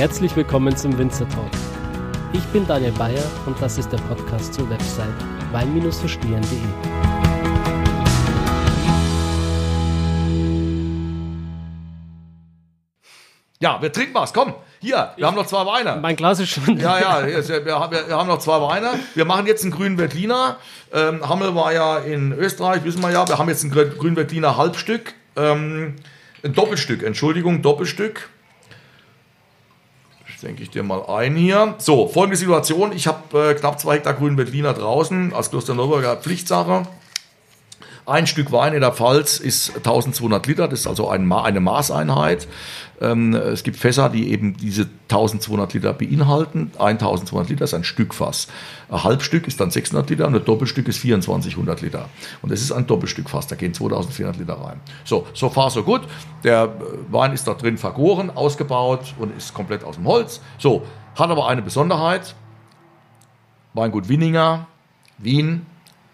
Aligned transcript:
Herzlich 0.00 0.34
willkommen 0.34 0.74
zum 0.74 0.96
Winzer 0.96 1.28
Talk. 1.28 1.50
Ich 2.32 2.42
bin 2.54 2.66
Daniel 2.66 2.90
Bayer 2.92 3.22
und 3.44 3.60
das 3.60 3.76
ist 3.76 3.92
der 3.92 3.98
Podcast 3.98 4.54
zur 4.54 4.70
Website 4.70 5.12
wein-verstehen.de. 5.52 6.56
Ja, 13.62 13.82
wir 13.82 13.92
trinken 13.92 14.14
was. 14.14 14.32
Komm, 14.32 14.54
hier, 14.80 15.10
wir 15.16 15.26
haben 15.26 15.36
noch 15.36 15.46
zwei 15.46 15.66
Weine. 15.66 15.98
Mein 16.00 16.16
Glas 16.16 16.40
ist 16.40 16.48
schon. 16.48 16.78
Ja, 16.78 16.98
ja, 16.98 17.26
wir, 17.26 17.78
haben- 17.78 17.92
wir 17.92 18.16
haben 18.16 18.26
noch 18.28 18.38
zwei 18.38 18.58
Weine. 18.62 18.98
Wir 19.14 19.26
machen 19.26 19.46
jetzt 19.46 19.62
einen 19.64 19.72
grünen 19.72 19.98
Veltliner. 19.98 20.56
Ähm, 20.94 21.28
Hammel 21.28 21.54
war 21.54 21.72
ja 21.74 21.98
in 21.98 22.32
Österreich, 22.32 22.84
wissen 22.84 23.02
wir 23.02 23.10
ja. 23.10 23.28
Wir 23.28 23.36
haben 23.36 23.50
jetzt 23.50 23.62
einen 23.64 23.74
grü- 23.74 23.94
grünen 23.98 24.16
Veltliner 24.16 24.56
Halbstück. 24.56 25.12
Ähm, 25.36 25.96
ein 26.42 26.54
Doppelstück, 26.54 27.02
Entschuldigung, 27.02 27.60
Doppelstück. 27.60 28.30
Denke 30.42 30.62
ich 30.62 30.70
dir 30.70 30.82
mal 30.82 31.04
ein 31.06 31.36
hier. 31.36 31.74
So, 31.78 32.08
folgende 32.08 32.36
Situation. 32.36 32.92
Ich 32.92 33.06
habe 33.06 33.50
äh, 33.50 33.54
knapp 33.54 33.78
zwei 33.78 33.96
Hektar 33.96 34.14
grünen 34.14 34.38
Veltliner 34.38 34.72
draußen 34.72 35.34
als 35.34 35.50
Klosterneuburger 35.50 36.16
Pflichtsache. 36.16 36.84
Ein 38.10 38.26
Stück 38.26 38.50
Wein 38.50 38.72
in 38.72 38.80
der 38.80 38.90
Pfalz 38.90 39.38
ist 39.38 39.76
1200 39.76 40.44
Liter, 40.48 40.66
das 40.66 40.80
ist 40.80 40.88
also 40.88 41.08
ein 41.08 41.30
eine 41.30 41.60
Maßeinheit. 41.60 42.48
Ähm, 43.00 43.34
es 43.34 43.62
gibt 43.62 43.76
Fässer, 43.76 44.08
die 44.08 44.32
eben 44.32 44.56
diese 44.56 44.88
1200 45.02 45.74
Liter 45.74 45.92
beinhalten. 45.92 46.72
1200 46.76 47.50
Liter 47.50 47.64
ist 47.66 47.72
ein 47.74 47.84
Stückfass. 47.84 48.48
Ein 48.88 49.04
Halbstück 49.04 49.46
ist 49.46 49.60
dann 49.60 49.70
600 49.70 50.10
Liter 50.10 50.26
und 50.26 50.34
ein 50.34 50.44
Doppelstück 50.44 50.88
ist 50.88 51.02
2400 51.02 51.82
Liter. 51.82 52.08
Und 52.42 52.50
das 52.50 52.60
ist 52.60 52.72
ein 52.72 52.84
Doppelstückfass, 52.88 53.46
da 53.46 53.54
gehen 53.54 53.74
2400 53.74 54.38
Liter 54.38 54.54
rein. 54.54 54.80
So, 55.04 55.28
so 55.32 55.48
far 55.48 55.70
so 55.70 55.84
gut. 55.84 56.00
Der 56.42 56.64
äh, 56.64 57.12
Wein 57.12 57.32
ist 57.32 57.46
da 57.46 57.54
drin 57.54 57.78
vergoren, 57.78 58.30
ausgebaut 58.30 59.14
und 59.20 59.36
ist 59.36 59.54
komplett 59.54 59.84
aus 59.84 59.94
dem 59.94 60.08
Holz. 60.08 60.40
So, 60.58 60.82
hat 61.14 61.30
aber 61.30 61.46
eine 61.46 61.62
Besonderheit. 61.62 62.34
Weingut 63.72 64.08
Winninger, 64.08 64.66
Wien, 65.18 65.64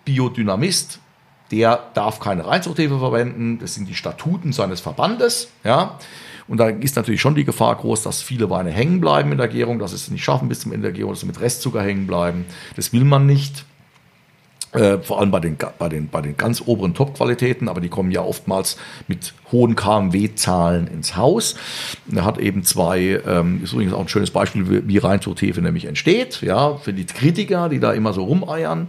Biodynamist, 0.05 1.01
der 1.51 1.81
darf 1.95 2.19
keine 2.21 2.47
Reinzuchthefe 2.47 2.99
verwenden. 2.99 3.59
Das 3.61 3.75
sind 3.75 3.89
die 3.89 3.95
Statuten 3.95 4.53
seines 4.53 4.81
Verbandes. 4.81 5.49
Ja. 5.65 5.99
Und 6.49 6.59
da 6.59 6.69
ist 6.69 6.95
natürlich 6.97 7.21
schon 7.21 7.35
die 7.35 7.45
Gefahr 7.45 7.75
groß, 7.77 8.03
dass 8.03 8.23
viele 8.23 8.49
Weine 8.51 8.71
hängen 8.71 9.01
bleiben 9.01 9.33
in 9.33 9.39
der 9.39 9.49
Gärung, 9.49 9.79
dass 9.79 9.91
sie 9.91 9.97
es 9.97 10.11
nicht 10.11 10.23
schaffen 10.25 10.49
bis 10.49 10.61
zum 10.61 10.73
Ende 10.73 10.89
der 10.89 10.93
Gärung, 10.93 11.13
dass 11.13 11.21
sie 11.21 11.27
mit 11.27 11.41
Restzucker 11.41 11.83
hängen 11.83 12.07
bleiben. 12.07 12.45
Das 12.77 12.93
will 12.93 13.05
man 13.05 13.27
nicht. 13.27 13.65
Äh, 14.73 14.99
vor 14.99 15.21
allem 15.21 15.31
bei 15.31 15.41
den, 15.41 15.57
bei, 15.79 15.89
den, 15.89 16.09
bei 16.09 16.21
den 16.21 16.37
ganz 16.37 16.61
oberen 16.67 16.93
Top-Qualitäten, 16.93 17.69
aber 17.69 17.81
die 17.81 17.89
kommen 17.89 18.11
ja 18.11 18.21
oftmals 18.21 18.77
mit 19.09 19.33
hohen 19.51 19.75
KMW-Zahlen 19.75 20.87
ins 20.89 21.17
Haus. 21.17 21.55
Er 22.15 22.25
hat 22.25 22.37
eben 22.39 22.63
zwei, 22.63 23.21
ähm, 23.27 23.63
ist 23.65 23.73
übrigens 23.73 23.95
auch 23.95 24.01
ein 24.01 24.09
schönes 24.09 24.31
Beispiel, 24.33 24.69
wie- 24.71 24.87
wie 24.89 24.99
Reinzuchthefe 24.99 25.63
nämlich 25.63 25.87
entsteht, 25.87 26.43
ja, 26.43 26.75
für 26.77 26.93
die 26.93 27.07
Kritiker, 27.07 27.69
die 27.69 27.81
da 27.81 27.93
immer 27.93 28.13
so 28.13 28.25
rumeiern. 28.25 28.89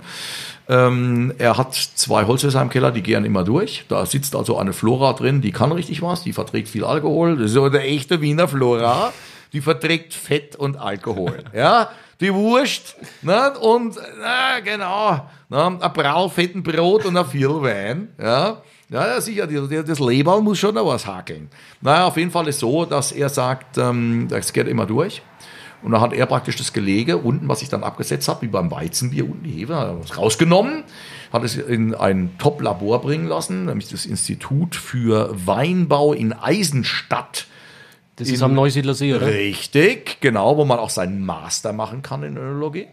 Ähm, 0.70 1.34
er 1.38 1.58
hat 1.58 1.74
zwei 1.74 2.26
Holzfässer 2.26 2.62
im 2.62 2.70
Keller, 2.70 2.92
die 2.92 3.02
gären 3.02 3.26
immer 3.26 3.44
durch. 3.44 3.86
Da 3.88 4.06
sitzt 4.06 4.36
also 4.36 4.58
eine 4.58 4.74
Flora 4.74 5.14
drin, 5.14 5.42
die 5.42 5.52
kann 5.52 5.72
richtig 5.72 6.02
was, 6.02 6.24
die 6.24 6.34
verträgt 6.34 6.68
viel 6.68 6.84
Alkohol. 6.84 7.38
Das 7.38 7.48
ist 7.48 7.54
so 7.54 7.70
der 7.70 7.86
echte 7.86 8.22
Wiener 8.22 8.48
Flora. 8.48 9.14
Die 9.54 9.62
verträgt 9.62 10.14
Fett 10.14 10.56
und 10.56 10.78
Alkohol. 10.78 11.44
Ja, 11.54 11.90
die 12.20 12.34
Wurst. 12.34 12.96
Ne? 13.22 13.54
Und, 13.60 13.96
na, 14.20 14.60
genau. 14.60 15.30
Ne? 15.50 15.78
Ein 15.80 15.94
Brau 15.94 16.28
fetten 16.28 16.64
Brot 16.64 17.06
und 17.06 17.16
ein 17.16 17.26
Viertel 17.26 17.62
Wein. 17.62 18.10
Ja. 18.20 18.62
Ja, 18.90 19.06
ja, 19.06 19.20
sicher, 19.20 19.48
das 19.48 20.00
Leberl 20.00 20.42
muss 20.42 20.60
schon 20.60 20.74
noch 20.74 20.86
was 20.86 21.06
hakeln. 21.06 21.50
Naja, 21.82 22.06
auf 22.06 22.16
jeden 22.16 22.32
Fall 22.32 22.48
ist 22.48 22.60
so, 22.60 22.86
dass 22.86 23.12
er 23.12 23.28
sagt, 23.28 23.78
ähm, 23.78 24.28
das 24.30 24.54
geht 24.54 24.68
immer 24.68 24.86
durch. 24.86 25.22
Und 25.84 25.92
da 25.92 26.02
hat 26.02 26.14
er 26.14 26.26
praktisch 26.26 26.56
das 26.56 26.74
Gelege 26.74 27.18
unten, 27.18 27.48
was 27.48 27.62
ich 27.62 27.70
dann 27.70 27.84
abgesetzt 27.84 28.28
habe, 28.28 28.42
wie 28.42 28.48
beim 28.48 28.72
Weizenbier 28.72 29.26
unten 29.26 29.44
die 29.44 29.52
Hefe, 29.52 29.98
rausgenommen, 30.18 30.84
hat 31.32 31.44
es 31.44 31.56
in 31.56 31.94
ein 31.94 32.32
Top-Labor 32.40 33.02
bringen 33.02 33.28
lassen, 33.28 33.66
nämlich 33.66 33.90
das 33.90 34.06
Institut 34.06 34.76
für 34.76 35.30
Weinbau 35.46 36.14
in 36.14 36.34
Eisenstadt. 36.34 37.48
Das 38.16 38.30
ist 38.30 38.42
am 38.42 38.56
Neusiedler 38.56 38.96
See, 38.96 39.14
oder? 39.14 39.28
Richtig, 39.28 40.20
genau, 40.22 40.58
wo 40.58 40.66
man 40.66 40.80
auch 40.80 40.90
seinen 40.90 41.24
Master 41.24 41.72
machen 41.72 42.02
kann 42.02 42.24
in 42.24 42.36
Önologie. 42.36 42.88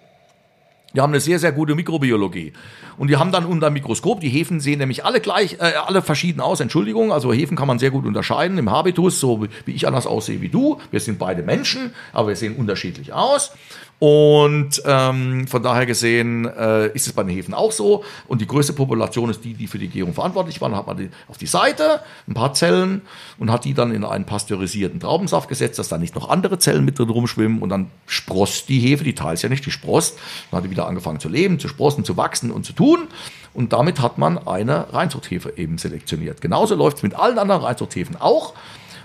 Die 0.94 1.00
haben 1.00 1.10
eine 1.12 1.20
sehr, 1.20 1.38
sehr 1.38 1.52
gute 1.52 1.74
Mikrobiologie. 1.74 2.52
Und 2.96 3.08
die 3.08 3.16
haben 3.16 3.32
dann 3.32 3.44
unter 3.44 3.68
dem 3.68 3.72
Mikroskop, 3.74 4.20
die 4.20 4.28
Hefen 4.28 4.60
sehen 4.60 4.78
nämlich 4.78 5.04
alle 5.04 5.20
gleich, 5.20 5.54
äh, 5.54 5.72
alle 5.86 6.02
verschieden 6.02 6.40
aus, 6.40 6.60
Entschuldigung. 6.60 7.12
Also 7.12 7.32
Hefen 7.32 7.56
kann 7.56 7.66
man 7.66 7.80
sehr 7.80 7.90
gut 7.90 8.06
unterscheiden 8.06 8.56
im 8.58 8.70
Habitus, 8.70 9.18
so 9.18 9.42
wie- 9.42 9.48
wie 9.66 9.72
ich 9.72 9.86
anders 9.88 10.06
aussehe 10.06 10.40
wie 10.40 10.48
du. 10.48 10.78
Wir 10.92 11.00
sind 11.00 11.18
beide 11.18 11.42
Menschen, 11.42 11.92
aber 12.12 12.28
wir 12.28 12.36
sehen 12.36 12.54
unterschiedlich 12.54 13.12
aus. 13.12 13.50
Und 13.98 14.82
ähm, 14.84 15.46
von 15.46 15.62
daher 15.62 15.86
gesehen 15.86 16.46
äh, 16.46 16.88
ist 16.88 17.06
es 17.06 17.12
bei 17.12 17.22
den 17.22 17.30
Hefen 17.30 17.54
auch 17.54 17.72
so. 17.72 18.04
Und 18.26 18.40
die 18.40 18.46
größte 18.46 18.72
Population 18.72 19.30
ist 19.30 19.44
die, 19.44 19.54
die 19.54 19.66
für 19.66 19.78
die 19.78 19.88
Gärung 19.88 20.12
verantwortlich 20.12 20.60
war. 20.60 20.68
Dann 20.68 20.78
hat 20.78 20.86
man 20.86 20.96
die 20.96 21.10
auf 21.28 21.38
die 21.38 21.46
Seite 21.46 22.00
ein 22.26 22.34
paar 22.34 22.54
Zellen 22.54 23.02
und 23.38 23.50
hat 23.50 23.64
die 23.64 23.72
dann 23.72 23.92
in 23.92 24.04
einen 24.04 24.26
pasteurisierten 24.26 25.00
Traubensaft 25.00 25.48
gesetzt, 25.48 25.78
dass 25.78 25.88
da 25.88 25.98
nicht 25.98 26.14
noch 26.14 26.28
andere 26.28 26.58
Zellen 26.58 26.84
mit 26.84 26.98
drin 26.98 27.08
rumschwimmen. 27.08 27.62
Und 27.62 27.68
dann 27.68 27.90
sprost 28.06 28.68
die 28.68 28.80
Hefe, 28.80 29.04
die 29.04 29.14
teilt 29.14 29.40
ja 29.42 29.48
nicht, 29.48 29.64
die 29.64 29.70
sprost. 29.70 30.18
Dann 30.50 30.58
hat 30.58 30.64
die 30.64 30.70
wieder 30.70 30.86
angefangen 30.86 31.20
zu 31.20 31.28
leben, 31.28 31.58
zu 31.58 31.68
sprossen, 31.68 32.04
zu 32.04 32.16
wachsen 32.16 32.50
und 32.50 32.66
zu 32.66 32.72
tun. 32.72 33.08
Und 33.54 33.72
damit 33.72 34.00
hat 34.00 34.18
man 34.18 34.36
eine 34.46 34.92
Reinzuchthefe 34.92 35.54
eben 35.56 35.78
selektioniert. 35.78 36.40
Genauso 36.40 36.74
läuft 36.74 36.98
es 36.98 37.02
mit 37.04 37.14
allen 37.14 37.38
anderen 37.38 37.62
Reinzuchthefen 37.62 38.16
auch. 38.16 38.54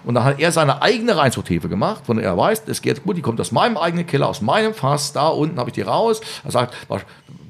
Und 0.04 0.16
dann 0.16 0.24
hat 0.24 0.40
er 0.40 0.52
seine 0.52 0.82
eigene 0.82 1.16
Reinzuchthefe 1.16 1.70
gemacht, 1.70 2.06
von 2.06 2.18
der 2.18 2.26
er 2.26 2.38
weiß, 2.38 2.66
das 2.66 2.82
geht 2.82 3.04
gut, 3.04 3.18
die 3.18 3.22
kommt 3.22 3.40
aus 3.42 3.52
meinem 3.52 3.78
eigenen 3.78 4.06
Keller, 4.06 4.28
aus 4.28 4.42
meinem 4.42 4.74
Fass, 4.74 5.14
da 5.14 5.28
unten 5.28 5.60
habe 5.60 5.70
ich 5.70 5.74
die 5.74 5.82
raus. 5.82 6.22
Er 6.44 6.52
sagt, 6.52 6.76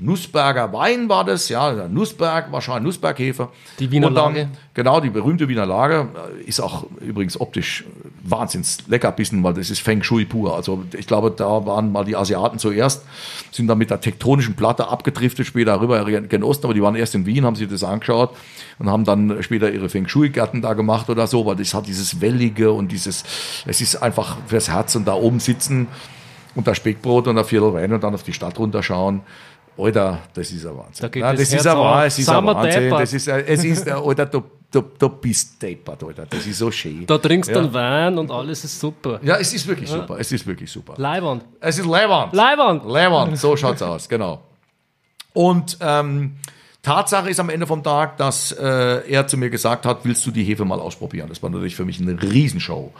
Nussberger 0.01 0.71
Wein 0.71 1.09
war 1.09 1.25
das, 1.25 1.49
ja, 1.49 1.87
Nussberg, 1.89 2.51
wahrscheinlich 2.51 2.83
Nussberghefe. 2.85 3.49
Die 3.79 3.91
Wiener 3.91 4.09
dann- 4.11 4.33
Lage. 4.35 4.49
Genau, 4.73 5.01
die 5.01 5.09
berühmte 5.09 5.49
Wiener 5.49 5.65
Lage 5.65 6.07
äh, 6.39 6.43
ist 6.43 6.61
auch 6.61 6.85
übrigens 7.01 7.39
optisch 7.39 7.83
wahnsinns 8.23 8.77
leckerbissen, 8.87 9.43
weil 9.43 9.53
das 9.53 9.69
ist 9.69 9.81
Feng 9.81 10.01
Shui 10.01 10.23
pur. 10.23 10.55
Also 10.55 10.83
ich 10.97 11.05
glaube, 11.05 11.31
da 11.31 11.65
waren 11.65 11.91
mal 11.91 12.05
die 12.05 12.15
Asiaten 12.15 12.59
zuerst, 12.59 13.03
sind 13.51 13.67
dann 13.67 13.77
mit 13.77 13.89
der 13.89 13.99
tektonischen 13.99 14.55
Platte 14.55 14.87
abgedriftet, 14.87 15.45
später 15.45 15.81
rüber 15.81 16.05
gen 16.05 16.43
Osten, 16.43 16.65
aber 16.65 16.73
die 16.73 16.81
waren 16.81 16.95
erst 16.95 17.15
in 17.15 17.25
Wien, 17.25 17.45
haben 17.45 17.55
sich 17.55 17.67
das 17.67 17.83
angeschaut 17.83 18.31
und 18.77 18.89
haben 18.89 19.03
dann 19.03 19.43
später 19.43 19.69
ihre 19.71 19.89
Feng 19.89 20.07
Shui-Gärten 20.07 20.61
da 20.61 20.73
gemacht 20.73 21.09
oder 21.09 21.27
so, 21.27 21.45
weil 21.45 21.57
das 21.57 21.73
hat 21.73 21.87
dieses 21.87 22.21
Wellige 22.21 22.71
und 22.71 22.91
dieses, 22.91 23.23
es 23.65 23.81
ist 23.81 23.97
einfach 23.97 24.37
fürs 24.47 24.69
Herz 24.69 24.95
und 24.95 25.05
da 25.07 25.13
oben 25.13 25.39
sitzen 25.41 25.87
und 26.55 26.67
da 26.67 26.73
Speckbrot 26.73 27.27
und 27.27 27.37
ein 27.37 27.45
Viertel 27.45 27.73
Wein 27.73 27.91
und 27.91 28.03
dann 28.03 28.13
auf 28.13 28.23
die 28.23 28.33
Stadt 28.33 28.57
runterschauen. 28.59 29.21
Alter, 29.79 30.19
das 30.33 30.51
ist 30.51 30.65
ein 30.65 30.77
Wahnsinn. 30.77 31.01
Da 31.01 31.07
geht 31.07 31.21
Ja, 31.21 31.31
das 31.31 31.49
das 31.49 31.59
ist 31.59 31.67
ein. 31.67 31.77
Wahnsinn, 31.77 32.07
es 32.07 32.19
ist 32.19 32.29
ein 32.29 32.45
Wahnsinn. 32.45 32.89
Das 32.89 33.13
ist, 33.13 33.27
es 33.27 33.63
ist, 33.63 33.89
Alter, 33.89 34.25
du, 34.25 34.43
du, 34.71 34.81
du 34.97 35.09
bist 35.09 35.61
deppert, 35.61 36.03
Alter. 36.03 36.25
Das 36.25 36.45
ist 36.45 36.57
so 36.57 36.69
schön. 36.71 37.05
Da 37.05 37.17
trinkst 37.17 37.49
du 37.49 37.55
ja. 37.55 37.61
dann 37.61 37.73
Wein 37.73 38.17
und 38.17 38.29
alles 38.31 38.63
ist 38.63 38.79
super. 38.79 39.19
Ja, 39.23 39.37
es 39.37 39.53
ist 39.53 39.67
wirklich 39.67 39.89
super. 39.89 40.17
Es 40.19 40.31
ist 40.31 40.45
wirklich 40.45 40.71
super. 40.71 40.93
Leibwand. 40.97 41.43
Es 41.59 41.77
ist 41.77 41.85
Leibwand. 41.85 42.33
Leibwand! 42.33 42.85
Leibwand, 42.85 43.37
so 43.37 43.55
schaut's 43.55 43.81
aus, 43.81 44.09
genau. 44.09 44.41
Und 45.33 45.77
ähm, 45.81 46.35
Tatsache 46.81 47.29
ist 47.29 47.39
am 47.39 47.49
Ende 47.49 47.67
vom 47.67 47.83
Tag, 47.83 48.17
dass 48.17 48.53
äh, 48.53 49.09
er 49.09 49.27
zu 49.27 49.37
mir 49.37 49.49
gesagt 49.49 49.85
hat, 49.85 50.05
willst 50.05 50.25
du 50.25 50.31
die 50.31 50.43
Hefe 50.43 50.63
mal 50.63 50.79
ausprobieren? 50.79 51.27
Das 51.27 51.43
war 51.43 51.49
natürlich 51.49 51.75
für 51.75 51.83
mich 51.83 51.99
eine 51.99 52.21
Riesenshow. 52.21 52.93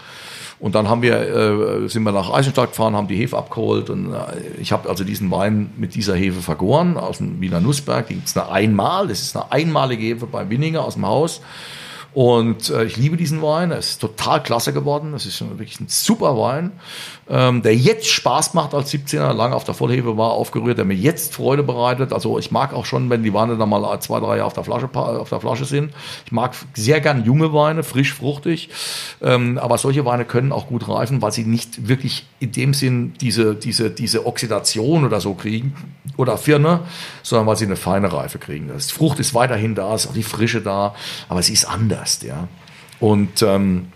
Und 0.60 0.76
dann 0.76 0.90
haben 0.90 1.02
wir, 1.02 1.84
äh, 1.84 1.88
sind 1.88 2.04
wir 2.04 2.12
nach 2.12 2.30
Eisenstadt 2.30 2.72
gefahren, 2.72 2.94
haben 2.96 3.08
die 3.08 3.16
Hefe 3.16 3.38
abgeholt 3.38 3.90
und 3.90 4.14
äh, 4.14 4.18
ich 4.60 4.74
habe 4.74 4.90
also 4.90 5.06
diesen 5.06 5.32
Wein 5.32 5.72
mit 5.78 5.96
dieser 5.96 6.16
Hefe 6.16 6.42
vergoren 6.42 6.98
aus 6.98 7.20
dem 7.20 7.40
Wiener 7.40 7.62
Nussberg. 7.62 8.08
Die 8.08 8.16
gibt's 8.16 8.36
nur 8.36 8.52
einmal, 8.52 9.08
das 9.08 9.22
ist 9.22 9.38
eine 9.38 9.50
einmalige 9.54 10.04
Hefe 10.04 10.26
bei 10.26 10.50
Winninger 10.50 10.84
aus 10.84 10.96
dem 10.96 11.06
Haus. 11.06 11.40
Und 12.14 12.70
äh, 12.70 12.86
ich 12.86 12.98
liebe 12.98 13.18
diesen 13.18 13.42
Wein. 13.42 13.72
Er 13.72 13.78
ist 13.78 14.00
total 14.00 14.42
klasse 14.42 14.74
geworden. 14.74 15.14
Es 15.14 15.26
ist 15.26 15.42
wirklich 15.42 15.80
ein 15.80 15.88
super 15.88 16.38
Wein, 16.38 16.72
ähm, 17.30 17.62
der 17.62 17.76
jetzt 17.76 18.08
Spaß 18.08 18.54
macht 18.54 18.74
als 18.74 18.92
17er, 18.92 19.34
lange 19.34 19.56
auf 19.56 19.64
der 19.64 19.76
Vollhefe 19.76 20.18
war, 20.18 20.32
aufgerührt, 20.32 20.78
der 20.78 20.86
mir 20.86 20.96
jetzt 20.96 21.34
Freude 21.34 21.64
bereitet. 21.64 22.12
Also 22.14 22.40
ich 22.40 22.52
mag 22.52 22.74
auch 22.74 22.86
schon, 22.86 23.10
wenn 23.10 23.24
die 23.24 23.34
Weine 23.34 23.58
dann 23.58 23.70
mal 23.70 24.00
zwei, 24.00 24.20
drei 24.20 24.38
Jahre 24.38 24.46
auf 24.46 24.54
der 24.54 24.64
Flasche, 24.64 24.90
auf 24.94 25.30
der 25.30 25.40
Flasche 25.40 25.66
sind. 25.66 25.94
Ich 26.26 26.32
mag 26.32 26.56
sehr 26.74 27.00
gern 27.02 27.26
junge 27.26 27.54
Weine, 27.54 27.84
frisch, 27.84 28.14
fruchtig. 28.14 28.70
Ähm, 29.22 29.58
aber 29.58 29.78
solche 29.78 30.06
Weine 30.06 30.26
können 30.26 30.52
auch 30.52 30.68
gut 30.68 30.88
reifen, 30.88 31.22
weil 31.22 31.32
sie 31.32 31.44
nicht 31.44 31.88
wirklich 31.88 32.26
in 32.40 32.52
dem 32.52 32.74
Sinn 32.74 33.14
diese, 33.22 33.56
diese, 33.56 33.92
diese 33.92 34.26
Oxidation 34.26 35.06
oder 35.06 35.22
so 35.22 35.34
kriegen 35.36 35.76
oder 36.18 36.38
Firne, 36.38 36.82
sondern 37.24 37.48
weil 37.48 37.56
sie 37.56 37.66
eine 37.66 37.76
feine 37.76 38.12
Reife 38.12 38.40
kriegen. 38.40 38.68
Das 38.68 38.92
Frucht 38.92 39.20
ist 39.20 39.34
weiterhin 39.34 39.76
da, 39.76 39.96
ist 39.96 40.08
auch 40.08 40.14
die 40.14 40.24
Frische 40.24 40.62
da, 40.62 40.94
aber 41.30 41.42
sie 41.42 41.54
ist 41.54 41.66
anders, 41.66 41.99
ja. 42.24 42.48
Und 43.00 43.42
ähm, 43.42 43.88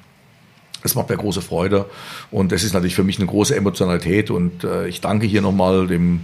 das 0.82 0.96
macht 0.96 1.10
mir 1.10 1.18
große 1.18 1.42
Freude 1.42 1.90
und 2.32 2.52
das 2.52 2.64
ist 2.64 2.74
natürlich 2.74 2.96
für 2.96 3.04
mich 3.04 3.18
eine 3.18 3.28
große 3.28 3.56
Emotionalität 3.56 4.30
und 4.30 4.64
äh, 4.64 4.88
ich 4.88 5.02
danke 5.02 5.26
hier 5.26 5.42
nochmal 5.42 5.88
dem 5.88 6.22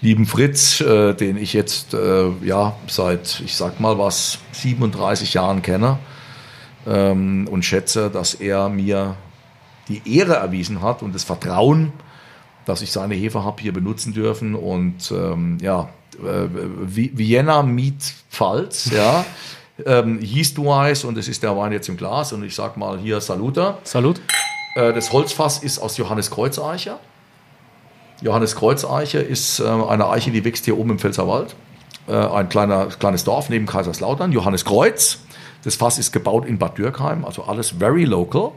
lieben 0.00 0.26
Fritz, 0.26 0.80
äh, 0.80 1.14
den 1.14 1.36
ich 1.36 1.52
jetzt 1.52 1.94
äh, 1.94 2.28
ja 2.44 2.76
seit, 2.88 3.40
ich 3.44 3.56
sag 3.56 3.80
mal 3.80 3.98
was, 3.98 4.38
37 4.52 5.34
Jahren 5.34 5.62
kenne 5.62 5.98
ähm, 6.86 7.48
und 7.50 7.64
schätze, 7.64 8.10
dass 8.10 8.34
er 8.34 8.68
mir 8.68 9.16
die 9.88 10.16
Ehre 10.16 10.34
erwiesen 10.34 10.82
hat 10.82 11.02
und 11.02 11.14
das 11.14 11.24
Vertrauen, 11.24 11.92
dass 12.64 12.82
ich 12.82 12.92
seine 12.92 13.14
Hefe 13.14 13.44
habe 13.44 13.62
hier 13.62 13.72
benutzen 13.72 14.12
dürfen. 14.12 14.54
Und 14.54 15.10
ähm, 15.10 15.58
ja, 15.60 15.88
äh, 16.18 16.48
Vienna 16.52 17.62
Meet 17.62 18.02
Pfalz, 18.30 18.90
ja. 18.90 19.24
ähm, 19.84 20.20
Yeastwise 20.20 21.06
und 21.06 21.16
es 21.18 21.28
ist 21.28 21.42
der 21.42 21.56
Wein 21.56 21.72
jetzt 21.72 21.88
im 21.88 21.96
Glas 21.96 22.32
und 22.32 22.44
ich 22.44 22.54
sag 22.54 22.76
mal 22.76 22.98
hier 22.98 23.20
Saluta. 23.20 23.78
Salut. 23.84 24.20
Äh, 24.74 24.92
das 24.92 25.12
Holzfass 25.12 25.62
ist 25.62 25.78
aus 25.78 25.96
Johannes 25.96 26.30
Kreuzeiche. 26.30 26.98
Johannes 28.20 28.54
Kreuzeiche 28.54 29.18
ist 29.18 29.60
äh, 29.60 29.64
eine 29.64 30.08
Eiche, 30.08 30.30
die 30.30 30.44
wächst 30.44 30.64
hier 30.64 30.78
oben 30.78 30.90
im 30.90 30.98
Pfälzerwald. 30.98 31.54
Äh, 32.08 32.14
ein 32.14 32.48
kleiner, 32.48 32.86
kleines 32.86 33.24
Dorf 33.24 33.48
neben 33.48 33.66
Kaiserslautern, 33.66 34.32
Johannes 34.32 34.64
Kreuz. 34.64 35.20
Das 35.64 35.76
Fass 35.76 35.98
ist 35.98 36.12
gebaut 36.12 36.44
in 36.44 36.58
Bad 36.58 36.78
Dürkheim, 36.78 37.24
also 37.24 37.44
alles 37.44 37.70
very 37.70 38.04
local. 38.04 38.52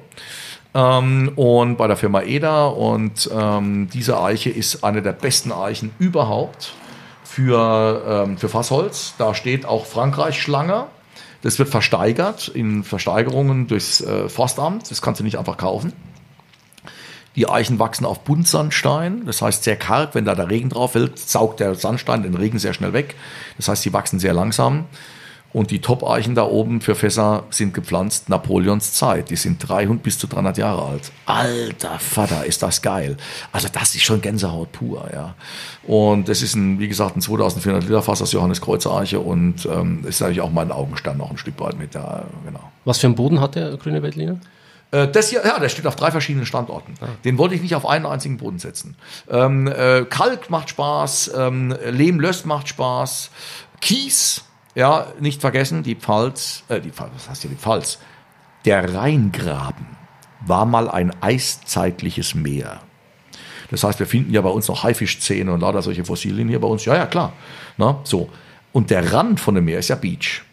Ähm, 0.73 1.31
und 1.35 1.77
bei 1.77 1.87
der 1.87 1.97
Firma 1.97 2.21
Eda. 2.21 2.67
Und 2.67 3.29
ähm, 3.33 3.89
diese 3.93 4.19
Eiche 4.19 4.49
ist 4.49 4.83
eine 4.83 5.01
der 5.01 5.13
besten 5.13 5.51
Eichen 5.51 5.91
überhaupt 5.99 6.73
für, 7.23 8.25
ähm, 8.25 8.37
für 8.37 8.49
Fassholz. 8.49 9.13
Da 9.17 9.33
steht 9.33 9.65
auch 9.65 9.85
Frankreich 9.85 10.41
Schlange. 10.41 10.85
Das 11.45 11.59
wird 11.59 11.69
versteigert 11.69 12.47
in 12.47 12.83
Versteigerungen 12.83 13.67
durchs 13.67 14.01
äh, 14.01 14.29
Forstamt. 14.29 14.89
Das 14.89 15.03
kannst 15.03 15.19
du 15.19 15.23
nicht 15.23 15.37
einfach 15.37 15.57
kaufen. 15.57 15.93
Die 17.35 17.47
Eichen 17.47 17.77
wachsen 17.77 18.03
auf 18.03 18.21
Buntsandstein, 18.21 19.27
das 19.27 19.43
heißt 19.43 19.63
sehr 19.63 19.75
karg. 19.75 20.15
Wenn 20.15 20.25
da 20.25 20.33
der 20.33 20.49
Regen 20.49 20.69
drauf 20.69 20.93
fällt, 20.93 21.19
saugt 21.19 21.59
der 21.59 21.75
Sandstein 21.75 22.23
den 22.23 22.33
Regen 22.33 22.57
sehr 22.57 22.73
schnell 22.73 22.93
weg. 22.93 23.13
Das 23.57 23.67
heißt, 23.67 23.83
sie 23.83 23.93
wachsen 23.93 24.17
sehr 24.17 24.33
langsam. 24.33 24.85
Und 25.55 25.71
die 25.71 25.79
Top-Eichen 25.79 26.35
da 26.35 26.43
oben 26.43 26.81
für 26.81 26.95
Fässer 26.95 27.45
sind 27.49 27.73
gepflanzt 27.73 28.27
Napoleons 28.27 28.91
Zeit. 28.91 29.29
Die 29.29 29.37
sind 29.37 29.65
300 29.65 30.03
bis 30.03 30.19
zu 30.19 30.27
300 30.27 30.57
Jahre 30.57 30.83
alt. 30.83 31.13
Alter 31.27 31.97
Vater, 31.97 32.45
ist 32.45 32.61
das 32.61 32.81
geil. 32.81 33.15
Also 33.53 33.69
das 33.71 33.95
ist 33.95 34.03
schon 34.03 34.19
Gänsehaut 34.19 34.73
pur, 34.73 35.09
ja. 35.13 35.33
Und 35.87 36.27
das 36.27 36.41
ist 36.41 36.55
ein, 36.55 36.77
wie 36.79 36.89
gesagt, 36.89 37.15
ein 37.15 37.21
2400 37.21 37.83
Liter 37.85 38.01
Fass 38.01 38.21
aus 38.21 38.33
Johannes 38.33 38.59
Kreuzer 38.59 38.97
Eiche 38.97 39.21
und 39.21 39.65
ähm, 39.65 40.03
ist 40.05 40.19
natürlich 40.19 40.41
auch 40.41 40.51
mein 40.51 40.73
Augenstand 40.73 41.19
noch 41.19 41.31
ein 41.31 41.37
Stück 41.37 41.57
weit 41.61 41.79
mit 41.79 41.95
da, 41.95 42.25
genau. 42.45 42.69
Was 42.83 42.97
für 42.97 43.07
einen 43.07 43.15
Boden 43.15 43.39
hat 43.39 43.55
der 43.55 43.77
grüne 43.77 44.03
Veltliner? 44.03 44.37
Äh, 44.91 45.07
Das 45.07 45.29
hier, 45.29 45.41
ja, 45.45 45.57
der 45.57 45.69
steht 45.69 45.87
auf 45.87 45.95
drei 45.95 46.11
verschiedenen 46.11 46.45
Standorten. 46.45 46.95
Den 47.23 47.37
wollte 47.37 47.55
ich 47.55 47.61
nicht 47.61 47.75
auf 47.75 47.87
einen 47.87 48.05
einzigen 48.05 48.35
Boden 48.35 48.59
setzen. 48.59 48.97
Ähm, 49.29 49.67
äh, 49.67 50.03
Kalk 50.03 50.49
macht 50.49 50.71
Spaß, 50.71 51.31
ähm, 51.37 51.73
Lehmlöss 51.91 52.43
macht 52.43 52.67
Spaß, 52.67 53.31
Kies, 53.79 54.43
ja, 54.75 55.07
nicht 55.19 55.41
vergessen, 55.41 55.83
die 55.83 55.95
Pfalz, 55.95 56.63
äh, 56.67 56.81
die 56.81 56.91
Pfalz, 56.91 57.11
was 57.15 57.29
heißt 57.29 57.41
hier 57.41 57.51
die 57.51 57.57
Pfalz? 57.57 57.99
Der 58.65 58.93
Rheingraben 58.93 59.95
war 60.45 60.65
mal 60.65 60.89
ein 60.89 61.11
eiszeitliches 61.21 62.35
Meer. 62.35 62.81
Das 63.71 63.83
heißt, 63.83 63.99
wir 63.99 64.07
finden 64.07 64.33
ja 64.33 64.41
bei 64.41 64.49
uns 64.49 64.67
noch 64.67 64.83
Haifischzähne 64.83 65.51
und 65.51 65.61
lauter 65.61 65.81
solche 65.81 66.05
Fossilien 66.05 66.47
hier 66.49 66.59
bei 66.59 66.67
uns. 66.67 66.85
Ja, 66.85 66.95
ja, 66.95 67.05
klar. 67.05 67.33
Na, 67.77 67.99
so. 68.03 68.29
Und 68.73 68.89
der 68.89 69.13
Rand 69.13 69.39
von 69.39 69.55
dem 69.55 69.65
Meer 69.65 69.79
ist 69.79 69.87
ja 69.87 69.95
Beach. 69.95 70.43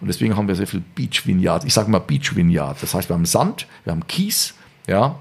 Und 0.00 0.08
deswegen 0.08 0.36
haben 0.36 0.48
wir 0.48 0.54
sehr 0.54 0.66
viel 0.66 0.80
Beach 0.80 1.26
Vineyard. 1.26 1.64
Ich 1.64 1.74
sage 1.74 1.90
mal 1.90 1.98
Beach 1.98 2.36
Vineyard. 2.36 2.82
Das 2.82 2.94
heißt, 2.94 3.08
wir 3.10 3.14
haben 3.14 3.26
Sand, 3.26 3.66
wir 3.84 3.92
haben 3.92 4.06
Kies, 4.06 4.54
ja, 4.86 5.18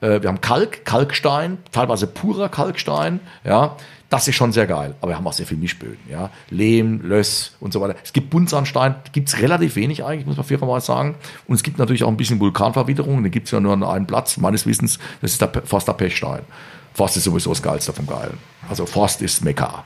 äh, 0.00 0.20
wir 0.22 0.28
haben 0.28 0.40
Kalk, 0.40 0.84
Kalkstein, 0.84 1.58
teilweise 1.72 2.06
purer 2.06 2.48
Kalkstein, 2.48 3.20
ja. 3.44 3.76
Das 4.08 4.28
ist 4.28 4.36
schon 4.36 4.52
sehr 4.52 4.66
geil. 4.66 4.94
Aber 5.00 5.12
wir 5.12 5.16
haben 5.16 5.26
auch 5.26 5.32
sehr 5.32 5.46
viel 5.46 5.56
Mischböden, 5.58 5.98
ja. 6.08 6.30
Lehm, 6.50 7.00
Löss 7.02 7.56
und 7.60 7.72
so 7.72 7.80
weiter. 7.80 7.96
Es 8.04 8.12
gibt 8.12 8.30
Buntsandstein, 8.30 8.94
gibt 9.12 9.28
es 9.28 9.40
relativ 9.40 9.74
wenig 9.76 10.04
eigentlich, 10.04 10.26
muss 10.26 10.36
man 10.36 10.46
fairerweise 10.46 10.86
sagen. 10.86 11.16
Und 11.48 11.56
es 11.56 11.62
gibt 11.62 11.78
natürlich 11.78 12.04
auch 12.04 12.08
ein 12.08 12.16
bisschen 12.16 12.38
Vulkanverwitterung. 12.38 13.22
Den 13.22 13.32
gibt 13.32 13.46
es 13.46 13.50
ja 13.52 13.60
nur 13.60 13.72
an 13.72 13.82
einem 13.82 14.06
Platz, 14.06 14.36
meines 14.36 14.66
Wissens. 14.66 14.98
Das 15.20 15.32
ist 15.32 15.40
der, 15.40 15.48
der 15.48 15.92
Pechstein. 15.94 16.42
Forst 16.94 17.16
ist 17.16 17.24
sowieso 17.24 17.50
das 17.50 17.62
Geilste 17.62 17.92
vom 17.92 18.06
Geilen. 18.06 18.38
Also 18.68 18.86
Forst 18.86 19.22
ist 19.22 19.44
Mekka. 19.44 19.84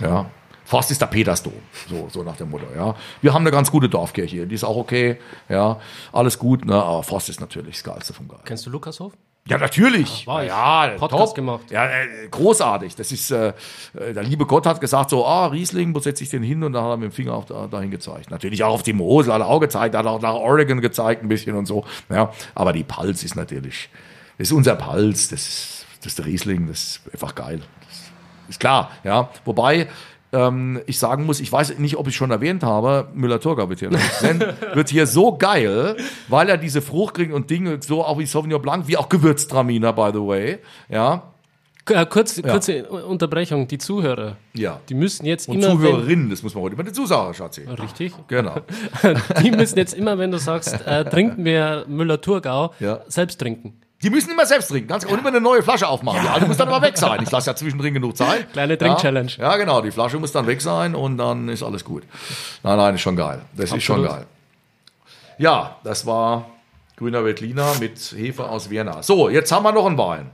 Ja. 0.00 0.26
Forst 0.64 0.90
ist 0.90 1.00
der 1.00 1.06
Petersdom, 1.06 1.52
so, 1.88 2.08
so 2.10 2.24
nach 2.24 2.36
dem 2.36 2.50
Motto, 2.50 2.66
ja. 2.76 2.96
Wir 3.22 3.32
haben 3.32 3.42
eine 3.42 3.52
ganz 3.52 3.70
gute 3.70 3.88
Dorfkirche 3.88 4.48
die 4.48 4.54
ist 4.54 4.64
auch 4.64 4.76
okay, 4.76 5.18
ja. 5.48 5.78
Alles 6.12 6.40
gut, 6.40 6.64
ne, 6.64 6.74
aber 6.74 7.04
Forst 7.04 7.28
ist 7.28 7.40
natürlich 7.40 7.76
das 7.76 7.84
Geilste 7.84 8.12
vom 8.12 8.26
Geil. 8.26 8.40
Kennst 8.44 8.66
du 8.66 8.70
Lukashof? 8.70 9.12
Ja, 9.48 9.58
natürlich. 9.58 10.26
war 10.26 10.42
ich. 10.42 10.48
ja, 10.48 10.94
Podcast 10.98 11.28
top. 11.28 11.34
gemacht. 11.36 11.70
Ja, 11.70 11.86
äh, 11.86 12.28
großartig. 12.30 12.96
Das 12.96 13.12
ist, 13.12 13.30
äh, 13.30 13.52
äh, 13.94 14.12
der 14.12 14.24
liebe 14.24 14.44
Gott 14.44 14.66
hat 14.66 14.80
gesagt 14.80 15.10
so, 15.10 15.24
ah, 15.24 15.46
Riesling, 15.46 15.94
wo 15.94 16.00
setze 16.00 16.24
ich 16.24 16.30
den 16.30 16.42
hin? 16.42 16.64
Und 16.64 16.72
da 16.72 16.82
hat 16.82 16.90
er 16.90 16.96
mit 16.96 17.10
dem 17.10 17.12
Finger 17.12 17.34
auf, 17.34 17.44
da, 17.44 17.68
dahin 17.68 17.92
gezeigt. 17.92 18.30
Natürlich 18.30 18.64
auch 18.64 18.74
auf 18.74 18.82
die 18.82 18.92
Mosel 18.92 19.32
hat 19.32 19.40
er 19.40 19.46
auch 19.46 19.60
gezeigt, 19.60 19.94
hat 19.94 20.04
auch 20.06 20.20
nach 20.20 20.34
Oregon 20.34 20.80
gezeigt 20.80 21.22
ein 21.22 21.28
bisschen 21.28 21.56
und 21.56 21.66
so. 21.66 21.84
Ja, 22.10 22.32
aber 22.56 22.72
die 22.72 22.82
Pals 22.82 23.22
ist 23.22 23.36
natürlich, 23.36 23.88
das 24.36 24.48
ist 24.48 24.52
unser 24.52 24.74
Pals, 24.74 25.28
das 25.28 25.46
ist, 25.46 25.86
das 26.00 26.06
ist 26.06 26.18
der 26.18 26.26
Riesling, 26.26 26.66
das 26.66 26.78
ist 26.80 27.00
einfach 27.12 27.34
geil. 27.34 27.60
Das 27.88 28.50
ist 28.50 28.60
klar, 28.60 28.90
ja. 29.04 29.30
Wobei, 29.44 29.88
ähm, 30.36 30.80
ich 30.86 30.98
sagen 30.98 31.24
muss, 31.24 31.40
ich 31.40 31.50
weiß 31.50 31.78
nicht, 31.78 31.96
ob 31.96 32.06
ich 32.08 32.16
schon 32.16 32.30
erwähnt 32.30 32.62
habe, 32.62 33.08
Müller-Thurgau 33.14 33.68
wird 33.68 33.78
hier, 33.80 33.90
wird 34.74 34.88
hier 34.90 35.06
so 35.06 35.36
geil, 35.36 35.96
weil 36.28 36.48
er 36.48 36.58
diese 36.58 36.82
Frucht 36.82 37.14
kriegt 37.14 37.32
und 37.32 37.48
Dinge, 37.50 37.78
so 37.80 38.04
auch 38.04 38.18
wie 38.18 38.26
Sauvignon 38.26 38.60
Blanc, 38.60 38.86
wie 38.88 38.96
auch 38.96 39.08
Gewürztraminer, 39.08 39.92
by 39.92 40.10
the 40.12 40.20
way, 40.20 40.58
ja. 40.88 41.22
Äh, 41.88 42.04
Kurz, 42.06 42.42
kurze 42.42 42.84
Unterbrechung. 42.88 43.68
Die 43.68 43.78
Zuhörer, 43.78 44.36
Ja. 44.54 44.80
die 44.88 44.94
müssen 44.94 45.24
jetzt 45.24 45.48
Und 45.48 45.58
immer, 45.62 45.70
Zuhörerinnen, 45.70 46.28
das 46.30 46.42
muss 46.42 46.52
man 46.52 46.64
heute 46.64 46.74
immer 46.74 46.82
dazu 46.82 47.06
sagen, 47.06 47.32
Schatzi. 47.32 47.60
richtig, 47.80 48.12
Genau. 48.26 48.56
die 49.42 49.52
müssen 49.52 49.78
jetzt 49.78 49.94
immer, 49.94 50.18
wenn 50.18 50.32
du 50.32 50.38
sagst, 50.38 50.84
äh, 50.84 51.04
trinken 51.04 51.44
wir 51.44 51.84
Müller-Thurgau, 51.86 52.74
Ja. 52.80 53.00
selbst 53.06 53.38
trinken. 53.40 53.74
Die 54.02 54.10
müssen 54.10 54.30
immer 54.30 54.44
selbst 54.44 54.68
trinken, 54.68 54.88
ganz 54.88 55.04
und 55.04 55.18
immer 55.18 55.28
eine 55.28 55.40
neue 55.40 55.62
Flasche 55.62 55.88
aufmachen. 55.88 56.20
Die 56.22 56.28
alte 56.28 56.46
muss 56.46 56.58
dann 56.58 56.68
aber 56.68 56.86
weg 56.86 56.98
sein. 56.98 57.20
Ich 57.22 57.30
lasse 57.32 57.50
ja 57.50 57.56
zwischendrin 57.56 57.94
genug 57.94 58.16
Zeit. 58.16 58.52
Kleine 58.52 58.76
Trink-Challenge. 58.76 59.32
Ja, 59.38 59.52
ja, 59.52 59.56
genau. 59.56 59.80
Die 59.80 59.90
Flasche 59.90 60.18
muss 60.18 60.32
dann 60.32 60.46
weg 60.46 60.60
sein 60.60 60.94
und 60.94 61.16
dann 61.16 61.48
ist 61.48 61.62
alles 61.62 61.84
gut. 61.84 62.02
Nein, 62.62 62.76
nein, 62.76 62.94
ist 62.94 63.00
schon 63.00 63.16
geil. 63.16 63.40
Das 63.56 63.72
ist 63.72 63.82
schon 63.82 64.00
Absolut. 64.04 64.18
geil. 64.18 64.26
Ja, 65.38 65.76
das 65.82 66.04
war 66.04 66.46
grüner 66.96 67.24
Veltliner 67.24 67.74
mit 67.80 67.98
Hefe 67.98 68.48
aus 68.48 68.68
Vienna. 68.70 69.02
So, 69.02 69.28
jetzt 69.28 69.50
haben 69.50 69.62
wir 69.62 69.72
noch 69.72 69.86
einen 69.86 69.98
Wein. 69.98 70.30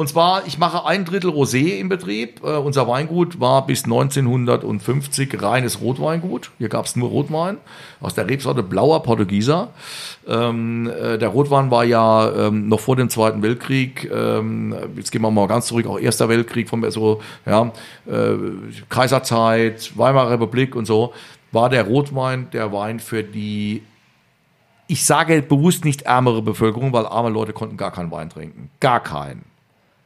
Und 0.00 0.08
zwar, 0.08 0.46
ich 0.46 0.56
mache 0.56 0.86
ein 0.86 1.04
Drittel 1.04 1.30
Rosé 1.30 1.78
im 1.78 1.90
Betrieb. 1.90 2.42
Äh, 2.42 2.56
unser 2.56 2.88
Weingut 2.88 3.38
war 3.38 3.66
bis 3.66 3.84
1950 3.84 5.42
reines 5.42 5.82
Rotweingut. 5.82 6.52
Hier 6.56 6.70
gab 6.70 6.86
es 6.86 6.96
nur 6.96 7.10
Rotwein 7.10 7.58
aus 8.00 8.14
der 8.14 8.26
Rebsorte 8.26 8.62
Blauer 8.62 9.02
Portugieser. 9.02 9.68
Ähm, 10.26 10.88
äh, 10.88 11.18
der 11.18 11.28
Rotwein 11.28 11.70
war 11.70 11.84
ja 11.84 12.46
ähm, 12.46 12.66
noch 12.66 12.80
vor 12.80 12.96
dem 12.96 13.10
Zweiten 13.10 13.42
Weltkrieg. 13.42 14.10
Ähm, 14.10 14.74
jetzt 14.96 15.12
gehen 15.12 15.20
wir 15.20 15.30
mal 15.30 15.46
ganz 15.46 15.66
zurück, 15.66 15.86
auch 15.86 15.98
Erster 15.98 16.30
Weltkrieg, 16.30 16.70
von 16.70 16.90
so 16.90 17.20
ja, 17.44 17.70
äh, 18.06 18.36
Kaiserzeit, 18.88 19.98
Weimarer 19.98 20.30
Republik 20.30 20.76
und 20.76 20.86
so. 20.86 21.12
War 21.52 21.68
der 21.68 21.82
Rotwein 21.82 22.48
der 22.54 22.72
Wein 22.72 23.00
für 23.00 23.22
die 23.22 23.82
ich 24.86 25.04
sage 25.04 25.42
bewusst 25.42 25.84
nicht 25.84 26.02
ärmere 26.02 26.40
Bevölkerung, 26.40 26.94
weil 26.94 27.04
arme 27.04 27.28
Leute 27.28 27.52
konnten 27.52 27.76
gar 27.76 27.92
keinen 27.92 28.10
Wein 28.10 28.30
trinken. 28.30 28.70
Gar 28.80 29.00
keinen. 29.00 29.49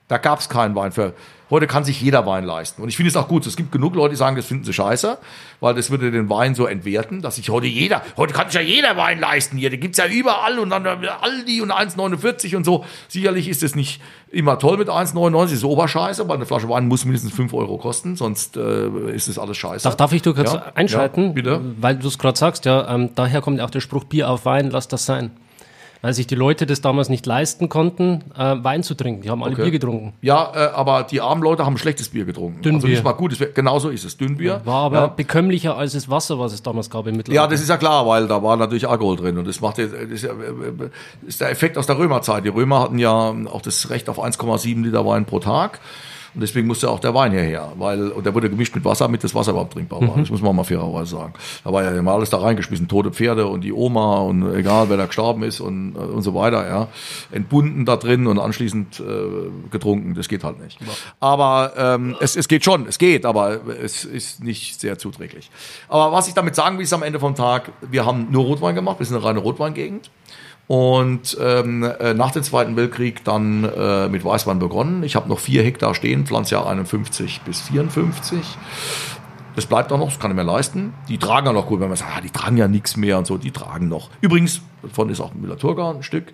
Da 0.08 0.18
gab 0.18 0.38
es 0.40 0.50
keinen 0.50 0.75
Wein 0.75 0.92
für. 0.92 1.14
Heute 1.49 1.66
kann 1.66 1.84
sich 1.84 2.00
jeder 2.00 2.26
Wein 2.26 2.44
leisten. 2.44 2.82
Und 2.82 2.88
ich 2.88 2.96
finde 2.96 3.08
es 3.08 3.16
auch 3.16 3.28
gut. 3.28 3.46
Es 3.46 3.56
gibt 3.56 3.70
genug 3.73 3.94
Leute, 3.94 4.11
die 4.11 4.16
sagen, 4.16 4.34
das 4.37 4.44
finden 4.44 4.64
sie 4.64 4.73
scheiße, 4.73 5.18
weil 5.61 5.75
das 5.75 5.90
würde 5.90 6.11
den 6.11 6.28
Wein 6.28 6.54
so 6.54 6.66
entwerten, 6.66 7.23
dass 7.23 7.37
sich 7.37 7.49
heute 7.49 7.66
jeder, 7.66 8.02
heute 8.16 8.34
kann 8.34 8.46
sich 8.49 8.54
ja 8.56 8.61
jeder 8.61 8.96
Wein 8.99 9.18
leisten 9.20 9.56
hier. 9.56 9.70
Den 9.70 9.80
gibt's 9.80 9.96
ja 9.99 10.06
überall 10.06 10.58
und 10.58 10.70
dann 10.70 10.87
Aldi 10.87 11.61
und 11.62 11.70
1,49 11.73 12.56
und 12.56 12.64
so. 12.64 12.84
Sicherlich 13.08 13.49
ist 13.49 13.62
es 13.62 13.75
nicht 13.76 14.02
immer 14.30 14.58
toll 14.58 14.76
mit 14.78 14.88
1,99, 14.88 15.52
ist 15.52 15.64
Oberscheiße, 15.64 16.28
weil 16.28 16.37
eine 16.37 16.46
Flasche 16.46 16.68
Wein 16.68 16.87
muss 16.88 17.04
mindestens 17.04 17.32
5 17.32 17.54
Euro 17.54 17.78
kosten, 17.78 18.16
sonst 18.16 18.56
äh, 18.56 18.88
ist 19.14 19.28
es 19.28 19.38
alles 19.38 19.56
scheiße. 19.56 19.84
Darf, 19.84 19.96
darf 19.96 20.12
ich 20.12 20.23
du 20.23 20.34
kurz 20.34 20.52
Ja, 20.52 20.73
einschalten? 20.75 21.26
ja, 21.28 21.32
bitte. 21.32 21.61
Weil 21.78 21.96
du 21.96 22.08
es 22.08 22.18
gerade 22.18 22.38
sagst, 22.38 22.64
ja, 22.64 22.92
ähm, 22.94 23.11
daher 23.14 23.40
kommt 23.40 23.61
auch 23.61 23.70
der 23.70 23.80
Spruch 23.80 24.04
Bier 24.04 24.28
auf 24.28 24.44
Wein, 24.44 24.70
lass 24.70 24.88
das 24.88 25.06
sein. 25.06 25.30
Weil 26.04 26.12
sich 26.12 26.26
die 26.26 26.34
Leute 26.34 26.66
das 26.66 26.82
damals 26.82 27.08
nicht 27.08 27.25
leisten 27.25 27.70
konnten, 27.70 28.25
äh, 28.37 28.56
Wein 28.62 28.82
zu 28.82 28.94
trinken. 28.94 29.23
Die 29.23 29.30
haben 29.30 29.42
alle 29.42 29.54
Okay. 29.54 29.62
Bier 29.62 29.70
getrunken. 29.70 30.12
Ja, 30.20 30.52
äh, 30.54 30.58
aber 30.75 31.04
die 31.04 31.23
armen 31.23 31.42
Leute 31.42 31.64
haben 31.64 31.78
schlechtes 31.78 32.11
Bier 32.11 32.26
getrunken. 32.26 32.58
Also 32.58 32.68
Dünnbier. 32.73 32.90
nicht 32.90 33.04
mal 33.04 33.12
gutes 33.12 33.38
Bier. 33.38 33.52
Genauso 33.54 33.88
ist 33.88 34.04
es. 34.04 34.18
Dünnbier. 34.18 34.61
War 34.66 34.82
aber 34.84 34.96
ja. 34.99 35.06
bekömmlicher 35.06 35.78
als 35.78 35.94
das 35.94 36.11
Wasser, 36.11 36.38
was 36.38 36.52
es 36.52 36.62
damals 36.62 36.90
gab 36.90 37.06
im 37.06 37.14
Ja, 37.14 37.16
Mittelalter. 37.16 37.50
das 37.52 37.62
ist 37.62 37.70
ja 37.70 37.78
klar, 37.78 38.06
weil 38.06 38.28
da 38.28 38.42
war 38.42 38.54
natürlich 38.58 38.87
Alkohol 38.87 39.16
drin 39.16 39.38
und 39.38 39.49
das 39.49 39.62
macht 39.62 39.78
jetzt- 39.78 39.94
das 39.94 40.20
ja, 40.20 40.28
äh, 40.32 40.90
ist 41.26 41.40
der 41.40 41.50
Effekt 41.50 41.78
aus 41.78 41.87
der 41.87 41.96
Römerzeit. 41.96 42.44
Die 42.44 42.50
Römer 42.50 42.80
hatten 42.82 42.99
ja 42.99 43.34
auch 43.50 43.62
das 43.62 43.88
Recht 43.88 44.11
auf 44.11 44.18
1,7 44.23 44.84
Liter 44.84 45.06
Wein 45.06 45.25
pro 45.25 45.38
Tag 45.38 45.80
Und 46.34 46.40
deswegen 46.40 46.66
musste 46.66 46.90
auch 46.90 46.98
der 46.98 47.14
Wein 47.14 47.30
hierher, 47.30 47.72
weil, 47.76 48.08
und 48.08 48.26
der 48.26 48.34
wurde 48.34 48.50
gemischt 48.50 48.74
mit 48.74 48.84
Wasser, 48.84 49.04
damit 49.04 49.22
das 49.22 49.34
Wasser 49.34 49.52
überhaupt 49.52 49.74
trinkbar 49.74 50.00
war. 50.00 50.16
Mhm. 50.16 50.22
Das 50.22 50.30
muss 50.30 50.42
man 50.42 50.56
mal 50.56 50.64
fairerweise 50.64 51.16
sagen. 51.16 51.34
Da 51.62 51.72
war 51.72 51.84
ja 51.84 51.90
immer 51.92 52.12
alles 52.12 52.30
da 52.30 52.38
reingeschmissen, 52.38 52.88
tote 52.88 53.12
Pferde 53.12 53.46
und 53.46 53.62
die 53.62 53.72
Oma 53.72 54.18
und 54.18 54.54
egal, 54.54 54.88
wer 54.88 54.96
da 54.96 55.06
gestorben 55.06 55.44
ist 55.44 55.60
und, 55.60 55.92
und 55.94 56.22
so 56.22 56.34
weiter, 56.34 56.66
ja. 56.66 56.88
Entbunden 57.30 57.84
da 57.84 57.96
drin 57.96 58.26
und 58.26 58.38
anschließend 58.38 59.00
äh, 59.00 59.70
getrunken. 59.70 60.14
Das 60.14 60.28
geht 60.28 60.42
halt 60.42 60.60
nicht. 60.60 60.78
Aber 61.20 61.72
ähm, 61.76 62.16
es, 62.20 62.34
es 62.34 62.48
geht 62.48 62.64
schon, 62.64 62.86
es 62.88 62.98
geht, 62.98 63.24
aber 63.26 63.60
es 63.82 64.04
ist 64.04 64.42
nicht 64.42 64.80
sehr 64.80 64.98
zuträglich. 64.98 65.50
Aber 65.88 66.10
was 66.10 66.26
ich 66.26 66.34
damit 66.34 66.56
sagen 66.56 66.78
will, 66.78 66.84
ist 66.84 66.92
am 66.92 67.02
Ende 67.02 67.20
vom 67.20 67.34
Tag, 67.34 67.70
wir 67.80 68.04
haben 68.04 68.28
nur 68.30 68.44
Rotwein 68.44 68.74
gemacht, 68.74 68.98
wir 68.98 69.06
sind 69.06 69.16
eine 69.16 69.24
reine 69.24 69.38
Rotweingegend. 69.38 70.10
Und 70.66 71.37
ähm, 71.40 71.83
äh, 71.83 72.14
nach 72.14 72.30
dem 72.30 72.42
Zweiten 72.42 72.76
Weltkrieg 72.76 73.23
dann 73.25 73.64
äh, 73.64 74.09
mit 74.09 74.25
Weißwein 74.25 74.59
begonnen. 74.59 75.02
Ich 75.02 75.14
habe 75.14 75.28
noch 75.28 75.38
vier 75.38 75.62
Hektar 75.62 75.94
stehen, 75.94 76.26
Pflanzjahr 76.26 76.66
51 76.66 77.42
bis 77.42 77.61
54. 77.62 78.40
Das 79.56 79.66
bleibt 79.66 79.92
auch 79.92 79.99
noch, 79.99 80.09
das 80.09 80.18
kann 80.18 80.30
ich 80.30 80.37
mir 80.37 80.42
leisten. 80.42 80.94
Die 81.09 81.18
tragen 81.18 81.47
ja 81.47 81.52
noch 81.52 81.66
gut, 81.66 81.80
wenn 81.80 81.88
man 81.88 81.97
sagt, 81.97 82.11
ah, 82.16 82.21
die 82.21 82.30
tragen 82.30 82.56
ja 82.56 82.66
nichts 82.66 82.97
mehr 82.97 83.18
und 83.18 83.26
so, 83.26 83.37
die 83.37 83.50
tragen 83.50 83.88
noch. 83.88 84.11
Übrigens, 84.21 84.62
davon 84.83 85.11
ist 85.11 85.21
auch 85.21 85.35
Müller-Thurgau 85.35 85.94
ein 85.94 86.02
Stück. 86.02 86.33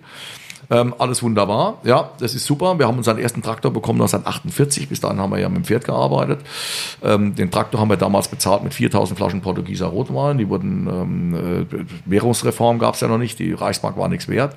Ähm, 0.71 0.95
alles 0.97 1.21
wunderbar. 1.21 1.79
Ja, 1.83 2.11
das 2.19 2.33
ist 2.33 2.45
super. 2.45 2.79
Wir 2.79 2.87
haben 2.87 2.97
unseren 2.97 3.19
ersten 3.19 3.41
Traktor 3.41 3.71
bekommen 3.71 3.99
1948. 4.01 4.87
Bis 4.87 5.01
dahin 5.01 5.19
haben 5.19 5.31
wir 5.31 5.39
ja 5.39 5.49
mit 5.49 5.57
dem 5.57 5.65
Pferd 5.65 5.83
gearbeitet. 5.83 6.39
Ähm, 7.03 7.35
den 7.35 7.51
Traktor 7.51 7.81
haben 7.81 7.89
wir 7.89 7.97
damals 7.97 8.29
bezahlt 8.29 8.63
mit 8.63 8.73
4000 8.73 9.17
Flaschen 9.19 9.41
Portugieser 9.41 9.87
Rotwein. 9.87 10.37
Die 10.37 10.47
wurden, 10.47 10.87
ähm, 10.87 11.65
äh, 11.69 11.85
Währungsreform 12.05 12.79
gab 12.79 12.95
es 12.95 13.01
ja 13.01 13.09
noch 13.09 13.17
nicht. 13.17 13.37
Die 13.39 13.51
Reichsmark 13.51 13.97
war 13.97 14.07
nichts 14.07 14.29
wert. 14.29 14.55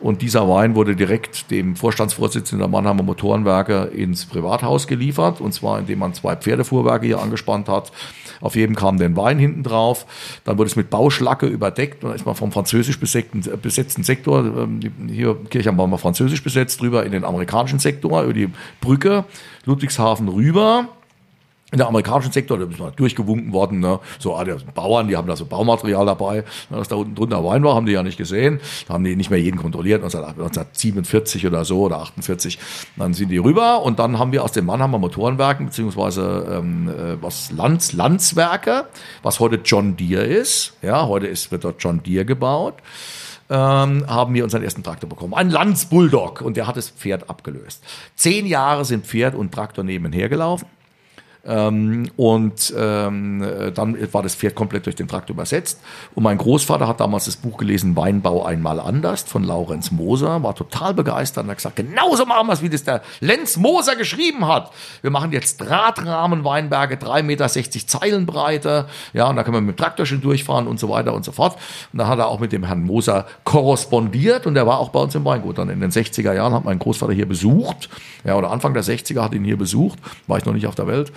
Und 0.00 0.22
dieser 0.22 0.48
Wein 0.48 0.74
wurde 0.74 0.94
direkt 0.94 1.50
dem 1.50 1.74
Vorstandsvorsitzenden 1.74 2.60
der 2.60 2.68
Mannheimer 2.68 3.02
Motorenwerke 3.02 3.90
ins 3.94 4.26
Privathaus 4.26 4.86
geliefert. 4.86 5.40
Und 5.40 5.52
zwar, 5.52 5.78
indem 5.78 5.98
man 5.98 6.14
zwei 6.14 6.36
Pferdefuhrwerke 6.36 7.06
hier 7.06 7.20
angespannt 7.20 7.68
hat 7.68 7.92
auf 8.40 8.56
jedem 8.56 8.76
kam 8.76 8.98
der 8.98 9.14
Wein 9.16 9.38
hinten 9.38 9.62
drauf. 9.62 10.06
Dann 10.44 10.58
wurde 10.58 10.68
es 10.68 10.76
mit 10.76 10.90
Bauschlacke 10.90 11.46
überdeckt. 11.46 12.04
Dann 12.04 12.14
ist 12.14 12.26
man 12.26 12.34
vom 12.34 12.52
französisch 12.52 13.00
besetzten, 13.00 13.40
äh, 13.40 13.56
besetzten 13.56 14.02
Sektor, 14.02 14.44
ähm, 14.44 14.80
hier 15.08 15.36
Kirchheim 15.50 15.78
war 15.78 15.86
mal 15.86 15.96
französisch 15.96 16.42
besetzt, 16.42 16.80
drüber 16.80 17.04
in 17.04 17.12
den 17.12 17.24
amerikanischen 17.24 17.78
Sektor, 17.78 18.22
über 18.22 18.32
die 18.32 18.48
Brücke, 18.80 19.24
Ludwigshafen 19.64 20.28
rüber 20.28 20.88
in 21.70 21.78
der 21.78 21.86
amerikanischen 21.86 22.32
Sektor, 22.32 22.58
da 22.58 22.64
ist 22.64 22.78
mal 22.78 22.92
durchgewunken 22.96 23.52
worden, 23.52 23.80
ne? 23.80 24.00
so 24.18 24.34
ah, 24.34 24.42
die 24.42 24.54
Bauern, 24.74 25.06
die 25.06 25.16
haben 25.16 25.28
da 25.28 25.36
so 25.36 25.44
Baumaterial 25.44 26.06
dabei, 26.06 26.44
was 26.70 26.88
da 26.88 26.96
unten 26.96 27.14
drunter 27.14 27.44
Wein 27.44 27.62
war, 27.62 27.74
haben 27.74 27.84
die 27.84 27.92
ja 27.92 28.02
nicht 28.02 28.16
gesehen, 28.16 28.60
da 28.86 28.94
haben 28.94 29.04
die 29.04 29.14
nicht 29.14 29.28
mehr 29.28 29.38
jeden 29.38 29.58
kontrolliert, 29.58 30.02
1947 30.02 31.46
oder 31.46 31.66
so 31.66 31.82
oder 31.82 31.98
48, 31.98 32.58
dann 32.96 33.12
sind 33.12 33.28
die 33.28 33.36
rüber 33.36 33.82
und 33.82 33.98
dann 33.98 34.18
haben 34.18 34.32
wir 34.32 34.44
aus 34.44 34.52
den 34.52 34.64
Mannheimer 34.64 34.98
Motorenwerken, 34.98 35.66
beziehungsweise 35.66 36.46
ähm, 36.50 36.88
äh, 36.88 37.22
was 37.22 37.52
Lanz, 37.52 37.92
Landswerke, 37.92 38.86
was 39.22 39.38
heute 39.38 39.60
John 39.62 39.94
Deere 39.94 40.24
ist, 40.24 40.72
ja, 40.80 41.06
heute 41.06 41.26
ist, 41.26 41.52
wird 41.52 41.64
dort 41.64 41.82
John 41.82 42.02
Deere 42.02 42.24
gebaut, 42.24 42.76
ähm, 43.50 44.06
haben 44.06 44.32
wir 44.32 44.44
unseren 44.44 44.62
ersten 44.62 44.82
Traktor 44.82 45.08
bekommen. 45.08 45.34
Ein 45.34 45.50
Lanz 45.50 45.84
Bulldog 45.86 46.40
und 46.40 46.56
der 46.56 46.66
hat 46.66 46.78
das 46.78 46.88
Pferd 46.88 47.28
abgelöst. 47.28 47.84
Zehn 48.14 48.46
Jahre 48.46 48.86
sind 48.86 49.04
Pferd 49.06 49.34
und 49.34 49.52
Traktor 49.52 49.84
nebenher 49.84 50.30
gelaufen. 50.30 50.66
Ähm, 51.48 52.10
und 52.16 52.74
ähm, 52.76 53.72
dann 53.74 54.12
war 54.12 54.22
das 54.22 54.34
Pferd 54.34 54.54
komplett 54.54 54.84
durch 54.84 54.96
den 54.96 55.08
Trakt 55.08 55.30
übersetzt. 55.30 55.80
Und 56.14 56.22
mein 56.22 56.36
Großvater 56.36 56.86
hat 56.86 57.00
damals 57.00 57.24
das 57.24 57.36
Buch 57.36 57.56
gelesen, 57.56 57.96
Weinbau 57.96 58.44
einmal 58.44 58.78
anders 58.78 59.22
von 59.22 59.44
Laurenz 59.44 59.90
Moser, 59.90 60.42
war 60.42 60.54
total 60.54 60.92
begeistert 60.92 61.44
und 61.44 61.50
hat 61.50 61.56
gesagt, 61.56 61.76
genauso 61.76 62.26
machen 62.26 62.46
wir 62.48 62.52
es, 62.52 62.62
wie 62.62 62.68
das 62.68 62.84
der 62.84 63.02
Lenz 63.20 63.56
Moser 63.56 63.96
geschrieben 63.96 64.46
hat. 64.46 64.70
Wir 65.00 65.10
machen 65.10 65.32
jetzt 65.32 65.58
Drahtrahmen-Weinberge, 65.58 66.96
3,60 66.96 67.22
Meter 67.22 67.48
Zeilenbreite, 67.48 68.86
ja, 69.14 69.28
und 69.28 69.36
da 69.36 69.42
können 69.42 69.56
wir 69.56 69.60
mit 69.62 69.76
dem 69.76 69.78
Traktor 69.78 70.04
schon 70.04 70.20
durchfahren 70.20 70.66
und 70.66 70.78
so 70.78 70.90
weiter 70.90 71.14
und 71.14 71.24
so 71.24 71.32
fort. 71.32 71.56
Und 71.92 71.98
dann 71.98 72.08
hat 72.08 72.18
er 72.18 72.28
auch 72.28 72.40
mit 72.40 72.52
dem 72.52 72.64
Herrn 72.64 72.82
Moser 72.82 73.26
korrespondiert 73.44 74.46
und 74.46 74.56
er 74.56 74.66
war 74.66 74.78
auch 74.78 74.90
bei 74.90 75.00
uns 75.00 75.14
im 75.14 75.24
Weingut. 75.24 75.56
Dann 75.56 75.70
in 75.70 75.80
den 75.80 75.90
60er 75.90 76.34
Jahren 76.34 76.52
hat 76.52 76.64
mein 76.64 76.78
Großvater 76.78 77.12
hier 77.12 77.26
besucht, 77.26 77.88
ja, 78.24 78.36
oder 78.36 78.50
Anfang 78.50 78.74
der 78.74 78.84
60er 78.84 79.22
hat 79.22 79.34
ihn 79.34 79.44
hier 79.44 79.56
besucht, 79.56 79.98
war 80.26 80.38
ich 80.38 80.44
noch 80.44 80.52
nicht 80.52 80.66
auf 80.66 80.74
der 80.74 80.86
Welt. 80.86 81.12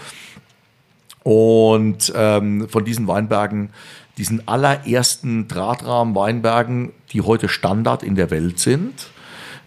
Und 1.24 2.12
ähm, 2.16 2.68
von 2.68 2.86
diesen 2.86 3.08
Weinbergen, 3.08 3.70
diesen 4.18 4.48
allerersten 4.48 5.48
Drahtrahmen-Weinbergen, 5.48 6.92
die 7.12 7.22
heute 7.22 7.48
Standard 7.48 8.04
in 8.04 8.16
der 8.16 8.32
Welt 8.32 8.60
sind, 8.60 9.10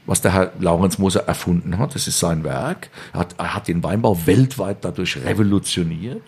was 0.06 0.20
der 0.20 0.32
Herr 0.32 0.52
Laurenz 0.58 0.99
Moser 0.99 1.26
erfunden 1.26 1.78
hat. 1.78 1.94
Das 1.94 2.06
ist 2.06 2.18
sein 2.18 2.44
Werk. 2.44 2.90
Er 3.12 3.20
hat, 3.20 3.34
er 3.38 3.54
hat 3.54 3.68
den 3.68 3.82
Weinbau 3.82 4.18
weltweit 4.26 4.78
dadurch 4.82 5.18
revolutioniert. 5.25 6.23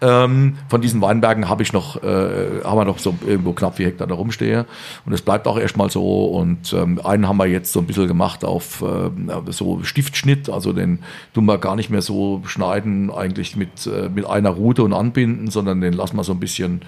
Ähm, 0.00 0.58
von 0.68 0.80
diesen 0.80 1.00
Weinbergen 1.00 1.48
habe 1.48 1.62
ich 1.62 1.72
noch, 1.72 2.02
äh, 2.02 2.62
haben 2.64 2.78
wir 2.78 2.84
noch 2.84 2.98
so 2.98 3.14
irgendwo 3.26 3.52
knapp 3.52 3.76
vier 3.76 3.86
Hektar 3.86 4.06
da 4.06 4.14
rumstehe. 4.14 4.66
Und 5.04 5.12
es 5.12 5.22
bleibt 5.22 5.48
auch 5.48 5.58
erstmal 5.58 5.90
so. 5.90 6.26
Und 6.26 6.72
ähm, 6.72 7.00
einen 7.04 7.26
haben 7.26 7.38
wir 7.38 7.46
jetzt 7.46 7.72
so 7.72 7.80
ein 7.80 7.86
bisschen 7.86 8.06
gemacht 8.06 8.44
auf 8.44 8.82
äh, 8.82 9.10
so 9.50 9.82
Stiftschnitt. 9.82 10.48
Also 10.48 10.72
den 10.72 11.00
tun 11.34 11.46
wir 11.46 11.58
gar 11.58 11.74
nicht 11.74 11.90
mehr 11.90 12.02
so 12.02 12.42
schneiden, 12.46 13.10
eigentlich 13.10 13.56
mit, 13.56 13.86
äh, 13.86 14.08
mit 14.08 14.26
einer 14.26 14.50
Rute 14.50 14.84
und 14.84 14.92
anbinden, 14.92 15.50
sondern 15.50 15.80
den 15.80 15.92
lassen 15.92 16.16
wir 16.16 16.24
so 16.24 16.32
ein 16.32 16.40
bisschen 16.40 16.82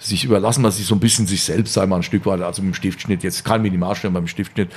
sich 0.00 0.24
überlassen 0.24 0.62
wir 0.62 0.70
sich 0.70 0.86
so 0.86 0.94
ein 0.94 1.00
bisschen 1.00 1.26
sich 1.26 1.42
selbst, 1.42 1.74
sei 1.74 1.86
mal 1.86 1.96
ein 1.96 2.02
Stück 2.02 2.24
weit, 2.26 2.40
also 2.40 2.62
mit 2.62 2.72
dem 2.72 2.74
Stiftschnitt, 2.74 3.22
jetzt 3.22 3.44
kein 3.44 3.62
Minimalstern 3.62 4.12
beim 4.12 4.26
Stiftschnitt, 4.26 4.70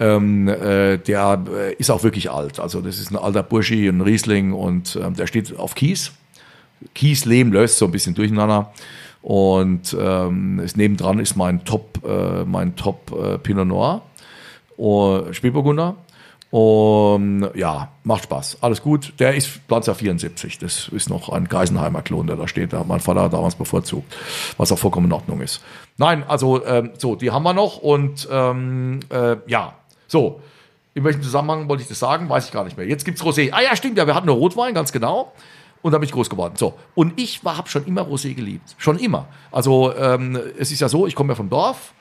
ähm, 0.00 0.48
äh, 0.48 0.96
der 0.96 1.44
äh, 1.54 1.74
ist 1.74 1.90
auch 1.90 2.02
wirklich 2.02 2.30
alt. 2.30 2.58
Also 2.58 2.80
das 2.80 2.98
ist 2.98 3.10
ein 3.10 3.16
alter 3.16 3.42
Burschi, 3.42 3.86
ein 3.86 4.00
Riesling 4.00 4.52
und 4.52 4.98
ähm, 5.00 5.14
der 5.14 5.26
steht 5.26 5.56
auf 5.58 5.74
Kies. 5.74 6.12
Kies, 6.94 7.26
Lehm 7.26 7.52
löst 7.52 7.78
so 7.78 7.84
ein 7.84 7.92
bisschen 7.92 8.14
durcheinander. 8.14 8.72
Und 9.20 9.96
ähm, 9.98 10.58
ist, 10.58 10.76
nebendran 10.76 11.20
ist 11.20 11.36
mein 11.36 11.64
Top, 11.64 12.00
äh, 12.04 12.44
mein 12.44 12.74
Top 12.74 13.12
äh, 13.12 13.38
Pinot 13.38 13.68
Noir, 13.68 14.02
uh, 14.78 15.32
Spätburgunder. 15.32 15.94
Und 16.52 17.48
ja, 17.54 17.88
macht 18.04 18.24
Spaß. 18.24 18.58
Alles 18.60 18.82
gut. 18.82 19.14
Der 19.18 19.34
ist 19.34 19.66
Planzer 19.68 19.94
74. 19.94 20.58
Das 20.58 20.88
ist 20.88 21.08
noch 21.08 21.30
ein 21.30 21.48
Geisenheimer 21.48 22.02
Klon, 22.02 22.26
der 22.26 22.36
da 22.36 22.46
steht. 22.46 22.74
Da 22.74 22.80
hat 22.80 22.86
mein 22.86 23.00
Vater 23.00 23.30
damals 23.30 23.54
bevorzugt, 23.54 24.14
was 24.58 24.70
auch 24.70 24.78
vollkommen 24.78 25.06
in 25.06 25.12
Ordnung 25.14 25.40
ist. 25.40 25.62
Nein, 25.96 26.22
also 26.28 26.62
ähm, 26.66 26.90
so, 26.98 27.16
die 27.16 27.30
haben 27.30 27.42
wir 27.44 27.54
noch 27.54 27.78
und 27.78 28.28
ähm, 28.30 29.00
äh, 29.08 29.36
ja, 29.46 29.76
so. 30.06 30.42
In 30.92 31.04
welchem 31.04 31.22
Zusammenhang 31.22 31.70
wollte 31.70 31.84
ich 31.84 31.88
das 31.88 31.98
sagen? 31.98 32.28
Weiß 32.28 32.44
ich 32.44 32.52
gar 32.52 32.64
nicht 32.64 32.76
mehr. 32.76 32.86
Jetzt 32.86 33.06
gibt's 33.06 33.22
Rosé. 33.22 33.48
Ah 33.50 33.62
ja, 33.62 33.74
stimmt, 33.74 33.96
ja, 33.96 34.06
wir 34.06 34.14
hatten 34.14 34.26
nur 34.26 34.36
Rotwein, 34.36 34.74
ganz 34.74 34.92
genau. 34.92 35.32
Und 35.80 35.92
da 35.92 35.98
bin 35.98 36.04
ich 36.04 36.12
groß 36.12 36.28
geworden. 36.28 36.56
So. 36.56 36.74
Und 36.94 37.18
ich 37.18 37.40
habe 37.46 37.70
schon 37.70 37.86
immer 37.86 38.02
Rosé 38.02 38.34
geliebt. 38.34 38.74
Schon 38.76 38.98
immer. 38.98 39.26
Also 39.50 39.96
ähm, 39.96 40.38
es 40.58 40.70
ist 40.70 40.80
ja 40.80 40.90
so, 40.90 41.06
ich 41.06 41.14
komme 41.14 41.30
ja 41.30 41.34
vom 41.34 41.48
Dorf 41.48 41.94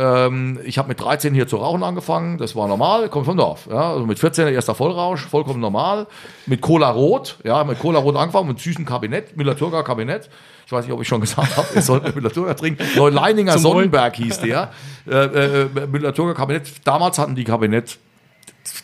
ähm, 0.00 0.58
ich 0.64 0.78
habe 0.78 0.88
mit 0.88 0.98
13 0.98 1.34
hier 1.34 1.46
zu 1.46 1.56
rauchen 1.56 1.82
angefangen, 1.82 2.38
das 2.38 2.56
war 2.56 2.66
normal, 2.66 3.10
kommt 3.10 3.26
vom 3.26 3.36
Dorf. 3.36 3.68
Ja, 3.70 3.92
also 3.92 4.06
mit 4.06 4.18
14 4.18 4.48
erster 4.48 4.74
Vollrausch, 4.74 5.26
vollkommen 5.26 5.60
normal. 5.60 6.06
Mit 6.46 6.62
Cola 6.62 6.88
Rot, 6.90 7.36
ja, 7.44 7.62
mit 7.64 7.78
Cola 7.78 7.98
Rot 7.98 8.16
angefangen, 8.16 8.48
mit 8.48 8.58
süßem 8.58 8.86
Kabinett, 8.86 9.36
Müller-Thurgau 9.36 9.82
Kabinett. 9.82 10.30
Ich 10.64 10.72
weiß 10.72 10.86
nicht, 10.86 10.94
ob 10.94 11.02
ich 11.02 11.08
schon 11.08 11.20
gesagt 11.20 11.54
habe, 11.54 11.68
ihr 11.74 11.82
sollt 11.82 12.14
Müller-Thurgau 12.14 12.54
trinken. 12.54 12.82
Neuleininger 12.96 13.58
Sonnenberg 13.58 14.16
hieß 14.16 14.40
der. 14.40 14.70
Äh, 15.06 15.16
äh, 15.16 15.86
Müller-Thurgau 15.86 16.32
Kabinett. 16.32 16.70
Damals 16.84 17.18
hatten 17.18 17.34
die 17.34 17.44
Kabinett 17.44 17.98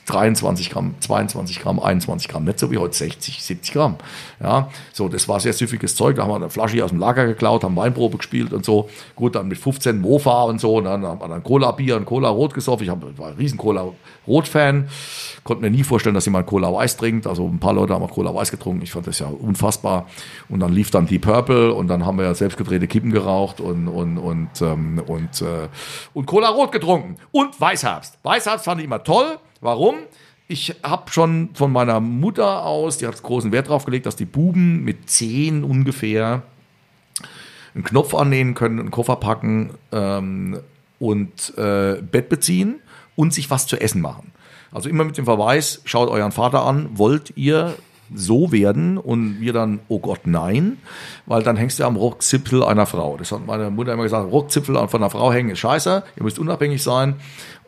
23 0.06 0.70
Gramm, 0.70 0.94
22 1.00 1.60
Gramm, 1.60 1.80
21 1.80 2.28
Gramm, 2.28 2.44
nicht 2.44 2.58
so 2.58 2.70
wie 2.70 2.78
heute 2.78 2.96
60, 2.96 3.42
70 3.42 3.74
Gramm. 3.74 3.96
Ja, 4.40 4.70
so, 4.92 5.08
das 5.08 5.28
war 5.28 5.40
sehr 5.40 5.52
süffiges 5.52 5.96
Zeug. 5.96 6.16
Da 6.16 6.22
haben 6.22 6.30
wir 6.30 6.36
eine 6.36 6.50
Flasche 6.50 6.82
aus 6.84 6.90
dem 6.90 7.00
Lager 7.00 7.26
geklaut, 7.26 7.64
haben 7.64 7.76
Weinprobe 7.76 8.16
gespielt 8.18 8.52
und 8.52 8.64
so. 8.64 8.88
Gut, 9.14 9.34
dann 9.34 9.48
mit 9.48 9.58
15 9.58 10.00
Mofa 10.00 10.44
und 10.44 10.60
so. 10.60 10.76
Und 10.76 10.84
dann 10.84 11.04
haben 11.04 11.20
wir 11.20 11.28
dann 11.28 11.42
Cola-Bier 11.42 11.96
und 11.96 12.04
Cola-Rot 12.04 12.54
gesoffen. 12.54 12.84
Ich 12.84 13.18
war 13.18 13.28
ein 13.28 13.34
riesen 13.34 13.58
Cola-Rot-Fan. 13.58 14.88
Konnte 15.44 15.62
mir 15.62 15.70
nie 15.70 15.82
vorstellen, 15.82 16.14
dass 16.14 16.24
jemand 16.24 16.46
Cola-Weiß 16.46 16.96
trinkt. 16.96 17.26
Also 17.26 17.46
ein 17.46 17.58
paar 17.58 17.72
Leute 17.72 17.94
haben 17.94 18.02
auch 18.02 18.12
Cola-Weiß 18.12 18.50
getrunken. 18.50 18.82
Ich 18.82 18.92
fand 18.92 19.06
das 19.06 19.18
ja 19.18 19.26
unfassbar. 19.26 20.06
Und 20.48 20.60
dann 20.60 20.72
lief 20.72 20.90
dann 20.90 21.06
die 21.06 21.18
Purple 21.18 21.72
und 21.74 21.88
dann 21.88 22.06
haben 22.06 22.18
wir 22.18 22.24
ja 22.24 22.34
selbstgedrehte 22.34 22.86
Kippen 22.86 23.10
geraucht 23.10 23.60
und, 23.60 23.88
und, 23.88 24.18
und, 24.18 24.50
ähm, 24.62 25.02
und, 25.06 25.42
äh, 25.42 25.68
und 26.14 26.26
Cola-Rot 26.26 26.72
getrunken. 26.72 27.16
Und 27.32 27.60
Weißherbst. 27.60 28.18
Weißherbst 28.22 28.64
fand 28.64 28.80
ich 28.80 28.86
immer 28.86 29.02
toll. 29.02 29.38
Warum? 29.60 29.96
Ich 30.48 30.76
habe 30.82 31.10
schon 31.10 31.50
von 31.54 31.72
meiner 31.72 32.00
Mutter 32.00 32.64
aus, 32.64 32.98
die 32.98 33.06
hat 33.06 33.20
großen 33.20 33.50
Wert 33.50 33.66
darauf 33.66 33.84
gelegt, 33.84 34.06
dass 34.06 34.16
die 34.16 34.24
Buben 34.26 34.84
mit 34.84 35.10
zehn 35.10 35.64
ungefähr 35.64 36.42
einen 37.74 37.84
Knopf 37.84 38.14
annähen 38.14 38.54
können, 38.54 38.78
einen 38.78 38.90
Koffer 38.90 39.16
packen 39.16 39.70
ähm, 39.92 40.60
und 40.98 41.56
äh, 41.58 42.00
Bett 42.00 42.28
beziehen 42.28 42.76
und 43.16 43.34
sich 43.34 43.50
was 43.50 43.66
zu 43.66 43.76
essen 43.80 44.00
machen. 44.00 44.32
Also 44.72 44.88
immer 44.88 45.04
mit 45.04 45.16
dem 45.18 45.24
Verweis, 45.24 45.82
schaut 45.84 46.08
euren 46.08 46.32
Vater 46.32 46.64
an, 46.64 46.90
wollt 46.92 47.32
ihr 47.36 47.74
so 48.14 48.52
werden 48.52 48.98
und 48.98 49.40
wir 49.40 49.52
dann, 49.52 49.80
oh 49.88 49.98
Gott, 49.98 50.20
nein, 50.26 50.78
weil 51.26 51.42
dann 51.42 51.56
hängst 51.56 51.78
du 51.78 51.84
am 51.84 51.96
Rockzipfel 51.96 52.62
einer 52.62 52.86
Frau. 52.86 53.16
Das 53.16 53.32
hat 53.32 53.46
meine 53.46 53.70
Mutter 53.70 53.92
immer 53.92 54.04
gesagt, 54.04 54.30
Rockzipfel 54.30 54.76
von 54.88 55.02
einer 55.02 55.10
Frau 55.10 55.32
hängen 55.32 55.50
ist 55.50 55.58
scheiße, 55.58 56.04
ihr 56.16 56.22
müsst 56.22 56.38
unabhängig 56.38 56.82
sein 56.82 57.16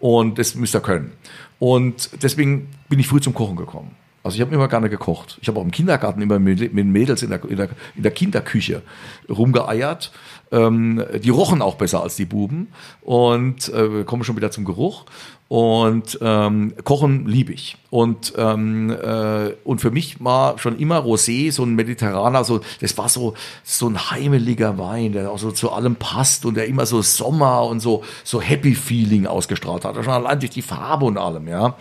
und 0.00 0.38
das 0.38 0.54
müsst 0.54 0.74
ihr 0.76 0.80
können. 0.80 1.12
Und 1.58 2.10
deswegen 2.22 2.68
bin 2.88 2.98
ich 2.98 3.08
früh 3.08 3.20
zum 3.20 3.34
Kochen 3.34 3.56
gekommen. 3.56 3.90
Also 4.28 4.36
ich 4.36 4.42
habe 4.42 4.54
immer 4.54 4.68
gerne 4.68 4.90
gekocht. 4.90 5.38
Ich 5.40 5.48
habe 5.48 5.58
auch 5.58 5.64
im 5.64 5.70
Kindergarten 5.70 6.20
immer 6.20 6.38
mit 6.38 6.74
mit 6.74 6.86
Mädels 6.86 7.22
in 7.22 7.30
der, 7.30 7.42
in 7.48 7.56
der, 7.56 7.70
in 7.96 8.02
der 8.02 8.12
Kinderküche 8.12 8.82
rumgeeiert. 9.26 10.12
Ähm, 10.52 11.02
die 11.22 11.30
rochen 11.30 11.62
auch 11.62 11.76
besser 11.76 12.02
als 12.02 12.16
die 12.16 12.26
Buben. 12.26 12.68
Und 13.00 13.72
äh, 13.72 14.04
kommen 14.04 14.24
schon 14.24 14.36
wieder 14.36 14.50
zum 14.50 14.66
Geruch. 14.66 15.06
Und 15.48 16.18
ähm, 16.20 16.74
Kochen 16.84 17.26
liebe 17.26 17.54
ich. 17.54 17.78
Und, 17.88 18.34
ähm, 18.36 18.90
äh, 18.90 19.54
und 19.64 19.80
für 19.80 19.90
mich 19.90 20.22
war 20.22 20.58
schon 20.58 20.78
immer 20.78 20.98
Rosé 20.98 21.50
so 21.50 21.64
ein 21.64 21.74
mediterraner, 21.74 22.44
so, 22.44 22.60
das 22.82 22.98
war 22.98 23.08
so, 23.08 23.32
so 23.64 23.88
ein 23.88 24.10
heimeliger 24.10 24.76
Wein, 24.76 25.12
der 25.12 25.30
auch 25.30 25.38
so 25.38 25.52
zu 25.52 25.72
allem 25.72 25.96
passt 25.96 26.44
und 26.44 26.54
der 26.58 26.66
immer 26.66 26.84
so 26.84 27.00
Sommer 27.00 27.62
und 27.62 27.80
so, 27.80 28.04
so 28.24 28.42
Happy 28.42 28.74
Feeling 28.74 29.26
ausgestrahlt 29.26 29.86
hat. 29.86 29.94
Schon 29.94 30.12
allein 30.12 30.38
durch 30.38 30.50
die 30.50 30.60
Farbe 30.60 31.06
und 31.06 31.16
allem, 31.16 31.48
ja. 31.48 31.76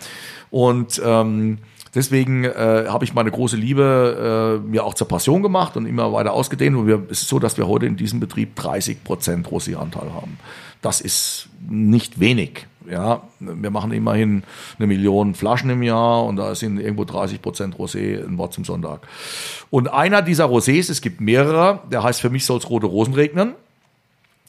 Und 0.50 0.98
ähm, 1.04 1.58
Deswegen 1.98 2.44
äh, 2.44 2.84
habe 2.86 3.04
ich 3.04 3.12
meine 3.12 3.32
große 3.32 3.56
Liebe 3.56 4.60
äh, 4.62 4.68
mir 4.68 4.84
auch 4.84 4.94
zur 4.94 5.08
Passion 5.08 5.42
gemacht 5.42 5.76
und 5.76 5.84
immer 5.84 6.12
weiter 6.12 6.32
ausgedehnt. 6.32 6.76
Und 6.76 6.86
wir, 6.86 7.02
es 7.10 7.22
ist 7.22 7.28
so, 7.28 7.40
dass 7.40 7.56
wir 7.56 7.66
heute 7.66 7.86
in 7.86 7.96
diesem 7.96 8.20
Betrieb 8.20 8.54
30 8.54 9.02
Prozent 9.02 9.48
Rosé-Anteil 9.48 10.14
haben. 10.14 10.38
Das 10.80 11.00
ist 11.00 11.48
nicht 11.68 12.20
wenig. 12.20 12.68
Ja, 12.88 13.22
wir 13.40 13.70
machen 13.70 13.90
immerhin 13.90 14.44
eine 14.78 14.86
Million 14.86 15.34
Flaschen 15.34 15.70
im 15.70 15.82
Jahr 15.82 16.24
und 16.24 16.36
da 16.36 16.54
sind 16.54 16.78
irgendwo 16.78 17.04
30 17.04 17.42
Prozent 17.42 17.74
Rosé, 17.74 18.24
ein 18.24 18.38
Wort 18.38 18.52
zum 18.52 18.64
Sonntag. 18.64 19.00
Und 19.68 19.88
einer 19.88 20.22
dieser 20.22 20.44
Rosés, 20.44 20.88
es 20.92 21.00
gibt 21.00 21.20
mehrere, 21.20 21.80
der 21.90 22.04
heißt 22.04 22.20
für 22.20 22.30
mich 22.30 22.44
soll 22.44 22.58
es 22.58 22.70
rote 22.70 22.86
Rosen 22.86 23.14
regnen. 23.14 23.54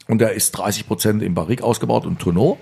Und 0.06 0.20
der 0.20 0.34
ist 0.34 0.52
30 0.52 0.86
Prozent 0.86 1.20
im 1.20 1.34
Barrique 1.34 1.64
ausgebaut 1.64 2.06
und 2.06 2.20
Tonneau, 2.20 2.58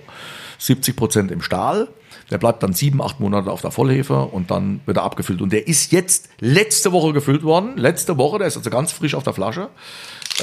70 0.57 0.95
Prozent 0.95 1.31
im 1.31 1.43
Stahl. 1.43 1.89
Der 2.31 2.37
bleibt 2.37 2.61
dann 2.61 2.73
sieben, 2.73 3.01
acht 3.01 3.19
Monate 3.19 3.51
auf 3.51 3.61
der 3.61 3.71
Vollhefe 3.71 4.21
und 4.21 4.51
dann 4.51 4.81
wird 4.85 4.97
er 4.97 5.03
abgefüllt. 5.03 5.41
Und 5.41 5.51
der 5.51 5.67
ist 5.67 5.91
jetzt 5.91 6.29
letzte 6.39 6.91
Woche 6.91 7.13
gefüllt 7.13 7.43
worden. 7.43 7.77
Letzte 7.77 8.17
Woche, 8.17 8.37
der 8.37 8.47
ist 8.47 8.57
also 8.57 8.69
ganz 8.69 8.91
frisch 8.91 9.15
auf 9.15 9.23
der 9.23 9.33
Flasche. 9.33 9.69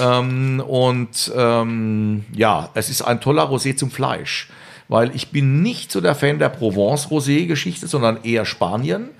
Ähm, 0.00 0.60
und 0.66 1.32
ähm, 1.36 2.24
ja, 2.32 2.70
es 2.74 2.90
ist 2.90 3.02
ein 3.02 3.20
toller 3.20 3.48
Rosé 3.50 3.76
zum 3.76 3.90
Fleisch. 3.90 4.48
Weil 4.88 5.14
ich 5.14 5.30
bin 5.30 5.62
nicht 5.62 5.90
so 5.90 6.00
der 6.00 6.14
Fan 6.14 6.38
der 6.38 6.48
Provence-Rosé-Geschichte, 6.48 7.86
sondern 7.86 8.22
eher 8.22 8.44
Spanien. 8.44 9.10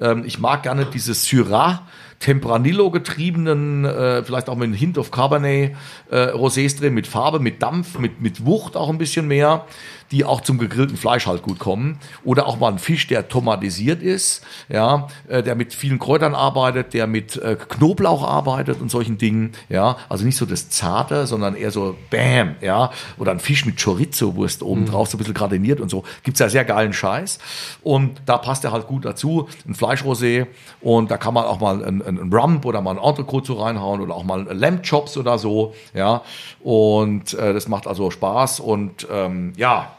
Ähm, 0.00 0.24
ich 0.26 0.38
mag 0.38 0.62
gerne 0.62 0.86
dieses 0.86 1.24
Syrah, 1.24 1.86
Tempranillo 2.20 2.90
getriebenen, 2.90 3.84
äh, 3.84 4.22
vielleicht 4.24 4.48
auch 4.48 4.56
mit 4.56 4.64
einem 4.64 4.74
Hint 4.74 4.98
of 4.98 5.10
Cabernet 5.10 5.72
äh, 6.10 6.16
Rosés 6.32 6.78
drin, 6.78 6.94
mit 6.94 7.06
Farbe, 7.06 7.40
mit 7.40 7.62
Dampf, 7.62 7.98
mit, 7.98 8.20
mit 8.20 8.46
Wucht 8.46 8.76
auch 8.76 8.88
ein 8.88 8.98
bisschen 8.98 9.26
mehr 9.26 9.64
die 10.10 10.24
auch 10.24 10.40
zum 10.40 10.58
gegrillten 10.58 10.96
Fleisch 10.96 11.26
halt 11.26 11.42
gut 11.42 11.58
kommen. 11.58 11.98
Oder 12.24 12.46
auch 12.46 12.58
mal 12.58 12.70
ein 12.70 12.78
Fisch, 12.78 13.06
der 13.06 13.28
tomatisiert 13.28 14.02
ist, 14.02 14.44
ja, 14.68 15.08
äh, 15.28 15.42
der 15.42 15.54
mit 15.54 15.74
vielen 15.74 15.98
Kräutern 15.98 16.34
arbeitet, 16.34 16.94
der 16.94 17.06
mit 17.06 17.36
äh, 17.36 17.56
Knoblauch 17.56 18.22
arbeitet 18.22 18.80
und 18.80 18.90
solchen 18.90 19.18
Dingen, 19.18 19.52
ja. 19.68 19.96
Also 20.08 20.24
nicht 20.24 20.36
so 20.36 20.46
das 20.46 20.70
Zarte, 20.70 21.26
sondern 21.26 21.56
eher 21.56 21.70
so 21.70 21.96
Bam, 22.10 22.56
ja. 22.60 22.90
Oder 23.18 23.32
ein 23.32 23.40
Fisch 23.40 23.66
mit 23.66 23.82
Chorizo-Wurst 23.82 24.62
oben 24.62 24.82
mhm. 24.82 24.86
drauf, 24.86 25.08
so 25.08 25.16
ein 25.16 25.18
bisschen 25.18 25.34
gradiniert 25.34 25.80
und 25.80 25.90
so. 25.90 26.04
Gibt's 26.22 26.40
ja 26.40 26.48
sehr 26.48 26.64
geilen 26.64 26.92
Scheiß. 26.92 27.38
Und 27.82 28.22
da 28.26 28.38
passt 28.38 28.64
er 28.64 28.72
halt 28.72 28.86
gut 28.86 29.04
dazu. 29.04 29.48
Ein 29.66 29.74
Fleischrosé. 29.74 30.46
Und 30.80 31.10
da 31.10 31.16
kann 31.16 31.34
man 31.34 31.44
auch 31.44 31.60
mal 31.60 31.84
ein, 31.84 32.02
ein, 32.02 32.13
ein 32.18 32.32
Rump 32.32 32.64
oder 32.64 32.80
mal 32.80 32.96
ein 32.96 33.02
Entrecote 33.02 33.48
so 33.48 33.62
reinhauen 33.62 34.00
oder 34.00 34.14
auch 34.14 34.24
mal 34.24 34.46
Lamb 34.50 34.82
Chops 34.82 35.16
oder 35.16 35.38
so, 35.38 35.74
ja. 35.94 36.22
Und 36.60 37.34
äh, 37.34 37.52
das 37.52 37.68
macht 37.68 37.86
also 37.86 38.10
Spaß 38.10 38.60
und 38.60 39.06
ähm, 39.10 39.52
ja, 39.56 39.92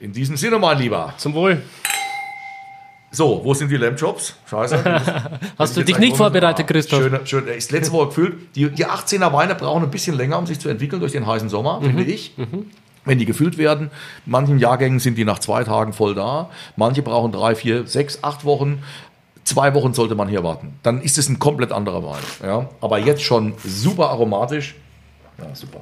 in 0.00 0.12
diesem 0.12 0.36
Sinne, 0.36 0.58
mein 0.58 0.78
Lieber. 0.78 1.14
Zum 1.16 1.32
Wohl. 1.32 1.62
So, 3.10 3.40
wo 3.44 3.54
sind 3.54 3.70
die 3.70 3.76
Lamb-Jobs? 3.76 4.34
Scheiße. 4.50 4.84
Hast 5.58 5.76
du 5.76 5.82
dich 5.84 5.98
nicht 5.98 6.16
vorbereitet, 6.16 6.66
Christoph? 6.66 7.00
Schön, 7.00 7.26
schön. 7.26 7.46
Ist 7.46 7.70
letzte 7.70 7.92
Woche 7.92 8.08
gefüllt. 8.08 8.34
Die, 8.56 8.68
die 8.70 8.86
18er 8.86 9.32
Weine 9.32 9.54
brauchen 9.54 9.84
ein 9.84 9.90
bisschen 9.90 10.16
länger, 10.16 10.36
um 10.38 10.46
sich 10.46 10.58
zu 10.58 10.68
entwickeln 10.68 10.98
durch 11.00 11.12
den 11.12 11.26
heißen 11.26 11.48
Sommer, 11.48 11.80
mhm. 11.80 11.84
finde 11.84 12.04
ich. 12.04 12.36
Mhm. 12.36 12.70
Wenn 13.04 13.18
die 13.18 13.24
gefüllt 13.24 13.56
werden, 13.56 13.90
manchen 14.26 14.58
Jahrgängen 14.58 14.98
sind 14.98 15.16
die 15.16 15.24
nach 15.24 15.38
zwei 15.38 15.62
Tagen 15.62 15.92
voll 15.92 16.14
da. 16.14 16.50
Manche 16.74 17.02
brauchen 17.02 17.32
drei, 17.32 17.54
vier, 17.54 17.86
sechs, 17.86 18.18
acht 18.22 18.44
Wochen. 18.44 18.82
Zwei 19.44 19.74
Wochen 19.74 19.92
sollte 19.92 20.14
man 20.14 20.28
hier 20.28 20.42
warten. 20.42 20.78
Dann 20.82 21.02
ist 21.02 21.18
es 21.18 21.28
ein 21.28 21.38
komplett 21.38 21.70
anderer 21.70 22.02
Wein. 22.02 22.22
Ja? 22.42 22.68
Aber 22.80 22.98
jetzt 22.98 23.22
schon 23.22 23.54
super 23.62 24.08
aromatisch. 24.08 24.74
Ja, 25.38 25.54
super. 25.54 25.80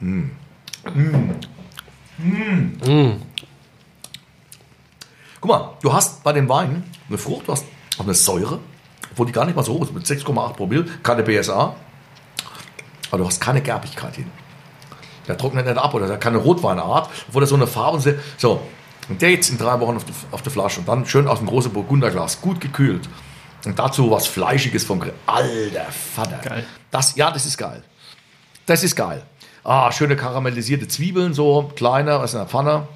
Mmh. 0.00 0.30
Mm. 0.94 2.80
Mm. 2.84 3.22
Guck 5.40 5.50
mal, 5.50 5.76
du 5.82 5.92
hast 5.92 6.24
bei 6.24 6.32
dem 6.32 6.48
Wein 6.48 6.82
eine 7.08 7.18
Frucht, 7.18 7.46
du 7.46 7.52
hast 7.52 7.64
auch 7.98 8.04
eine 8.04 8.14
Säure, 8.14 8.58
obwohl 9.12 9.26
die 9.26 9.32
gar 9.32 9.44
nicht 9.44 9.54
mal 9.54 9.62
so 9.62 9.74
hoch 9.74 9.82
ist, 9.82 9.94
mit 9.94 10.04
6,8 10.04 10.54
Promille, 10.54 10.86
keine 11.02 11.22
BSA, 11.22 11.74
aber 13.10 13.18
du 13.18 13.26
hast 13.26 13.40
keine 13.40 13.60
Gerbigkeit 13.60 14.16
hin. 14.16 14.30
Der 15.28 15.36
trocknet 15.36 15.66
nicht 15.66 15.78
ab 15.78 15.94
oder 15.94 16.06
der 16.06 16.14
hat 16.14 16.22
keine 16.22 16.38
Rotweinart, 16.38 17.10
obwohl 17.28 17.42
er 17.42 17.46
so 17.46 17.54
eine 17.54 17.66
Farbe 17.66 17.98
ist. 17.98 18.08
So, 18.38 18.62
und 19.08 19.22
der 19.22 19.30
jetzt 19.30 19.50
in 19.50 19.58
drei 19.58 19.78
Wochen 19.80 19.96
auf 19.96 20.04
die, 20.04 20.12
auf 20.30 20.42
die 20.42 20.50
Flasche 20.50 20.80
und 20.80 20.88
dann 20.88 21.06
schön 21.06 21.26
aus 21.28 21.38
dem 21.38 21.46
großen 21.46 21.72
Burgunderglas, 21.72 22.40
gut 22.40 22.60
gekühlt. 22.60 23.08
Und 23.64 23.78
dazu 23.78 24.10
was 24.10 24.26
Fleischiges 24.26 24.84
vom 24.84 25.00
Grill. 25.00 25.14
Alter 25.26 25.86
Vater. 25.90 26.38
Geil. 26.42 26.66
Das, 26.90 27.16
ja, 27.16 27.30
das 27.30 27.44
ist 27.46 27.58
geil. 27.58 27.82
Das 28.66 28.84
ist 28.84 28.94
geil. 28.94 29.22
Ah, 29.64 29.90
schöne 29.92 30.16
karamellisierte 30.16 30.88
Zwiebeln, 30.88 31.34
so 31.34 31.72
kleine, 31.74 32.20
was 32.20 32.32
in 32.32 32.38
der 32.38 32.48
Pfanne. 32.48 32.86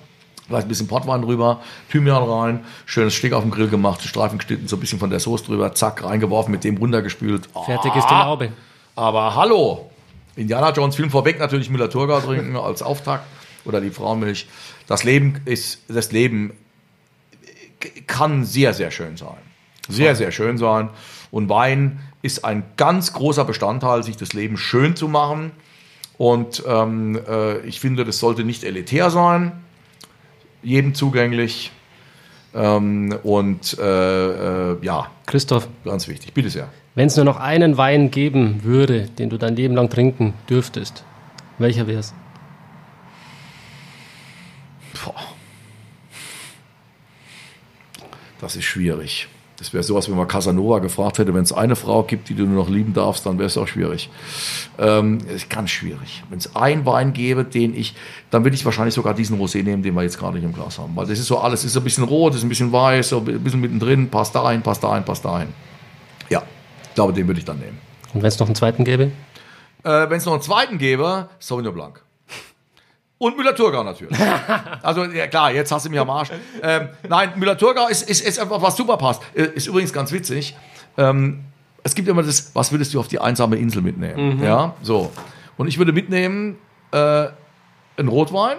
Vielleicht 0.47 0.67
ein 0.67 0.69
bisschen 0.69 0.89
Portwein 0.89 1.23
drüber, 1.23 1.61
Thymian 1.91 2.23
rein, 2.23 2.65
schönes 2.85 3.15
Stück 3.15 3.33
auf 3.33 3.43
dem 3.43 3.51
Grill 3.51 3.69
gemacht, 3.69 4.03
Streifen 4.03 4.39
geschnitten, 4.39 4.69
so 4.69 4.77
ein 4.77 4.81
bisschen 4.81 4.99
von 4.99 5.09
der 5.09 5.21
Soße 5.21 5.45
drüber, 5.45 5.73
zack, 5.75 6.03
reingeworfen, 6.03 6.51
mit 6.51 6.65
dem 6.65 6.77
runtergespült. 6.77 7.49
Ah, 7.55 7.63
Fertig 7.63 7.95
ist 7.95 8.07
die 8.09 8.15
Laube. 8.15 8.53
Aber 8.97 9.35
hallo, 9.35 9.91
Indiana 10.37 10.71
Jones 10.73 10.97
Film 10.97 11.11
vorweg 11.11 11.39
natürlich 11.39 11.71
Müller-Thurgau 11.71 12.21
trinken 12.21 12.57
als 12.57 12.83
Auftakt 12.83 13.25
oder 13.65 13.81
die 13.81 13.91
Frauenmilch. 13.91 14.47
Das 14.93 15.05
Leben 15.05 15.41
ist, 15.47 15.85
das 15.89 16.13
Leben 16.13 16.53
kann 18.07 18.45
sehr, 18.45 18.75
sehr 18.75 18.91
schön 18.91 19.17
sein. 19.17 19.39
Sehr, 19.89 20.15
sehr 20.15 20.33
schön 20.33 20.59
sein. 20.59 20.91
Und 21.31 21.49
Wein 21.49 22.01
ist 22.21 22.45
ein 22.45 22.63
ganz 22.77 23.15
großer 23.15 23.47
Bestandteil, 23.47 24.03
sich 24.03 24.19
das 24.19 24.35
Leben 24.35 24.59
schön 24.59 24.95
zu 24.95 25.09
machen. 25.09 25.53
Und 26.19 26.63
ähm, 26.67 27.19
äh, 27.27 27.61
ich 27.61 27.81
finde, 27.81 28.05
das 28.05 28.19
sollte 28.19 28.45
nicht 28.45 28.65
elitär 28.65 29.09
sein, 29.09 29.53
jedem 30.63 30.95
zugänglich. 30.95 31.73
Ähm, 32.55 33.17
und 33.23 33.79
äh, 33.79 34.73
äh, 34.73 34.77
ja, 34.83 35.11
Christoph, 35.25 35.69
ganz 35.87 36.07
wichtig, 36.07 36.35
bitte 36.35 36.51
sehr. 36.51 36.69
Wenn 36.95 37.07
es 37.07 37.17
nur 37.17 37.25
noch 37.25 37.39
einen 37.39 37.79
Wein 37.79 38.11
geben 38.11 38.63
würde, 38.63 39.09
den 39.09 39.31
du 39.31 39.39
dein 39.39 39.57
Leben 39.57 39.75
lang 39.75 39.89
trinken 39.89 40.35
dürftest, 40.51 41.03
welcher 41.57 41.87
wäre 41.87 42.01
es? 42.01 42.13
Das 48.41 48.57
ist 48.57 48.65
schwierig. 48.65 49.29
Das 49.63 49.73
wäre 49.73 49.85
sowas, 49.85 50.09
wenn 50.09 50.17
man 50.17 50.27
Casanova 50.27 50.81
gefragt 50.81 51.19
hätte, 51.19 51.33
wenn 51.35 51.45
es 51.45 51.53
eine 51.53 51.77
Frau 51.77 52.03
gibt, 52.03 52.29
die 52.29 52.35
du 52.35 52.47
nur 52.47 52.65
noch 52.65 52.69
lieben 52.69 52.95
darfst, 52.95 53.25
dann 53.25 53.39
wäre 53.39 53.47
es 53.47 53.57
auch 53.57 53.69
schwierig. 53.69 54.11
Ähm, 54.77 55.19
ist 55.29 55.49
ganz 55.49 55.71
schwierig. 55.71 56.25
Wenn 56.31 56.39
es 56.39 56.57
einen 56.57 56.85
Wein 56.85 57.13
gäbe, 57.13 57.45
den 57.45 57.73
ich, 57.77 57.95
dann 58.31 58.43
würde 58.43 58.57
ich 58.57 58.65
wahrscheinlich 58.65 58.95
sogar 58.95 59.15
diesen 59.15 59.39
Rosé 59.39 59.63
nehmen, 59.63 59.85
den 59.85 59.95
wir 59.95 60.03
jetzt 60.03 60.19
gerade 60.19 60.35
nicht 60.35 60.45
im 60.45 60.53
Glas 60.53 60.81
haben. 60.81 60.97
Weil 60.97 61.07
das 61.07 61.21
ist 61.21 61.29
so 61.29 61.39
alles, 61.39 61.65
ist 61.65 61.75
so 61.75 61.81
ein 61.81 61.85
bisschen 61.85 62.03
rot, 62.03 62.35
ist 62.35 62.43
ein 62.43 62.49
bisschen 62.49 62.73
weiß, 62.73 63.11
so 63.11 63.19
ein 63.19 63.45
bisschen 63.45 63.61
mittendrin, 63.61 64.09
passt 64.09 64.35
da 64.35 64.45
ein, 64.47 64.63
passt 64.63 64.83
da 64.83 64.91
ein, 64.91 65.05
passt 65.05 65.25
da 65.25 65.37
ein. 65.37 65.55
Ja, 66.29 66.43
ich 66.89 66.95
glaube, 66.97 67.13
den 67.13 67.29
würde 67.29 67.39
ich 67.39 67.47
dann 67.47 67.61
nehmen. 67.61 67.79
Und 68.15 68.23
wenn 68.23 68.29
es 68.29 68.41
noch 68.41 68.49
einen 68.49 68.57
zweiten 68.57 68.83
gäbe? 68.83 69.13
Äh, 69.85 70.11
wenn 70.11 70.17
es 70.17 70.25
noch 70.25 70.33
einen 70.33 70.43
zweiten 70.43 70.79
gäbe, 70.79 71.29
Sauvignon 71.39 71.73
Blanc. 71.73 72.03
Und 73.23 73.37
Müller-Thurgau 73.37 73.85
natürlich. 73.85 74.19
Also 74.83 75.05
ja, 75.05 75.29
klar, 75.29 75.53
jetzt 75.53 75.71
hast 75.71 75.87
du 75.87 75.91
mich 75.91 76.01
am 76.01 76.11
Arsch. 76.11 76.31
Ähm, 76.61 76.89
nein, 77.09 77.33
Müller-Thurgau 77.37 77.87
ist, 77.87 78.11
ist, 78.11 78.21
ist 78.27 78.41
einfach 78.41 78.61
was 78.61 78.77
super 78.77 78.97
passt. 78.97 79.23
Äh, 79.33 79.45
ist 79.55 79.69
übrigens 79.69 79.93
ganz 79.93 80.11
witzig. 80.11 80.57
Ähm, 80.99 81.45
es 81.85 81.95
gibt 81.95 82.09
immer 82.09 82.25
das, 82.25 82.51
was 82.53 82.73
würdest 82.73 82.93
du 82.95 82.99
auf 82.99 83.07
die 83.07 83.21
einsame 83.21 83.57
Insel 83.57 83.81
mitnehmen? 83.81 84.39
Mhm. 84.39 84.43
Ja, 84.43 84.75
so. 84.83 85.13
Und 85.57 85.69
ich 85.69 85.79
würde 85.79 85.93
mitnehmen 85.93 86.59
äh, 86.91 87.29
einen 87.97 88.09
Rotwein, 88.09 88.57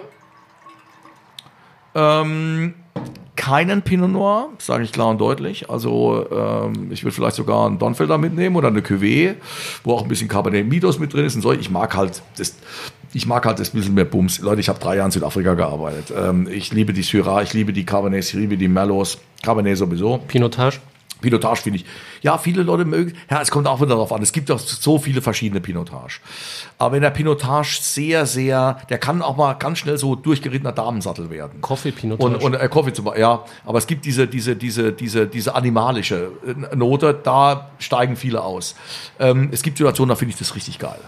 ähm, 1.94 2.74
keinen 3.36 3.82
Pinot 3.82 4.10
Noir, 4.10 4.48
sage 4.58 4.84
ich 4.84 4.92
klar 4.92 5.08
und 5.08 5.20
deutlich. 5.20 5.68
Also 5.68 6.26
ähm, 6.30 6.90
ich 6.90 7.04
würde 7.04 7.14
vielleicht 7.14 7.36
sogar 7.36 7.66
einen 7.66 7.78
Donfelder 7.78 8.16
mitnehmen 8.16 8.56
oder 8.56 8.68
eine 8.68 8.80
Cuvée, 8.80 9.34
wo 9.82 9.92
auch 9.92 10.02
ein 10.02 10.08
bisschen 10.08 10.28
Cabernet 10.28 10.66
Midos 10.66 10.98
mit 10.98 11.12
drin 11.12 11.26
ist 11.26 11.34
und 11.34 11.42
so. 11.42 11.52
Ich 11.52 11.70
mag 11.70 11.94
halt 11.94 12.22
das, 12.38 12.56
ich 13.14 13.26
mag 13.26 13.46
halt 13.46 13.58
das 13.60 13.70
bisschen 13.70 13.94
mehr 13.94 14.04
Bums. 14.04 14.40
Leute, 14.40 14.60
ich 14.60 14.68
habe 14.68 14.80
drei 14.80 14.96
Jahre 14.96 15.06
in 15.06 15.12
Südafrika 15.12 15.54
gearbeitet. 15.54 16.12
Ähm, 16.16 16.48
ich 16.50 16.72
liebe 16.72 16.92
die 16.92 17.02
Syrah, 17.02 17.42
ich 17.42 17.54
liebe 17.54 17.72
die 17.72 17.86
Cabernets, 17.86 18.28
ich 18.28 18.34
liebe 18.34 18.56
die 18.56 18.68
Merlots, 18.68 19.18
Cabernet 19.42 19.78
sowieso. 19.78 20.18
Pinotage? 20.18 20.80
Pinotage 21.20 21.62
finde 21.62 21.78
ich. 21.78 21.86
Ja, 22.20 22.36
viele 22.36 22.62
Leute 22.62 22.84
mögen. 22.84 23.14
Ja, 23.30 23.40
es 23.40 23.50
kommt 23.50 23.66
auch 23.66 23.80
wieder 23.80 23.90
darauf 23.90 24.12
an. 24.12 24.20
Es 24.22 24.32
gibt 24.32 24.50
auch 24.50 24.58
so 24.58 24.98
viele 24.98 25.22
verschiedene 25.22 25.60
Pinotage. 25.60 26.20
Aber 26.76 26.92
wenn 26.94 27.02
der 27.02 27.10
Pinotage 27.10 27.78
sehr, 27.80 28.26
sehr, 28.26 28.78
der 28.90 28.98
kann 28.98 29.22
auch 29.22 29.36
mal 29.36 29.54
ganz 29.54 29.78
schnell 29.78 29.96
so 29.96 30.16
durchgerittener 30.16 30.72
Damensattel 30.72 31.30
werden. 31.30 31.62
Coffee-Pinotage. 31.62 32.36
Und, 32.36 32.42
und 32.42 32.54
äh, 32.54 32.68
Coffee 32.68 32.92
zum 32.92 33.06
Beispiel, 33.06 33.22
ja. 33.22 33.42
Aber 33.64 33.78
es 33.78 33.86
gibt 33.86 34.04
diese, 34.04 34.26
diese, 34.26 34.54
diese, 34.54 34.92
diese, 34.92 35.26
diese 35.26 35.54
animalische 35.54 36.32
äh, 36.46 36.76
Note, 36.76 37.18
da 37.22 37.70
steigen 37.78 38.16
viele 38.16 38.42
aus. 38.42 38.74
Ähm, 39.18 39.48
es 39.50 39.62
gibt 39.62 39.78
Situationen, 39.78 40.10
da 40.10 40.16
finde 40.16 40.32
ich 40.32 40.38
das 40.38 40.54
richtig 40.54 40.78
geil. 40.78 41.00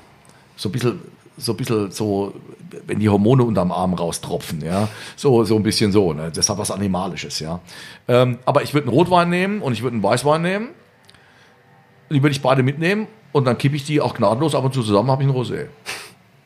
So 0.57 0.71
ein 0.71 0.73
bisschen, 0.73 1.01
so 1.37 1.53
ein 1.53 1.57
bisschen 1.57 1.91
so, 1.91 2.35
wenn 2.87 2.99
die 2.99 3.09
Hormone 3.09 3.45
unterm 3.45 3.73
Arm 3.73 3.95
raustropfen, 3.95 4.63
ja. 4.65 4.89
So, 5.17 5.45
so 5.45 5.57
ein 5.57 5.63
bisschen 5.63 5.93
so, 5.93 6.13
ne. 6.13 6.31
Das 6.35 6.49
hat 6.49 6.59
was 6.59 6.71
Animalisches, 6.71 7.41
ja. 7.41 7.61
Ähm, 8.09 8.39
aber 8.45 8.63
ich 8.63 8.75
würde 8.75 8.89
einen 8.89 8.97
Rotwein 8.97 9.29
nehmen 9.29 9.61
und 9.61 9.73
ich 9.73 9.83
würde 9.83 9.95
einen 9.95 10.03
Weißwein 10.03 10.43
nehmen. 10.43 10.69
Die 12.11 12.23
würde 12.23 12.31
ich 12.31 12.43
beide 12.43 12.63
mitnehmen 12.63 13.09
und 13.33 13.45
dann 13.45 13.59
kippe 13.59 13.77
ich 13.77 13.85
die 13.85 14.01
auch 14.01 14.15
gnadenlos 14.15 14.55
ab 14.55 14.65
und 14.65 14.73
zu 14.73 14.83
zusammen, 14.83 15.11
habe 15.11 15.23
ich 15.23 15.29
einen 15.29 15.37
Rosé. 15.37 15.67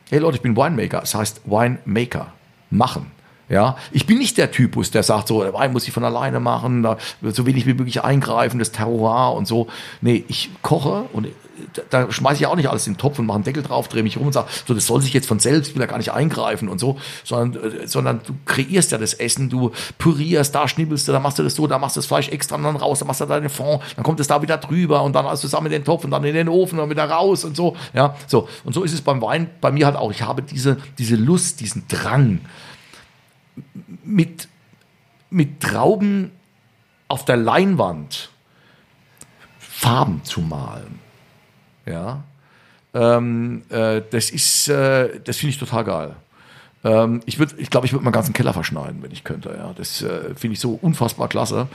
Hey 0.09 0.19
Leute, 0.19 0.35
ich 0.35 0.41
bin 0.41 0.57
Winemaker. 0.57 0.99
Das 0.99 1.15
heißt 1.15 1.41
Winemaker. 1.45 2.33
Machen. 2.69 3.11
Ja, 3.51 3.75
ich 3.91 4.05
bin 4.05 4.17
nicht 4.17 4.37
der 4.37 4.49
Typus, 4.49 4.91
der 4.91 5.03
sagt, 5.03 5.27
so, 5.27 5.43
der 5.43 5.53
Wein 5.53 5.73
muss 5.73 5.85
ich 5.85 5.93
von 5.93 6.05
alleine 6.05 6.39
machen, 6.39 6.83
da 6.83 6.97
so 7.21 7.45
wenig 7.45 7.65
wie 7.65 7.73
möglich 7.73 8.01
eingreifen, 8.01 8.59
das 8.59 8.71
Terroir 8.71 9.35
und 9.35 9.45
so. 9.45 9.67
Nee, 9.99 10.23
ich 10.29 10.49
koche 10.61 11.03
und 11.11 11.27
da, 11.73 11.81
da 11.89 12.11
schmeiße 12.11 12.39
ich 12.39 12.47
auch 12.47 12.55
nicht 12.55 12.69
alles 12.69 12.87
in 12.87 12.93
den 12.93 12.99
Topf 12.99 13.19
und 13.19 13.25
mache 13.25 13.35
einen 13.35 13.43
Deckel 13.43 13.61
drauf, 13.61 13.89
drehe 13.89 14.03
mich 14.03 14.15
rum 14.15 14.27
und 14.27 14.31
sage, 14.31 14.47
so, 14.65 14.73
das 14.73 14.87
soll 14.87 15.01
sich 15.01 15.13
jetzt 15.13 15.27
von 15.27 15.39
selbst, 15.39 15.67
ich 15.67 15.75
will 15.75 15.81
da 15.81 15.85
gar 15.85 15.97
nicht 15.97 16.13
eingreifen 16.13 16.69
und 16.69 16.79
so, 16.79 16.97
sondern, 17.25 17.61
äh, 17.61 17.87
sondern 17.87 18.21
du 18.25 18.33
kreierst 18.45 18.93
ja 18.93 18.97
das 18.97 19.13
Essen, 19.13 19.49
du 19.49 19.71
pürierst, 19.97 20.55
da 20.55 20.69
schnibbelst 20.69 21.09
du, 21.09 21.11
da 21.11 21.19
machst 21.19 21.37
du 21.37 21.43
das 21.43 21.55
so, 21.55 21.67
da 21.67 21.77
machst 21.77 21.97
du 21.97 21.99
das 21.99 22.07
Fleisch 22.07 22.29
extra 22.29 22.57
dann 22.57 22.77
raus, 22.77 22.99
dann 22.99 23.07
machst 23.09 23.19
du 23.19 23.25
deinen 23.25 23.49
Fond, 23.49 23.81
dann 23.97 24.05
kommt 24.05 24.21
es 24.21 24.27
da 24.27 24.41
wieder 24.41 24.59
drüber 24.59 25.03
und 25.03 25.13
dann 25.13 25.25
alles 25.25 25.41
zusammen 25.41 25.65
in 25.65 25.73
den 25.73 25.83
Topf 25.83 26.05
und 26.05 26.11
dann 26.11 26.23
in 26.23 26.33
den 26.33 26.47
Ofen 26.47 26.79
und 26.79 26.89
wieder 26.89 27.03
raus 27.03 27.43
und 27.43 27.57
so, 27.57 27.75
ja, 27.93 28.15
so. 28.27 28.47
Und 28.63 28.73
so 28.73 28.83
ist 28.83 28.93
es 28.93 29.01
beim 29.01 29.21
Wein 29.21 29.49
bei 29.59 29.73
mir 29.73 29.87
halt 29.87 29.97
auch. 29.97 30.11
Ich 30.11 30.21
habe 30.21 30.41
diese, 30.41 30.77
diese 30.97 31.17
Lust, 31.17 31.59
diesen 31.59 31.83
Drang, 31.89 32.39
mit, 34.03 34.47
mit 35.29 35.61
Trauben 35.61 36.31
auf 37.07 37.25
der 37.25 37.37
Leinwand 37.37 38.29
Farben 39.59 40.23
zu 40.23 40.41
malen. 40.41 40.99
Ja. 41.85 42.23
Ähm, 42.93 43.63
äh, 43.69 44.01
das 44.09 44.29
ist, 44.29 44.67
äh, 44.67 45.19
das 45.21 45.37
finde 45.37 45.51
ich 45.53 45.59
total 45.59 45.83
geil. 45.83 46.15
Ähm, 46.83 47.21
ich 47.25 47.37
würde, 47.39 47.55
ich 47.57 47.69
glaube, 47.69 47.85
ich 47.85 47.93
würde 47.93 48.03
meinen 48.03 48.13
ganzen 48.13 48.33
Keller 48.33 48.53
verschneiden, 48.53 49.03
wenn 49.03 49.11
ich 49.11 49.23
könnte. 49.23 49.49
Ja, 49.57 49.73
das 49.75 50.01
äh, 50.01 50.33
finde 50.35 50.53
ich 50.53 50.59
so 50.59 50.77
unfassbar 50.81 51.27
klasse. 51.27 51.67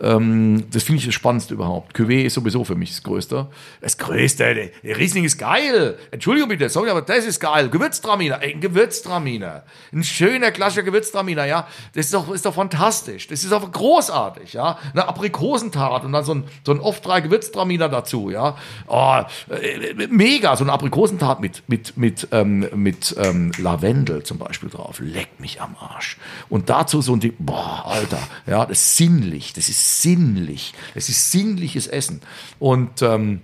Ähm, 0.00 0.64
das 0.72 0.82
finde 0.82 1.00
ich 1.00 1.06
das 1.06 1.14
Spannendste 1.14 1.54
überhaupt. 1.54 1.96
Cuvée 1.96 2.24
ist 2.24 2.34
sowieso 2.34 2.64
für 2.64 2.74
mich 2.74 2.90
das 2.90 3.02
Größte. 3.02 3.46
Das 3.80 3.98
Größte, 3.98 4.70
der, 4.82 4.96
Riesling 4.96 5.24
ist 5.24 5.38
geil. 5.38 5.98
Entschuldigung 6.10 6.48
bitte, 6.48 6.68
sorry, 6.68 6.90
aber 6.90 7.02
das 7.02 7.26
ist 7.26 7.40
geil. 7.40 7.68
Gewürztraminer, 7.68 8.38
ein 8.38 8.60
Gewürztraminer, 8.60 9.64
ein 9.92 10.04
schöner 10.04 10.50
klassischer 10.50 10.84
Gewürztraminer, 10.84 11.44
ja. 11.44 11.66
Das 11.94 12.06
ist 12.06 12.14
doch, 12.14 12.32
ist 12.32 12.46
doch 12.46 12.54
fantastisch. 12.54 13.26
Das 13.26 13.42
ist 13.42 13.52
doch 13.52 13.70
großartig, 13.70 14.54
ja. 14.54 14.78
Eine 14.92 15.06
Aprikosentat 15.08 16.04
und 16.04 16.12
dann 16.12 16.24
so 16.24 16.34
ein, 16.34 16.44
so 16.64 16.72
ein 16.72 16.80
oft 16.80 17.04
drei 17.04 17.20
Gewürztraminer 17.20 17.88
dazu, 17.88 18.30
ja. 18.30 18.56
Oh, 18.86 19.20
äh, 19.50 20.06
mega, 20.08 20.56
so 20.56 20.64
eine 20.64 20.72
Aprikosentat 20.72 21.40
mit 21.40 21.62
mit 21.66 21.96
mit 21.96 22.28
ähm, 22.32 22.66
mit 22.74 23.14
ähm, 23.18 23.52
Lavendel 23.58 24.22
zum 24.22 24.38
Beispiel. 24.38 24.45
Beispiel 24.46 24.68
drauf. 24.68 25.00
Leck 25.00 25.40
mich 25.40 25.60
am 25.60 25.76
Arsch. 25.78 26.16
Und 26.48 26.70
dazu 26.70 27.02
so 27.02 27.12
ein 27.12 27.20
Ding, 27.20 27.34
boah, 27.38 27.86
Alter, 27.86 28.20
ja, 28.46 28.66
das 28.66 28.80
ist 28.80 28.96
sinnlich, 28.96 29.52
das 29.52 29.68
ist 29.68 30.02
sinnlich, 30.02 30.74
das 30.94 31.08
ist 31.08 31.32
sinnliches 31.32 31.86
Essen. 31.86 32.20
Und 32.58 33.02
ähm, 33.02 33.42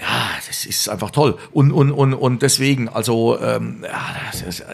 ja, 0.00 0.30
das 0.46 0.64
ist 0.64 0.88
einfach 0.88 1.10
toll. 1.10 1.36
Und, 1.52 1.72
und, 1.72 1.90
und, 1.90 2.14
und 2.14 2.42
deswegen, 2.42 2.88
also, 2.88 3.38
ähm, 3.40 3.84
ja, 3.84 4.48
ist, 4.48 4.64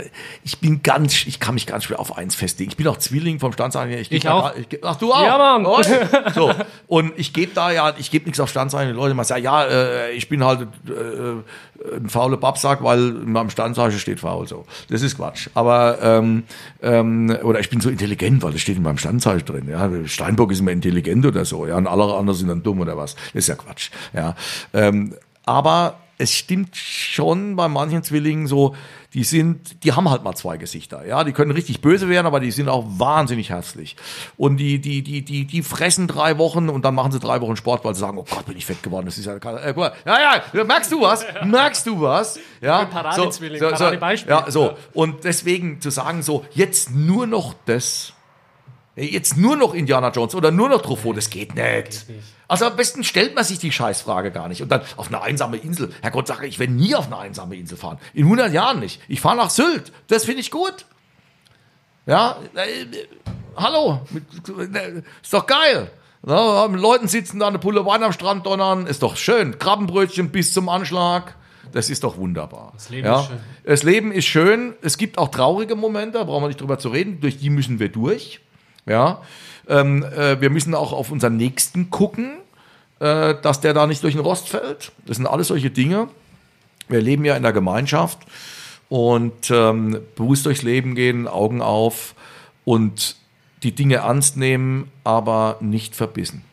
ich 0.42 0.58
bin 0.58 0.82
ganz, 0.82 1.26
ich 1.26 1.40
kann 1.40 1.54
mich 1.54 1.66
ganz 1.66 1.84
schwer 1.84 1.98
auf 1.98 2.18
eins 2.18 2.34
festlegen. 2.34 2.70
Ich 2.70 2.76
bin 2.76 2.87
auch 2.88 2.98
Zwilling 2.98 3.40
vom 3.40 3.52
Standzeichen. 3.52 3.98
Ich, 3.98 4.12
ich 4.12 4.28
auch. 4.28 4.52
Da, 4.52 4.58
ich, 4.58 4.84
ach, 4.84 4.96
du 4.96 5.12
auch? 5.12 5.24
Ja, 5.24 5.38
Mann. 5.38 5.64
Oh, 5.64 5.80
so. 6.34 6.52
Und 6.88 7.12
ich 7.16 7.32
gebe 7.32 7.52
da 7.54 7.70
ja, 7.70 7.94
ich 7.96 8.10
gebe 8.10 8.26
nichts 8.26 8.38
auf 8.38 8.50
Standzeichen. 8.50 8.88
Die 8.88 8.96
Leute 8.96 9.14
mal 9.14 9.24
sagen, 9.24 9.42
ja, 9.42 9.64
äh, 9.64 10.12
ich 10.12 10.28
bin 10.28 10.44
halt 10.44 10.68
äh, 10.87 11.96
ein 11.96 12.08
fauler 12.08 12.37
Babsack, 12.37 12.82
weil 12.82 13.08
in 13.08 13.32
meinem 13.32 13.50
Standzeichen 13.50 13.98
steht 13.98 14.20
faul. 14.20 14.46
So. 14.46 14.66
Das 14.90 15.00
ist 15.00 15.16
Quatsch. 15.16 15.48
Aber, 15.54 15.98
ähm, 16.02 16.44
ähm, 16.82 17.37
oder 17.42 17.60
ich 17.60 17.70
bin 17.70 17.80
so 17.80 17.88
intelligent, 17.88 18.42
weil 18.42 18.52
das 18.52 18.60
steht 18.60 18.76
in 18.76 18.82
meinem 18.82 18.98
Standzeichen 18.98 19.46
drin. 19.46 19.68
Ja. 19.68 19.90
Steinbock 20.06 20.52
ist 20.52 20.60
immer 20.60 20.72
intelligent 20.72 21.24
oder 21.24 21.44
so. 21.44 21.66
Ja. 21.66 21.76
Und 21.76 21.87
alle 21.87 22.04
anderen 22.14 22.38
sind 22.38 22.48
dann 22.48 22.62
dumm 22.62 22.80
oder 22.80 22.96
was. 22.96 23.14
Das 23.14 23.44
ist 23.44 23.48
ja 23.48 23.54
Quatsch. 23.54 23.90
Ja. 24.12 24.34
Ähm, 24.72 25.13
aber 25.46 25.98
es 26.18 26.33
stimmt 26.33 26.76
schon 26.76 27.57
bei 27.57 27.68
manchen 27.68 28.02
Zwillingen 28.02 28.46
so, 28.46 28.74
die 29.14 29.24
sind, 29.24 29.85
die 29.85 29.92
haben 29.92 30.11
halt 30.11 30.24
mal 30.24 30.35
zwei 30.35 30.57
Gesichter, 30.57 31.07
ja, 31.07 31.22
die 31.22 31.33
können 31.33 31.52
richtig 31.52 31.80
böse 31.80 32.09
werden, 32.09 32.26
aber 32.26 32.40
die 32.40 32.50
sind 32.50 32.68
auch 32.68 32.85
wahnsinnig 32.87 33.50
herzlich. 33.50 33.96
Und 34.37 34.57
die, 34.57 34.80
die, 34.80 35.02
die, 35.02 35.22
die, 35.22 35.44
die 35.44 35.62
fressen 35.62 36.09
drei 36.09 36.38
Wochen 36.38 36.68
und 36.68 36.85
dann 36.85 36.94
machen 36.94 37.12
sie 37.12 37.20
drei 37.20 37.40
Wochen 37.40 37.57
Sport, 37.57 37.85
weil 37.85 37.94
sie 37.94 38.00
sagen, 38.00 38.18
oh 38.18 38.24
Gott, 38.28 38.46
bin 38.46 38.57
ich 38.57 38.66
fett 38.66 38.83
geworden, 38.83 39.07
das 39.07 39.18
ist 39.18 39.26
ja, 39.26 39.37
äh, 39.37 39.74
ja, 40.04 40.42
ja, 40.52 40.64
merkst 40.64 40.90
du 40.90 41.00
was? 41.00 41.24
Merkst 41.44 41.87
du 41.87 42.00
was? 42.00 42.38
Ja, 42.61 42.88
so, 43.14 43.30
so, 43.30 43.76
so, 43.76 43.85
ja, 44.28 44.50
so. 44.50 44.76
Und 44.92 45.24
deswegen 45.24 45.80
zu 45.80 45.90
sagen 45.90 46.22
so, 46.22 46.44
jetzt 46.52 46.90
nur 46.90 47.26
noch 47.26 47.54
das, 47.66 48.13
Jetzt 48.96 49.37
nur 49.37 49.57
noch 49.57 49.74
Indiana 49.74 50.11
Jones 50.11 50.35
oder 50.37 50.52
nur 50.52 50.68
noch 50.68 50.80
Truffaut, 50.80 51.16
das 51.16 51.28
geht 51.28 51.54
nicht. 51.57 52.07
Also 52.46 52.66
am 52.66 52.76
besten 52.76 53.02
stellt 53.02 53.35
man 53.35 53.42
sich 53.42 53.59
die 53.59 53.72
Scheißfrage 53.72 54.30
gar 54.30 54.48
nicht. 54.48 54.62
Und 54.62 54.68
dann 54.68 54.83
auf 54.96 55.09
eine 55.09 55.20
einsame 55.20 55.57
Insel. 55.57 55.92
Herr 56.00 56.12
Gott, 56.12 56.28
sage 56.28 56.46
ich, 56.46 56.59
werde 56.61 56.72
nie 56.72 56.94
auf 56.94 57.07
eine 57.07 57.18
einsame 57.18 57.57
Insel 57.57 57.76
fahren. 57.76 57.98
In 58.12 58.24
100 58.24 58.52
Jahren 58.52 58.78
nicht. 58.78 59.00
Ich 59.09 59.20
fahre 59.20 59.37
nach 59.37 59.50
Sylt. 59.50 59.92
Das 60.07 60.24
finde 60.24 60.42
ich 60.42 60.50
gut. 60.52 60.87
Ja, 62.07 62.37
äh, 62.54 62.83
äh, 62.83 63.07
hallo, 63.57 64.00
äh, 64.14 64.98
ist 65.22 65.33
doch 65.33 65.46
geil. 65.46 65.90
Ja, 66.26 66.68
mit 66.68 66.80
Leuten 66.80 67.09
sitzen 67.09 67.40
da 67.40 67.48
eine 67.48 67.59
Pulle 67.59 67.85
Wein 67.85 68.02
am 68.02 68.12
Strand 68.12 68.46
donnern, 68.46 68.87
ist 68.87 69.02
doch 69.02 69.16
schön. 69.16 69.59
Krabbenbrötchen 69.59 70.30
bis 70.30 70.52
zum 70.52 70.68
Anschlag. 70.68 71.35
Das 71.72 71.90
ist 71.90 72.04
doch 72.04 72.16
wunderbar. 72.18 72.72
Das 72.74 72.90
Leben 72.90 73.07
ja. 73.07 73.20
ist 73.20 73.26
schön. 73.26 73.40
Das 73.64 73.83
Leben 73.83 74.12
ist 74.12 74.24
schön. 74.26 74.74
Es 74.80 74.96
gibt 74.98 75.18
auch 75.18 75.28
traurige 75.28 75.76
Momente, 75.76 76.18
da 76.18 76.24
brauchen 76.24 76.44
wir 76.44 76.48
nicht 76.48 76.61
drüber 76.61 76.78
zu 76.78 76.90
reden. 76.90 77.20
Durch 77.20 77.38
die 77.38 77.50
müssen 77.50 77.78
wir 77.78 77.88
durch. 77.88 78.40
Ja, 78.87 79.23
ähm, 79.68 80.03
äh, 80.03 80.40
wir 80.40 80.51
müssen 80.51 80.75
auch 80.75 80.92
auf 80.92 81.11
unseren 81.11 81.37
Nächsten 81.37 81.90
gucken, 81.90 82.38
äh, 83.01 83.35
dass 83.40 83.61
der 83.61 83.75
da 83.75 83.87
nicht 83.87 84.03
durch 84.03 84.14
den 84.14 84.23
Rost 84.23 84.49
fällt. 84.49 84.92
Das 85.07 85.16
sind 85.16 85.27
alles 85.27 85.49
solche 85.49 85.70
Dinge. 85.70 86.09
Wir 86.88 87.01
leben 87.01 87.25
ja 87.25 87.37
in 87.37 87.42
der 87.42 87.53
Gemeinschaft 87.53 88.18
und 88.88 89.51
ähm, 89.51 90.01
bewusst 90.16 90.44
durchs 90.47 90.62
Leben 90.62 90.94
gehen, 90.94 91.27
Augen 91.27 91.62
auf 91.62 92.14
und 92.64 93.16
die 93.62 93.73
Dinge 93.73 93.97
ernst 93.97 94.37
nehmen, 94.37 94.90
aber 95.03 95.57
nicht 95.61 95.97
verbissen. 95.97 96.44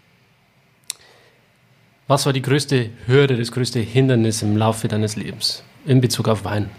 Was 2.07 2.25
war 2.25 2.33
die 2.33 2.41
größte 2.41 2.89
Hürde, 3.07 3.37
das 3.37 3.51
größte 3.51 3.79
Hindernis 3.79 4.41
im 4.41 4.57
Laufe 4.57 4.87
deines 4.87 5.15
Lebens 5.15 5.63
in 5.85 6.01
Bezug 6.01 6.27
auf 6.27 6.43
Wein? 6.43 6.69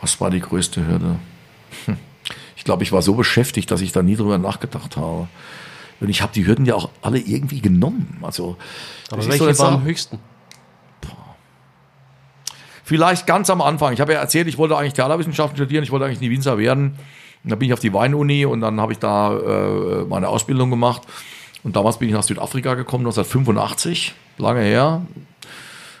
Was 0.00 0.20
war 0.20 0.30
die 0.30 0.40
größte 0.40 0.86
Hürde? 0.86 1.16
Hm. 1.86 1.96
Ich 2.64 2.66
glaube, 2.66 2.82
ich 2.82 2.92
war 2.92 3.02
so 3.02 3.12
beschäftigt, 3.12 3.70
dass 3.70 3.82
ich 3.82 3.92
da 3.92 4.02
nie 4.02 4.16
drüber 4.16 4.38
nachgedacht 4.38 4.96
habe. 4.96 5.28
Und 6.00 6.08
ich 6.08 6.22
habe 6.22 6.32
die 6.32 6.46
Hürden 6.46 6.64
ja 6.64 6.74
auch 6.74 6.88
alle 7.02 7.18
irgendwie 7.18 7.60
genommen. 7.60 8.16
Also, 8.22 8.56
Aber 9.10 9.22
welche 9.26 9.52
so 9.52 9.62
war 9.62 9.72
am 9.72 9.84
höchsten? 9.84 10.18
Vielleicht 12.84 13.26
ganz 13.26 13.50
am 13.50 13.60
Anfang. 13.60 13.92
Ich 13.92 14.00
habe 14.00 14.14
ja 14.14 14.18
erzählt, 14.18 14.48
ich 14.48 14.56
wollte 14.56 14.78
eigentlich 14.78 14.94
Theaterwissenschaften 14.94 15.58
studieren, 15.58 15.84
ich 15.84 15.90
wollte 15.90 16.06
eigentlich 16.06 16.22
nie 16.22 16.30
Winzer 16.30 16.56
werden. 16.56 16.98
Und 17.44 17.50
dann 17.50 17.58
bin 17.58 17.66
ich 17.66 17.74
auf 17.74 17.80
die 17.80 17.92
Weinuni 17.92 18.46
und 18.46 18.62
dann 18.62 18.80
habe 18.80 18.94
ich 18.94 18.98
da 18.98 19.36
äh, 19.36 20.04
meine 20.06 20.30
Ausbildung 20.30 20.70
gemacht. 20.70 21.02
Und 21.64 21.76
damals 21.76 21.98
bin 21.98 22.08
ich 22.08 22.14
nach 22.14 22.22
Südafrika 22.22 22.76
gekommen, 22.76 23.04
1985, 23.04 24.14
lange 24.38 24.62
her, 24.62 25.02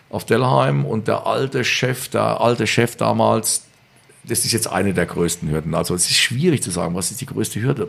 auf 0.08 0.24
Delheim. 0.24 0.86
Und 0.86 1.08
der 1.08 1.26
alte 1.26 1.62
Chef, 1.62 2.08
der 2.08 2.40
alte 2.40 2.66
Chef 2.66 2.96
damals, 2.96 3.66
das 4.26 4.44
ist 4.44 4.52
jetzt 4.52 4.66
eine 4.66 4.94
der 4.94 5.06
größten 5.06 5.50
Hürden. 5.50 5.74
Also 5.74 5.94
es 5.94 6.10
ist 6.10 6.16
schwierig 6.16 6.62
zu 6.62 6.70
sagen, 6.70 6.94
was 6.94 7.10
ist 7.10 7.20
die 7.20 7.26
größte 7.26 7.60
Hürde. 7.60 7.88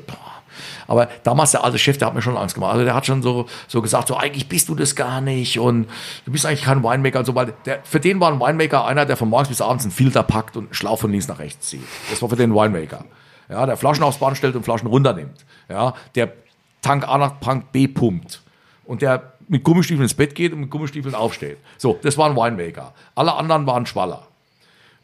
Aber 0.88 1.08
damals 1.24 1.52
der 1.52 1.64
alte 1.64 1.78
Chef, 1.78 1.98
der 1.98 2.08
hat 2.08 2.16
mir 2.16 2.22
schon 2.22 2.38
Angst 2.38 2.56
gemacht. 2.56 2.74
Also 2.74 2.86
der 2.86 2.94
hat 2.94 3.06
schon 3.06 3.22
so, 3.22 3.48
so 3.68 3.82
gesagt, 3.82 4.08
so 4.08 4.18
eigentlich 4.18 4.48
bist 4.48 4.70
du 4.70 4.76
das 4.76 4.96
gar 4.96 5.22
nicht 5.22 5.60
und 5.60 5.88
du 6.26 6.32
bist 6.32 6.46
eigentlich 6.46 6.64
kein 6.64 6.84
Winemaker 6.84 7.20
und 7.20 7.26
so 7.26 7.36
weiter. 7.36 7.54
Der, 7.66 7.80
für 7.84 8.00
den 8.00 8.20
war 8.20 8.32
ein 8.32 8.40
Winemaker 8.40 8.86
einer, 8.86 9.06
der 9.06 9.18
von 9.18 9.30
morgens 9.30 9.50
bis 9.50 9.62
abends 9.62 9.86
einen 9.86 9.92
Filter 9.92 10.24
packt 10.24 10.58
und 10.58 10.66
einen 10.66 10.74
Schlauch 10.74 11.00
von 11.00 11.12
links 11.12 11.28
nach 11.28 11.40
rechts 11.40 11.70
zieht. 11.70 11.84
Das 12.10 12.22
war 12.22 12.30
für 12.30 12.36
den 12.36 12.54
Winemaker. 12.54 13.06
Ja, 13.50 13.66
der 13.66 13.78
Flaschen 13.78 14.04
aufs 14.04 14.18
Band 14.18 14.38
stellt 14.38 14.56
und 14.56 14.64
Flaschen 14.64 14.88
runternimmt. 14.88 15.46
Ja, 15.70 15.94
der 16.16 16.34
Tank 16.82 17.08
A 17.08 17.18
nach 17.18 17.40
Tank 17.40 17.72
B 17.72 17.88
pumpt. 17.88 18.42
Und 18.86 19.02
der 19.02 19.34
mit 19.48 19.64
Gummistiefeln 19.64 20.04
ins 20.04 20.14
Bett 20.14 20.36
geht 20.36 20.54
und 20.54 20.62
mit 20.62 20.70
Gummistiefeln 20.70 21.16
aufsteht. 21.16 21.58
So, 21.78 22.00
das 22.02 22.18
war 22.18 22.30
ein 22.30 22.36
Winemaker. 22.36 22.94
Alle 23.16 23.34
anderen 23.34 23.66
waren 23.68 23.86
Schwaller. 23.86 24.28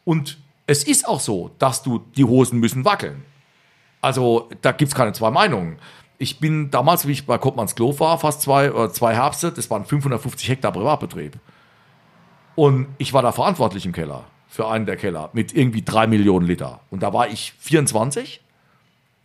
Und 0.04 0.38
es 0.72 0.84
ist 0.84 1.06
auch 1.06 1.20
so, 1.20 1.50
dass 1.58 1.82
du 1.82 1.98
die 2.16 2.24
Hosen 2.24 2.58
müssen 2.58 2.84
wackeln. 2.84 3.22
Also 4.00 4.48
da 4.62 4.72
gibt 4.72 4.90
es 4.90 4.94
keine 4.96 5.12
zwei 5.12 5.30
Meinungen. 5.30 5.78
ich 6.18 6.38
bin 6.38 6.70
damals, 6.70 7.06
wie 7.06 7.12
ich 7.12 7.26
bei 7.26 7.36
Koppmanns 7.36 7.74
Klo 7.74 7.98
war, 7.98 8.16
fast 8.16 8.42
zwei, 8.42 8.66
äh, 8.66 8.92
zwei 8.92 9.12
Herbste, 9.14 9.50
das 9.50 9.68
waren 9.70 9.84
550 9.84 10.48
Hektar 10.48 10.72
Privatbetrieb. 10.72 11.36
Und 12.54 12.86
ich 12.98 13.12
war 13.12 13.22
da 13.22 13.32
verantwortlich 13.32 13.84
im 13.86 13.92
Keller, 13.92 14.24
für 14.48 14.68
einen 14.68 14.86
der 14.86 14.96
Keller, 14.96 15.30
mit 15.32 15.52
irgendwie 15.52 15.82
drei 15.82 16.06
Millionen 16.06 16.46
Liter. 16.46 16.80
Und 16.90 17.02
da 17.02 17.12
war 17.12 17.28
ich 17.28 17.54
24 17.58 18.40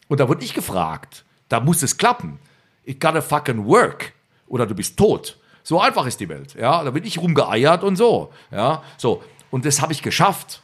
und 0.07 0.19
da 0.19 0.27
wurde 0.27 0.43
ich 0.43 0.53
gefragt, 0.53 1.23
da 1.49 1.59
muss 1.59 1.83
es 1.83 1.97
klappen. 1.97 2.39
It 2.83 2.99
gotta 2.99 3.21
fucking 3.21 3.65
work. 3.65 4.13
Oder 4.47 4.65
du 4.65 4.73
bist 4.73 4.97
tot. 4.97 5.37
So 5.63 5.79
einfach 5.79 6.05
ist 6.07 6.19
die 6.19 6.29
Welt. 6.29 6.55
Ja, 6.55 6.83
da 6.83 6.91
bin 6.91 7.03
ich 7.03 7.19
rumgeeiert 7.19 7.83
und 7.83 7.95
so. 7.95 8.31
Ja, 8.51 8.81
so. 8.97 9.21
Und 9.51 9.65
das 9.65 9.81
habe 9.81 9.93
ich 9.93 10.01
geschafft. 10.01 10.61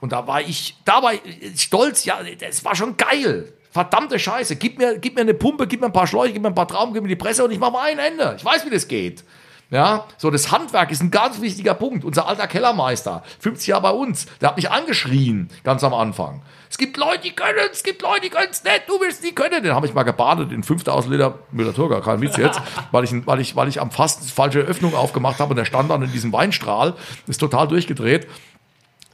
Und 0.00 0.12
da 0.12 0.26
war 0.26 0.40
ich, 0.40 0.76
da 0.84 1.02
war 1.02 1.12
ich 1.14 1.20
stolz, 1.60 2.04
ja, 2.04 2.18
das 2.38 2.64
war 2.64 2.74
schon 2.74 2.96
geil. 2.96 3.52
Verdammte 3.70 4.18
Scheiße. 4.18 4.56
Gib 4.56 4.78
mir, 4.78 4.98
gib 4.98 5.14
mir 5.14 5.20
eine 5.20 5.34
Pumpe, 5.34 5.66
gib 5.66 5.80
mir 5.80 5.86
ein 5.86 5.92
paar 5.92 6.06
Schläuche, 6.06 6.32
gib 6.32 6.42
mir 6.42 6.48
ein 6.48 6.54
paar 6.54 6.66
Trauben, 6.66 6.92
gib 6.92 7.02
mir 7.02 7.08
die 7.08 7.16
Presse 7.16 7.44
und 7.44 7.52
ich 7.52 7.58
mache 7.58 7.72
mal 7.72 7.88
ein 7.88 7.98
Ende. 7.98 8.34
Ich 8.36 8.44
weiß, 8.44 8.66
wie 8.66 8.70
das 8.70 8.88
geht. 8.88 9.24
Ja, 9.70 10.06
so 10.16 10.30
das 10.30 10.50
Handwerk 10.50 10.90
ist 10.90 11.00
ein 11.00 11.12
ganz 11.12 11.40
wichtiger 11.40 11.74
Punkt. 11.74 12.04
Unser 12.04 12.26
alter 12.26 12.48
Kellermeister, 12.48 13.22
50 13.38 13.68
Jahre 13.68 13.82
bei 13.82 13.90
uns, 13.90 14.26
der 14.40 14.48
hat 14.48 14.56
mich 14.56 14.68
angeschrien, 14.68 15.48
ganz 15.62 15.84
am 15.84 15.94
Anfang. 15.94 16.42
Es 16.68 16.76
gibt 16.76 16.96
Leute, 16.96 17.20
die 17.22 17.32
können 17.32 17.68
es, 17.70 17.84
gibt 17.84 18.02
Leute, 18.02 18.22
die 18.22 18.30
können 18.30 18.48
es 18.50 18.64
nicht, 18.64 18.82
du 18.88 19.00
willst 19.00 19.22
nie 19.22 19.30
können. 19.30 19.62
Den 19.62 19.74
habe 19.74 19.86
ich 19.86 19.94
mal 19.94 20.02
gebadet 20.02 20.50
in 20.50 20.64
5000 20.64 21.12
Liter 21.12 21.38
Müller-Turger, 21.52 22.00
kein 22.00 22.20
Witz 22.20 22.36
jetzt, 22.36 22.60
weil 22.90 23.04
ich, 23.04 23.26
weil 23.26 23.40
ich, 23.40 23.54
weil 23.54 23.68
ich 23.68 23.80
am 23.80 23.92
fast 23.92 24.28
falsche 24.32 24.58
Öffnung 24.58 24.94
aufgemacht 24.94 25.38
habe 25.38 25.50
und 25.50 25.56
der 25.56 25.64
stand 25.64 25.88
dann 25.90 26.02
in 26.02 26.10
diesem 26.10 26.32
Weinstrahl, 26.32 26.94
ist 27.28 27.38
total 27.38 27.68
durchgedreht. 27.68 28.26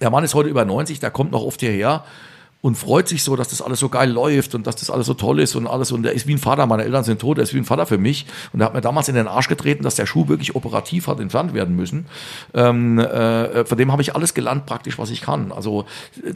Der 0.01 0.11
Mann 0.11 0.25
ist 0.25 0.35
heute 0.35 0.49
über 0.49 0.65
90, 0.65 1.01
der 1.01 1.11
kommt 1.11 1.33
noch 1.33 1.43
oft 1.43 1.61
hierher 1.61 2.05
und 2.67 2.75
freut 2.75 3.07
sich 3.07 3.23
so, 3.23 3.37
dass 3.37 3.49
das 3.49 3.63
alles 3.63 3.79
so 3.79 3.89
geil 3.89 4.11
läuft 4.11 4.55
und 4.57 4.67
dass 4.67 4.75
das 4.75 4.91
alles 4.91 5.07
so 5.07 5.15
toll 5.15 5.39
ist 5.39 5.55
und 5.55 5.69
alles. 5.69 5.93
Und 5.93 6.03
der 6.03 6.15
ist 6.15 6.27
wie 6.27 6.33
ein 6.33 6.39
Vater. 6.39 6.67
Meine 6.67 6.83
Eltern 6.83 7.05
sind 7.05 7.21
tot, 7.21 7.37
der 7.37 7.45
ist 7.45 7.55
wie 7.55 7.59
ein 7.59 7.65
Vater 7.65 7.87
für 7.87 7.97
mich. 7.97 8.27
Und 8.53 8.61
er 8.61 8.67
hat 8.67 8.75
mir 8.75 8.81
damals 8.81 9.09
in 9.09 9.15
den 9.15 9.29
Arsch 9.29 9.47
getreten, 9.47 9.85
dass 9.85 9.95
der 9.95 10.07
Schuh 10.07 10.27
wirklich 10.27 10.57
operativ 10.57 11.07
hat 11.07 11.21
entfernt 11.21 11.55
werden 11.55 11.77
müssen. 11.77 12.07
Ähm, 12.55 12.99
äh, 12.99 13.65
von 13.65 13.79
dem 13.79 13.93
habe 13.93 14.03
ich 14.03 14.17
alles 14.17 14.35
gelernt, 14.35 14.67
praktisch, 14.67 14.99
was 14.99 15.11
ich 15.11 15.21
kann. 15.21 15.53
Also 15.53 15.85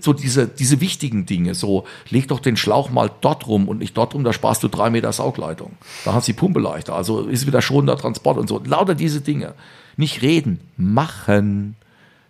so 0.01 0.13
diese, 0.13 0.47
diese 0.47 0.81
wichtigen 0.81 1.27
Dinge. 1.27 1.57
So, 1.57 1.85
leg 2.11 2.29
doch 2.29 2.39
den 2.39 2.57
Schlauch 2.57 2.91
mal 2.91 3.11
dort 3.23 3.49
rum 3.49 3.69
und 3.69 3.79
nicht 3.79 3.97
dort 3.97 4.15
rum, 4.15 4.23
da 4.23 4.33
sparst 4.33 4.63
du 4.63 4.69
drei 4.69 4.89
Meter 4.91 5.13
Saugleitung. 5.13 5.73
Da 6.05 6.15
hast 6.15 6.29
du 6.29 6.33
die 6.33 6.39
Pumpe 6.39 6.61
leichter. 6.61 6.95
Also 6.95 7.23
ist 7.23 7.47
wieder 7.49 7.61
schonender 7.61 7.97
Transport 7.97 8.39
und 8.39 8.49
so. 8.49 8.63
Lauter 8.65 8.95
diese 8.95 9.21
Dinge. 9.21 9.55
Nicht 9.97 10.23
reden, 10.23 10.61
machen. 10.77 11.75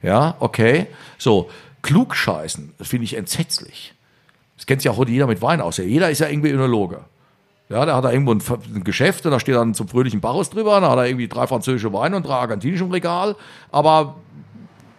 Ja, 0.02 0.36
okay. 0.40 0.86
So, 1.18 1.50
klugscheißen, 1.82 2.74
das 2.78 2.88
finde 2.88 3.04
ich 3.04 3.16
entsetzlich. 3.16 3.94
Das 4.56 4.66
kennt 4.66 4.84
ja 4.84 4.96
heute 4.96 5.10
jeder 5.10 5.26
mit 5.26 5.40
Wein 5.42 5.60
aus. 5.60 5.78
Jeder 5.78 6.10
ist 6.10 6.18
ja 6.20 6.28
irgendwie 6.28 6.50
Önologe. 6.50 7.00
Ja, 7.70 7.86
da 7.86 7.96
hat 7.96 8.04
er 8.04 8.12
irgendwo 8.12 8.32
ein, 8.32 8.84
Geschäft 8.84 9.24
und 9.26 9.30
da 9.32 9.38
steht 9.38 9.54
dann 9.54 9.74
zum 9.74 9.86
fröhlichen 9.86 10.20
Bacchus 10.20 10.50
drüber, 10.50 10.80
da 10.80 10.90
hat 10.90 10.98
er 10.98 11.06
irgendwie 11.06 11.28
drei 11.28 11.46
französische 11.46 11.92
Weine 11.92 12.16
und 12.16 12.26
drei 12.26 12.34
argentinische 12.34 12.82
im 12.82 12.90
Regal, 12.90 13.36
aber 13.70 14.16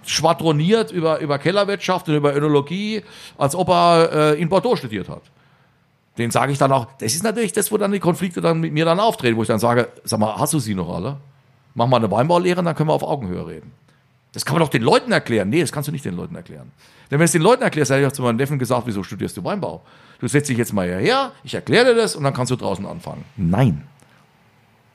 schwadroniert 0.05 0.89
über, 0.91 1.19
über 1.19 1.37
Kellerwirtschaft 1.37 2.07
und 2.07 2.15
über 2.15 2.33
Önologie, 2.33 3.03
als 3.37 3.55
ob 3.55 3.69
er 3.69 4.09
äh, 4.13 4.41
in 4.41 4.47
Bordeaux 4.47 4.77
studiert 4.77 5.09
hat. 5.09 5.21
Den 6.17 6.31
sage 6.31 6.53
ich 6.53 6.57
dann 6.57 6.71
auch, 6.71 6.87
das 6.99 7.13
ist 7.13 7.23
natürlich 7.23 7.51
das, 7.51 7.71
wo 7.73 7.77
dann 7.77 7.91
die 7.91 7.99
Konflikte 7.99 8.39
dann 8.39 8.61
mit 8.61 8.71
mir 8.71 8.85
dann 8.85 8.99
auftreten, 8.99 9.35
wo 9.35 9.41
ich 9.41 9.47
dann 9.49 9.59
sage, 9.59 9.89
sag 10.05 10.19
mal, 10.19 10.37
hast 10.37 10.53
du 10.53 10.59
sie 10.59 10.73
noch 10.73 10.93
alle? 10.93 11.17
Mach 11.73 11.87
mal 11.87 11.97
eine 11.97 12.09
Weinbaulehre, 12.09 12.63
dann 12.63 12.75
können 12.75 12.89
wir 12.89 12.93
auf 12.93 13.03
Augenhöhe 13.03 13.47
reden. 13.47 13.73
Das 14.33 14.45
kann 14.45 14.55
man 14.55 14.61
doch 14.61 14.69
den 14.69 14.81
Leuten 14.81 15.11
erklären. 15.11 15.49
Nee, 15.49 15.61
das 15.61 15.71
kannst 15.71 15.87
du 15.87 15.91
nicht 15.91 16.05
den 16.05 16.15
Leuten 16.15 16.35
erklären. 16.35 16.71
Denn 17.09 17.19
wenn 17.19 17.19
du 17.19 17.25
es 17.25 17.31
den 17.33 17.41
Leuten 17.41 17.63
erklärst, 17.63 17.91
hätte 17.91 18.01
ich 18.01 18.07
auch 18.07 18.13
zu 18.13 18.21
meinem 18.21 18.37
Neffen 18.37 18.57
gesagt, 18.57 18.83
wieso 18.85 19.03
studierst 19.03 19.35
du 19.35 19.43
Weinbau? 19.43 19.83
Du 20.19 20.27
setzt 20.27 20.49
dich 20.49 20.57
jetzt 20.57 20.71
mal 20.71 20.87
hierher, 20.87 21.33
ich 21.43 21.53
erkläre 21.53 21.93
dir 21.93 21.95
das 21.95 22.15
und 22.15 22.23
dann 22.23 22.33
kannst 22.33 22.51
du 22.51 22.55
draußen 22.55 22.85
anfangen. 22.85 23.25
Nein. 23.35 23.83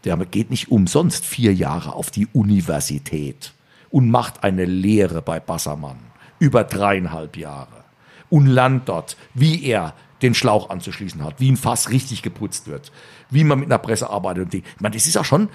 Der 0.05 0.17
geht 0.17 0.51
nicht 0.51 0.71
umsonst 0.71 1.27
vier 1.27 1.53
Jahre 1.53 1.93
auf 1.93 2.11
die 2.11 2.29
Universität 2.33 3.53
und 3.91 4.11
macht 4.11 4.45
eine 4.45 4.65
Lehre 4.65 5.21
bei 5.21 5.41
Bassermann 5.41 5.99
über 6.39 6.65
dreieinhalb 6.65 7.37
Jahre 7.37 7.85
und 8.31 8.47
lernt 8.47 8.89
dort, 8.89 9.17
wie 9.35 9.65
er 9.65 9.95
den 10.23 10.35
Schlauch 10.35 10.71
anzuschließen 10.71 11.23
hat, 11.23 11.41
wie 11.41 11.51
ein 11.51 11.57
Fass 11.57 11.91
richtig 11.91 12.23
geputzt 12.23 12.69
wird, 12.69 12.93
wie 13.31 13.45
man 13.45 13.59
mit 13.59 13.69
einer 13.69 13.79
Presse 13.79 14.09
arbeitet. 14.09 14.45
Und 14.45 14.53
die, 14.53 14.59
ich 14.59 14.81
meine, 14.81 14.95
das 14.95 15.07
ist 15.07 15.15
ja 15.15 15.25
schon, 15.25 15.49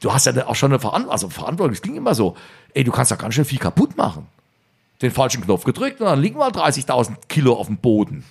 du 0.00 0.12
hast 0.12 0.26
ja 0.26 0.46
auch 0.46 0.56
schon 0.56 0.72
eine 0.72 0.80
Verantwortung, 0.80 1.12
also 1.12 1.28
Verantwortung, 1.28 1.74
das 1.74 1.82
klingt 1.82 1.98
immer 1.98 2.14
so, 2.14 2.36
ey, 2.78 2.84
du 2.84 2.92
kannst 2.92 3.10
ja 3.10 3.16
ganz 3.16 3.34
schön 3.34 3.44
viel 3.44 3.58
kaputt 3.58 3.96
machen. 3.96 4.28
Den 5.02 5.10
falschen 5.10 5.42
Knopf 5.42 5.64
gedrückt 5.64 6.00
und 6.00 6.06
dann 6.06 6.20
liegen 6.20 6.38
mal 6.38 6.50
30.000 6.50 7.26
Kilo 7.28 7.54
auf 7.54 7.66
dem 7.66 7.78
Boden. 7.78 8.24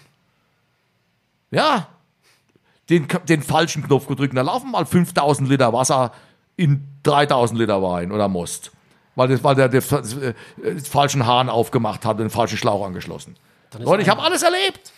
Ja, 1.52 1.90
den, 2.90 3.08
den 3.28 3.42
falschen 3.42 3.84
Knopf 3.84 4.08
gedrückt 4.08 4.32
und 4.32 4.38
da 4.38 4.44
laufen 4.44 4.72
mal 4.72 4.84
5.000 4.84 5.48
Liter 5.48 5.74
Wasser 5.74 6.14
in 6.56 6.88
3.000 7.04 7.58
Liter 7.58 7.84
Wein 7.84 8.14
oder 8.14 8.30
Most. 8.30 8.72
Weil, 9.16 9.28
das, 9.28 9.44
weil 9.44 9.56
der 9.56 9.68
den 9.68 9.82
äh, 9.82 10.80
falschen 10.80 11.26
Hahn 11.26 11.50
aufgemacht 11.50 12.06
hat 12.06 12.14
und 12.14 12.22
den 12.22 12.30
falschen 12.30 12.58
Schlauch 12.58 12.86
angeschlossen. 12.86 13.36
Leute, 13.80 14.02
ich 14.02 14.10
habe 14.10 14.22
alles 14.22 14.44
erlebt. 14.44 14.94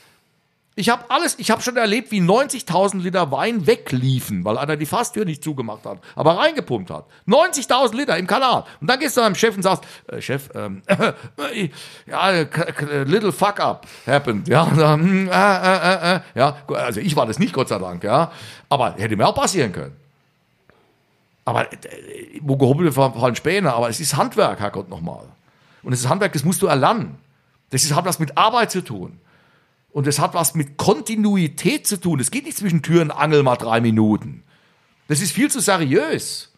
Ich 0.79 0.87
habe 0.87 1.03
alles, 1.09 1.37
ich 1.39 1.51
habe 1.51 1.61
schon 1.61 1.75
erlebt, 1.75 2.09
wie 2.09 2.21
90.000 2.21 3.01
Liter 3.01 3.33
Wein 3.33 3.67
wegliefen, 3.67 4.45
weil 4.45 4.57
einer 4.57 4.77
die 4.77 4.85
Fasstür 4.85 5.25
nicht 5.25 5.43
zugemacht 5.43 5.83
hat, 5.83 5.97
aber 6.15 6.37
reingepumpt 6.37 6.89
hat. 6.89 7.03
90.000 7.27 7.97
Liter 7.97 8.17
im 8.17 8.25
Kanal. 8.25 8.63
Und 8.79 8.89
dann 8.89 8.97
gehst 8.97 9.17
du 9.17 9.21
deinem 9.21 9.35
Chef 9.35 9.57
und 9.57 9.63
sagst, 9.63 9.83
äh, 10.07 10.21
Chef, 10.21 10.49
ähm, 10.55 10.81
ja, 12.07 12.29
little 13.03 13.33
fuck 13.33 13.59
up 13.59 13.85
happened, 14.07 14.47
ja, 14.47 14.71
dann, 14.73 15.27
äh, 15.27 15.31
äh, 15.31 16.15
äh, 16.15 16.19
ja, 16.35 16.55
also 16.69 17.01
ich 17.01 17.13
war 17.13 17.25
das 17.25 17.39
nicht, 17.39 17.51
Gott 17.51 17.67
sei 17.67 17.77
Dank, 17.77 18.01
ja, 18.05 18.31
aber 18.69 18.95
hätte 18.97 19.17
mir 19.17 19.27
auch 19.27 19.35
passieren 19.35 19.73
können. 19.73 19.97
Aber 21.43 21.69
äh, 21.73 21.75
wo 22.39 22.55
gehobelt 22.55 22.93
fallen 22.93 23.35
Späne, 23.35 23.73
aber 23.73 23.89
es 23.89 23.99
ist 23.99 24.15
Handwerk, 24.15 24.61
Herrgott 24.61 24.87
nochmal. 24.87 25.25
Und 25.83 25.91
es 25.91 25.99
ist 25.99 26.07
Handwerk, 26.07 26.31
das 26.31 26.45
musst 26.45 26.61
du 26.61 26.67
erlernen. 26.67 27.17
Das 27.69 27.93
hat 27.93 28.05
was 28.05 28.17
mit 28.17 28.37
Arbeit 28.37 28.71
zu 28.71 28.81
tun. 28.81 29.19
Und 29.91 30.08
es 30.08 30.19
hat 30.19 30.34
was 30.34 30.56
mit 30.56 30.78
Kontinuität 30.78 31.88
zu 31.88 31.99
tun. 31.99 32.19
Es 32.19 32.32
geht 32.32 32.45
nicht 32.45 32.58
zwischen 32.58 32.82
Tür 32.82 33.02
und 33.02 33.12
Angel 33.12 33.43
mal 33.43 33.56
drei 33.56 33.82
Minuten. 33.82 34.43
Das 35.08 35.21
ist 35.21 35.32
viel 35.32 35.49
zu 35.49 35.60
seriös. 35.60 36.54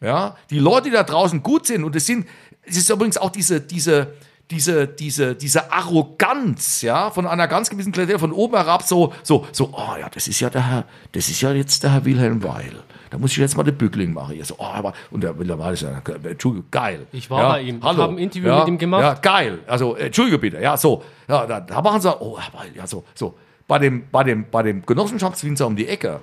Ja, 0.00 0.36
die 0.50 0.58
Leute, 0.58 0.90
die 0.90 0.94
da 0.94 1.02
draußen 1.02 1.42
gut 1.42 1.66
sind, 1.66 1.82
und 1.82 1.96
es 1.96 2.06
sind, 2.06 2.26
es 2.62 2.76
ist 2.76 2.90
übrigens 2.90 3.16
auch 3.16 3.30
diese, 3.30 3.60
diese, 3.60 4.12
diese, 4.50 4.86
diese, 4.86 5.34
diese 5.34 5.72
Arroganz, 5.72 6.82
ja, 6.82 7.10
von 7.10 7.26
einer 7.26 7.48
ganz 7.48 7.70
gewissen 7.70 7.92
Klasse, 7.92 8.18
von 8.18 8.32
oben 8.32 8.56
herab, 8.56 8.82
so, 8.82 9.12
so, 9.22 9.46
so, 9.52 9.72
oh 9.72 9.96
ja, 9.98 10.08
das 10.10 10.28
ist 10.28 10.38
ja 10.40 10.50
der 10.50 10.68
Herr, 10.68 10.84
das 11.12 11.28
ist 11.28 11.40
ja 11.40 11.52
jetzt 11.52 11.82
der 11.82 11.92
Herr 11.92 12.04
Wilhelm 12.04 12.42
Weil. 12.42 12.82
Da 13.10 13.18
muss 13.18 13.32
ich 13.32 13.36
jetzt 13.38 13.56
mal 13.56 13.62
den 13.62 13.76
Bückling 13.76 14.12
machen. 14.12 14.34
Hier 14.34 14.44
so, 14.44 14.56
oh, 14.58 14.64
aber, 14.64 14.92
und 15.10 15.22
der 15.22 15.38
Weil 15.38 15.74
ist 15.74 15.82
ja, 15.82 16.02
Entschuldigung, 16.24 16.68
geil. 16.70 17.06
Ich 17.12 17.30
war 17.30 17.42
ja, 17.42 17.48
bei 17.50 17.62
ihm. 17.62 17.82
Hallo. 17.82 17.94
Ich 17.94 18.02
habe 18.02 18.12
ein 18.14 18.18
Interview 18.18 18.48
ja, 18.48 18.58
mit 18.60 18.68
ihm 18.68 18.78
gemacht. 18.78 19.02
Ja, 19.02 19.14
geil. 19.14 19.58
Also, 19.66 19.94
Entschuldige 19.94 20.38
bitte, 20.38 20.60
ja, 20.60 20.76
so. 20.76 21.02
Ja, 21.28 21.46
da, 21.46 21.60
da 21.60 21.82
machen 21.82 22.00
sie, 22.00 22.16
oh, 22.20 22.38
Weil, 22.52 22.74
ja, 22.74 22.86
so, 22.86 23.04
so. 23.14 23.36
Bei 23.68 23.78
dem, 23.78 24.08
bei 24.10 24.24
dem, 24.24 24.50
bei 24.50 24.62
dem 24.62 24.84
Genossenschaftswinzer 24.86 25.66
um 25.66 25.76
die 25.76 25.88
Ecke, 25.88 26.20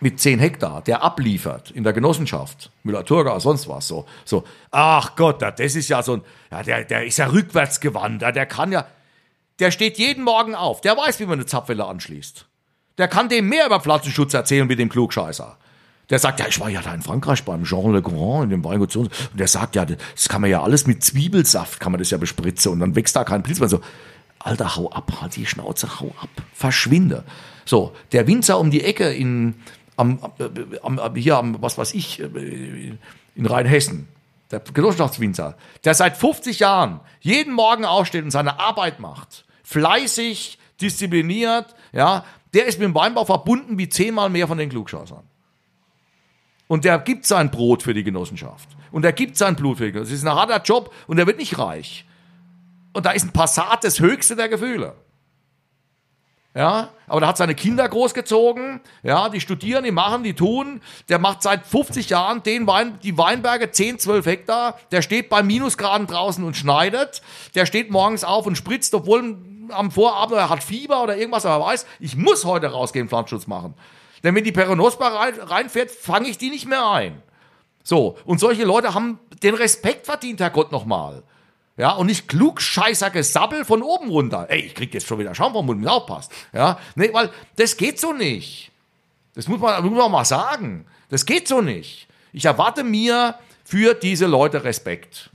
mit 0.00 0.20
10 0.20 0.38
Hektar, 0.38 0.82
der 0.82 1.02
abliefert 1.02 1.70
in 1.70 1.82
der 1.82 1.92
Genossenschaft, 1.92 2.70
Müller-Thurgau, 2.84 3.38
sonst 3.40 3.68
was, 3.68 3.88
so, 3.88 4.06
so, 4.24 4.44
ach 4.70 5.16
Gott, 5.16 5.42
das 5.42 5.74
ist 5.74 5.88
ja 5.88 6.02
so 6.02 6.14
ein, 6.14 6.22
ja, 6.50 6.62
der, 6.62 6.84
der 6.84 7.04
ist 7.04 7.18
ja 7.18 7.26
rückwärts 7.26 7.80
gewandt, 7.80 8.22
der 8.22 8.46
kann 8.46 8.70
ja, 8.70 8.86
der 9.58 9.70
steht 9.70 9.98
jeden 9.98 10.22
Morgen 10.22 10.54
auf, 10.54 10.80
der 10.80 10.96
weiß, 10.96 11.18
wie 11.20 11.26
man 11.26 11.34
eine 11.34 11.46
Zapfwelle 11.46 11.84
anschließt. 11.84 12.46
Der 12.96 13.08
kann 13.08 13.28
dem 13.28 13.48
mehr 13.48 13.66
über 13.66 13.80
Pflanzenschutz 13.80 14.34
erzählen 14.34 14.68
wie 14.68 14.76
dem 14.76 14.88
Klugscheißer. 14.88 15.56
Der 16.10 16.18
sagt, 16.18 16.40
ja, 16.40 16.46
ich 16.48 16.58
war 16.58 16.70
ja 16.70 16.80
da 16.80 16.94
in 16.94 17.02
Frankreich 17.02 17.44
beim 17.44 17.64
Jean 17.64 17.92
Le 17.92 18.00
Grand 18.00 18.44
in 18.44 18.50
dem 18.50 18.64
Weingut 18.64 18.96
und 18.96 19.10
der 19.34 19.46
sagt, 19.46 19.76
ja, 19.76 19.84
das 19.84 20.28
kann 20.28 20.40
man 20.40 20.50
ja 20.50 20.62
alles 20.62 20.86
mit 20.86 21.04
Zwiebelsaft, 21.04 21.80
kann 21.80 21.92
man 21.92 21.98
das 21.98 22.10
ja 22.10 22.16
bespritzen 22.16 22.72
und 22.72 22.80
dann 22.80 22.96
wächst 22.96 23.14
da 23.14 23.24
kein 23.24 23.42
Pilz 23.42 23.60
mehr. 23.60 23.68
So, 23.68 23.80
Alter, 24.38 24.76
hau 24.76 24.90
ab, 24.90 25.12
halt 25.20 25.36
die 25.36 25.44
Schnauze, 25.44 26.00
hau 26.00 26.14
ab, 26.20 26.30
verschwinde. 26.54 27.24
So, 27.66 27.94
der 28.12 28.26
Winzer 28.26 28.58
um 28.58 28.70
die 28.70 28.84
Ecke 28.84 29.12
in, 29.12 29.56
am, 29.96 30.18
am, 30.82 30.98
am, 30.98 31.14
hier 31.14 31.36
am, 31.36 31.60
was 31.60 31.76
weiß 31.76 31.92
ich, 31.92 32.20
in 32.20 33.46
Rheinhessen, 33.46 34.08
der 34.50 34.60
Genossenschaftswinzer, 34.60 35.56
der 35.84 35.94
seit 35.94 36.16
50 36.16 36.60
Jahren 36.60 37.00
jeden 37.20 37.52
Morgen 37.52 37.84
aufsteht 37.84 38.24
und 38.24 38.30
seine 38.30 38.58
Arbeit 38.58 39.00
macht, 39.00 39.44
fleißig, 39.62 40.58
diszipliniert, 40.80 41.74
ja, 41.92 42.24
der 42.54 42.66
ist 42.66 42.78
mit 42.78 42.86
dem 42.86 42.94
Weinbau 42.94 43.26
verbunden 43.26 43.76
wie 43.76 43.90
zehnmal 43.90 44.30
mehr 44.30 44.48
von 44.48 44.56
den 44.56 44.70
Klugscheißern. 44.70 45.22
Und 46.68 46.84
der 46.84 46.98
gibt 46.98 47.26
sein 47.26 47.50
Brot 47.50 47.82
für 47.82 47.94
die 47.94 48.04
Genossenschaft. 48.04 48.68
Und 48.92 49.02
der 49.02 49.12
gibt 49.12 49.36
sein 49.36 49.56
Blut 49.56 49.78
für 49.78 49.86
die 49.86 49.92
Genossenschaft. 49.92 50.22
Das 50.22 50.22
ist 50.22 50.28
ein 50.28 50.38
harter 50.38 50.62
Job 50.62 50.94
und 51.06 51.16
der 51.16 51.26
wird 51.26 51.38
nicht 51.38 51.58
reich. 51.58 52.04
Und 52.92 53.06
da 53.06 53.10
ist 53.10 53.24
ein 53.24 53.32
Passat 53.32 53.82
das 53.82 54.00
höchste 54.00 54.36
der 54.36 54.48
Gefühle. 54.48 54.94
Ja, 56.54 56.88
aber 57.06 57.20
der 57.20 57.28
hat 57.28 57.36
seine 57.36 57.54
Kinder 57.54 57.88
großgezogen. 57.88 58.80
Ja, 59.02 59.28
die 59.28 59.40
studieren, 59.40 59.84
die 59.84 59.92
machen, 59.92 60.24
die 60.24 60.34
tun. 60.34 60.80
Der 61.08 61.18
macht 61.18 61.42
seit 61.42 61.66
50 61.66 62.10
Jahren 62.10 62.42
den 62.42 62.66
Wein, 62.66 62.98
die 63.02 63.16
Weinberge 63.16 63.70
10, 63.70 63.98
12 63.98 64.26
Hektar. 64.26 64.78
Der 64.90 65.02
steht 65.02 65.28
bei 65.28 65.42
Minusgraden 65.42 66.06
draußen 66.06 66.42
und 66.42 66.56
schneidet. 66.56 67.22
Der 67.54 67.64
steht 67.64 67.90
morgens 67.90 68.24
auf 68.24 68.46
und 68.46 68.56
spritzt, 68.56 68.94
obwohl 68.94 69.36
am 69.70 69.90
Vorabend 69.90 70.36
er 70.36 70.48
hat 70.48 70.64
Fieber 70.64 71.02
oder 71.02 71.16
irgendwas, 71.16 71.46
aber 71.46 71.64
er 71.64 71.68
weiß, 71.68 71.86
ich 72.00 72.16
muss 72.16 72.44
heute 72.44 72.68
rausgehen, 72.68 73.08
Pflanzenschutz 73.08 73.46
machen. 73.46 73.74
Denn 74.22 74.34
wenn 74.34 74.44
die 74.44 74.52
Peronospa 74.52 75.08
rein, 75.08 75.34
reinfährt, 75.40 75.90
fange 75.90 76.28
ich 76.28 76.38
die 76.38 76.50
nicht 76.50 76.66
mehr 76.66 76.86
ein. 76.88 77.22
So, 77.84 78.18
und 78.24 78.38
solche 78.38 78.64
Leute 78.64 78.94
haben 78.94 79.18
den 79.42 79.54
Respekt 79.54 80.06
verdient, 80.06 80.40
Herr 80.40 80.50
Gott, 80.50 80.72
nochmal. 80.72 81.22
Ja, 81.76 81.92
und 81.92 82.06
nicht 82.06 82.26
klugscheißer 82.28 83.10
Gesabbel 83.10 83.64
von 83.64 83.82
oben 83.82 84.10
runter. 84.10 84.46
Ey, 84.48 84.60
ich 84.60 84.74
krieg 84.74 84.92
jetzt 84.92 85.06
schon 85.06 85.20
wieder 85.20 85.34
Schaum 85.34 85.52
vom 85.52 85.64
Mund, 85.64 85.80
mir 85.80 85.92
aufpasst. 85.92 86.32
Ja, 86.52 86.78
nee, 86.96 87.10
weil 87.12 87.30
das 87.56 87.76
geht 87.76 88.00
so 88.00 88.12
nicht. 88.12 88.72
Das 89.34 89.46
muss 89.46 89.60
man, 89.60 89.84
muss 89.84 89.96
man 89.96 90.10
mal 90.10 90.24
sagen. 90.24 90.86
Das 91.08 91.24
geht 91.24 91.46
so 91.46 91.60
nicht. 91.60 92.08
Ich 92.32 92.44
erwarte 92.44 92.82
mir 92.82 93.36
für 93.64 93.94
diese 93.94 94.26
Leute 94.26 94.64
Respekt. 94.64 95.30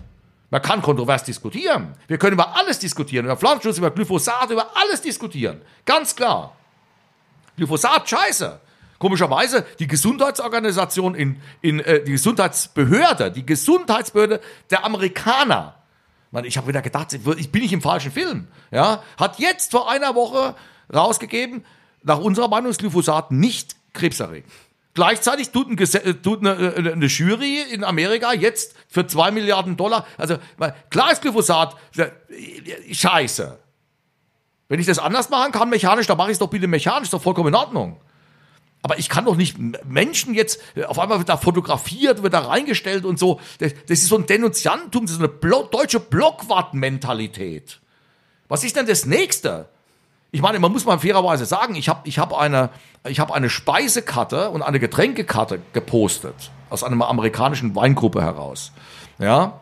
Man 0.50 0.62
kann 0.62 0.82
kontrovers 0.82 1.24
diskutieren. 1.24 1.93
Wir 2.08 2.17
können 2.17 2.34
über 2.34 2.56
alles 2.56 2.78
diskutieren. 2.78 3.26
Über 3.26 3.38
Pflanzenschutz, 3.38 3.78
über 3.78 3.89
Glyphosat, 3.89 4.52
über 4.52 4.76
alles 4.76 5.02
diskutieren. 5.02 5.62
Ganz 5.86 6.15
klar. 6.15 6.56
Glyphosat, 7.56 8.08
scheiße. 8.10 8.60
Komischerweise, 9.03 9.65
die 9.79 9.87
Gesundheitsorganisation 9.87 11.13
in, 11.13 11.41
in 11.59 11.81
äh, 11.81 12.01
die 12.05 12.13
Gesundheitsbehörde, 12.13 13.31
die 13.31 13.45
Gesundheitsbehörde 13.45 14.39
der 14.69 14.85
Amerikaner, 14.85 15.75
man, 16.31 16.45
ich 16.45 16.55
habe 16.55 16.69
wieder 16.69 16.81
gedacht, 16.81 17.11
ich 17.11 17.51
bin 17.51 17.63
nicht 17.63 17.73
im 17.73 17.81
falschen 17.81 18.13
Film, 18.13 18.47
ja, 18.71 19.03
hat 19.17 19.39
jetzt 19.39 19.71
vor 19.71 19.91
einer 19.91 20.15
Woche 20.15 20.55
rausgegeben, 20.95 21.65
nach 22.03 22.19
unserer 22.19 22.47
Meinung 22.47 22.71
ist 22.71 22.79
Glyphosat 22.79 23.31
nicht 23.31 23.75
krebserregend. 23.91 24.49
Gleichzeitig 24.93 25.49
tut, 25.49 25.67
ein 25.67 25.77
äh, 25.77 26.13
tut 26.13 26.39
eine, 26.39 26.51
äh, 26.51 26.93
eine, 26.93 27.07
Jury 27.07 27.59
in 27.59 27.83
Amerika 27.83 28.31
jetzt 28.31 28.73
für 28.87 29.05
zwei 29.05 29.31
Milliarden 29.31 29.75
Dollar, 29.75 30.07
also 30.17 30.37
klar 30.89 31.11
ist 31.11 31.21
Glyphosat 31.21 31.75
äh, 31.97 32.93
scheiße. 32.93 33.59
Wenn 34.69 34.79
ich 34.79 34.85
das 34.85 34.97
anders 34.97 35.29
machen 35.29 35.51
kann, 35.51 35.69
mechanisch, 35.69 36.07
dann 36.07 36.15
mache 36.15 36.29
ich 36.29 36.35
es 36.35 36.39
doch 36.39 36.49
bitte 36.49 36.67
mechanisch, 36.67 37.07
ist 37.07 37.13
doch 37.13 37.21
vollkommen 37.21 37.49
in 37.49 37.55
Ordnung. 37.55 37.99
Aber 38.84 39.00
ich 39.00 39.08
kann 39.08 39.24
doch 39.26 39.38
nicht 39.38 39.58
Menschen 39.86 40.34
jetzt, 40.34 40.60
auf 40.88 41.00
einmal 41.00 41.17
wird 41.17 41.30
da 41.30 41.38
fotografiert, 41.38 42.22
wird 42.22 42.34
da 42.34 42.41
reingestellt 42.41 43.06
und 43.06 43.17
so. 43.17 43.39
Das, 43.60 43.74
das 43.88 44.00
ist 44.00 44.10
so 44.10 44.17
ein 44.17 44.26
Denunziantum, 44.26 45.06
das 45.06 45.13
ist 45.15 45.19
eine 45.19 45.30
Blo 45.30 45.63
deutsche 45.63 46.02
Blockwart-Mentalität. 46.02 47.80
Was 48.50 48.65
ist 48.65 48.76
denn 48.76 48.86
das 48.86 49.06
Nächste? 49.06 49.69
Ich 50.32 50.41
meine, 50.41 50.60
man 50.60 50.72
muss 50.72 50.84
mal 50.84 51.00
fairerweise 51.00 51.46
sagen, 51.46 51.76
ich 51.76 51.88
habe 51.88 52.08
ich 52.08 52.19
hab 52.19 52.34
eine, 52.38 52.72
hab 53.06 53.32
eine 53.32 53.50
Speisekarte 53.50 54.50
und 54.50 54.62
eine 54.62 54.80
Getränkekarte 54.80 55.62
gepostet 55.72 56.52
aus 56.69 56.84
einer 56.84 57.08
amerikanischen 57.08 57.76
Weingruppe 57.76 58.22
heraus. 58.22 58.74
Ja, 59.17 59.62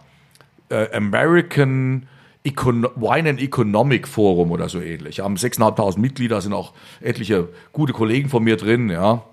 äh, 0.70 0.92
American 0.96 2.08
Econ 2.44 2.88
Wine 2.96 3.30
and 3.30 3.42
Economic 3.42 4.08
Forum 4.08 4.52
oder 4.52 4.68
so 4.68 4.80
ähnlich. 4.80 5.20
Haben 5.20 5.36
6.500 5.36 6.00
Mitglieder, 6.00 6.42
sind 6.42 6.54
auch 6.54 6.74
etliche 7.00 7.50
gute 7.72 7.94
Kollegen 7.94 8.30
von 8.30 8.44
mir 8.44 8.58
drin, 8.58 8.90
ja. 8.90 9.24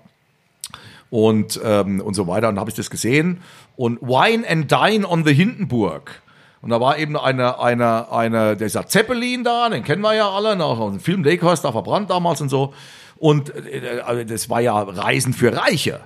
Und, 1.09 1.59
ähm, 1.63 2.01
und 2.01 2.13
so 2.13 2.27
weiter. 2.27 2.49
Und 2.49 2.55
da 2.55 2.59
habe 2.61 2.69
ich 2.69 2.75
das 2.75 2.91
gesehen. 2.91 3.41
Und 3.75 3.99
Wine 4.01 4.47
and 4.47 4.71
Dine 4.71 5.09
on 5.09 5.25
the 5.25 5.33
Hindenburg. 5.33 6.21
Und 6.61 6.69
da 6.69 6.79
war 6.79 6.99
eben 6.99 7.17
eine, 7.17 7.59
eine, 7.59 8.11
eine, 8.11 8.57
dieser 8.57 8.85
Zeppelin 8.85 9.43
da, 9.43 9.69
den 9.69 9.83
kennen 9.83 10.01
wir 10.01 10.13
ja 10.13 10.29
alle, 10.29 10.55
nach 10.55 10.77
dem 10.77 10.99
Film 10.99 11.23
Lakehurst, 11.23 11.63
da 11.63 11.71
verbrannt 11.71 12.09
damals 12.09 12.41
und 12.41 12.49
so. 12.49 12.73
Und 13.17 13.55
äh, 13.55 14.25
das 14.25 14.49
war 14.49 14.61
ja 14.61 14.77
Reisen 14.77 15.33
für 15.33 15.55
Reiche. 15.55 16.01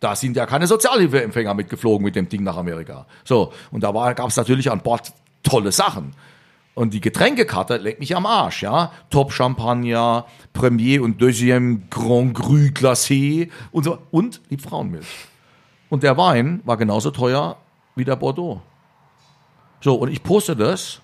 Da 0.00 0.14
sind 0.14 0.36
ja 0.36 0.44
keine 0.44 0.66
Sozialhilfeempfänger 0.66 1.54
mitgeflogen 1.54 2.04
mit 2.04 2.16
dem 2.16 2.28
Ding 2.28 2.42
nach 2.42 2.56
Amerika. 2.56 3.06
So, 3.24 3.52
und 3.70 3.82
da 3.82 4.12
gab 4.12 4.28
es 4.28 4.36
natürlich 4.36 4.70
an 4.70 4.80
Bord 4.80 5.12
tolle 5.42 5.72
Sachen. 5.72 6.14
Und 6.74 6.92
die 6.92 7.00
Getränkekarte 7.00 7.78
legt 7.78 8.00
mich 8.00 8.14
am 8.14 8.26
Arsch, 8.26 8.62
ja. 8.62 8.92
Top 9.08 9.32
Champagner, 9.32 10.26
Premier 10.52 11.02
und 11.02 11.20
Deuxième 11.20 11.88
Grand 11.88 12.34
Cru 12.34 12.68
Glacé 12.68 13.50
und 13.72 13.84
so. 13.84 13.98
Und 14.10 14.42
die 14.50 14.58
Frauenmilch. 14.58 15.06
Und 15.88 16.02
der 16.02 16.18
Wein 16.18 16.60
war 16.64 16.76
genauso 16.76 17.10
teuer 17.10 17.56
wie 17.94 18.04
der 18.04 18.16
Bordeaux. 18.16 18.60
So, 19.80 19.94
und 19.94 20.10
ich 20.10 20.22
poste 20.22 20.54
das 20.54 21.00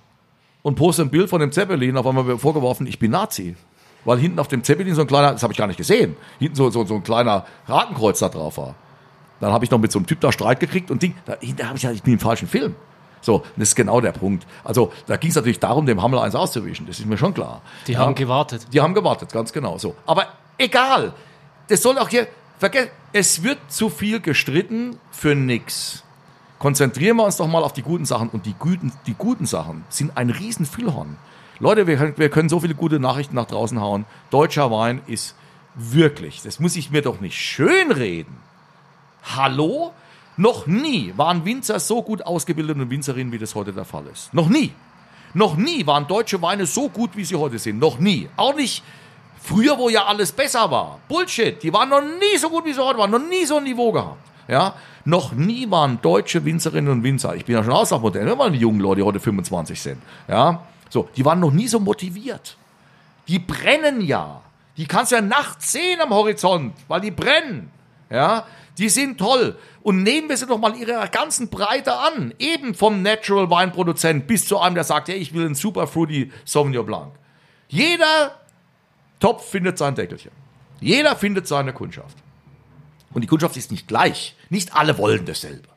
und 0.62 0.74
poste 0.74 1.02
ein 1.02 1.10
Bild 1.10 1.30
von 1.30 1.40
dem 1.40 1.52
Zeppelin, 1.52 1.96
auf 1.96 2.06
einmal 2.06 2.24
mir 2.24 2.38
vorgeworfen, 2.38 2.86
ich 2.86 2.98
bin 2.98 3.10
Nazi. 3.10 3.56
Weil 4.04 4.18
hinten 4.18 4.40
auf 4.40 4.48
dem 4.48 4.64
Zeppelin 4.64 4.94
so 4.94 5.02
ein 5.02 5.06
kleiner, 5.06 5.32
das 5.32 5.42
habe 5.42 5.52
ich 5.52 5.58
gar 5.58 5.68
nicht 5.68 5.76
gesehen, 5.76 6.16
hinten 6.38 6.56
so, 6.56 6.68
so, 6.70 6.84
so 6.84 6.96
ein 6.96 7.02
kleiner 7.02 7.46
Rakenkreuz 7.66 8.18
da 8.18 8.28
drauf 8.28 8.58
war. 8.58 8.74
Dann 9.40 9.52
habe 9.52 9.64
ich 9.64 9.70
noch 9.70 9.78
mit 9.78 9.90
so 9.90 9.98
einem 9.98 10.06
Typ 10.06 10.20
da 10.20 10.32
Streit 10.32 10.60
gekriegt 10.60 10.90
und 10.90 11.02
Ding, 11.02 11.14
da, 11.24 11.32
habe 11.32 11.76
ich 11.76 11.82
ja, 11.82 11.92
ich 11.92 12.02
bin 12.02 12.14
im 12.14 12.20
falschen 12.20 12.48
Film. 12.48 12.74
So, 13.22 13.44
das 13.56 13.68
ist 13.68 13.74
genau 13.76 14.00
der 14.00 14.12
Punkt. 14.12 14.46
Also 14.64 14.92
da 15.06 15.16
ging 15.16 15.30
es 15.30 15.37
natürlich 15.37 15.61
darum, 15.61 15.87
dem 15.87 16.02
Hammel 16.02 16.18
eins 16.18 16.35
auszuwischen, 16.35 16.87
das 16.87 16.98
ist 16.98 17.06
mir 17.06 17.16
schon 17.16 17.32
klar. 17.32 17.62
Die 17.87 17.92
ja, 17.92 18.00
haben 18.00 18.14
gewartet. 18.14 18.66
Die 18.72 18.80
haben 18.80 18.94
gewartet, 18.94 19.32
ganz 19.32 19.52
genau 19.52 19.78
so. 19.78 19.94
Aber 20.04 20.26
egal, 20.58 21.14
das 21.68 21.82
soll 21.82 21.98
auch 21.98 22.08
hier, 22.08 22.26
vergessen, 22.58 22.90
es 23.12 23.42
wird 23.42 23.58
zu 23.68 23.88
viel 23.88 24.20
gestritten 24.20 24.98
für 25.11 25.35
nix. 25.35 26.02
Konzentrieren 26.58 27.16
wir 27.16 27.24
uns 27.24 27.37
doch 27.37 27.48
mal 27.48 27.64
auf 27.64 27.72
die 27.72 27.82
guten 27.82 28.04
Sachen 28.04 28.28
und 28.28 28.46
die 28.46 28.54
guten, 28.58 28.92
die 29.06 29.14
guten 29.14 29.46
Sachen 29.46 29.85
sind 29.88 30.16
ein 30.16 30.30
riesen 30.30 30.66
Füllhorn. 30.66 31.16
Leute, 31.58 31.87
wir, 31.87 32.16
wir 32.16 32.28
können 32.28 32.48
so 32.48 32.61
viele 32.61 32.74
gute 32.74 33.00
Nachrichten 33.00 33.35
nach 33.37 33.46
draußen 33.46 33.80
hauen. 33.80 34.04
Deutscher 34.30 34.70
Wein 34.70 35.00
ist 35.06 35.37
wirklich, 35.74 36.42
das 36.42 36.61
muss 36.61 36.76
ich 36.76 36.90
mir 36.90 37.02
doch 37.02 37.20
nicht 37.20 37.37
schönreden. 37.37 38.37
Hallo? 39.37 39.92
Noch 40.36 40.66
nie 40.66 41.12
waren 41.16 41.44
Winzer 41.44 41.78
so 41.78 42.02
gut 42.02 42.22
ausgebildet 42.22 42.76
und 42.78 42.90
Winzerinnen, 42.90 43.32
wie 43.32 43.38
das 43.38 43.54
heute 43.54 43.72
der 43.72 43.84
Fall 43.84 44.06
ist. 44.06 44.32
Noch 44.32 44.48
nie. 44.48 44.72
Noch 45.34 45.56
nie 45.56 45.86
waren 45.86 46.06
deutsche 46.06 46.40
Weine 46.42 46.66
so 46.66 46.88
gut, 46.88 47.16
wie 47.16 47.24
sie 47.24 47.36
heute 47.36 47.58
sind. 47.58 47.78
Noch 47.78 47.98
nie. 47.98 48.28
Auch 48.36 48.54
nicht 48.54 48.82
früher, 49.40 49.78
wo 49.78 49.88
ja 49.88 50.04
alles 50.04 50.32
besser 50.32 50.70
war. 50.70 50.98
Bullshit. 51.08 51.62
Die 51.62 51.72
waren 51.72 51.88
noch 51.88 52.02
nie 52.02 52.38
so 52.38 52.48
gut, 52.50 52.64
wie 52.64 52.72
sie 52.72 52.84
heute 52.84 52.98
waren. 52.98 53.10
Noch 53.10 53.18
nie 53.18 53.44
so 53.44 53.56
ein 53.56 53.64
Niveau 53.64 53.92
gehabt. 53.92 54.18
Ja. 54.48 54.74
Noch 55.04 55.32
nie 55.32 55.70
waren 55.70 56.00
deutsche 56.00 56.44
Winzerinnen 56.44 56.90
und 56.90 57.02
Winzer, 57.02 57.34
ich 57.34 57.44
bin 57.44 57.56
ja 57.56 57.64
schon 57.64 57.72
Auslaufmodell, 57.72 58.24
ne, 58.24 58.38
weil 58.38 58.52
die 58.52 58.58
jungen 58.58 58.80
Leute, 58.80 59.00
die 59.00 59.06
heute 59.06 59.18
25 59.18 59.80
sind. 59.80 60.02
Ja. 60.28 60.62
So. 60.90 61.08
Die 61.16 61.24
waren 61.24 61.40
noch 61.40 61.50
nie 61.50 61.66
so 61.66 61.80
motiviert. 61.80 62.56
Die 63.28 63.38
brennen 63.38 64.00
ja. 64.00 64.42
Die 64.76 64.86
kannst 64.86 65.12
du 65.12 65.16
ja 65.16 65.22
nachts 65.22 65.72
sehen 65.72 66.00
am 66.00 66.10
Horizont, 66.10 66.74
weil 66.88 67.00
die 67.00 67.10
brennen. 67.10 67.70
Ja. 68.10 68.46
Die 68.78 68.88
sind 68.88 69.18
toll. 69.18 69.58
Und 69.82 70.02
nehmen 70.02 70.28
wir 70.28 70.37
sie 70.37 70.46
doch 70.46 70.58
mal 70.58 70.76
ihrer 70.76 71.06
ganzen 71.08 71.48
Breite 71.48 71.94
an. 71.94 72.32
Eben 72.38 72.74
vom 72.74 73.02
Natural 73.02 73.50
Weinproduzent 73.50 74.26
bis 74.26 74.46
zu 74.46 74.58
einem, 74.58 74.74
der 74.74 74.85
sagt, 74.85 75.08
hey, 75.08 75.16
ich 75.16 75.35
will 75.35 75.44
einen 75.44 75.54
Super 75.54 75.87
Fruity 75.87 76.32
Sauvignon 76.44 76.87
Blanc. 76.87 77.12
Jeder 77.68 78.40
Topf 79.20 79.48
findet 79.48 79.78
sein 79.78 79.94
Deckelchen. 79.94 80.32
Jeder 80.80 81.16
findet 81.16 81.46
seine 81.46 81.72
Kundschaft. 81.72 82.16
Und 83.12 83.22
die 83.22 83.28
Kundschaft 83.28 83.56
ist 83.56 83.70
nicht 83.70 83.88
gleich. 83.88 84.37
Nicht 84.48 84.74
alle 84.74 84.98
wollen 84.98 85.26
dasselbe. 85.26 85.68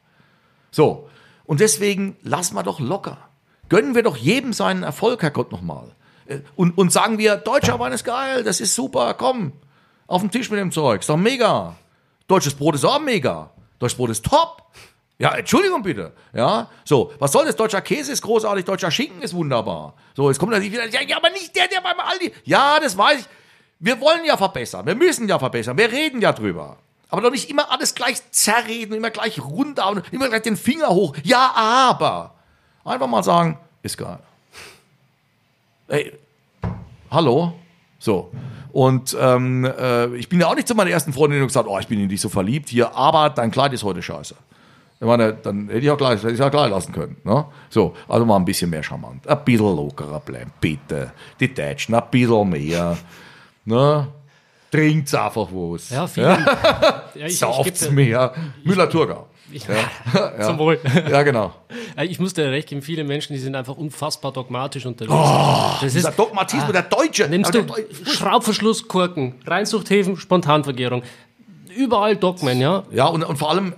So. 0.72 1.10
Und 1.46 1.60
deswegen 1.60 2.18
lassen 2.24 2.56
wir 2.56 2.64
doch 2.64 2.80
locker. 2.80 3.18
Gönnen 3.70 3.96
wir 3.96 4.04
doch 4.04 4.18
jedem 4.18 4.54
seinen 4.54 4.84
Erfolg, 4.84 5.22
Herr 5.22 5.32
Gott, 5.32 5.52
nochmal. 5.52 5.96
Äh, 6.28 6.40
und, 6.56 6.78
und 6.78 6.92
sagen 6.92 7.18
wir, 7.18 7.38
deutscher 7.38 7.80
Wein 7.80 7.94
ist 7.94 8.04
geil, 8.04 8.44
das 8.44 8.60
ist 8.60 8.76
super, 8.76 9.14
komm, 9.16 9.54
auf 10.08 10.22
den 10.22 10.32
Tisch 10.32 10.50
mit 10.50 10.60
dem 10.60 10.72
Zeug, 10.72 11.02
ist 11.02 11.10
doch 11.10 11.18
mega. 11.18 11.76
Deutsches 12.28 12.54
Brot 12.54 12.76
ist 12.76 12.86
auch 12.86 13.00
mega. 13.00 13.50
Deutsches 13.80 13.98
Brot 13.98 14.10
ist 14.10 14.26
top. 14.26 14.64
Ja, 15.18 15.36
Entschuldigung 15.36 15.82
bitte. 15.82 16.12
Ja, 16.34 16.70
so, 16.84 17.14
was 17.20 17.32
soll 17.32 17.46
das? 17.46 17.56
Deutscher 17.56 17.82
Käse 17.82 18.12
ist 18.12 18.22
großartig, 18.22 18.66
deutscher 18.66 18.92
Schinken 18.92 19.22
ist 19.22 19.34
wunderbar. 19.34 19.94
So, 20.14 20.30
jetzt 20.30 20.40
kommt 20.40 20.52
natürlich 20.52 20.74
wieder, 20.74 20.88
ja, 20.90 21.02
ja, 21.02 21.18
aber 21.18 21.30
nicht 21.30 21.56
der, 21.56 21.68
der 21.68 21.80
beim 21.80 22.00
Aldi. 22.00 22.34
Ja, 22.44 22.80
das 22.82 22.98
weiß 22.98 23.22
ich. 23.22 23.26
Wir 23.80 24.00
wollen 24.02 24.26
ja 24.26 24.36
verbessern, 24.36 24.86
wir 24.86 24.96
müssen 24.96 25.28
ja 25.28 25.38
verbessern, 25.40 25.78
wir 25.78 25.92
reden 25.92 26.22
ja 26.22 26.34
drüber. 26.34 26.78
Aber 27.10 27.22
doch 27.22 27.32
nicht 27.32 27.50
immer 27.50 27.72
alles 27.72 27.96
gleich 27.96 28.20
zerreden, 28.32 28.94
immer 28.94 29.10
gleich 29.10 29.40
runter 29.40 29.90
und 29.90 30.12
immer 30.12 30.28
gleich 30.28 30.42
den 30.42 30.58
Finger 30.58 30.90
hoch. 30.90 31.16
Ja, 31.24 31.52
aber. 31.56 32.34
Einfach 32.84 33.08
mal 33.08 33.24
sagen, 33.24 33.58
ist 33.84 33.98
geil. 33.98 34.20
Ey, 35.88 36.18
hallo? 37.12 37.54
So. 38.00 38.32
Und 38.76 39.16
ähm, 39.18 39.64
äh, 39.64 40.14
ich 40.18 40.28
bin 40.28 40.42
ja 40.42 40.48
auch 40.48 40.56
nicht 40.56 40.68
zu 40.68 40.76
meiner 40.76 40.90
ersten 40.90 41.14
Freundin 41.14 41.40
und 41.40 41.48
gesagt, 41.48 41.66
oh, 41.66 41.80
ich 41.80 41.88
bin 41.88 41.98
in 41.98 42.10
dich 42.10 42.20
so 42.20 42.28
verliebt 42.28 42.68
hier, 42.68 42.94
aber 42.94 43.30
dein 43.30 43.50
Kleid 43.50 43.72
ist 43.72 43.86
heute 43.86 44.02
scheiße. 44.02 44.36
Ich 45.00 45.08
meine, 45.08 45.32
dann 45.32 45.70
hätte 45.70 45.80
ich 45.80 45.90
auch 45.90 45.98
gleich, 45.98 46.22
hätte 46.22 46.34
ich 46.34 46.42
auch 46.42 46.52
gleich 46.52 46.70
lassen 46.70 46.92
können. 46.92 47.16
Ne? 47.24 47.46
So, 47.70 47.96
also 48.10 48.26
mal 48.26 48.36
ein 48.36 48.44
bisschen 48.44 48.70
mehr 48.70 48.84
charmant. 48.84 49.26
Ein 49.30 49.46
bisschen 49.46 49.78
lockerer 49.78 50.20
bleiben, 50.20 50.52
bitte. 50.60 51.14
Die 51.40 51.54
Deutschen, 51.54 51.96
ein 51.96 52.04
bisschen 52.12 52.50
mehr. 52.50 52.98
Ne? 53.64 54.08
Trinkt's 54.70 55.16
einfach 55.16 55.48
was. 55.52 55.90
Ja, 55.92 56.06
vielen. 56.06 56.46
Ja? 56.46 57.04
ja, 57.16 57.30
Sauft's 57.30 57.90
mehr. 57.90 58.34
Müller-Thurgau. 58.66 59.28
Ich, 59.52 59.66
ja. 59.68 60.46
Zum 60.46 60.58
Wohl. 60.58 60.80
Ja, 61.10 61.24
genau. 61.24 61.54
Ich 62.04 62.20
muss 62.20 62.34
dir 62.34 62.52
recht 62.52 62.68
geben, 62.68 62.82
viele 62.82 63.06
Menschen, 63.06 63.34
die 63.34 63.40
sind 63.40 63.56
einfach 63.56 63.78
unfassbar 63.78 64.34
dogmatisch 64.34 64.86
unterwegs. 64.86 65.14
Oh, 65.16 65.78
das 65.82 65.96
ist 65.96 66.04
der 66.04 66.12
Dogmatismus, 66.12 66.70
ah, 66.70 66.74
der 66.74 66.82
Deutsche. 66.82 67.30
Nimmst 67.30 67.54
du 67.54 67.66
Schraubverschluss, 68.06 68.86
Reinzuchthäfen, 69.46 70.18
Spontanvergärung. 70.18 71.04
Überall 71.74 72.18
Dogmen, 72.18 72.60
ja. 72.60 72.84
Ja, 72.92 73.06
und, 73.08 73.24
und 73.24 73.38
vor 73.38 73.50
allem, 73.50 73.74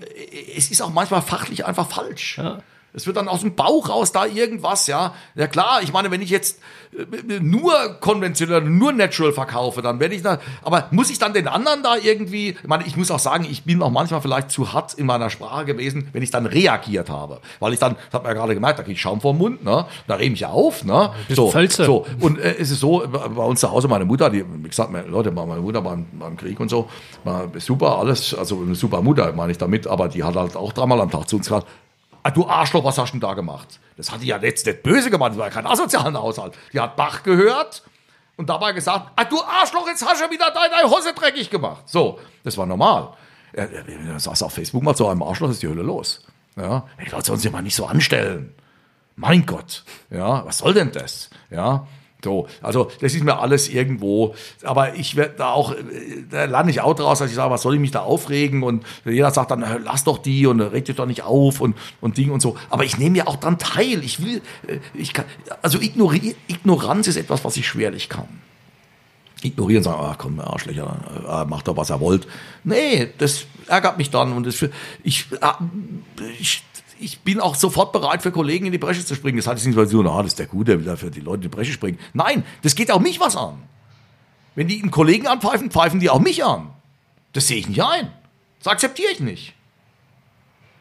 es 0.55 0.72
ist 0.72 0.82
auch 0.82 0.91
manchmal 0.91 1.22
fachlich 1.22 1.65
einfach 1.65 1.88
falsch. 1.88 2.38
Ja. 2.39 2.59
Es 2.98 3.06
wird 3.06 3.16
dann 3.16 3.28
aus 3.28 3.41
dem 3.41 3.54
Bauch 3.54 3.89
raus 3.89 4.12
da 4.12 4.26
irgendwas, 4.26 4.88
ja. 4.88 5.14
Ja 5.36 5.45
klar, 5.45 5.82
ich 5.84 5.93
meine, 5.93 6.10
wenn 6.10 6.24
ich 6.24 6.32
jetzt 6.32 6.60
äh, 6.98 7.39
nur 7.39 7.74
konventionell, 8.00 8.62
nur 8.62 8.91
natural 8.91 9.34
verkaufe, 9.34 9.84
dann 9.84 10.00
werde 10.00 10.16
ich 10.16 10.24
da, 10.24 10.39
aber 10.64 10.88
muss 10.89 11.12
ich 11.12 11.20
dann 11.20 11.32
den 11.32 11.48
anderen 11.48 11.84
da 11.84 11.95
irgendwie, 11.95 12.50
ich 12.60 12.68
meine, 12.68 12.88
ich 12.88 12.98
muss 12.98 13.12
auch 13.12 13.20
sagen, 13.20 13.45
ich 13.48 13.66
bin 13.66 13.84
auch 13.84 13.91
manchmal 13.91 14.22
vielleicht 14.22 14.50
zu 14.50 14.74
hart 14.74 14.95
in 14.95 15.06
meiner 15.06 15.30
Sprache 15.30 15.66
gewesen, 15.66 16.10
wenn 16.12 16.24
ich 16.24 16.32
dann 16.32 16.48
reagiert 16.48 17.12
habe. 17.12 17.39
Weil 17.60 17.74
ich 17.74 17.80
dann, 17.80 17.98
das 18.06 18.14
hat 18.16 18.24
man 18.24 18.32
ja 18.32 18.34
gerade 18.34 18.56
gemerkt, 18.56 18.80
da 18.80 18.84
kriege 18.84 18.95
ich 18.95 19.02
Schaum 19.02 19.22
vom 19.22 19.38
Mund, 19.38 19.64
ne? 19.64 19.86
Da 20.08 20.16
rede 20.16 20.34
ich 20.34 20.48
auf, 20.48 20.84
ne? 20.84 21.12
So, 21.30 21.52
Völze. 21.52 21.86
so. 21.86 22.08
Und 22.20 22.39
äh, 22.39 22.56
es 22.58 22.72
ist 22.72 22.80
so, 22.80 23.04
bei 23.08 23.28
bei 23.28 23.43
uns 23.43 23.60
zu 23.60 23.70
Hause, 23.70 23.88
meine 23.88 24.06
Mutter, 24.06 24.32
die, 24.32 24.43
wie 24.43 24.70
gesagt, 24.70 24.91
meine 24.91 25.08
Leute, 25.08 25.30
meine 25.30 25.62
Mutter 25.62 25.84
beim, 25.84 26.08
beim 26.14 26.36
Krieg 26.36 26.60
und 26.60 26.70
so, 26.70 26.89
war 27.24 27.48
super, 27.60 28.00
alles, 28.00 28.34
also 28.34 28.60
eine 28.60 28.74
super 28.74 29.04
Mutter, 29.04 29.32
meine 29.34 29.52
ich 29.52 29.60
damit, 29.60 29.86
aber 29.86 30.08
die 30.10 30.24
hat 30.24 30.36
halt 30.36 30.56
auch 30.56 30.74
dreimal 30.74 31.00
am 31.00 31.12
Tag 31.12 31.30
zu 31.30 31.36
uns 31.36 31.45
gesagt, 31.45 31.68
ah, 32.28 32.32
du 32.32 32.47
Arschloch, 32.47 32.84
was 32.84 32.97
hast 32.97 33.09
du 33.09 33.19
denn 33.19 33.21
da 33.21 33.34
gemacht? 33.34 33.80
Das 33.95 34.11
hat 34.11 34.21
die 34.21 34.28
ja 34.28 34.38
jetzt 34.38 34.65
nicht 34.65 34.84
böse 34.84 35.09
gemacht, 35.09 35.32
das 35.32 35.38
war 35.38 35.47
ja 35.47 35.53
kein 35.53 35.65
asozialer 35.65 36.21
Haushalt. 36.21 36.53
Die 36.73 36.80
hat 36.80 36.95
Bach 36.95 37.23
gehört 37.23 37.84
und 38.36 38.49
dabei 38.49 38.73
gesagt, 38.73 39.11
ah, 39.15 39.23
du 39.23 39.41
Arschloch, 39.41 39.88
jetzt 39.88 40.05
hast 40.05 40.21
du 40.21 40.30
wieder 40.30 40.51
deine 40.51 40.89
Hose 40.89 41.13
dreckig 41.13 41.49
gemacht. 41.49 41.84
So, 41.88 42.19
das 42.43 42.57
war 42.57 42.65
normal. 42.65 43.13
Er, 43.53 44.19
saß 44.19 44.43
auf 44.43 44.53
Facebook 44.53 44.84
mal 44.84 44.95
zu 44.95 45.07
einem 45.07 45.23
Arschloch, 45.23 45.49
ist 45.49 45.63
die 45.63 45.67
Hölle 45.67 45.84
los. 45.84 46.25
Ja, 46.57 46.86
ey, 46.97 47.09
Leute 47.09 47.25
sollen 47.28 47.39
sich 47.39 47.51
mal 47.51 47.61
nicht 47.61 47.75
so 47.75 47.86
anstellen. 47.86 48.53
Mein 49.15 49.45
Gott, 49.45 49.84
ja, 50.09 50.45
was 50.45 50.59
soll 50.59 50.73
denn 50.73 50.91
das? 50.91 51.30
Ja, 51.49 51.88
so, 52.24 52.47
also 52.61 52.89
das 52.99 53.13
ist 53.13 53.24
mir 53.24 53.39
alles 53.39 53.70
irgendwo, 53.70 54.34
aber 54.63 54.95
ich 54.95 55.15
werde 55.15 55.36
da 55.38 55.51
auch, 55.51 55.74
äh, 55.74 56.24
da 56.30 56.45
lande 56.45 56.72
ich 56.72 56.82
auch 56.82 56.95
draus, 56.95 57.20
dass 57.20 57.30
ich 57.30 57.36
sage, 57.36 57.51
was 57.51 57.61
soll 57.61 57.76
ich 57.76 57.80
mich 57.80 57.91
da 57.91 58.01
aufregen 58.01 58.63
und 58.63 58.84
jeder 59.05 59.30
sagt 59.32 59.51
dann, 59.51 59.63
lass 59.84 60.03
doch 60.03 60.18
die 60.18 60.47
und 60.47 60.59
reg 60.59 60.86
dich 60.86 60.95
doch 60.95 61.05
nicht 61.05 61.24
auf 61.24 61.61
und, 61.61 61.78
und 62.01 62.18
Ding 62.18 62.32
und 62.32 62.41
so, 62.41 62.57
aber 62.70 62.86
ich 62.86 62.97
nehme 62.97 63.18
ja 63.20 63.28
auch 63.28 63.36
dran 63.36 63.59
teil, 63.59 64.03
ich 64.03 64.24
will, 64.24 64.41
äh, 64.68 64.80
ich 64.95 65.13
kann, 65.13 65.26
also 65.61 65.80
ignori 65.80 66.36
Ignoranz 66.47 67.07
ist 67.07 67.18
etwas, 67.18 67.45
was 67.45 67.55
ich 67.57 67.68
schwerlich 67.68 68.09
kann. 68.09 68.28
Ignorieren, 69.43 69.84
sagen, 69.84 69.99
ach 70.01 70.18
komm, 70.18 70.39
Arschlöcher, 70.39 70.97
äh, 71.30 71.45
macht 71.45 71.68
doch, 71.68 71.78
was 71.78 71.91
er 71.91 71.99
wollt. 71.99 72.28
Nee, 72.63 73.09
das 73.20 73.45
ärgert 73.68 73.99
mich 73.99 74.09
dann 74.09 74.34
und 74.34 74.47
das 74.47 74.65
ich, 75.03 75.28
ich 76.39 76.63
ich 77.00 77.20
bin 77.20 77.39
auch 77.39 77.56
sofort 77.56 77.91
bereit, 77.91 78.22
für 78.22 78.32
Kollegen 78.32 78.66
in 78.66 78.72
die 78.72 78.78
Bresche 78.78 79.06
zu 79.06 79.16
springen. 79.16 79.38
Das 79.38 79.48
heißt 79.48 79.66
nicht, 79.66 79.89
so, 79.89 80.04
na, 80.04 80.18
das 80.18 80.28
ist 80.28 80.39
der 80.39 80.48
Gute, 80.48 80.72
der 80.72 80.80
will 80.80 80.86
da 80.86 80.95
für 80.95 81.12
die 81.12 81.20
Leute 81.20 81.38
in 81.38 81.41
die 81.43 81.56
Bresche 81.56 81.72
springen. 81.72 82.00
Nein, 82.14 82.43
das 82.62 82.76
geht 82.76 82.91
auch 82.91 83.00
mich 83.00 83.20
was 83.20 83.36
an. 83.36 83.64
Wenn 84.56 84.68
die 84.68 84.82
einen 84.82 84.91
Kollegen 84.91 85.28
anpfeifen, 85.28 85.70
pfeifen 85.70 86.00
die 86.00 86.10
auch 86.10 86.20
mich 86.20 86.43
an. 86.43 86.70
Das 87.34 87.48
sehe 87.48 87.58
ich 87.58 87.68
nicht 87.68 87.84
ein. 87.84 88.12
Das 88.60 88.68
akzeptiere 88.68 89.12
ich 89.12 89.20
nicht. 89.20 89.54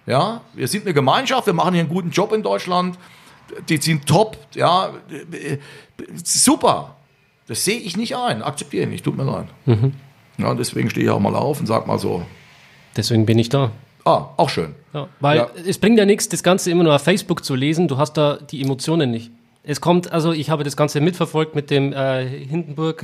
Ja, 0.06 0.40
wir 0.54 0.68
sind 0.68 0.84
eine 0.84 0.94
Gemeinschaft, 0.94 1.46
wir 1.46 1.52
machen 1.52 1.74
hier 1.74 1.80
einen 1.80 1.90
guten 1.90 2.10
Job 2.10 2.32
in 2.32 2.42
Deutschland. 2.42 2.98
Die 3.68 3.76
sind 3.76 4.06
top, 4.06 4.38
ja, 4.54 4.92
super. 6.24 6.96
Das 7.48 7.64
sehe 7.64 7.78
ich 7.78 7.96
nicht 7.96 8.16
ein, 8.16 8.42
akzeptiere 8.42 8.84
ich 8.84 8.88
nicht, 8.88 9.04
tut 9.04 9.16
mir 9.16 9.24
leid. 9.24 9.48
Ja, 10.38 10.54
deswegen 10.54 10.90
stehe 10.90 11.06
ich 11.06 11.10
auch 11.10 11.20
mal 11.20 11.34
auf 11.34 11.60
und 11.60 11.66
sag 11.66 11.86
mal 11.86 11.98
so, 11.98 12.24
Deswegen 12.96 13.26
bin 13.26 13.38
ich 13.38 13.50
da. 13.50 13.72
Ah, 14.06 14.30
auch 14.36 14.48
schön. 14.48 14.74
Ja, 14.94 15.08
weil 15.20 15.36
Ja. 15.38 15.50
es 15.66 15.78
bringt 15.78 15.98
ja 15.98 16.06
nichts, 16.06 16.28
das 16.28 16.42
Ganze 16.42 16.70
immer 16.70 16.84
nur 16.84 16.94
auf 16.94 17.02
Facebook 17.02 17.44
zu 17.44 17.54
lesen. 17.54 17.88
Du 17.88 17.98
hast 17.98 18.14
da 18.14 18.38
die 18.50 18.62
Emotionen 18.62 19.10
nicht. 19.10 19.30
Es 19.68 19.80
kommt, 19.80 20.12
also 20.12 20.30
ich 20.32 20.48
habe 20.48 20.62
das 20.62 20.76
Ganze 20.76 21.00
mitverfolgt 21.00 21.56
mit 21.56 21.70
dem 21.70 21.92
äh, 21.92 22.22
Ja. 22.22 22.28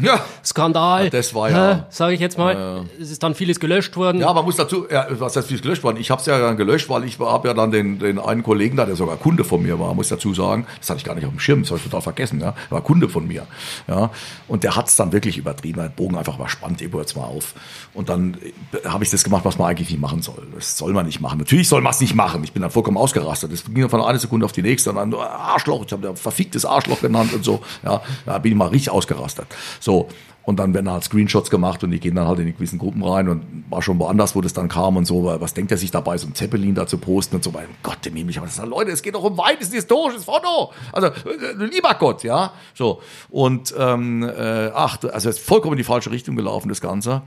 Hindenburg-Skandal. 0.07 1.05
Ja, 1.05 1.11
das 1.11 1.35
war 1.35 1.51
ja- 1.51 1.87
Sage 1.91 2.15
ich 2.15 2.21
jetzt 2.21 2.39
mal. 2.39 2.85
Es 3.01 3.11
ist 3.11 3.23
dann 3.23 3.35
vieles 3.35 3.59
gelöscht 3.61 3.97
worden. 3.97 4.21
Ja, 4.21 4.33
man 4.33 4.45
muss 4.45 4.57
dazu, 4.57 4.87
ja, 4.91 5.07
was 5.11 5.35
heißt, 5.37 5.51
wie 5.51 5.55
es 5.55 5.63
gelöscht 5.63 5.83
worden? 5.83 5.97
Ich 5.99 6.11
habe 6.11 6.21
es 6.21 6.27
ja 6.27 6.39
dann 6.39 6.57
gelöscht, 6.57 6.89
weil 6.89 7.05
ich 7.05 7.19
habe 7.19 7.49
ja 7.49 7.55
dann 7.55 7.71
den, 7.73 7.99
den 7.99 8.19
einen 8.19 8.43
Kollegen 8.43 8.77
da, 8.77 8.87
der 8.87 8.97
sogar 8.97 9.17
Kunde 9.17 9.43
von 9.45 9.63
mir 9.63 9.79
war, 9.81 9.93
muss 9.95 10.07
ich 10.07 10.11
dazu 10.11 10.35
sagen. 10.35 10.67
Das 10.79 10.89
hatte 10.91 10.99
ich 10.99 11.05
gar 11.05 11.15
nicht 11.15 11.25
auf 11.25 11.33
dem 11.33 11.41
Schirm, 11.41 11.63
das 11.63 11.71
habe 11.71 11.79
ich 11.79 11.85
total 11.85 12.01
vergessen. 12.03 12.41
Ja, 12.41 12.55
war 12.71 12.81
Kunde 12.81 13.09
von 13.09 13.27
mir. 13.27 13.47
Ja, 13.89 14.11
und 14.47 14.63
der 14.65 14.77
hat 14.77 14.87
es 14.89 14.97
dann 14.97 15.13
wirklich 15.13 15.39
übertrieben. 15.39 15.81
Der 15.81 15.89
Bogen 15.89 16.17
einfach 16.17 16.39
mal 16.39 16.49
spannend, 16.49 16.81
Ebo 16.81 17.01
jetzt 17.01 17.17
mal 17.17 17.25
auf. 17.25 17.55
Und 17.95 18.09
dann 18.09 18.37
äh, 18.73 18.89
habe 18.89 19.03
ich 19.05 19.11
das 19.11 19.25
gemacht, 19.25 19.45
was 19.45 19.59
man 19.59 19.69
eigentlich 19.69 19.91
nicht 19.91 20.01
machen 20.01 20.23
soll. 20.23 20.47
Das 20.55 20.79
soll 20.79 20.93
man 20.93 21.07
nicht 21.07 21.21
machen. 21.21 21.39
Natürlich 21.39 21.69
soll 21.69 21.81
man 21.83 21.91
es 21.93 22.01
nicht 22.01 22.15
machen. 22.15 22.45
Ich 22.45 22.53
bin 22.53 22.63
dann 22.63 22.71
vollkommen 22.71 22.97
ausgerastet. 22.97 23.53
Das 23.53 23.65
ging 23.65 23.81
dann 23.81 23.91
von 23.91 24.01
einer 24.01 24.19
Sekunde 24.19 24.47
auf 24.47 24.53
die 24.53 24.63
nächste 24.63 24.91
und 24.91 24.97
dann 24.97 25.13
Arschloch. 25.15 25.85
Ich 25.87 25.93
habe 25.93 26.03
da 26.03 26.15
verficktes 26.53 26.65
Arschloch 26.65 27.01
genannt 27.01 27.33
und 27.33 27.45
so. 27.45 27.61
Ja, 27.83 28.03
da 28.27 28.39
bin 28.39 28.53
ich 28.53 28.59
mal 28.59 28.69
richtig 28.69 28.91
ausgerastet. 28.91 29.47
So. 29.81 30.09
Und 30.45 30.59
dann 30.59 30.75
werden 30.75 30.91
halt 30.91 31.05
Screenshots 31.05 31.51
gemacht 31.51 31.85
und 31.85 31.93
die 31.93 32.01
gehen 32.01 32.17
dann 32.17 32.27
halt 32.27 32.41
in 32.41 32.47
die 32.47 32.53
gewissen 32.53 32.77
Gruppen 32.77 33.05
rein 33.05 33.29
und 33.29 33.65
war 33.71 33.81
schon 33.81 34.01
woanders, 34.01 34.35
wo 34.35 34.41
das 34.41 34.53
dann 34.53 34.69
kam 34.69 34.97
und 34.97 35.05
so. 35.05 35.25
Was 35.25 35.55
denkt 35.55 35.71
er 35.71 35.79
sich 35.79 35.93
dabei, 35.93 36.19
so 36.19 36.27
ein 36.27 36.35
Zeppelin 36.35 36.75
da 36.75 36.85
zu 36.85 36.99
posten 36.99 37.37
und 37.37 37.45
so. 37.45 37.53
Mein 37.53 37.69
Gott, 37.85 38.05
dem 38.05 38.17
ich 38.29 38.39
aber 38.39 38.49
Leute, 38.67 38.91
es 38.91 39.03
geht 39.03 39.15
doch 39.15 39.23
um 39.23 39.39
Wein, 39.39 39.55
das 39.61 39.69
ist 39.69 39.73
ein 39.73 39.77
historisches 39.77 40.25
Foto. 40.25 40.73
Also, 40.91 41.09
äh, 41.09 41.65
lieber 41.71 41.95
Gott, 41.95 42.25
ja. 42.25 42.55
So. 42.75 43.01
Und, 43.31 43.73
ähm, 43.79 44.25
äh, 44.25 44.73
ach, 44.75 44.99
also 45.05 45.29
es 45.29 45.37
ist 45.37 45.47
vollkommen 45.47 45.75
in 45.75 45.79
die 45.79 45.85
falsche 45.85 46.11
Richtung 46.11 46.35
gelaufen, 46.35 46.69
das 46.69 46.81
Ganze. 46.81 47.23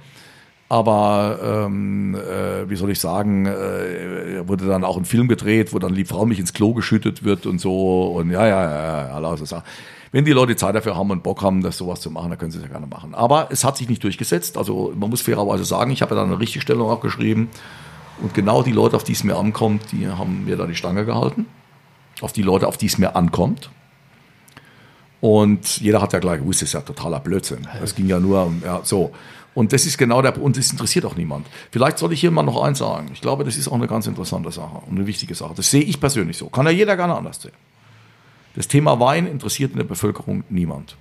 Aber 0.68 1.40
ähm, 1.44 2.16
äh, 2.16 2.68
wie 2.68 2.76
soll 2.76 2.90
ich 2.90 3.00
sagen, 3.00 3.46
äh, 3.46 4.48
wurde 4.48 4.66
dann 4.66 4.84
auch 4.84 4.98
ein 4.98 5.06
Film 5.06 5.28
gedreht, 5.28 5.74
wo 5.74 5.80
dann 5.80 5.94
die 5.94 6.06
Frau 6.06 6.26
mich 6.26 6.40
ins 6.40 6.54
Klo 6.54 6.74
geschüttet 6.74 7.24
wird 7.24 7.46
und 7.46 7.60
so. 7.60 8.08
Und 8.08 8.32
ja, 8.32 8.48
ja, 8.48 8.64
ja, 8.64 9.08
ja, 9.10 9.22
ja 9.22 9.38
so 9.38 9.46
Sachen. 9.46 9.64
Wenn 10.12 10.26
die 10.26 10.32
Leute 10.32 10.56
Zeit 10.56 10.74
dafür 10.74 10.96
haben 10.96 11.12
und 11.12 11.24
Bock 11.24 11.44
haben, 11.44 11.62
das 11.62 11.78
sowas 11.78 12.02
zu 12.02 12.10
machen, 12.10 12.30
dann 12.30 12.40
können 12.40 12.50
sie 12.50 12.58
es 12.58 12.64
ja 12.64 12.70
gerne 12.70 12.88
machen. 12.88 13.14
Aber 13.14 13.50
es 13.52 13.64
hat 13.64 13.78
sich 13.78 13.90
nicht 13.90 14.04
durchgesetzt. 14.04 14.58
Also 14.58 14.94
man 14.98 15.10
muss 15.10 15.22
fairerweise 15.22 15.66
sagen, 15.66 15.92
ich 15.92 16.02
habe 16.02 16.16
ja 16.16 16.22
dann 16.22 16.32
eine 16.32 16.40
Richtigstellung 16.40 16.90
auch 16.90 17.02
geschrieben. 17.02 17.50
Und 18.22 18.34
genau 18.34 18.64
die 18.64 18.72
Leute, 18.72 18.96
auf 18.96 19.04
die 19.04 19.12
es 19.12 19.24
mir 19.24 19.36
ankommt, 19.36 19.92
die 19.92 20.08
haben 20.08 20.46
mir 20.46 20.56
da 20.56 20.66
die 20.66 20.76
Stange 20.76 21.06
gehalten. 21.06 21.46
Auf 22.22 22.32
die 22.32 22.44
Leute, 22.44 22.68
auf 22.68 22.78
die 22.78 22.86
es 22.86 22.98
mir 22.98 23.16
ankommt. 23.16 23.70
Und 25.22 25.80
jeder 25.80 26.02
hat 26.02 26.14
ja 26.14 26.20
gleich 26.20 26.40
gewusst, 26.40 26.62
das 26.62 26.70
ist 26.70 26.74
ja 26.74 26.82
totaler 26.82 27.20
Blödsinn. 27.20 27.68
Es 27.84 27.94
ging 27.94 28.08
ja 28.08 28.20
nur 28.20 28.46
um, 28.46 28.62
ja, 28.64 28.82
so. 28.84 29.12
Und 29.56 29.72
das 29.72 29.86
ist 29.86 29.98
genau 29.98 30.22
der, 30.22 30.40
und 30.40 30.58
das 30.58 30.70
interessiert 30.70 31.06
auch 31.06 31.16
niemand. 31.16 31.48
Vielleicht 31.72 31.98
soll 31.98 32.12
ich 32.14 32.20
hier 32.20 32.30
mal 32.30 32.44
noch 32.44 32.62
eins 32.62 32.80
sagen. 32.80 33.10
Ich 33.14 33.22
glaube, 33.22 33.44
das 33.46 33.56
ist 33.56 33.68
auch 33.68 33.74
eine 33.74 33.88
ganz 33.88 34.06
interessante 34.06 34.52
Sache 34.52 34.82
und 34.86 34.98
eine 34.98 35.08
wichtige 35.08 35.34
Sache. 35.34 35.54
Das 35.56 35.72
sehe 35.72 35.82
ich 35.82 36.00
persönlich 36.00 36.38
so. 36.38 36.50
Kann 36.50 36.66
ja 36.66 36.72
jeder 36.72 36.98
gerne 36.98 37.16
anders 37.16 37.42
sehen. 37.42 37.54
Das 38.56 38.68
Thema 38.68 39.00
Wein 39.00 39.26
interessiert 39.26 39.72
in 39.72 39.78
der 39.78 39.86
Bevölkerung 39.86 40.44
niemand. 40.50 40.98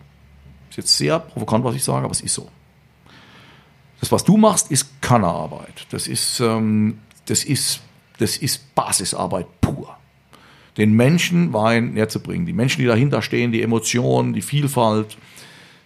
Ist 0.71 0.77
jetzt 0.77 0.97
sehr 0.97 1.19
provokant, 1.19 1.65
was 1.65 1.75
ich 1.75 1.85
sage, 1.85 2.05
aber 2.05 2.13
es 2.13 2.21
ist 2.21 2.35
so. 2.35 2.49
Das, 4.01 4.11
was 4.13 4.25
du 4.25 4.37
machst, 4.37 4.71
ist 4.71 5.03
Kannerarbeit. 5.03 5.87
Das 5.91 6.07
ist, 6.07 6.41
ähm, 6.41 6.99
das 7.27 7.45
ist, 7.45 7.81
das 8.19 8.37
ist 8.37 8.75
Basisarbeit 8.75 9.47
pur 9.61 9.97
den 10.77 10.93
Menschen 10.95 11.53
Wein 11.53 11.95
näher 11.95 12.09
zu 12.09 12.21
bringen. 12.21 12.47
Die 12.47 12.53
Menschen, 12.53 12.81
die 12.81 12.87
dahinter 12.87 13.23
stehen, 13.23 13.53
die 13.53 13.63
Emotionen, 13.63 14.33
die 14.33 14.43
Vielfalt, 14.43 15.17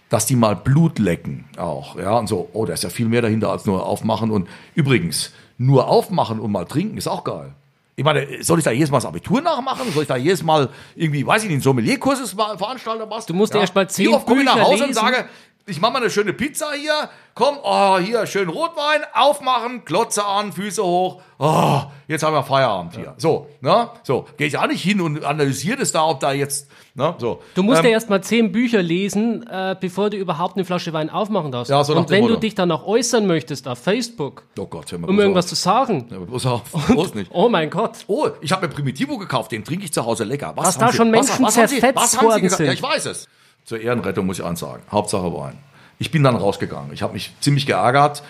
dass 0.09 0.25
die 0.25 0.35
mal 0.35 0.55
Blut 0.55 0.99
lecken 0.99 1.45
auch. 1.57 1.95
Ja, 1.97 2.17
und 2.17 2.27
so, 2.27 2.49
oh, 2.53 2.65
da 2.65 2.73
ist 2.73 2.83
ja 2.83 2.89
viel 2.89 3.07
mehr 3.07 3.21
dahinter 3.21 3.49
als 3.51 3.65
nur 3.65 3.85
aufmachen. 3.85 4.31
Und 4.31 4.47
übrigens, 4.75 5.31
nur 5.57 5.87
aufmachen 5.87 6.39
und 6.39 6.51
mal 6.51 6.65
trinken 6.65 6.97
ist 6.97 7.07
auch 7.07 7.23
geil. 7.23 7.53
Ich 7.95 8.05
meine, 8.05 8.25
soll 8.41 8.59
ich 8.59 8.63
da 8.63 8.71
jedes 8.71 8.89
Mal 8.91 8.97
das 8.97 9.05
Abitur 9.05 9.41
nachmachen? 9.41 9.91
Soll 9.91 10.03
ich 10.03 10.07
da 10.07 10.15
jedes 10.15 10.41
Mal 10.41 10.69
irgendwie, 10.95 11.27
weiß 11.27 11.43
ich 11.43 11.49
nicht, 11.49 11.55
einen 11.55 11.61
Sommelierkurses 11.61 12.33
mal 12.33 12.57
veranstalten 12.57 13.01
oder 13.01 13.11
was? 13.11 13.25
Du 13.25 13.33
musst 13.33 13.53
erst 13.53 13.75
mal 13.75 13.89
zehn 13.89 14.05
Wie 14.05 14.13
oft 14.15 14.25
komme 14.25 14.39
ich 14.39 14.45
nach 14.45 14.57
Hause 14.57 14.83
und 14.83 14.89
lesen? 14.89 14.93
sage, 14.93 15.25
ich 15.69 15.79
mache 15.81 15.93
mal 15.93 15.99
eine 16.01 16.09
schöne 16.09 16.33
Pizza 16.33 16.71
hier. 16.73 17.09
Komm, 17.35 17.57
oh, 17.63 17.97
hier, 17.99 18.25
schön 18.27 18.49
Rotwein, 18.49 19.01
aufmachen, 19.13 19.85
Glotze 19.85 20.25
an, 20.25 20.51
Füße 20.51 20.83
hoch. 20.83 21.21
Oh, 21.37 21.81
jetzt 22.07 22.21
haben 22.23 22.33
wir 22.33 22.43
Feierabend 22.43 22.95
hier. 22.95 23.13
So, 23.17 23.47
ne? 23.61 23.89
So, 24.03 24.25
gehe 24.35 24.47
ich 24.47 24.57
auch 24.57 24.67
nicht 24.67 24.83
hin 24.83 24.99
und 24.99 25.23
analysiere 25.23 25.77
das 25.77 25.93
da, 25.93 26.03
ob 26.05 26.19
da 26.19 26.33
jetzt, 26.33 26.69
ne? 26.95 27.15
So. 27.17 27.41
Du 27.55 27.63
musst 27.63 27.79
Ähm, 27.79 27.85
ja 27.85 27.91
erst 27.91 28.09
mal 28.09 28.21
zehn 28.21 28.51
Bücher 28.51 28.81
lesen, 28.81 29.47
äh, 29.47 29.73
bevor 29.79 30.09
du 30.09 30.17
überhaupt 30.17 30.57
eine 30.57 30.65
Flasche 30.65 30.91
Wein 30.91 31.09
aufmachen 31.09 31.53
darfst. 31.53 31.69
Ja, 31.71 31.81
so 31.85 31.95
Und 31.95 32.09
wenn 32.09 32.27
du 32.27 32.35
dich 32.35 32.55
dann 32.55 32.71
auch 32.73 32.85
äußern 32.85 33.25
möchtest 33.25 33.69
auf 33.69 33.79
Facebook, 33.79 34.43
Oh 34.59 34.65
Gott, 34.65 34.91
um 34.91 35.17
irgendwas 35.19 35.45
auf. 35.45 35.49
zu 35.49 35.55
sagen, 35.55 36.07
Ja, 36.11 36.17
bloß 36.19 36.45
auf. 36.45 36.63
Bloß 36.87 37.13
nicht. 37.13 37.31
oh 37.33 37.47
mein 37.47 37.69
Gott. 37.69 37.99
Oh, 38.07 38.27
ich 38.41 38.51
habe 38.51 38.67
mir 38.67 38.73
Primitivo 38.73 39.17
gekauft, 39.17 39.53
den 39.53 39.63
trinke 39.63 39.85
ich 39.85 39.93
zu 39.93 40.05
Hause 40.05 40.25
lecker. 40.25 40.51
Was 40.57 40.75
haben 40.75 40.79
da 40.81 40.91
Sie- 40.91 40.97
schon 40.97 41.11
Menschen 41.11 41.45
was 41.45 41.55
haben 41.57 41.67
Sie- 41.67 41.79
zerfetzt 41.79 41.95
was 42.03 42.11
Sie 42.11 42.21
worden 42.21 42.41
gesagt? 42.41 42.57
sind. 42.57 42.65
Ja, 42.65 42.73
ich 42.73 42.83
weiß 42.83 43.05
es. 43.05 43.29
Zur 43.65 43.79
Ehrenrettung 43.79 44.25
muss 44.25 44.39
ich 44.39 44.45
eins 44.45 44.59
sagen. 44.59 44.81
Hauptsache 44.91 45.33
Wein. 45.33 45.57
Ich 45.99 46.11
bin 46.11 46.23
dann 46.23 46.35
rausgegangen. 46.35 46.91
Ich 46.93 47.01
habe 47.01 47.13
mich 47.13 47.33
ziemlich 47.41 47.65
geärgert, 47.65 48.23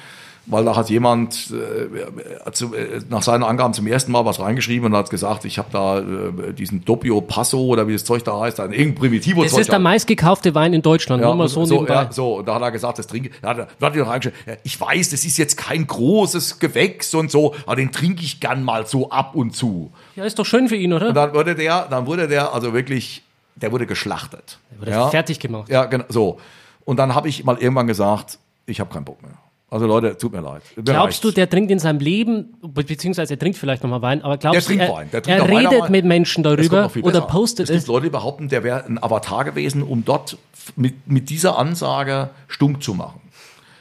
weil 0.48 0.66
da 0.66 0.76
hat 0.76 0.90
jemand 0.90 1.52
äh, 1.52 2.52
zu, 2.52 2.74
äh, 2.74 3.02
nach 3.10 3.22
seinen 3.22 3.44
Angaben 3.44 3.74
zum 3.76 3.86
ersten 3.86 4.12
Mal 4.12 4.26
was 4.26 4.40
reingeschrieben 4.40 4.88
und 4.92 4.98
hat 4.98 5.12
gesagt, 5.12 5.46
ich 5.46 5.60
habe 5.60 5.70
da 5.72 6.00
äh, 6.00 6.54
diesen 6.54 6.84
Doppio 6.84 7.22
Passo 7.22 7.60
oder 7.60 7.88
wie 7.88 7.94
das 7.94 8.04
Zeug 8.04 8.24
da 8.24 8.40
heißt, 8.40 8.60
ein 8.60 8.72
irgendein 8.72 8.96
Primitivo 8.96 9.44
Das 9.44 9.52
Zeug. 9.52 9.62
ist 9.62 9.72
der 9.72 9.78
meistgekaufte 9.78 10.56
Wein 10.56 10.74
in 10.74 10.82
Deutschland, 10.82 11.22
nur 11.22 11.36
mal 11.36 11.48
so, 11.48 11.66
so, 11.66 11.76
nebenbei. 11.76 11.94
ja, 11.94 12.12
so, 12.12 12.38
und 12.38 12.48
da 12.48 12.56
hat 12.56 12.64
er 12.64 12.72
gesagt, 12.72 12.98
das 12.98 13.06
trinke 13.06 13.30
da 13.44 13.50
hat 13.50 13.58
er, 13.60 13.68
da 13.80 13.86
hat 13.86 13.96
er 13.96 14.00
noch 14.04 14.10
reingeschrieben, 14.12 14.40
ja, 14.48 14.54
ich 14.64 14.82
weiß, 14.82 15.12
das 15.12 15.24
ist 15.24 15.38
jetzt 15.38 15.56
kein 15.56 15.86
großes 15.86 16.58
Gewächs 16.58 17.14
und 17.14 17.30
so, 17.30 17.54
aber 17.68 17.76
den 17.76 17.92
trinke 17.92 18.24
ich 18.24 18.40
gern 18.40 18.64
mal 18.64 18.88
so 18.88 19.12
ab 19.12 19.36
und 19.36 19.56
zu. 19.56 19.92
Ja, 20.16 20.26
ist 20.26 20.40
doch 20.40 20.46
schön 20.46 20.68
für 20.68 20.76
ihn, 20.76 20.92
oder? 20.94 21.10
Und 21.10 21.16
dann 21.16 21.34
wurde 21.36 21.54
der, 21.54 21.86
dann 21.88 22.08
wurde 22.08 22.28
der 22.28 22.52
also 22.54 22.74
wirklich, 22.74 23.22
der 23.62 23.72
wurde 23.72 23.86
geschlachtet. 23.86 24.60
Wurde 24.78 24.91
ja, 24.91 25.07
fertig 25.10 25.39
gemacht. 25.39 25.70
ja, 25.70 25.86
genau, 25.86 26.05
so. 26.10 26.39
Und 26.86 26.97
dann 26.97 27.14
habe 27.16 27.28
ich 27.30 27.43
mal 27.43 27.57
irgendwann 27.57 27.88
gesagt, 27.88 28.39
ich 28.66 28.80
habe 28.80 28.91
keinen 28.93 29.05
Bock 29.05 29.22
mehr. 29.22 29.32
Also 29.72 29.86
Leute, 29.86 30.18
tut 30.18 30.32
mir 30.34 30.41
leid. 30.41 30.64
Mir 30.76 30.82
Glaubst 30.84 31.03
reicht's. 31.05 31.20
du, 31.22 31.30
der 31.32 31.47
trinkt 31.47 31.70
in 31.70 31.78
seinem 31.78 31.99
Leben, 31.99 32.55
be- 32.62 32.84
beziehungsweise 32.84 33.36
er 33.36 33.39
trinkt 33.39 33.55
vielleicht 33.60 33.84
nochmal 33.84 34.01
Wein, 34.01 34.24
aber 34.24 34.38
glaubst 34.38 34.55
Der 34.55 34.62
du, 34.62 34.68
trinkt 34.68 34.84
er, 34.84 34.97
Wein. 34.97 35.10
Der 35.12 35.22
trinkt 35.22 35.39
er 35.41 35.47
redet 35.47 35.72
Meinung- 35.74 35.91
mit 35.91 36.05
Menschen 36.05 36.43
darüber 36.43 36.89
oder 37.03 37.22
postet 37.22 37.70
es 37.70 37.76
es? 37.76 37.82
gibt 37.84 37.88
Leute, 37.89 38.05
die 38.05 38.10
behaupten, 38.10 38.49
der 38.49 38.64
wäre 38.64 38.84
ein 38.86 39.01
Avatar 39.03 39.45
gewesen, 39.45 39.84
um 39.84 40.03
dort 40.03 40.38
mit, 40.76 41.07
mit 41.07 41.30
dieser 41.30 41.60
Ansage 41.60 42.32
stunk 42.47 42.82
zu 42.82 42.95
machen. 42.95 43.22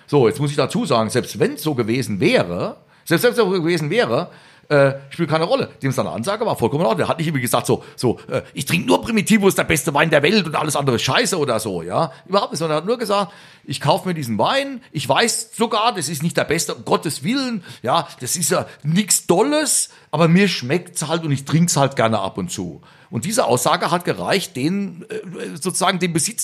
So, 0.07 0.29
jetzt 0.29 0.41
muss 0.41 0.51
ich 0.51 0.57
dazu 0.57 0.85
sagen, 0.85 1.09
selbst 1.09 1.39
wenn 1.39 1.55
es 1.55 1.63
so 1.63 1.75
gewesen 1.75 2.21
wäre, 2.21 2.77
selbst 3.07 3.25
wenn 3.25 3.31
es 3.31 3.37
so 3.39 3.49
gewesen 3.49 3.89
wäre, 3.89 4.29
äh, 4.69 4.95
spielt 5.11 5.31
keine 5.31 5.45
Rolle. 5.45 5.71
Dem 5.83 5.93
seine 5.93 6.11
Ansage 6.11 6.45
war 6.45 6.57
vollkommen 6.57 6.83
in 6.83 6.87
Ordnung. 6.87 6.99
Der 6.99 7.09
hat 7.09 7.19
nicht 7.19 7.27
irgendwie 7.27 7.43
gesagt, 7.43 7.67
so, 7.67 7.85
so, 7.97 8.19
äh, 8.29 8.43
ich 8.53 8.67
trinke 8.67 8.87
nur 8.87 9.01
Primitivo, 9.01 9.49
ist 9.49 9.57
der 9.57 9.65
beste 9.65 9.95
Wein 9.95 10.11
der 10.11 10.23
Welt 10.23 10.47
und 10.47 10.55
alles 10.55 10.77
andere 10.77 10.97
ist 10.97 11.03
scheiße 11.03 11.39
oder 11.39 11.59
so, 11.59 11.83
ja. 11.83 12.13
Überhaupt 12.27 12.53
nicht, 12.53 12.59
sondern 12.59 12.77
er 12.77 12.81
hat 12.83 12.87
nur 12.87 12.99
gesagt, 12.99 13.33
ich 13.65 13.81
kaufe 13.81 14.09
mir 14.09 14.15
diesen 14.15 14.39
Wein, 14.39 14.83
ich 14.93 15.09
weiß 15.09 15.51
sogar, 15.55 15.95
das 15.95 16.09
ist 16.09 16.23
nicht 16.23 16.37
der 16.37 16.45
beste, 16.45 16.75
um 16.75 16.85
Gottes 16.85 17.23
Willen, 17.23 17.65
ja, 17.83 18.09
das 18.21 18.37
ist 18.37 18.51
ja 18.51 18.67
nichts 18.83 19.27
Dolles, 19.27 19.91
aber 20.11 20.29
mir 20.29 20.49
schmeckt's 20.49 21.07
halt 21.09 21.25
und 21.25 21.33
ich 21.33 21.45
trink's 21.45 21.77
halt 21.77 21.97
gerne 21.97 22.19
ab 22.19 22.39
und 22.39 22.51
zu. 22.51 22.83
Und 23.11 23.25
diese 23.25 23.47
Aussage 23.47 23.91
hat 23.91 24.05
gereicht, 24.05 24.55
den, 24.57 25.07
äh, 25.09 25.57
sozusagen 25.57 25.99
den 25.99 26.13
Besitz 26.13 26.43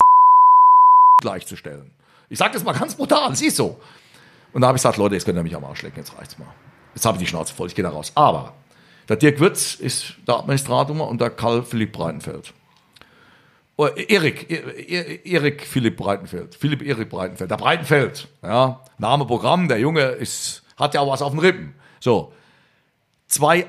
gleichzustellen. 1.20 1.90
Ich 2.30 2.38
sage 2.38 2.54
das 2.54 2.64
mal 2.64 2.72
ganz 2.72 2.94
brutal, 2.94 3.32
es 3.32 3.56
so. 3.56 3.78
Und 4.54 4.62
da 4.62 4.68
habe 4.68 4.76
ich 4.76 4.82
gesagt, 4.82 4.96
Leute, 4.96 5.14
jetzt 5.14 5.24
könnt 5.24 5.36
ihr 5.36 5.42
mich 5.42 5.54
am 5.54 5.64
Arsch 5.64 5.82
lecken, 5.82 5.98
jetzt 5.98 6.16
reicht's 6.16 6.38
mal. 6.38 6.46
Jetzt 6.94 7.04
habe 7.06 7.16
ich 7.16 7.22
die 7.24 7.26
Schnauze 7.28 7.52
voll, 7.54 7.66
ich 7.68 7.74
gehe 7.74 7.82
da 7.82 7.90
raus. 7.90 8.12
Aber 8.14 8.52
der 9.08 9.16
Dirk 9.16 9.40
Würz 9.40 9.74
ist 9.74 10.14
der 10.26 10.36
Administrator 10.38 11.08
und 11.08 11.20
der 11.20 11.30
Karl 11.30 11.62
Philipp 11.62 11.92
Breitenfeld. 11.92 12.52
Oh, 13.76 13.86
Erik, 13.86 14.48
E- 14.50 14.54
E- 14.54 15.20
Erik 15.32 15.66
Philipp 15.66 15.96
Breitenfeld. 15.96 16.54
Philipp 16.54 16.80
Erik 16.82 17.10
Breitenfeld. 17.10 17.50
Der 17.50 17.56
Breitenfeld, 17.56 18.28
ja, 18.42 18.80
Name 18.98 19.26
Programm, 19.26 19.66
der 19.66 19.78
Junge 19.80 20.02
ist, 20.02 20.62
hat 20.76 20.94
ja 20.94 21.00
auch 21.00 21.10
was 21.10 21.22
auf 21.22 21.32
den 21.32 21.40
Rippen. 21.40 21.74
So. 21.98 22.32
Zwei 23.26 23.66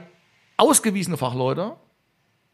ausgewiesene 0.57 1.17
Fachleute 1.17 1.75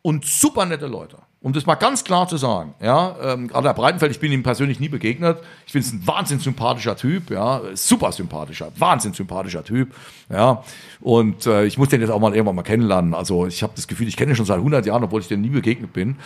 und 0.02 0.26
super 0.26 0.66
nette 0.66 0.88
Leute. 0.88 1.18
Um 1.44 1.54
das 1.54 1.66
mal 1.66 1.74
ganz 1.74 2.04
klar 2.04 2.28
zu 2.28 2.38
sagen, 2.38 2.76
ja, 2.80 3.16
ähm, 3.24 3.48
gerade 3.48 3.64
der 3.64 3.74
Breitenfeld, 3.74 4.12
ich 4.12 4.20
bin 4.20 4.32
ihm 4.32 4.44
persönlich 4.44 4.80
nie 4.80 4.90
begegnet. 4.90 5.40
Ich 5.66 5.72
finde 5.72 5.88
es 5.88 5.94
ein 5.94 6.06
wahnsinnig 6.06 6.44
sympathischer 6.44 6.96
Typ, 6.96 7.32
ja, 7.32 7.62
super 7.74 8.12
sympathischer, 8.12 8.72
wahnsinnig 8.78 9.18
sympathischer 9.18 9.64
Typ, 9.64 9.92
ja. 10.30 10.64
Und 11.00 11.48
äh, 11.48 11.66
ich 11.66 11.80
muss 11.80 11.90
den 11.90 12.00
jetzt 12.00 12.12
auch 12.12 12.20
mal 12.20 12.36
irgendwann 12.36 12.58
mal 12.58 12.62
kennenlernen. 12.62 13.16
Also 13.16 13.48
ich 13.48 13.64
habe 13.64 13.74
das 13.76 13.88
Gefühl, 13.88 14.08
ich 14.08 14.18
kenne 14.18 14.34
ihn 14.34 14.36
schon 14.36 14.46
seit 14.46 14.58
100 14.58 14.86
Jahren, 14.86 15.04
obwohl 15.04 15.22
ich 15.22 15.30
dem 15.30 15.42
nie 15.42 15.50
begegnet 15.50 15.94
bin. 15.94 16.18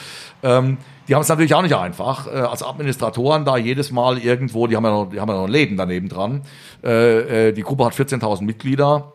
Ähm, 0.44 0.80
die 1.08 1.16
haben 1.16 1.22
es 1.22 1.30
natürlich 1.30 1.56
auch 1.56 1.62
nicht 1.62 1.76
einfach, 1.76 2.28
äh, 2.28 2.32
als 2.32 2.62
Administratoren 2.62 3.46
da 3.46 3.56
jedes 3.56 3.92
Mal 3.92 4.18
irgendwo, 4.18 4.68
die 4.68 4.76
haben 4.76 4.84
ja 4.84 4.92
noch, 4.92 5.10
die 5.10 5.22
haben 5.22 5.30
ja 5.30 5.36
noch 5.36 5.46
ein 5.46 5.52
Leben 5.52 5.78
daneben 5.78 6.10
dran. 6.10 6.42
Äh, 6.84 7.48
äh, 7.48 7.52
die 7.54 7.62
Gruppe 7.62 7.86
hat 7.86 7.94
14.000 7.94 8.44
Mitglieder 8.44 9.14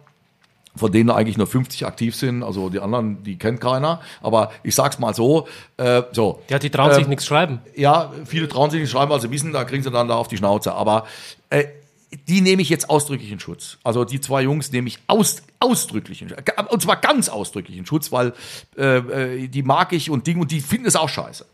von 0.76 0.92
denen 0.92 1.10
eigentlich 1.10 1.36
nur 1.36 1.46
50 1.46 1.86
aktiv 1.86 2.14
sind, 2.14 2.42
also 2.42 2.70
die 2.70 2.80
anderen, 2.80 3.22
die 3.22 3.36
kennt 3.38 3.60
keiner. 3.60 4.00
Aber 4.22 4.52
ich 4.62 4.74
sag's 4.74 4.98
mal 4.98 5.14
so, 5.14 5.48
äh, 5.76 6.02
so. 6.12 6.42
Ja, 6.48 6.58
die 6.58 6.70
trauen 6.70 6.94
sich 6.94 7.04
Ähm, 7.04 7.10
nichts 7.10 7.26
schreiben. 7.26 7.60
Ja, 7.74 8.12
viele 8.24 8.48
trauen 8.48 8.70
sich 8.70 8.80
nicht 8.80 8.90
schreiben, 8.90 9.10
weil 9.10 9.20
sie 9.20 9.30
wissen, 9.30 9.52
da 9.52 9.64
kriegen 9.64 9.82
sie 9.82 9.90
dann 9.90 10.08
da 10.08 10.14
auf 10.14 10.28
die 10.28 10.36
Schnauze. 10.36 10.72
Aber 10.74 11.06
äh, 11.50 11.64
die 12.28 12.40
nehme 12.40 12.62
ich 12.62 12.68
jetzt 12.68 12.90
ausdrücklich 12.90 13.30
in 13.30 13.38
Schutz. 13.40 13.78
Also 13.84 14.04
die 14.04 14.20
zwei 14.20 14.42
Jungs 14.42 14.72
nehme 14.72 14.88
ich 14.88 14.98
aus, 15.06 15.42
ausdrücklich 15.60 16.22
in 16.22 16.28
Schutz. 16.28 16.38
Und 16.68 16.82
zwar 16.82 16.96
ganz 16.96 17.28
ausdrücklich 17.28 17.76
in 17.76 17.86
Schutz, 17.86 18.10
weil 18.10 18.32
äh, 18.76 18.98
äh, 18.98 19.48
die 19.48 19.62
mag 19.62 19.92
ich 19.92 20.10
und 20.10 20.26
Ding 20.26 20.40
und 20.40 20.50
die 20.50 20.60
finden 20.60 20.86
es 20.86 20.96
auch 20.96 21.08
scheiße. 21.08 21.46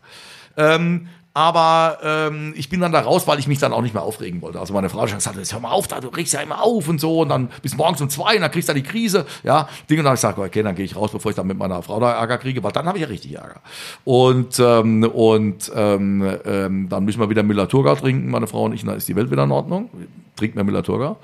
Ähm, 0.57 1.09
aber 1.37 1.99
ähm, 2.01 2.55
ich 2.57 2.67
bin 2.67 2.81
dann 2.81 2.91
da 2.91 3.01
raus, 3.01 3.27
weil 3.27 3.37
ich 3.37 3.45
mich 3.45 3.59
dann 3.59 3.71
auch 3.71 3.83
nicht 3.83 3.93
mehr 3.93 4.01
aufregen 4.01 4.41
wollte. 4.41 4.59
Also 4.59 4.73
meine 4.73 4.89
Frau 4.89 5.03
hat 5.03 5.13
gesagt, 5.13 5.37
hör 5.37 5.59
mal 5.59 5.69
auf, 5.69 5.87
da, 5.87 5.99
du 5.99 6.07
regst 6.07 6.33
ja 6.33 6.39
immer 6.39 6.63
auf 6.63 6.87
und 6.87 6.99
so 6.99 7.19
und 7.19 7.29
dann 7.29 7.49
bis 7.61 7.77
morgens 7.77 8.01
um 8.01 8.09
zwei 8.09 8.37
und 8.37 8.41
dann 8.41 8.49
kriegst 8.49 8.69
du 8.69 8.73
da 8.73 8.79
die 8.79 8.81
Krise. 8.81 9.23
Ja, 9.43 9.69
Ding 9.87 9.99
und 9.99 10.05
dann 10.05 10.07
habe 10.07 10.15
ich 10.15 10.21
gesagt, 10.21 10.39
okay, 10.39 10.63
dann 10.63 10.73
gehe 10.73 10.83
ich 10.83 10.95
raus, 10.95 11.11
bevor 11.11 11.29
ich 11.29 11.35
dann 11.35 11.45
mit 11.45 11.59
meiner 11.59 11.83
Frau 11.83 11.99
da 11.99 12.13
Ärger 12.13 12.39
kriege, 12.39 12.63
weil 12.63 12.71
dann 12.71 12.87
habe 12.87 12.97
ich 12.97 13.03
ja 13.03 13.07
richtig 13.07 13.35
Ärger. 13.35 13.61
Und, 14.03 14.59
ähm, 14.59 15.03
und 15.03 15.71
ähm, 15.75 16.37
ähm, 16.43 16.89
dann 16.89 17.05
müssen 17.05 17.19
wir 17.19 17.29
wieder 17.29 17.43
Müller-Turga 17.43 17.93
trinken, 17.93 18.31
meine 18.31 18.47
Frau 18.47 18.63
und 18.63 18.73
ich, 18.73 18.81
und 18.81 18.87
dann 18.87 18.97
ist 18.97 19.07
die 19.07 19.15
Welt 19.15 19.29
wieder 19.29 19.43
in 19.43 19.51
Ordnung. 19.51 19.91
Trinkt 20.37 20.55
mehr 20.55 20.63
Müller-Turga. 20.63 21.17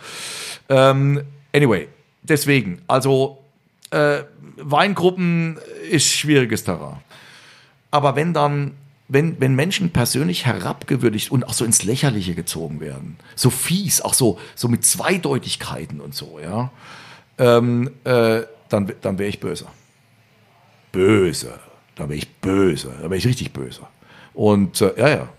Ähm, 0.69 1.23
anyway, 1.55 1.87
deswegen, 2.21 2.83
also 2.85 3.39
äh, 3.89 4.19
Weingruppen 4.57 5.57
ist 5.89 6.05
schwieriges 6.05 6.63
Terrain. 6.63 6.97
Aber 7.89 8.15
wenn 8.15 8.31
dann, 8.31 8.73
wenn, 9.07 9.39
wenn 9.39 9.55
Menschen 9.55 9.91
persönlich 9.91 10.45
herabgewürdigt 10.45 11.31
und 11.31 11.43
auch 11.43 11.53
so 11.53 11.65
ins 11.65 11.83
Lächerliche 11.83 12.35
gezogen 12.35 12.79
werden, 12.79 13.17
so 13.35 13.49
fies, 13.49 14.01
auch 14.01 14.13
so, 14.13 14.39
so 14.55 14.67
mit 14.67 14.85
Zweideutigkeiten 14.85 15.99
und 15.99 16.15
so, 16.15 16.39
ja, 16.39 16.71
ähm, 17.37 17.91
äh, 18.03 18.43
dann, 18.69 18.91
dann 19.01 19.17
wäre 19.19 19.29
ich 19.29 19.39
böse. 19.39 19.67
Böse. 20.91 21.59
Da 21.95 22.03
wäre 22.09 22.17
ich 22.17 22.29
böse. 22.35 22.93
Da 22.97 23.03
wäre 23.03 23.17
ich 23.17 23.27
richtig 23.27 23.53
böse. 23.53 23.81
Und 24.33 24.81
äh, 24.81 24.93
ja, 24.97 25.09
ja. 25.09 25.29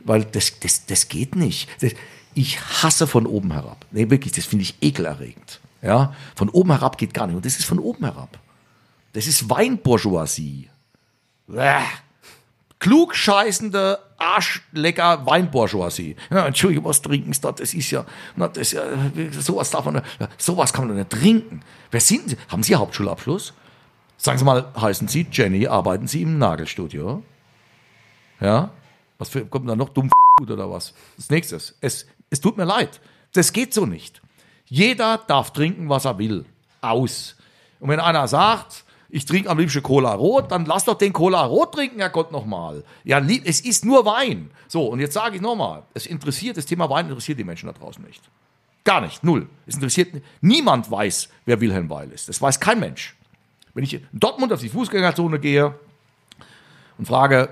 Weil 0.00 0.24
das, 0.24 0.60
das, 0.60 0.86
das 0.86 1.08
geht 1.08 1.34
nicht. 1.34 1.68
Das, 1.82 1.92
ich 2.34 2.60
hasse 2.60 3.06
von 3.06 3.26
oben 3.26 3.52
herab. 3.52 3.86
Nee, 3.90 4.10
wirklich, 4.10 4.32
das 4.32 4.44
finde 4.44 4.64
ich 4.64 4.76
ekelerregend. 4.80 5.60
Ja, 5.82 6.14
von 6.34 6.48
oben 6.48 6.70
herab 6.70 6.98
geht 6.98 7.14
gar 7.14 7.26
nicht. 7.26 7.36
Und 7.36 7.44
das 7.44 7.58
ist 7.58 7.64
von 7.64 7.78
oben 7.78 8.04
herab. 8.04 8.38
Das 9.12 9.26
ist 9.26 9.48
Weinbourgeoisie. 9.48 10.68
Bäh. 11.46 11.80
Klugscheißende, 12.80 13.98
arschlecker 14.18 15.24
Weinbourgeoisie. 15.26 16.16
Ja, 16.30 16.46
Entschuldigung, 16.46 16.84
was 16.84 17.00
trinken 17.00 17.32
Sie 17.32 17.40
da? 17.40 17.52
Das 17.52 17.72
ist 17.72 17.90
ja, 17.90 18.04
na, 18.36 18.48
das 18.48 18.72
ja, 18.72 18.82
sowas 19.40 19.70
darf 19.70 19.84
man, 19.84 20.02
ja, 20.18 20.28
sowas 20.38 20.72
kann 20.72 20.86
man 20.86 20.96
doch 20.96 21.04
nicht 21.04 21.10
trinken. 21.10 21.62
Wer 21.90 22.00
sind 22.00 22.30
Sie? 22.30 22.36
Haben 22.48 22.62
Sie 22.62 22.74
Hauptschulabschluss? 22.74 23.54
Sagen 24.16 24.38
Sie 24.38 24.44
mal, 24.44 24.72
heißen 24.76 25.08
Sie 25.08 25.26
Jenny, 25.30 25.66
arbeiten 25.66 26.06
Sie 26.06 26.22
im 26.22 26.38
Nagelstudio? 26.38 27.22
Ja? 28.40 28.70
Was 29.18 29.28
für, 29.28 29.44
kommt 29.46 29.68
da 29.68 29.76
noch 29.76 29.90
dumm 29.90 30.10
oder 30.40 30.70
was? 30.70 30.94
Das 31.16 31.30
nächste. 31.30 31.56
Es, 31.56 32.06
es 32.30 32.40
tut 32.40 32.56
mir 32.56 32.64
leid. 32.64 33.00
Das 33.32 33.52
geht 33.52 33.72
so 33.74 33.86
nicht. 33.86 34.20
Jeder 34.66 35.18
darf 35.18 35.52
trinken, 35.52 35.88
was 35.88 36.04
er 36.04 36.18
will. 36.18 36.44
Aus. 36.80 37.36
Und 37.80 37.88
wenn 37.88 38.00
einer 38.00 38.28
sagt, 38.28 38.84
ich 39.14 39.26
trinke 39.26 39.48
am 39.48 39.58
liebsten 39.58 39.80
Cola 39.80 40.12
Rot, 40.12 40.50
dann 40.50 40.64
lass 40.64 40.86
doch 40.86 40.98
den 40.98 41.12
Cola 41.12 41.44
Rot 41.44 41.72
trinken, 41.72 42.00
Herrgott, 42.00 42.32
nochmal. 42.32 42.82
Ja, 43.04 43.20
es 43.20 43.60
ist 43.60 43.84
nur 43.84 44.04
Wein. 44.04 44.50
So, 44.66 44.88
und 44.88 44.98
jetzt 44.98 45.14
sage 45.14 45.36
ich 45.36 45.40
nochmal, 45.40 45.84
es 45.94 46.06
interessiert, 46.06 46.56
das 46.56 46.66
Thema 46.66 46.90
Wein 46.90 47.06
interessiert 47.06 47.38
die 47.38 47.44
Menschen 47.44 47.68
da 47.68 47.72
draußen 47.72 48.04
nicht. 48.04 48.20
Gar 48.82 49.02
nicht, 49.02 49.22
null. 49.22 49.46
Es 49.68 49.76
interessiert, 49.76 50.20
niemand 50.40 50.90
weiß, 50.90 51.28
wer 51.44 51.60
Wilhelm 51.60 51.88
Weil 51.88 52.10
ist. 52.10 52.28
Das 52.28 52.42
weiß 52.42 52.58
kein 52.58 52.80
Mensch. 52.80 53.14
Wenn 53.72 53.84
ich 53.84 53.94
in 53.94 54.02
Dortmund 54.12 54.52
auf 54.52 54.60
die 54.60 54.68
Fußgängerzone 54.68 55.38
gehe 55.38 55.72
und 56.98 57.06
frage, 57.06 57.50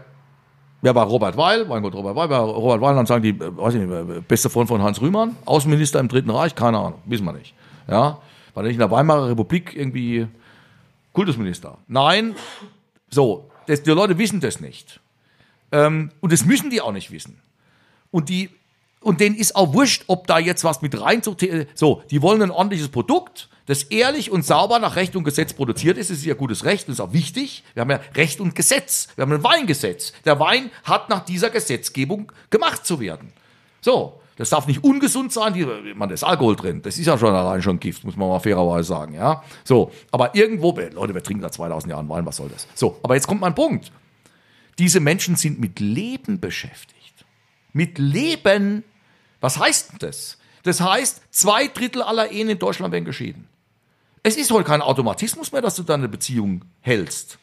wer 0.80 0.96
war 0.96 1.06
Robert 1.06 1.36
Weil? 1.36 1.64
Mein 1.66 1.80
Gott, 1.84 1.94
Robert 1.94 2.16
Weil, 2.16 2.28
wer 2.28 2.38
Robert 2.38 2.80
Weil, 2.80 2.96
dann 2.96 3.06
sagen 3.06 3.22
die, 3.22 3.30
äh, 3.30 3.56
weiß 3.56 3.74
ich 3.74 3.82
nicht, 3.82 3.92
äh, 3.92 4.20
beste 4.26 4.50
Freund 4.50 4.66
von 4.66 4.82
Heinz 4.82 5.00
Rühmann, 5.00 5.36
Außenminister 5.44 6.00
im 6.00 6.08
Dritten 6.08 6.30
Reich, 6.30 6.56
keine 6.56 6.78
Ahnung, 6.78 7.02
wissen 7.04 7.24
wir 7.24 7.34
nicht. 7.34 7.54
Ja, 7.86 8.18
war 8.52 8.64
nicht 8.64 8.72
in 8.72 8.80
der 8.80 8.90
Weimarer 8.90 9.28
Republik 9.28 9.76
irgendwie 9.76 10.26
Kultusminister. 11.12 11.78
Nein, 11.86 12.34
so, 13.10 13.50
das, 13.66 13.82
die 13.82 13.90
Leute 13.90 14.18
wissen 14.18 14.40
das 14.40 14.60
nicht. 14.60 15.00
Ähm, 15.70 16.10
und 16.20 16.32
das 16.32 16.44
müssen 16.44 16.70
die 16.70 16.80
auch 16.80 16.92
nicht 16.92 17.10
wissen. 17.10 17.40
Und 18.10 18.28
die, 18.28 18.50
und 19.00 19.20
denen 19.20 19.36
ist 19.36 19.56
auch 19.56 19.72
wurscht, 19.72 20.04
ob 20.06 20.26
da 20.26 20.38
jetzt 20.38 20.64
was 20.64 20.82
mit 20.82 21.00
rein 21.00 21.22
zu, 21.22 21.36
so, 21.74 22.02
die 22.10 22.22
wollen 22.22 22.42
ein 22.42 22.50
ordentliches 22.50 22.88
Produkt, 22.88 23.48
das 23.66 23.84
ehrlich 23.84 24.30
und 24.30 24.44
sauber 24.44 24.78
nach 24.78 24.96
Recht 24.96 25.14
und 25.16 25.24
Gesetz 25.24 25.52
produziert 25.52 25.96
ist. 25.96 26.10
Das 26.10 26.18
ist 26.18 26.24
ja 26.24 26.34
gutes 26.34 26.64
Recht, 26.64 26.88
das 26.88 26.94
ist 26.94 27.00
auch 27.00 27.12
wichtig. 27.12 27.64
Wir 27.74 27.82
haben 27.82 27.90
ja 27.90 28.00
Recht 28.14 28.40
und 28.40 28.54
Gesetz. 28.54 29.08
Wir 29.14 29.22
haben 29.22 29.32
ein 29.32 29.44
Weingesetz. 29.44 30.12
Der 30.24 30.40
Wein 30.40 30.70
hat 30.84 31.08
nach 31.08 31.24
dieser 31.24 31.50
Gesetzgebung 31.50 32.32
gemacht 32.50 32.84
zu 32.84 33.00
werden. 33.00 33.32
So, 33.80 34.20
das 34.42 34.50
darf 34.50 34.66
nicht 34.66 34.82
ungesund 34.82 35.32
sein, 35.32 35.54
die, 35.54 35.64
man, 35.94 36.08
da 36.08 36.14
ist 36.14 36.24
Alkohol 36.24 36.56
drin. 36.56 36.82
Das 36.82 36.98
ist 36.98 37.06
ja 37.06 37.16
schon 37.16 37.32
allein 37.32 37.62
schon 37.62 37.78
Gift, 37.78 38.02
muss 38.02 38.16
man 38.16 38.28
mal 38.28 38.40
fairerweise 38.40 38.88
sagen, 38.88 39.14
ja. 39.14 39.44
So, 39.62 39.92
aber 40.10 40.34
irgendwo, 40.34 40.76
Leute, 40.92 41.14
wir 41.14 41.22
trinken 41.22 41.42
da 41.42 41.52
2000 41.52 41.92
Jahren 41.92 42.08
Wein, 42.08 42.26
was 42.26 42.38
soll 42.38 42.48
das? 42.48 42.66
So, 42.74 42.98
aber 43.04 43.14
jetzt 43.14 43.28
kommt 43.28 43.40
mein 43.40 43.54
Punkt. 43.54 43.92
Diese 44.80 44.98
Menschen 44.98 45.36
sind 45.36 45.60
mit 45.60 45.78
Leben 45.78 46.40
beschäftigt. 46.40 47.24
Mit 47.72 48.00
Leben. 48.00 48.82
Was 49.40 49.60
heißt 49.60 49.92
denn 49.92 49.98
das? 50.00 50.38
Das 50.64 50.80
heißt, 50.80 51.22
zwei 51.30 51.68
Drittel 51.68 52.02
aller 52.02 52.32
Ehen 52.32 52.48
in 52.48 52.58
Deutschland 52.58 52.92
werden 52.92 53.04
geschieden. 53.04 53.46
Es 54.24 54.36
ist 54.36 54.50
heute 54.50 54.64
kein 54.64 54.82
Automatismus 54.82 55.52
mehr, 55.52 55.62
dass 55.62 55.76
du 55.76 55.84
deine 55.84 56.08
Beziehung 56.08 56.64
hältst. 56.80 57.38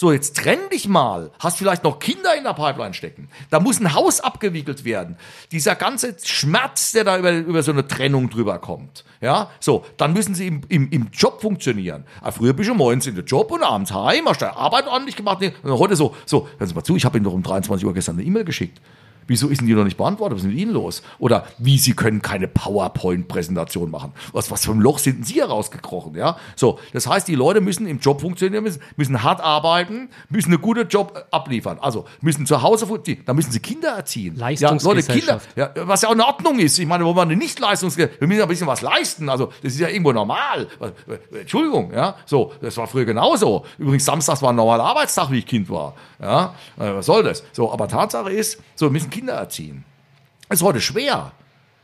So, 0.00 0.12
jetzt 0.12 0.36
trenn 0.36 0.60
dich 0.72 0.86
mal. 0.86 1.32
Hast 1.40 1.58
vielleicht 1.58 1.82
noch 1.82 1.98
Kinder 1.98 2.36
in 2.36 2.44
der 2.44 2.52
Pipeline 2.52 2.94
stecken. 2.94 3.28
Da 3.50 3.58
muss 3.58 3.80
ein 3.80 3.94
Haus 3.94 4.20
abgewickelt 4.20 4.84
werden. 4.84 5.16
Dieser 5.50 5.74
ganze 5.74 6.14
Schmerz, 6.22 6.92
der 6.92 7.02
da 7.02 7.18
über, 7.18 7.32
über 7.32 7.64
so 7.64 7.72
eine 7.72 7.84
Trennung 7.84 8.30
drüber 8.30 8.60
kommt. 8.60 9.04
Ja, 9.20 9.50
so, 9.58 9.84
dann 9.96 10.12
müssen 10.12 10.36
sie 10.36 10.46
im, 10.46 10.60
im, 10.68 10.88
im 10.90 11.08
Job 11.12 11.40
funktionieren. 11.40 12.04
Aber 12.20 12.30
früher 12.30 12.52
bist 12.52 12.70
du 12.70 12.74
morgens 12.74 13.08
in 13.08 13.16
den 13.16 13.24
Job 13.24 13.50
und 13.50 13.64
abends 13.64 13.92
heim, 13.92 14.28
hast 14.28 14.40
deine 14.40 14.56
Arbeit 14.56 14.86
ordentlich 14.86 15.16
gemacht. 15.16 15.42
Und 15.64 15.78
heute 15.80 15.96
so, 15.96 16.14
so, 16.26 16.46
hören 16.58 16.68
Sie 16.68 16.74
mal 16.76 16.84
zu, 16.84 16.94
ich 16.94 17.04
habe 17.04 17.18
Ihnen 17.18 17.24
doch 17.24 17.32
um 17.32 17.42
23 17.42 17.84
Uhr 17.84 17.92
gestern 17.92 18.18
eine 18.18 18.24
E-Mail 18.24 18.44
geschickt. 18.44 18.80
Wieso 19.28 19.48
ist 19.48 19.60
denn 19.60 19.68
die 19.68 19.74
noch 19.74 19.84
nicht 19.84 19.96
beantwortet? 19.96 20.38
Was 20.38 20.44
ist 20.44 20.50
mit 20.50 20.58
Ihnen 20.58 20.72
los? 20.72 21.02
Oder 21.18 21.46
wie, 21.58 21.78
Sie 21.78 21.92
können 21.92 22.22
keine 22.22 22.48
PowerPoint-Präsentation 22.48 23.90
machen. 23.90 24.12
Was, 24.32 24.50
was 24.50 24.64
für 24.64 24.72
ein 24.72 24.80
Loch 24.80 24.98
sind 24.98 25.26
Sie 25.26 25.40
herausgekrochen? 25.40 26.16
Ja? 26.16 26.36
So, 26.56 26.80
das 26.92 27.06
heißt, 27.06 27.28
die 27.28 27.34
Leute 27.34 27.60
müssen 27.60 27.86
im 27.86 28.00
Job 28.00 28.20
funktionieren, 28.22 28.64
müssen, 28.64 28.80
müssen 28.96 29.22
hart 29.22 29.40
arbeiten, 29.40 30.08
müssen 30.30 30.52
einen 30.52 30.62
guten 30.62 30.88
Job 30.88 31.12
äh, 31.14 31.20
abliefern. 31.30 31.78
Also 31.80 32.06
müssen 32.22 32.46
zu 32.46 32.62
Hause, 32.62 32.88
da 33.26 33.34
müssen 33.34 33.52
sie 33.52 33.60
Kinder 33.60 33.90
erziehen. 33.90 34.34
Leistungsgesellschaft. 34.36 35.48
Ja, 35.54 35.64
Leute, 35.64 35.72
Kinder, 35.74 35.74
ja, 35.76 35.86
was 35.86 36.02
ja 36.02 36.08
auch 36.08 36.14
in 36.14 36.20
Ordnung 36.22 36.58
ist. 36.58 36.78
Ich 36.78 36.86
meine, 36.86 37.04
wo 37.04 37.12
man 37.12 37.28
nicht 37.28 37.58
Leistungsgesellschaft, 37.60 38.20
wir 38.20 38.28
müssen 38.28 38.38
ja 38.38 38.46
ein 38.46 38.48
bisschen 38.48 38.66
was 38.66 38.80
leisten. 38.80 39.28
Also 39.28 39.52
das 39.62 39.74
ist 39.74 39.80
ja 39.80 39.88
irgendwo 39.88 40.12
normal. 40.12 40.66
Entschuldigung, 41.38 41.92
ja, 41.92 42.16
so, 42.24 42.52
das 42.62 42.76
war 42.78 42.86
früher 42.86 43.04
genauso. 43.04 43.66
Übrigens, 43.76 44.06
Samstags 44.06 44.40
war 44.40 44.50
ein 44.50 44.56
normaler 44.56 44.84
Arbeitstag, 44.84 45.30
wie 45.30 45.38
ich 45.38 45.46
Kind 45.46 45.68
war. 45.68 45.94
Ja, 46.20 46.54
äh, 46.78 46.94
was 46.94 47.06
soll 47.06 47.22
das? 47.22 47.44
So, 47.52 47.70
aber 47.70 47.88
Tatsache 47.88 48.30
ist, 48.30 48.60
so, 48.74 48.86
wir 48.86 48.90
müssen 48.90 49.10
Kinder 49.10 49.17
erziehen. 49.26 49.84
Das 50.48 50.60
ist 50.60 50.64
heute 50.64 50.80
schwer. 50.80 51.32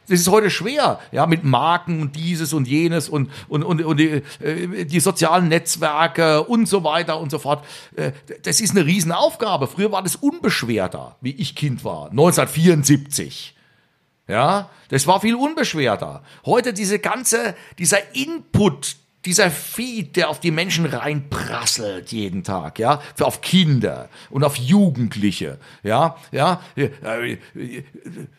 Das 0.06 0.20
ist 0.20 0.28
heute 0.28 0.50
schwer, 0.50 1.00
ja, 1.12 1.26
mit 1.26 1.44
Marken 1.44 2.02
und 2.02 2.14
dieses 2.14 2.52
und 2.52 2.68
jenes 2.68 3.08
und, 3.08 3.30
und, 3.48 3.62
und, 3.62 3.82
und 3.82 3.96
die, 3.96 4.22
äh, 4.40 4.84
die 4.84 5.00
sozialen 5.00 5.48
Netzwerke 5.48 6.42
und 6.42 6.66
so 6.66 6.84
weiter 6.84 7.18
und 7.18 7.30
so 7.30 7.38
fort. 7.38 7.64
Äh, 7.96 8.12
das 8.42 8.60
ist 8.60 8.72
eine 8.72 8.84
Riesenaufgabe. 8.84 9.66
Früher 9.66 9.92
war 9.92 10.02
das 10.02 10.16
unbeschwerter, 10.16 11.16
wie 11.22 11.30
ich 11.30 11.54
Kind 11.54 11.84
war, 11.84 12.10
1974. 12.10 13.54
Ja, 14.28 14.70
das 14.88 15.06
war 15.06 15.20
viel 15.20 15.34
unbeschwerter. 15.34 16.22
Heute 16.44 16.74
diese 16.74 16.98
ganze, 16.98 17.54
dieser 17.78 18.14
Input, 18.14 18.96
dieser 19.24 19.50
Feed, 19.50 20.16
der 20.16 20.28
auf 20.30 20.40
die 20.40 20.50
Menschen 20.50 20.86
reinprasselt 20.86 22.12
jeden 22.12 22.44
Tag, 22.44 22.78
ja, 22.78 23.00
für 23.14 23.26
auf 23.26 23.40
Kinder 23.40 24.08
und 24.30 24.44
auf 24.44 24.56
Jugendliche, 24.56 25.58
ja, 25.82 26.16
ja, 26.32 26.60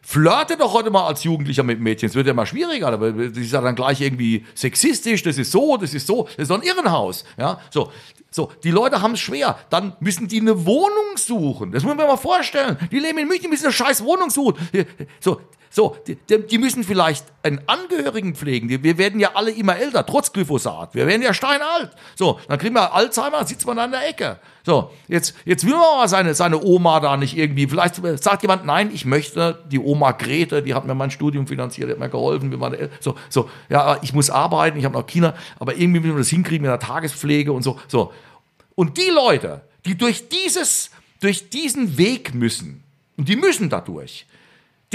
flirte 0.02 0.58
doch 0.58 0.74
heute 0.74 0.90
mal 0.90 1.08
als 1.08 1.24
Jugendlicher 1.24 1.64
mit 1.64 1.80
Mädchen, 1.80 2.10
es 2.10 2.16
wird 2.16 2.28
ja 2.28 2.34
mal 2.34 2.46
schwieriger, 2.46 2.88
aber 2.88 3.12
das 3.12 3.38
ist 3.38 3.54
ja 3.54 3.62
dann 3.62 3.76
gleich 3.76 4.02
irgendwie 4.02 4.46
sexistisch, 4.54 5.24
das 5.24 5.38
ist 5.38 5.52
so, 5.52 5.78
das 5.78 5.94
ist 5.94 6.08
so, 6.08 6.24
das 6.24 6.44
ist 6.44 6.52
doch 6.52 6.62
ein 6.62 6.68
Irrenhaus, 6.68 7.26
ja, 7.38 7.60
so, 7.70 7.92
so, 8.36 8.52
die 8.66 8.72
Leute 8.72 9.02
haben 9.02 9.14
es 9.14 9.22
schwer. 9.22 9.58
Dann 9.70 9.96
müssen 10.02 10.28
die 10.28 10.42
eine 10.42 10.66
Wohnung 10.66 11.16
suchen. 11.16 11.72
Das 11.72 11.84
muss 11.84 11.96
man 11.96 12.06
mal 12.06 12.18
vorstellen. 12.18 12.78
Die 12.92 13.00
leben 13.00 13.18
in 13.18 13.30
München, 13.30 13.44
die 13.44 13.48
müssen 13.48 13.64
eine 13.64 13.74
scheiß 13.74 14.04
Wohnung 14.04 14.30
suchen. 14.30 14.58
So, 15.22 15.40
so, 15.76 15.98
die, 16.08 16.16
die 16.16 16.58
müssen 16.58 16.86
vielleicht 16.86 17.26
einen 17.44 17.60
Angehörigen 17.68 18.34
pflegen. 18.34 18.70
Wir 18.70 18.98
werden 18.98 19.20
ja 19.20 19.32
alle 19.34 19.52
immer 19.52 19.76
älter, 19.76 20.06
trotz 20.06 20.32
Glyphosat. 20.32 20.96
Wir 20.96 21.06
werden 21.06 21.22
ja 21.22 21.34
steinalt. 21.34 21.90
So, 22.16 22.40
dann 22.48 22.58
kriegen 22.60 22.76
wir 22.76 22.94
Alzheimer, 22.94 23.46
sitzt 23.46 23.68
man 23.68 23.78
an 23.80 23.92
der 23.92 24.08
Ecke. 24.08 24.40
So, 24.64 24.92
jetzt, 25.10 25.36
jetzt 25.44 25.66
will 25.66 25.74
man 25.74 25.84
aber 25.98 26.08
seine, 26.08 26.34
seine 26.34 26.64
Oma 26.64 27.02
da 27.02 27.18
nicht 27.18 27.36
irgendwie, 27.38 27.68
vielleicht 27.68 27.96
sagt 28.24 28.44
jemand, 28.44 28.66
nein, 28.66 28.90
ich 28.94 29.04
möchte 29.04 29.66
die 29.70 29.80
Oma 29.80 30.14
Grete, 30.14 30.64
die 30.64 30.74
hat 30.74 30.86
mir 30.86 30.96
mein 30.96 31.12
Studium 31.12 31.46
finanziert, 31.46 31.90
die 31.90 31.92
hat 31.92 32.00
mir 32.00 32.08
geholfen, 32.08 32.52
wir 32.52 32.60
waren, 32.62 32.90
so, 33.02 33.16
so, 33.28 33.50
ja, 33.68 34.00
ich 34.02 34.14
muss 34.14 34.30
arbeiten, 34.30 34.80
ich 34.80 34.86
habe 34.86 34.98
noch 34.98 35.06
Kinder, 35.06 35.36
aber 35.60 35.76
irgendwie 35.76 36.00
müssen 36.00 36.16
wir 36.16 36.20
das 36.20 36.30
hinkriegen 36.30 36.62
mit 36.62 36.72
der 36.72 36.80
Tagespflege 36.80 37.52
und 37.52 37.64
so, 37.64 37.82
so. 37.90 38.14
Und 38.76 38.98
die 38.98 39.10
Leute, 39.14 39.64
die 39.86 39.98
durch 39.98 40.30
dieses, 40.30 40.92
durch 41.20 41.50
diesen 41.50 41.98
Weg 41.98 42.34
müssen, 42.34 42.82
und 43.18 43.28
die 43.28 43.36
müssen 43.36 43.70
dadurch, 43.70 44.26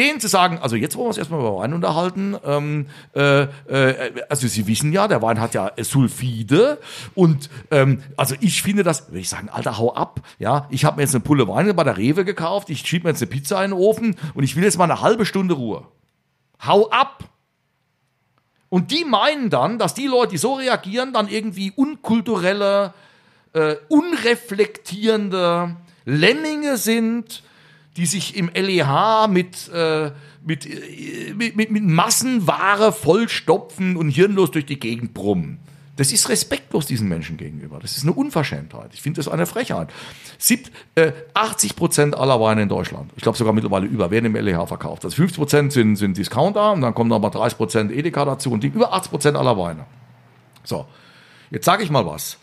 denen 0.01 0.21
zu 0.21 0.29
sagen, 0.29 0.59
also 0.61 0.77
jetzt 0.77 0.97
wollen 0.97 1.05
wir 1.05 1.09
uns 1.09 1.19
erstmal 1.19 1.41
über 1.41 1.59
Wein 1.59 1.75
unterhalten. 1.75 2.37
Ähm, 2.45 2.87
äh, 3.15 3.43
äh, 3.43 4.23
also 4.29 4.49
Sie 4.49 4.67
wissen 4.67 4.93
ja, 4.93 5.07
der 5.09 5.21
Wein 5.23 5.41
hat 5.41 5.55
ja 5.55 5.71
Sulfide 5.79 6.79
und 7.15 7.51
ähm, 7.71 8.03
also 8.17 8.35
ich 8.41 8.63
finde 8.63 8.83
das, 8.83 9.09
würde 9.09 9.21
ich 9.21 9.29
sagen, 9.29 9.49
Alter, 9.51 9.79
hau 9.79 9.95
ab. 9.95 10.21
Ja, 10.39 10.67
ich 10.71 10.85
habe 10.85 10.97
mir 10.97 11.03
jetzt 11.03 11.15
eine 11.15 11.23
Pulle 11.23 11.47
Wein 11.47 11.75
bei 11.77 11.85
der 11.85 11.99
Rewe 11.99 12.25
gekauft, 12.25 12.71
ich 12.71 12.81
schiebe 12.81 13.05
mir 13.05 13.11
jetzt 13.11 13.23
eine 13.23 13.31
Pizza 13.31 13.63
in 13.65 13.73
den 13.73 13.79
Ofen 13.79 14.17
und 14.35 14.43
ich 14.43 14.57
will 14.57 14.65
jetzt 14.65 14.79
mal 14.79 14.85
eine 14.85 15.03
halbe 15.03 15.27
Stunde 15.27 15.55
Ruhe. 15.55 15.87
Hau 16.65 16.89
ab! 16.91 17.25
Und 18.71 18.93
die 18.93 19.05
meinen 19.05 19.51
dann, 19.51 19.79
dass 19.79 19.95
die 19.95 20.07
Leute, 20.07 20.33
die 20.33 20.39
so 20.39 20.55
reagieren, 20.55 21.13
dann 21.13 21.29
irgendwie 21.29 21.73
unkulturelle, 21.75 22.95
äh, 23.53 23.75
unreflektierende 23.89 25.77
Lemminge 26.05 26.77
sind, 26.77 27.43
die 28.01 28.07
sich 28.07 28.35
im 28.35 28.51
LEH 28.55 29.29
mit, 29.29 29.69
äh, 29.75 30.11
mit, 30.43 30.65
äh, 30.65 31.35
mit, 31.35 31.55
mit, 31.55 31.71
mit 31.71 31.85
Massenware 31.85 32.93
vollstopfen 32.93 33.95
und 33.95 34.09
hirnlos 34.09 34.51
durch 34.51 34.65
die 34.65 34.81
Gegend 34.81 35.13
brummen. 35.13 35.59
Das 35.97 36.11
ist 36.11 36.31
respektlos 36.31 36.87
diesen 36.87 37.11
Menschen 37.11 37.37
gegenüber. 37.37 37.79
Das 37.79 37.99
ist 37.99 38.05
eine 38.05 38.15
Unverschämtheit. 38.15 38.95
Ich 38.95 39.03
finde 39.03 39.19
das 39.19 39.29
eine 39.29 39.45
Frechheit. 39.45 39.91
Sieb, 40.39 40.71
äh, 40.95 41.13
80 41.35 41.77
Prozent 41.77 42.17
aller 42.17 42.41
Weine 42.41 42.63
in 42.63 42.71
Deutschland, 42.71 43.13
ich 43.17 43.23
glaube 43.23 43.37
sogar 43.37 43.53
mittlerweile 43.53 43.85
über, 43.85 44.11
werden 44.11 44.35
im 44.35 44.35
LEH 44.35 44.67
verkauft. 44.67 45.05
Also 45.05 45.17
50 45.17 45.37
Prozent 45.37 45.73
sind, 45.75 45.97
sind 45.97 46.17
Discounter 46.17 46.73
und 46.73 46.81
dann 46.81 46.95
kommen 46.95 47.11
noch 47.11 47.21
mal 47.21 47.29
30 47.29 47.59
Prozent 47.59 47.93
Edeka 47.93 48.25
dazu 48.25 48.51
und 48.51 48.65
die 48.65 48.69
über 48.69 48.95
80 48.95 49.11
Prozent 49.11 49.37
aller 49.37 49.59
Weine. 49.59 49.85
So, 50.65 50.87
jetzt 51.51 51.67
sage 51.67 51.83
ich 51.83 51.91
mal 51.91 52.07
was 52.07 52.39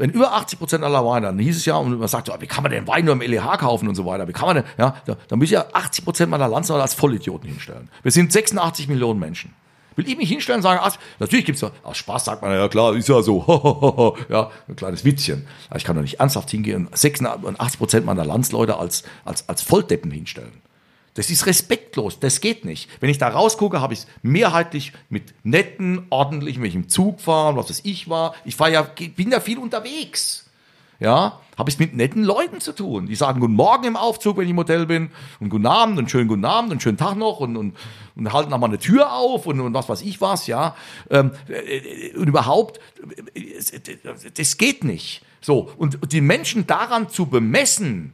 wenn 0.00 0.10
über 0.10 0.32
80 0.32 0.58
Prozent 0.58 0.82
aller 0.82 1.04
Weine, 1.04 1.26
dann 1.26 1.38
hieß 1.38 1.58
es 1.58 1.66
ja, 1.66 1.76
und 1.76 1.98
man 1.98 2.08
sagt 2.08 2.28
so, 2.28 2.34
wie 2.40 2.46
kann 2.46 2.62
man 2.62 2.72
den 2.72 2.86
Wein 2.86 3.04
nur 3.04 3.12
im 3.12 3.20
LEH 3.20 3.58
kaufen 3.58 3.86
und 3.86 3.94
so 3.94 4.06
weiter, 4.06 4.26
wie 4.26 4.32
kann 4.32 4.46
man 4.46 4.56
denn, 4.56 4.64
ja, 4.78 4.96
da, 5.04 5.16
da 5.28 5.36
muss 5.36 5.44
ich 5.44 5.50
ja 5.50 5.66
80 5.74 6.04
Prozent 6.04 6.30
meiner 6.30 6.48
Landsleute 6.48 6.80
als 6.80 6.94
Vollidioten 6.94 7.48
hinstellen. 7.48 7.90
Wir 8.02 8.10
sind 8.10 8.32
86 8.32 8.88
Millionen 8.88 9.20
Menschen. 9.20 9.54
Will 9.96 10.08
ich 10.08 10.16
mich 10.16 10.30
hinstellen 10.30 10.60
und 10.60 10.62
sagen, 10.62 10.80
ach, 10.82 10.96
natürlich 11.18 11.60
doch, 11.60 11.72
aus 11.82 11.98
Spaß 11.98 12.24
sagt 12.24 12.40
man, 12.40 12.52
ja 12.52 12.68
klar, 12.68 12.96
ist 12.96 13.10
ja 13.10 13.20
so, 13.20 14.16
ja, 14.30 14.50
ein 14.68 14.76
kleines 14.76 15.04
Witzchen. 15.04 15.46
Aber 15.68 15.76
ich 15.76 15.84
kann 15.84 15.96
doch 15.96 16.02
nicht 16.02 16.18
ernsthaft 16.18 16.50
hingehen 16.50 16.86
und 16.86 16.96
86 16.96 17.78
Prozent 17.78 18.06
meiner 18.06 18.24
Landsleute 18.24 18.78
als, 18.78 19.02
als, 19.26 19.46
als 19.50 19.60
Volldeppen 19.60 20.10
hinstellen. 20.10 20.62
Das 21.14 21.28
ist 21.28 21.46
respektlos, 21.46 22.20
das 22.20 22.40
geht 22.40 22.64
nicht. 22.64 22.88
Wenn 23.00 23.10
ich 23.10 23.18
da 23.18 23.28
rausgucke, 23.28 23.80
habe 23.80 23.94
ich 23.94 24.00
es 24.00 24.06
mehrheitlich 24.22 24.92
mit 25.08 25.34
netten, 25.42 26.06
ordentlichen, 26.10 26.62
wenn 26.62 26.68
ich 26.68 26.76
im 26.76 26.88
Zug 26.88 27.20
fahre, 27.20 27.56
was 27.56 27.68
weiß 27.68 27.80
ich 27.84 28.08
war. 28.08 28.34
Ich 28.44 28.54
fahre 28.54 28.72
ja, 28.72 28.82
bin 28.82 29.32
ja 29.32 29.40
viel 29.40 29.58
unterwegs. 29.58 30.46
Ja, 31.00 31.40
habe 31.56 31.70
ich 31.70 31.78
mit 31.78 31.96
netten 31.96 32.24
Leuten 32.24 32.60
zu 32.60 32.72
tun. 32.72 33.06
Die 33.06 33.14
sagen 33.14 33.40
Guten 33.40 33.54
Morgen 33.54 33.84
im 33.84 33.96
Aufzug, 33.96 34.36
wenn 34.36 34.44
ich 34.44 34.50
im 34.50 34.58
Hotel 34.58 34.84
bin, 34.84 35.10
und 35.40 35.48
Guten 35.48 35.66
Abend 35.66 35.98
und 35.98 36.10
schönen 36.10 36.28
Guten 36.28 36.44
Abend 36.44 36.72
und 36.72 36.82
schönen 36.82 36.98
Tag 36.98 37.16
noch 37.16 37.40
und, 37.40 37.56
und, 37.56 37.74
und 38.16 38.32
halten 38.32 38.52
auch 38.52 38.58
mal 38.58 38.66
eine 38.66 38.78
Tür 38.78 39.14
auf 39.14 39.46
und, 39.46 39.60
und 39.60 39.72
was 39.72 39.88
weiß 39.88 40.02
ich 40.02 40.20
was, 40.20 40.46
ja. 40.46 40.76
Ähm, 41.08 41.32
äh, 41.48 42.14
und 42.16 42.28
überhaupt, 42.28 42.80
das 44.36 44.58
geht 44.58 44.84
nicht. 44.84 45.22
So, 45.40 45.70
und 45.78 46.12
die 46.12 46.20
Menschen 46.20 46.66
daran 46.66 47.08
zu 47.08 47.26
bemessen, 47.26 48.12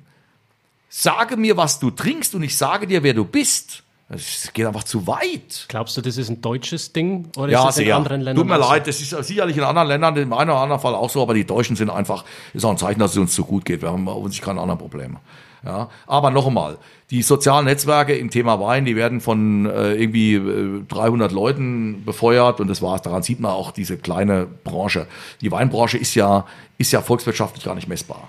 sage 0.88 1.36
mir, 1.36 1.56
was 1.56 1.78
du 1.78 1.90
trinkst 1.90 2.34
und 2.34 2.42
ich 2.42 2.56
sage 2.56 2.86
dir, 2.86 3.02
wer 3.02 3.14
du 3.14 3.24
bist. 3.24 3.82
Das 4.08 4.50
geht 4.52 4.64
einfach 4.64 4.84
zu 4.84 5.06
weit. 5.08 5.66
Glaubst 5.66 5.96
du, 5.96 6.00
das 6.00 6.16
ist 6.16 6.28
ein 6.28 6.40
deutsches 6.40 6.92
Ding 6.92 7.28
oder 7.36 7.50
ja, 7.50 7.60
ist 7.60 7.66
das 7.66 7.78
in 7.78 7.84
sehr. 7.86 7.96
anderen 7.96 8.20
Ländern? 8.20 8.46
Tut 8.46 8.56
mir 8.56 8.62
so? 8.62 8.70
leid, 8.70 8.86
das 8.86 9.00
ist 9.00 9.10
sicherlich 9.24 9.56
in 9.56 9.64
anderen 9.64 9.88
Ländern, 9.88 10.16
im 10.16 10.32
einen 10.32 10.50
oder 10.50 10.60
anderen 10.60 10.80
Fall 10.80 10.94
auch 10.94 11.10
so, 11.10 11.22
aber 11.22 11.34
die 11.34 11.44
Deutschen 11.44 11.74
sind 11.74 11.90
einfach, 11.90 12.24
ist 12.54 12.64
auch 12.64 12.70
ein 12.70 12.78
Zeichen, 12.78 13.00
dass 13.00 13.12
es 13.12 13.16
uns 13.16 13.34
zu 13.34 13.44
gut 13.44 13.64
geht. 13.64 13.82
Wir 13.82 13.90
haben 13.90 14.06
uns 14.06 14.40
keine 14.40 14.60
anderen 14.60 14.78
Probleme. 14.78 15.18
Ja, 15.64 15.88
aber 16.06 16.30
noch 16.30 16.46
einmal, 16.46 16.78
die 17.10 17.22
sozialen 17.22 17.64
Netzwerke 17.64 18.14
im 18.14 18.30
Thema 18.30 18.60
Wein, 18.60 18.84
die 18.84 18.94
werden 18.94 19.20
von 19.20 19.66
äh, 19.66 19.94
irgendwie 19.94 20.34
äh, 20.34 20.84
300 20.86 21.32
Leuten 21.32 22.04
befeuert 22.04 22.60
und 22.60 22.68
das 22.68 22.82
war's. 22.82 23.02
Daran 23.02 23.24
sieht 23.24 23.40
man 23.40 23.50
auch 23.50 23.72
diese 23.72 23.96
kleine 23.96 24.46
Branche. 24.46 25.08
Die 25.40 25.50
Weinbranche 25.50 25.98
ist 25.98 26.14
ja, 26.14 26.46
ist 26.78 26.92
ja 26.92 27.00
volkswirtschaftlich 27.02 27.64
gar 27.64 27.74
nicht 27.74 27.88
messbar. 27.88 28.28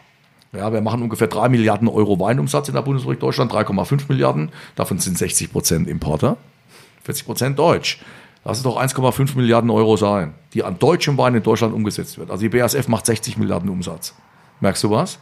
Ja, 0.54 0.72
wir 0.72 0.82
machen 0.82 1.02
ungefähr 1.02 1.28
3 1.28 1.50
Milliarden 1.50 1.88
Euro 1.88 2.20
Weinumsatz 2.20 2.70
in 2.70 2.74
der 2.74 2.82
Bundesrepublik 2.82 3.20
Deutschland, 3.20 3.52
3,5 3.52 4.04
Milliarden. 4.08 4.52
Davon 4.76 5.00
sind 5.00 5.18
60 5.18 5.52
Prozent 5.52 5.88
Importer, 5.88 6.38
40 7.04 7.26
Prozent 7.26 7.60
Deutsch. 7.60 8.00
Lass 8.46 8.58
es 8.58 8.64
doch 8.64 8.80
1,5 8.80 9.36
Milliarden 9.36 9.70
Euro 9.70 9.98
sein, 9.98 10.34
die 10.54 10.64
an 10.64 10.80
deutschem 10.80 11.18
Wein 11.18 11.36
in 11.36 11.44
Deutschland 11.44 11.74
umgesetzt 11.74 12.18
wird. 12.18 12.32
Also 12.32 12.42
die 12.42 12.50
BASF 12.50 12.88
macht 12.88 13.06
60 13.06 13.38
Milliarden 13.38 13.70
Umsatz. 13.70 14.14
Merkst 14.62 14.84
du 14.86 14.92
was? 14.92 15.20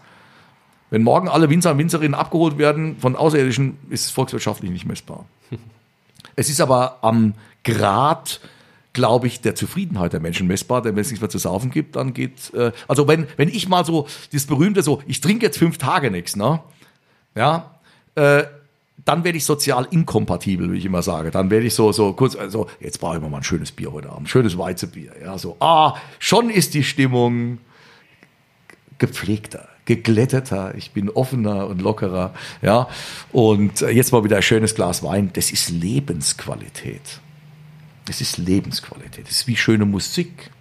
Wenn 0.91 1.01
morgen 1.01 1.27
alle 1.27 1.49
Winzer 1.49 1.71
und 1.71 1.79
Winzerinnen 1.79 2.13
abgeholt 2.13 2.57
werden 2.57 2.97
von 2.99 3.15
Außerirdischen, 3.15 3.79
ist 3.89 4.05
es 4.05 4.11
volkswirtschaftlich 4.11 4.71
nicht 4.71 4.85
messbar. 4.85 5.25
Es 6.37 6.49
ist 6.49 6.59
aber 6.59 6.97
am 7.01 7.33
Grad 7.63 8.41
glaube 8.95 9.27
ich, 9.27 9.41
der 9.41 9.55
Zufriedenheit 9.55 10.13
der 10.13 10.21
Menschen 10.21 10.47
messbar, 10.47 10.81
denn 10.81 10.95
wenn 10.95 11.01
es 11.01 11.09
nichts 11.09 11.21
mehr 11.21 11.29
zu 11.29 11.37
saufen 11.37 11.69
gibt, 11.69 11.97
dann 11.97 12.13
geht, 12.13 12.53
äh, 12.53 12.71
also 12.87 13.07
wenn, 13.07 13.27
wenn 13.35 13.49
ich 13.49 13.67
mal 13.67 13.85
so, 13.85 14.07
das 14.31 14.45
berühmte 14.45 14.81
so, 14.81 15.03
ich 15.05 15.19
trinke 15.19 15.45
jetzt 15.45 15.59
fünf 15.59 15.77
Tage 15.77 16.09
nichts, 16.09 16.37
ne? 16.37 16.61
Ja, 17.35 17.75
äh, 18.15 18.45
dann 19.03 19.25
werde 19.25 19.37
ich 19.37 19.43
sozial 19.43 19.85
inkompatibel, 19.91 20.71
wie 20.71 20.77
ich 20.77 20.85
immer 20.85 21.01
sage. 21.01 21.29
Dann 21.29 21.49
werde 21.49 21.65
ich 21.65 21.75
so, 21.75 21.91
so 21.91 22.13
kurz, 22.13 22.37
also 22.37 22.67
jetzt 22.79 22.99
brauche 22.99 23.17
ich 23.17 23.21
mal 23.21 23.35
ein 23.35 23.43
schönes 23.43 23.73
Bier 23.73 23.91
heute 23.91 24.09
Abend, 24.09 24.29
schönes 24.29 24.57
Weizenbier, 24.57 25.11
ja, 25.21 25.37
so, 25.37 25.57
ah, 25.59 25.95
schon 26.17 26.49
ist 26.49 26.73
die 26.73 26.85
Stimmung 26.85 27.57
gepflegter, 28.97 29.67
geglätteter, 29.83 30.73
ich 30.75 30.91
bin 30.91 31.09
offener 31.09 31.67
und 31.67 31.81
lockerer, 31.81 32.33
ja, 32.61 32.87
und 33.33 33.81
äh, 33.81 33.89
jetzt 33.89 34.13
mal 34.13 34.23
wieder 34.23 34.37
ein 34.37 34.41
schönes 34.41 34.73
Glas 34.73 35.03
Wein, 35.03 35.31
das 35.33 35.51
ist 35.51 35.69
Lebensqualität. 35.69 37.19
Es 38.09 38.21
ist 38.21 38.37
Lebensqualität. 38.37 39.25
Es 39.27 39.37
ist 39.39 39.47
wie 39.47 39.55
schöne 39.55 39.85
Musik 39.85 40.51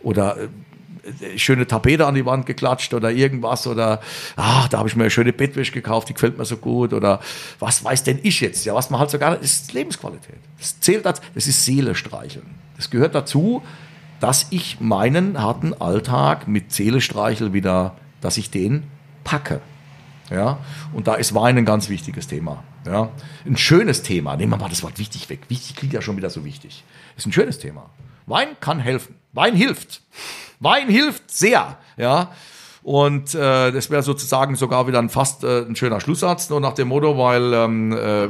oder 0.00 0.36
äh, 0.38 0.48
äh, 1.08 1.38
schöne 1.38 1.66
Tapete 1.66 2.06
an 2.06 2.14
die 2.14 2.24
Wand 2.24 2.46
geklatscht 2.46 2.94
oder 2.94 3.10
irgendwas 3.10 3.66
oder 3.66 4.00
ah, 4.36 4.68
da 4.68 4.78
habe 4.78 4.88
ich 4.88 4.96
mir 4.96 5.04
eine 5.04 5.10
schöne 5.10 5.32
Bettwäsche 5.32 5.72
gekauft, 5.72 6.08
die 6.08 6.14
gefällt 6.14 6.38
mir 6.38 6.44
so 6.44 6.56
gut 6.56 6.92
oder 6.92 7.20
was 7.58 7.84
weiß 7.84 8.04
denn 8.04 8.18
ich 8.22 8.40
jetzt? 8.40 8.64
Ja, 8.64 8.74
was 8.74 8.90
man 8.90 9.00
halt 9.00 9.10
sogar 9.10 9.38
ist 9.40 9.72
Lebensqualität. 9.72 10.38
Das 10.58 10.80
zählt 10.80 11.04
das, 11.04 11.20
das 11.34 11.46
ist 11.46 11.64
Seele 11.64 11.94
streicheln. 11.94 12.46
Das 12.76 12.90
gehört 12.90 13.14
dazu, 13.14 13.62
dass 14.20 14.46
ich 14.50 14.80
meinen 14.80 15.40
harten 15.40 15.74
Alltag 15.74 16.48
mit 16.48 16.72
Seele 16.72 17.00
streichel 17.00 17.52
wieder, 17.52 17.96
dass 18.20 18.36
ich 18.36 18.50
den 18.50 18.84
packe. 19.24 19.60
Ja, 20.30 20.58
und 20.92 21.06
da 21.06 21.14
ist 21.14 21.34
Wein 21.34 21.56
ein 21.56 21.64
ganz 21.64 21.88
wichtiges 21.88 22.26
Thema. 22.26 22.62
Ja, 22.88 23.10
ein 23.44 23.58
schönes 23.58 24.02
Thema. 24.02 24.36
Nehmen 24.36 24.52
wir 24.52 24.56
mal 24.56 24.70
das 24.70 24.82
Wort 24.82 24.98
wichtig 24.98 25.28
weg. 25.28 25.40
Wichtig 25.48 25.76
klingt 25.76 25.92
ja 25.92 26.00
schon 26.00 26.16
wieder 26.16 26.30
so 26.30 26.44
wichtig. 26.44 26.84
Ist 27.16 27.26
ein 27.26 27.32
schönes 27.32 27.58
Thema. 27.58 27.90
Wein 28.26 28.48
kann 28.60 28.80
helfen. 28.80 29.14
Wein 29.32 29.54
hilft. 29.54 30.00
Wein 30.58 30.88
hilft 30.88 31.30
sehr. 31.30 31.76
Ja, 31.98 32.30
und 32.82 33.34
äh, 33.34 33.70
das 33.70 33.90
wäre 33.90 34.02
sozusagen 34.02 34.56
sogar 34.56 34.86
wieder 34.86 34.98
ein 34.98 35.10
fast 35.10 35.44
äh, 35.44 35.66
ein 35.66 35.76
schöner 35.76 36.00
Schlusssatz, 36.00 36.48
nur 36.48 36.60
nach 36.60 36.72
dem 36.72 36.88
Motto, 36.88 37.18
weil, 37.18 37.52
ähm, 37.52 37.92
äh, 37.92 38.28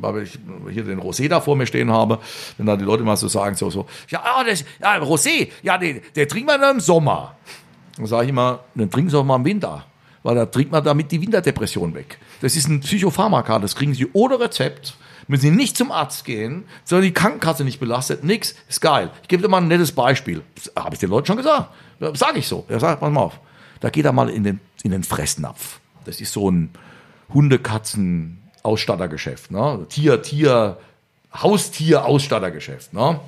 weil 0.00 0.22
ich 0.22 0.38
hier 0.70 0.84
den 0.84 1.00
Rosé 1.00 1.28
da 1.28 1.40
vor 1.40 1.56
mir 1.56 1.66
stehen 1.66 1.90
habe, 1.90 2.20
wenn 2.58 2.66
da 2.66 2.76
die 2.76 2.84
Leute 2.84 3.02
mal 3.02 3.16
so 3.16 3.26
sagen, 3.26 3.56
so, 3.56 3.70
so, 3.70 3.86
ja, 4.08 4.22
ah, 4.22 4.44
das, 4.44 4.64
ja 4.80 4.96
Rosé, 4.98 5.48
ja, 5.64 5.78
den, 5.78 6.00
der 6.14 6.28
trinkt 6.28 6.46
man 6.46 6.62
im 6.62 6.78
Sommer. 6.78 7.34
Dann 7.96 8.06
sage 8.06 8.24
ich 8.24 8.30
immer, 8.30 8.60
dann 8.76 8.88
trinken 8.88 9.10
Sie 9.10 9.18
auch 9.18 9.24
mal 9.24 9.34
im 9.36 9.44
Winter 9.44 9.84
weil 10.22 10.34
da 10.34 10.46
trinkt 10.46 10.72
man 10.72 10.84
damit 10.84 11.12
die 11.12 11.20
Winterdepression 11.20 11.92
weg. 11.94 12.16
Das 12.40 12.56
ist 12.56 12.68
ein 12.68 12.80
Psychopharmaka, 12.80 13.58
das 13.58 13.76
kriegen 13.76 13.92
Sie 13.94 14.08
ohne 14.12 14.40
Rezept. 14.40 14.94
Müssen 15.28 15.42
Sie 15.42 15.50
nicht 15.50 15.76
zum 15.76 15.92
Arzt 15.92 16.24
gehen, 16.24 16.64
sondern 16.84 17.04
die 17.04 17.14
Krankenkasse 17.14 17.64
nicht 17.64 17.80
belastet, 17.80 18.24
nix, 18.24 18.54
ist 18.68 18.80
geil. 18.80 19.10
Ich 19.22 19.28
gebe 19.28 19.42
dir 19.42 19.48
mal 19.48 19.58
ein 19.58 19.68
nettes 19.68 19.92
Beispiel. 19.92 20.42
Habe 20.76 20.94
ich 20.94 21.00
den 21.00 21.10
Leuten 21.10 21.26
schon 21.26 21.36
gesagt. 21.36 21.70
Sage 22.14 22.40
ich 22.40 22.48
so. 22.48 22.64
Er 22.68 22.80
sagt, 22.80 22.98
pass 23.00 23.10
mal 23.10 23.20
auf. 23.20 23.38
Da 23.80 23.90
geht 23.90 24.04
er 24.04 24.12
mal 24.12 24.28
in 24.28 24.44
den, 24.44 24.60
in 24.82 24.90
den 24.90 25.04
Fressnapf. 25.04 25.78
Das 26.04 26.20
ist 26.20 26.32
so 26.32 26.50
ein 26.50 26.70
Hundekatzen-Ausstattergeschäft. 27.32 29.52
Ne? 29.52 29.86
Tier, 29.88 30.20
Tier, 30.22 30.78
Haustier-Ausstattergeschäft. 31.32 32.92
Ne? 32.92 33.20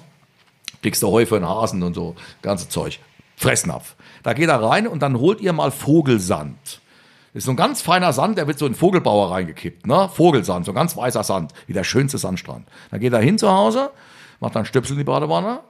Kriegst 0.82 1.03
du 1.03 1.09
Heu 1.09 1.24
für 1.26 1.36
einen 1.36 1.49
Hasen 1.49 1.82
und 1.82 1.95
so, 1.95 2.14
ganze 2.42 2.68
Zeug. 2.68 3.01
Fressnapf. 3.36 3.95
Da 4.22 4.32
geht 4.32 4.49
er 4.49 4.62
rein 4.62 4.86
und 4.86 5.03
dann 5.03 5.18
holt 5.18 5.40
ihr 5.40 5.53
mal 5.53 5.70
Vogelsand. 5.70 6.80
Ist 7.35 7.47
so 7.47 7.51
ein 7.51 7.57
ganz 7.57 7.82
feiner 7.82 8.12
Sand, 8.12 8.39
der 8.39 8.47
wird 8.47 8.61
so 8.61 8.66
in 8.66 8.76
Vogelbauer 8.76 9.32
reingekippt, 9.32 9.89
ne? 9.89 10.09
Vogelsand, 10.09 10.64
so 10.64 10.70
ein 10.70 10.76
ganz 10.76 10.97
weißer 10.97 11.24
Sand, 11.24 11.53
wie 11.66 11.72
der 11.72 11.82
schönste 11.82 12.16
Sandstrand. 12.16 12.68
Dann 12.93 13.01
geht 13.01 13.12
er 13.12 13.18
hin 13.18 13.39
zu 13.39 13.51
Hause, 13.51 13.91
macht 14.39 14.55
dann 14.55 14.64
Stöpsel 14.64 14.95
in 14.95 14.99
die 14.99 15.05
Badewanne, 15.05 15.61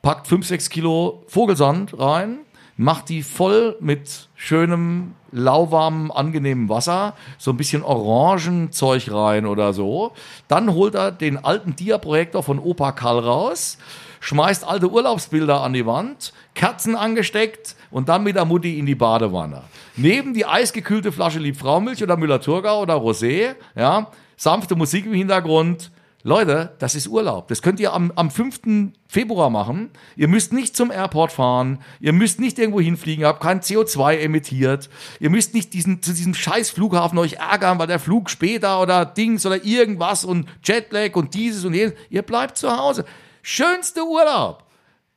packt 0.00 0.26
5, 0.26 0.46
6 0.46 0.70
Kilo 0.70 1.22
Vogelsand 1.26 1.98
rein, 1.98 2.38
macht 2.78 3.10
die 3.10 3.22
voll 3.22 3.76
mit 3.80 4.30
schönem, 4.36 5.14
lauwarmem, 5.32 6.10
angenehmem 6.10 6.70
Wasser, 6.70 7.14
so 7.36 7.50
ein 7.50 7.58
bisschen 7.58 7.82
Orangenzeug 7.82 9.12
rein 9.12 9.44
oder 9.44 9.74
so. 9.74 10.12
Dann 10.48 10.72
holt 10.72 10.94
er 10.94 11.12
den 11.12 11.44
alten 11.44 11.76
Dia-Projektor 11.76 12.42
von 12.42 12.58
Opa 12.58 12.92
Karl 12.92 13.18
raus, 13.18 13.76
schmeißt 14.22 14.64
alte 14.64 14.90
Urlaubsbilder 14.90 15.60
an 15.60 15.72
die 15.72 15.84
Wand, 15.84 16.32
Kerzen 16.54 16.94
angesteckt 16.94 17.74
und 17.90 18.08
dann 18.08 18.22
mit 18.22 18.36
der 18.36 18.44
Mutti 18.44 18.78
in 18.78 18.86
die 18.86 18.94
Badewanne. 18.94 19.62
Neben 19.96 20.32
die 20.32 20.46
eisgekühlte 20.46 21.10
Flasche 21.10 21.40
Liebfraumilch 21.40 22.02
oder 22.02 22.16
Müller-Thurgau 22.16 22.82
oder 22.82 22.94
Rosé, 22.94 23.56
ja, 23.74 24.10
sanfte 24.36 24.76
Musik 24.76 25.06
im 25.06 25.12
Hintergrund. 25.12 25.90
Leute, 26.22 26.76
das 26.78 26.94
ist 26.94 27.08
Urlaub. 27.08 27.48
Das 27.48 27.62
könnt 27.62 27.80
ihr 27.80 27.92
am, 27.92 28.12
am 28.14 28.30
5. 28.30 28.92
Februar 29.08 29.50
machen. 29.50 29.90
Ihr 30.14 30.28
müsst 30.28 30.52
nicht 30.52 30.76
zum 30.76 30.92
Airport 30.92 31.32
fahren. 31.32 31.80
Ihr 31.98 32.12
müsst 32.12 32.38
nicht 32.38 32.60
irgendwo 32.60 32.80
hinfliegen. 32.80 33.22
Ihr 33.22 33.28
habt 33.28 33.42
kein 33.42 33.60
CO2 33.60 34.18
emittiert. 34.18 34.88
Ihr 35.18 35.30
müsst 35.30 35.52
nicht 35.52 35.74
diesen, 35.74 36.00
zu 36.00 36.12
diesem 36.12 36.34
scheiß 36.34 36.70
Flughafen 36.70 37.18
euch 37.18 37.34
ärgern, 37.34 37.80
weil 37.80 37.88
der 37.88 37.98
Flug 37.98 38.30
später 38.30 38.80
oder 38.80 39.04
Dings 39.04 39.44
oder 39.44 39.64
irgendwas 39.64 40.24
und 40.24 40.48
Jetlag 40.62 41.16
und 41.16 41.34
dieses 41.34 41.64
und 41.64 41.74
jenes. 41.74 41.94
Ihr 42.08 42.22
bleibt 42.22 42.56
zu 42.56 42.70
Hause. 42.70 43.04
Schönste 43.42 44.04
Urlaub. 44.04 44.64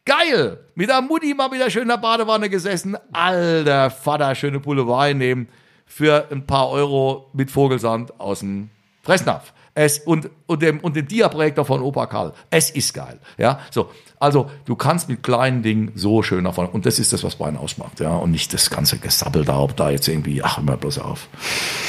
Geil. 0.03 0.59
Mit 0.73 0.89
der 0.89 1.01
Mutti 1.01 1.33
mal 1.33 1.51
wieder 1.51 1.69
schön 1.69 1.83
in 1.83 1.87
der 1.89 1.97
Badewanne 1.97 2.49
gesessen. 2.49 2.97
Alter 3.13 3.91
Vater, 3.91 4.33
schöne 4.35 4.59
Pulle 4.59 4.87
Wein 4.87 5.19
nehmen. 5.19 5.47
Für 5.85 6.27
ein 6.31 6.47
paar 6.47 6.69
Euro 6.69 7.29
mit 7.33 7.51
Vogelsand 7.51 8.19
aus 8.19 8.39
dem 8.39 8.71
Fressnapf. 9.03 9.53
Es, 9.75 9.99
und, 9.99 10.29
und 10.47 10.61
dem, 10.61 10.79
und 10.79 10.95
dem 10.95 11.07
Dia-Projektor 11.07 11.65
von 11.65 11.81
Opa 11.81 12.07
Karl. 12.07 12.33
Es 12.49 12.71
ist 12.71 12.93
geil. 12.93 13.19
Ja, 13.37 13.59
so. 13.69 13.91
Also, 14.19 14.49
du 14.65 14.75
kannst 14.75 15.09
mit 15.09 15.21
kleinen 15.21 15.61
Dingen 15.61 15.91
so 15.95 16.23
schön 16.23 16.45
davon. 16.45 16.67
Und 16.67 16.85
das 16.85 16.97
ist 16.97 17.13
das, 17.13 17.23
was 17.23 17.39
Wein 17.39 17.57
ausmacht. 17.57 17.99
Ja, 17.99 18.15
und 18.15 18.31
nicht 18.31 18.53
das 18.53 18.69
ganze 18.69 18.97
Gesabbel 18.97 19.43
da, 19.45 19.59
ob 19.59 19.75
da 19.75 19.89
jetzt 19.89 20.07
irgendwie, 20.07 20.41
ach, 20.41 20.57
immer 20.57 20.77
bloß 20.77 20.99
auf. 20.99 21.27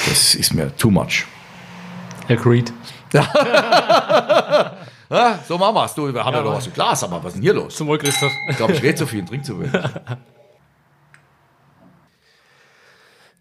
Das 0.08 0.34
ist 0.34 0.52
mir 0.52 0.76
too 0.76 0.90
much. 0.90 1.24
Agreed. 2.28 2.72
Ja, 5.10 5.38
so 5.46 5.56
machen 5.58 5.74
wir's. 5.74 5.94
Du, 5.94 6.12
wir 6.12 6.24
haben 6.24 6.32
ja, 6.34 6.40
ja 6.40 6.44
noch 6.44 6.56
was 6.56 6.66
im 6.66 6.72
Glas, 6.72 7.04
aber 7.04 7.18
was 7.18 7.26
ist 7.28 7.34
denn 7.34 7.42
hier 7.42 7.54
los? 7.54 7.76
Zum 7.76 7.86
Wohl, 7.86 7.98
Christoph. 7.98 8.32
Ich 8.48 8.56
glaube, 8.56 8.72
ich 8.72 8.82
rede 8.82 8.96
zu 8.96 9.06
viel 9.06 9.20
und 9.20 9.28
trinke 9.28 9.46
zu 9.46 9.60
wenig. 9.60 9.72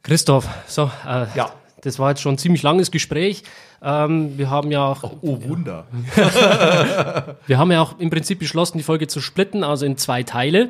Christoph, 0.03 0.47
so, 0.68 0.91
äh, 1.07 1.26
ja. 1.36 1.51
das 1.82 1.97
war 1.97 2.09
jetzt 2.11 2.22
schon 2.22 2.36
ein 2.36 2.38
ziemlich 2.38 2.61
langes 2.61 2.91
Gespräch. 2.91 3.41
Ähm, 3.82 4.38
wir 4.38 4.51
haben 4.51 4.72
ja 4.72 4.86
auch. 4.86 5.03
Oh, 5.03 5.18
oh 5.22 5.43
Wunder. 5.49 5.88
wir 7.47 7.57
haben 7.57 7.72
ja 7.72 7.82
auch 7.82 7.97
im 7.97 8.11
Prinzip 8.11 8.38
beschlossen, 8.38 8.78
die 8.78 8.84
Folge 8.84 9.07
zu 9.07 9.20
splitten, 9.20 9.63
also 9.63 9.86
in 9.86 9.97
zwei 9.97 10.22
Teile. 10.22 10.70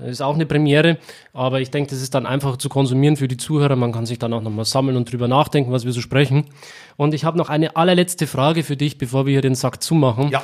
Das 0.00 0.10
ist 0.10 0.20
auch 0.20 0.34
eine 0.34 0.46
Premiere, 0.46 0.98
aber 1.32 1.60
ich 1.60 1.70
denke, 1.70 1.90
das 1.90 2.00
ist 2.00 2.14
dann 2.14 2.26
einfach 2.26 2.56
zu 2.56 2.68
konsumieren 2.68 3.16
für 3.16 3.28
die 3.28 3.36
Zuhörer. 3.36 3.76
Man 3.76 3.92
kann 3.92 4.06
sich 4.06 4.18
dann 4.18 4.32
auch 4.32 4.42
nochmal 4.42 4.64
sammeln 4.64 4.96
und 4.96 5.10
drüber 5.10 5.28
nachdenken, 5.28 5.72
was 5.72 5.84
wir 5.84 5.92
so 5.92 6.00
sprechen. 6.00 6.46
Und 6.96 7.14
ich 7.14 7.24
habe 7.24 7.38
noch 7.38 7.48
eine 7.48 7.76
allerletzte 7.76 8.26
Frage 8.26 8.62
für 8.62 8.76
dich, 8.76 8.98
bevor 8.98 9.26
wir 9.26 9.32
hier 9.32 9.42
den 9.42 9.54
Sack 9.54 9.82
zumachen. 9.82 10.30
Ja. 10.30 10.42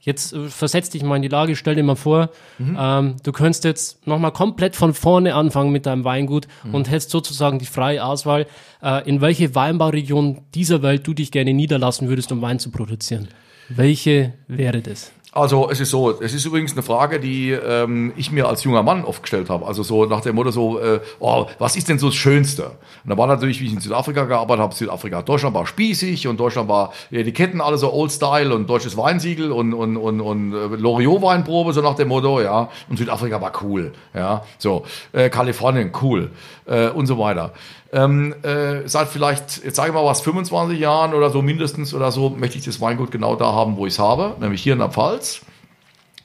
Jetzt 0.00 0.32
äh, 0.32 0.48
versetz 0.48 0.90
dich 0.90 1.02
mal 1.02 1.16
in 1.16 1.22
die 1.22 1.28
Lage, 1.28 1.56
stell 1.56 1.74
dir 1.74 1.82
mal 1.82 1.96
vor, 1.96 2.30
mhm. 2.58 2.76
ähm, 2.78 3.16
du 3.22 3.32
könntest 3.32 3.64
jetzt 3.64 4.06
nochmal 4.06 4.32
komplett 4.32 4.76
von 4.76 4.94
vorne 4.94 5.34
anfangen 5.34 5.72
mit 5.72 5.84
deinem 5.84 6.04
Weingut 6.04 6.46
mhm. 6.64 6.74
und 6.74 6.90
hättest 6.90 7.10
sozusagen 7.10 7.58
die 7.58 7.66
freie 7.66 8.04
Auswahl, 8.04 8.46
äh, 8.82 9.08
in 9.08 9.20
welche 9.20 9.54
Weinbauregion 9.54 10.42
dieser 10.54 10.82
Welt 10.82 11.06
du 11.06 11.12
dich 11.12 11.32
gerne 11.32 11.54
niederlassen 11.54 12.08
würdest, 12.08 12.30
um 12.30 12.40
Wein 12.40 12.60
zu 12.60 12.70
produzieren. 12.70 13.28
Welche 13.68 14.34
wäre 14.46 14.80
das? 14.80 15.12
Also 15.36 15.68
es 15.70 15.80
ist 15.80 15.90
so, 15.90 16.18
es 16.18 16.32
ist 16.32 16.46
übrigens 16.46 16.72
eine 16.72 16.82
Frage, 16.82 17.20
die 17.20 17.50
ähm, 17.50 18.14
ich 18.16 18.32
mir 18.32 18.48
als 18.48 18.64
junger 18.64 18.82
Mann 18.82 19.04
oft 19.04 19.20
gestellt 19.20 19.50
habe. 19.50 19.66
Also 19.66 19.82
so 19.82 20.06
nach 20.06 20.22
dem 20.22 20.34
Motto 20.34 20.50
so, 20.50 20.80
äh, 20.80 21.00
oh, 21.20 21.44
was 21.58 21.76
ist 21.76 21.90
denn 21.90 21.98
so 21.98 22.06
das 22.06 22.16
Schönste? 22.16 22.64
Und 23.04 23.10
da 23.10 23.18
war 23.18 23.26
natürlich, 23.26 23.60
wie 23.60 23.66
ich 23.66 23.74
in 23.74 23.80
Südafrika 23.80 24.24
gearbeitet 24.24 24.62
habe, 24.62 24.74
Südafrika, 24.74 25.20
Deutschland 25.20 25.54
war 25.54 25.66
spießig 25.66 26.26
und 26.26 26.40
Deutschland 26.40 26.70
war 26.70 26.94
Etiketten 27.10 27.60
alle 27.60 27.76
so 27.76 27.92
Old 27.92 28.12
Style 28.12 28.54
und 28.54 28.70
deutsches 28.70 28.96
Weinsiegel 28.96 29.52
und 29.52 29.74
und 29.74 29.98
und, 29.98 30.22
und 30.22 30.54
äh, 30.54 30.76
Loriot 30.76 31.20
Weinprobe 31.20 31.74
so 31.74 31.82
nach 31.82 31.96
dem 31.96 32.08
Motto, 32.08 32.40
ja. 32.40 32.70
Und 32.88 32.96
Südafrika 32.96 33.38
war 33.38 33.52
cool, 33.62 33.92
ja. 34.14 34.42
So 34.56 34.84
äh, 35.12 35.28
Kalifornien 35.28 35.92
cool 36.00 36.30
äh, 36.64 36.88
und 36.88 37.06
so 37.06 37.18
weiter. 37.18 37.52
Ähm, 37.92 38.34
äh, 38.42 38.86
seit 38.88 39.08
vielleicht, 39.08 39.64
jetzt 39.64 39.76
sage 39.76 39.88
ich 39.88 39.94
mal 39.94 40.04
was, 40.04 40.20
25 40.20 40.78
Jahren 40.78 41.14
oder 41.14 41.30
so 41.30 41.40
mindestens 41.40 41.94
oder 41.94 42.10
so, 42.10 42.30
möchte 42.30 42.58
ich 42.58 42.64
das 42.64 42.80
Weingut 42.80 43.10
genau 43.10 43.36
da 43.36 43.52
haben, 43.52 43.76
wo 43.76 43.86
ich 43.86 43.94
es 43.94 43.98
habe, 43.98 44.34
nämlich 44.40 44.62
hier 44.62 44.72
in 44.72 44.80
der 44.80 44.90
Pfalz. 44.90 45.25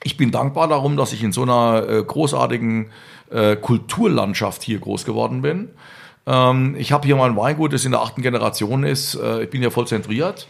Ich 0.04 0.16
bin 0.16 0.30
dankbar 0.30 0.68
darum, 0.68 0.96
dass 0.96 1.12
ich 1.12 1.22
in 1.22 1.32
so 1.32 1.42
einer 1.42 1.88
äh, 1.88 2.02
großartigen 2.02 2.90
äh, 3.30 3.56
Kulturlandschaft 3.56 4.62
hier 4.62 4.78
groß 4.78 5.04
geworden 5.04 5.42
bin. 5.42 5.70
Ähm, 6.26 6.76
ich 6.78 6.92
habe 6.92 7.06
hier 7.06 7.16
mein 7.16 7.36
Weingut, 7.36 7.72
das 7.72 7.84
in 7.84 7.92
der 7.92 8.00
achten 8.00 8.22
Generation 8.22 8.84
ist. 8.84 9.14
Äh, 9.14 9.44
ich 9.44 9.50
bin 9.50 9.62
ja 9.62 9.70
voll 9.70 9.86
zentriert. 9.86 10.48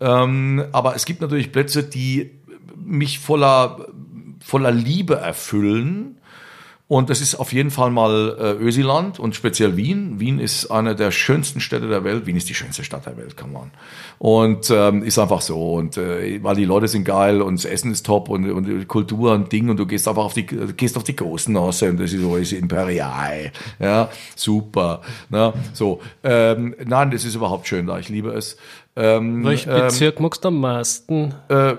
Ähm, 0.00 0.64
aber 0.72 0.94
es 0.96 1.04
gibt 1.04 1.20
natürlich 1.20 1.52
Plätze, 1.52 1.82
die 1.82 2.30
mich 2.76 3.18
voller, 3.18 3.86
voller 4.42 4.70
Liebe 4.70 5.16
erfüllen 5.16 6.16
und 6.90 7.08
das 7.08 7.20
ist 7.20 7.36
auf 7.36 7.52
jeden 7.52 7.70
Fall 7.70 7.92
mal 7.92 8.36
äh, 8.36 8.64
Ösiland 8.64 9.20
und 9.20 9.36
speziell 9.36 9.76
Wien. 9.76 10.18
Wien 10.18 10.40
ist 10.40 10.72
eine 10.72 10.96
der 10.96 11.12
schönsten 11.12 11.60
Städte 11.60 11.88
der 11.88 12.02
Welt. 12.02 12.26
Wien 12.26 12.34
ist 12.34 12.48
die 12.48 12.54
schönste 12.54 12.82
Stadt 12.82 13.06
der 13.06 13.16
Welt, 13.16 13.36
kann 13.36 13.52
man. 13.52 13.70
Und 14.18 14.70
ähm, 14.70 15.04
ist 15.04 15.16
einfach 15.16 15.40
so. 15.40 15.74
Und 15.74 15.96
äh, 15.96 16.42
weil 16.42 16.56
die 16.56 16.64
Leute 16.64 16.88
sind 16.88 17.04
geil 17.04 17.42
und 17.42 17.60
das 17.60 17.64
Essen 17.64 17.92
ist 17.92 18.06
top 18.06 18.28
und, 18.28 18.50
und 18.50 18.88
Kultur 18.88 19.34
und 19.34 19.52
Ding 19.52 19.68
und 19.70 19.76
du 19.76 19.86
gehst 19.86 20.08
einfach 20.08 20.24
auf 20.24 20.34
die 20.34 20.44
gehst 20.44 20.96
auf 20.96 21.04
die 21.04 21.14
großen 21.14 21.56
Hause 21.56 21.90
und 21.90 22.00
das 22.00 22.12
ist 22.12 22.22
so 22.22 22.34
ist 22.34 22.52
imperial. 22.52 23.52
Ja, 23.78 24.10
super. 24.34 25.02
Na, 25.28 25.54
so. 25.72 26.00
Ähm, 26.24 26.74
nein, 26.84 27.12
das 27.12 27.24
ist 27.24 27.36
überhaupt 27.36 27.68
schön 27.68 27.86
da. 27.86 28.00
Ich 28.00 28.08
liebe 28.08 28.30
es. 28.30 28.56
Ähm, 28.96 29.44
Welchen 29.44 29.70
Bezirk 29.70 30.16
ähm, 30.16 30.22
magst 30.24 30.44
du 30.44 30.48
am 30.48 30.60
meisten? 30.60 31.34
Äh, 31.48 31.76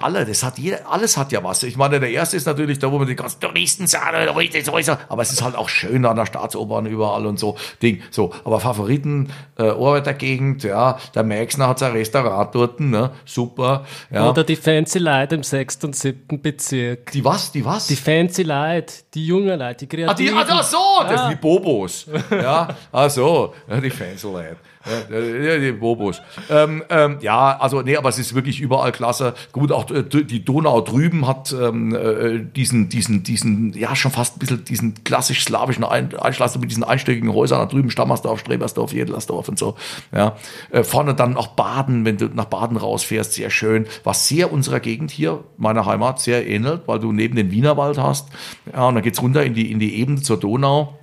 alle, 0.00 0.24
das 0.24 0.42
hat 0.42 0.58
jeder, 0.58 0.90
alles 0.90 1.16
hat 1.16 1.32
ja 1.32 1.42
was. 1.44 1.62
Ich 1.62 1.76
meine, 1.76 2.00
der 2.00 2.10
erste 2.10 2.36
ist 2.36 2.46
natürlich 2.46 2.78
da, 2.78 2.90
wo 2.90 2.98
man 2.98 3.06
die 3.06 3.16
ganzen 3.16 3.40
Touristen 3.40 3.86
sagen, 3.86 4.28
aber 4.28 5.22
es 5.22 5.32
ist 5.32 5.42
halt 5.42 5.54
auch 5.56 5.68
schön 5.68 6.04
an 6.04 6.16
der 6.16 6.26
Staatsobern 6.26 6.86
überall 6.86 7.26
und 7.26 7.38
so 7.38 7.56
Ding. 7.82 8.02
So, 8.10 8.32
aber 8.44 8.60
Favoriten, 8.60 9.32
äh, 9.58 9.72
Gegend, 10.14 10.62
ja, 10.62 10.98
der 11.14 11.22
Maxner 11.22 11.68
hat 11.68 11.78
sein 11.78 11.92
Restaurant 11.92 12.54
dort, 12.54 12.80
ne, 12.80 13.10
super. 13.24 13.84
Ja. 14.10 14.30
Oder 14.30 14.44
die 14.44 14.56
Fancy 14.56 14.98
Leute 14.98 15.36
im 15.36 15.42
sechsten 15.42 15.86
und 15.86 15.96
siebten 15.96 16.40
Bezirk. 16.40 17.10
Die 17.12 17.24
was, 17.24 17.52
die 17.52 17.64
was? 17.64 17.86
Die 17.86 17.96
Fancy 17.96 18.42
Leute, 18.42 18.94
die 19.14 19.26
jungen 19.26 19.58
Leute, 19.58 19.86
die 19.86 19.96
kreativen. 19.96 20.36
Ah, 20.38 20.44
die, 20.44 20.50
ah, 20.50 20.62
so, 20.62 20.78
das 21.08 21.20
sind 21.22 21.30
die 21.30 21.36
Bobos. 21.36 22.06
ja, 22.30 22.68
ach 22.92 23.10
so, 23.10 23.54
ja, 23.68 23.80
die 23.80 23.90
Fancy 23.90 24.26
Leute. 24.26 24.56
Ja, 24.86 25.58
die 25.58 25.72
Bobos. 25.72 26.22
Ähm, 26.50 26.82
ähm, 26.88 27.18
ja, 27.20 27.56
also 27.58 27.82
nee, 27.82 27.96
aber 27.96 28.08
es 28.08 28.18
ist 28.18 28.34
wirklich 28.34 28.60
überall 28.60 28.92
klasse. 28.92 29.34
Gut, 29.52 29.70
auch 29.70 29.90
äh, 29.90 30.02
die 30.02 30.44
Donau 30.44 30.80
drüben 30.80 31.26
hat 31.26 31.52
ähm, 31.52 31.94
äh, 31.94 32.40
diesen, 32.40 32.88
diesen, 32.88 33.22
diesen, 33.22 33.72
ja 33.74 33.94
schon 33.94 34.10
fast 34.10 34.36
ein 34.36 34.38
bisschen 34.40 34.64
diesen 34.64 35.04
klassisch 35.04 35.44
slawischen 35.44 35.84
Einschlass 35.84 36.58
mit 36.58 36.70
diesen 36.70 36.84
einstöckigen 36.84 37.32
Häusern 37.32 37.60
da 37.60 37.66
drüben, 37.66 37.90
Stammersdorf, 37.90 38.40
Strebersdorf, 38.40 38.92
Jedlersdorf 38.92 39.48
und 39.48 39.58
so. 39.58 39.76
Ja, 40.12 40.36
äh, 40.70 40.82
vorne 40.82 41.14
dann 41.14 41.36
auch 41.36 41.48
Baden, 41.48 42.04
wenn 42.04 42.16
du 42.16 42.26
nach 42.26 42.46
Baden 42.46 42.76
rausfährst, 42.76 43.34
sehr 43.34 43.50
schön. 43.50 43.86
Was 44.04 44.28
sehr 44.28 44.52
unserer 44.52 44.80
Gegend 44.80 45.10
hier, 45.10 45.44
meiner 45.56 45.86
Heimat, 45.86 46.20
sehr 46.20 46.46
ähnelt, 46.46 46.82
weil 46.86 46.98
du 46.98 47.12
neben 47.12 47.36
den 47.36 47.50
Wienerwald 47.50 47.98
hast. 47.98 48.28
Ja, 48.72 48.88
und 48.88 48.96
dann 48.96 49.04
geht's 49.04 49.22
runter 49.22 49.44
in 49.44 49.54
die 49.54 49.70
in 49.70 49.78
die 49.78 50.00
Ebene 50.00 50.22
zur 50.22 50.38
Donau. 50.38 50.98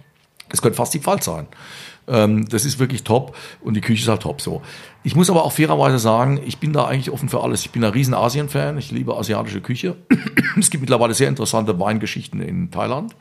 Das 0.50 0.62
könnte 0.62 0.78
fast 0.78 0.94
die 0.94 1.00
Pfalz 1.00 1.26
sein. 1.26 1.48
Ähm, 2.10 2.48
das 2.50 2.66
ist 2.66 2.80
wirklich 2.80 3.04
top 3.04 3.36
und 3.62 3.76
die 3.76 3.82
Küche 3.82 4.04
ist 4.04 4.08
halt 4.08 4.22
top 4.22 4.42
so. 4.42 4.62
Ich 5.04 5.16
muss 5.16 5.30
aber 5.30 5.46
auch 5.46 5.52
fairerweise 5.52 6.00
sagen, 6.00 6.42
ich 6.46 6.58
bin 6.58 6.74
da 6.74 6.86
eigentlich 6.86 7.12
offen 7.12 7.30
für 7.30 7.42
alles. 7.42 7.62
Ich 7.62 7.72
bin 7.72 7.84
ein 7.84 7.92
riesen 7.92 8.14
Asien-Fan, 8.14 8.78
ich 8.78 8.92
liebe 8.92 9.16
asiatische 9.16 9.62
Küche. 9.62 9.96
es 10.60 10.70
gibt 10.70 10.82
mittlerweile 10.82 11.14
sehr 11.14 11.30
interessante 11.30 11.80
Weingeschichten 11.80 12.42
in 12.42 12.72
Thailand. 12.72 13.16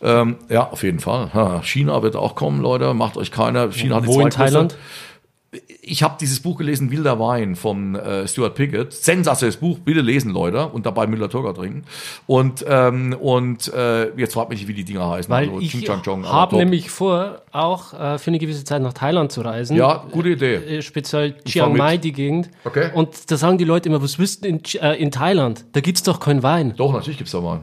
Ähm, 0.00 0.36
ja, 0.48 0.68
auf 0.68 0.82
jeden 0.82 1.00
Fall. 1.00 1.60
China 1.62 2.02
wird 2.02 2.16
auch 2.16 2.34
kommen, 2.34 2.60
Leute. 2.60 2.94
Macht 2.94 3.16
euch 3.16 3.30
keine. 3.30 3.72
China 3.72 3.96
hat 3.96 4.04
die 4.04 4.08
Wo 4.08 4.20
in 4.20 4.30
Thailand? 4.30 4.76
Ich 5.80 6.02
habe 6.02 6.16
dieses 6.20 6.40
Buch 6.40 6.58
gelesen, 6.58 6.90
Wilder 6.90 7.18
Wein 7.18 7.56
von 7.56 7.94
äh, 7.94 8.28
Stuart 8.28 8.54
Pickett. 8.54 8.92
Sensationelles 8.92 9.56
Buch, 9.56 9.78
bitte 9.78 10.02
lesen, 10.02 10.30
Leute. 10.30 10.66
Und 10.66 10.84
dabei 10.84 11.06
Müller-Turger 11.06 11.54
trinken. 11.54 11.84
Und, 12.26 12.64
ähm, 12.68 13.16
und 13.18 13.72
äh, 13.72 14.10
jetzt 14.18 14.34
fragt 14.34 14.50
mich, 14.50 14.68
wie 14.68 14.74
die 14.74 14.84
Dinger 14.84 15.08
heißen. 15.08 15.30
Weil 15.30 15.48
also, 15.48 15.60
ich 15.60 15.88
habe 15.88 16.56
nämlich 16.56 16.90
vor, 16.90 17.42
auch 17.52 17.94
äh, 17.94 18.18
für 18.18 18.30
eine 18.30 18.38
gewisse 18.38 18.64
Zeit 18.64 18.82
nach 18.82 18.92
Thailand 18.92 19.32
zu 19.32 19.40
reisen. 19.40 19.76
Ja, 19.76 20.04
gute 20.10 20.30
Idee. 20.30 20.56
Äh, 20.56 20.82
speziell 20.82 21.34
Chiang 21.44 21.76
Mai, 21.76 21.96
die 21.96 22.12
Gegend. 22.12 22.50
Okay. 22.64 22.90
Und 22.92 23.30
da 23.30 23.38
sagen 23.38 23.56
die 23.56 23.64
Leute 23.64 23.88
immer, 23.88 24.02
was 24.02 24.18
wüssten 24.18 24.44
in, 24.44 24.62
äh, 24.80 24.96
in 24.96 25.10
Thailand? 25.10 25.64
Da 25.72 25.80
gibt's 25.80 26.02
doch 26.02 26.20
keinen 26.20 26.42
Wein. 26.42 26.74
Doch, 26.76 26.92
natürlich 26.92 27.16
gibt's 27.16 27.32
da 27.32 27.42
Wein. 27.42 27.60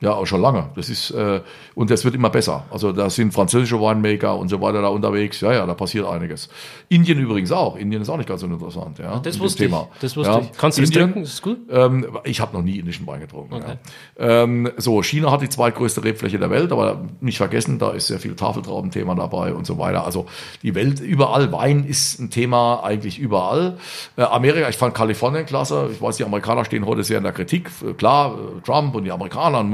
Ja, 0.00 0.12
auch 0.12 0.26
schon 0.26 0.40
lange. 0.40 0.70
Das 0.76 0.88
ist, 0.88 1.10
äh, 1.10 1.40
und 1.74 1.90
das 1.90 2.04
wird 2.04 2.14
immer 2.14 2.30
besser. 2.30 2.64
Also 2.70 2.92
da 2.92 3.10
sind 3.10 3.34
französische 3.34 3.80
Winemaker 3.80 4.36
und 4.36 4.48
so 4.48 4.60
weiter 4.60 4.80
da 4.80 4.88
unterwegs. 4.88 5.40
Ja, 5.40 5.52
ja, 5.52 5.66
da 5.66 5.74
passiert 5.74 6.06
einiges. 6.06 6.48
Indien 6.88 7.18
übrigens 7.18 7.50
auch. 7.50 7.74
Indien 7.76 8.02
ist 8.02 8.08
auch 8.08 8.16
nicht 8.16 8.28
ganz 8.28 8.44
uninteressant. 8.44 9.00
Ja, 9.00 9.18
das 9.18 9.40
wusste 9.40 9.64
Thema. 9.64 9.88
ich. 9.94 10.00
Das 10.00 10.16
wusste 10.16 10.32
ja. 10.32 10.38
ich. 10.40 10.52
Kannst 10.56 10.78
du 10.78 10.82
Indien, 10.82 11.00
das 11.00 11.12
trinken? 11.12 11.22
Ist 11.22 11.42
gut? 11.42 11.58
Ähm, 11.70 12.06
ich 12.22 12.40
habe 12.40 12.56
noch 12.56 12.62
nie 12.62 12.78
indischen 12.78 13.08
Wein 13.08 13.20
getrunken. 13.20 13.54
Okay. 13.54 13.76
Ja. 14.18 14.42
Ähm, 14.44 14.70
so, 14.76 15.02
China 15.02 15.32
hat 15.32 15.42
die 15.42 15.48
zweitgrößte 15.48 16.04
Rebfläche 16.04 16.38
der 16.38 16.50
Welt, 16.50 16.70
aber 16.70 17.00
nicht 17.20 17.38
vergessen, 17.38 17.80
da 17.80 17.90
ist 17.90 18.06
sehr 18.06 18.20
viel 18.20 18.36
Tafeltraubenthema 18.36 19.16
dabei 19.16 19.52
und 19.52 19.66
so 19.66 19.78
weiter. 19.78 20.04
Also 20.04 20.26
die 20.62 20.76
Welt 20.76 21.00
überall. 21.00 21.50
Wein 21.50 21.84
ist 21.84 22.20
ein 22.20 22.30
Thema 22.30 22.84
eigentlich 22.84 23.18
überall. 23.18 23.78
Äh, 24.16 24.22
Amerika, 24.22 24.68
ich 24.68 24.76
fand 24.76 24.94
Kalifornien 24.94 25.44
klasse. 25.44 25.90
Ich 25.92 26.00
weiß, 26.00 26.18
die 26.18 26.24
Amerikaner 26.24 26.64
stehen 26.64 26.86
heute 26.86 27.02
sehr 27.02 27.18
in 27.18 27.24
der 27.24 27.32
Kritik. 27.32 27.68
Klar, 27.96 28.34
äh, 28.34 28.60
Trump 28.60 28.94
und 28.94 29.02
die 29.02 29.10
Amerikaner. 29.10 29.64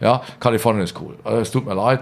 Ja, 0.00 0.22
Kalifornien 0.38 0.84
ist 0.84 1.00
cool. 1.00 1.16
Also, 1.24 1.40
es 1.40 1.50
tut 1.50 1.66
mir 1.66 1.74
leid. 1.74 2.00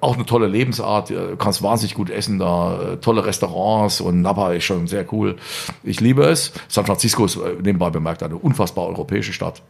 Auch 0.00 0.14
eine 0.14 0.26
tolle 0.26 0.46
Lebensart. 0.46 1.10
Du 1.10 1.36
kannst 1.36 1.62
wahnsinnig 1.62 1.94
gut 1.94 2.10
essen 2.10 2.38
da. 2.38 2.96
Tolle 3.00 3.24
Restaurants 3.24 4.00
und 4.00 4.22
Napa 4.22 4.52
ist 4.52 4.64
schon 4.64 4.86
sehr 4.86 5.10
cool. 5.12 5.36
Ich 5.82 6.00
liebe 6.00 6.24
es. 6.24 6.52
San 6.68 6.86
Francisco 6.86 7.24
ist 7.24 7.36
äh, 7.36 7.54
nebenbei 7.62 7.90
bemerkt 7.90 8.22
eine 8.22 8.36
unfassbar 8.36 8.86
europäische 8.86 9.32
Stadt. 9.32 9.62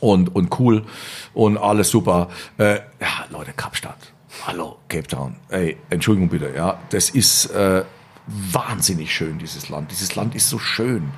Und, 0.00 0.34
und 0.34 0.58
cool 0.58 0.84
und 1.32 1.56
alles 1.56 1.90
super. 1.90 2.28
Äh, 2.58 2.74
ja, 2.74 3.26
Leute, 3.30 3.52
Kapstadt. 3.56 3.96
Hallo, 4.46 4.76
Cape 4.88 5.06
Town. 5.06 5.36
Ey, 5.48 5.76
Entschuldigung 5.90 6.28
bitte, 6.28 6.52
ja. 6.54 6.78
Das 6.90 7.10
ist, 7.10 7.46
äh, 7.46 7.84
wahnsinnig 8.26 9.14
schön, 9.14 9.38
dieses 9.38 9.68
Land. 9.68 9.90
Dieses 9.90 10.14
Land 10.14 10.34
ist 10.34 10.48
so 10.48 10.58
schön. 10.58 11.10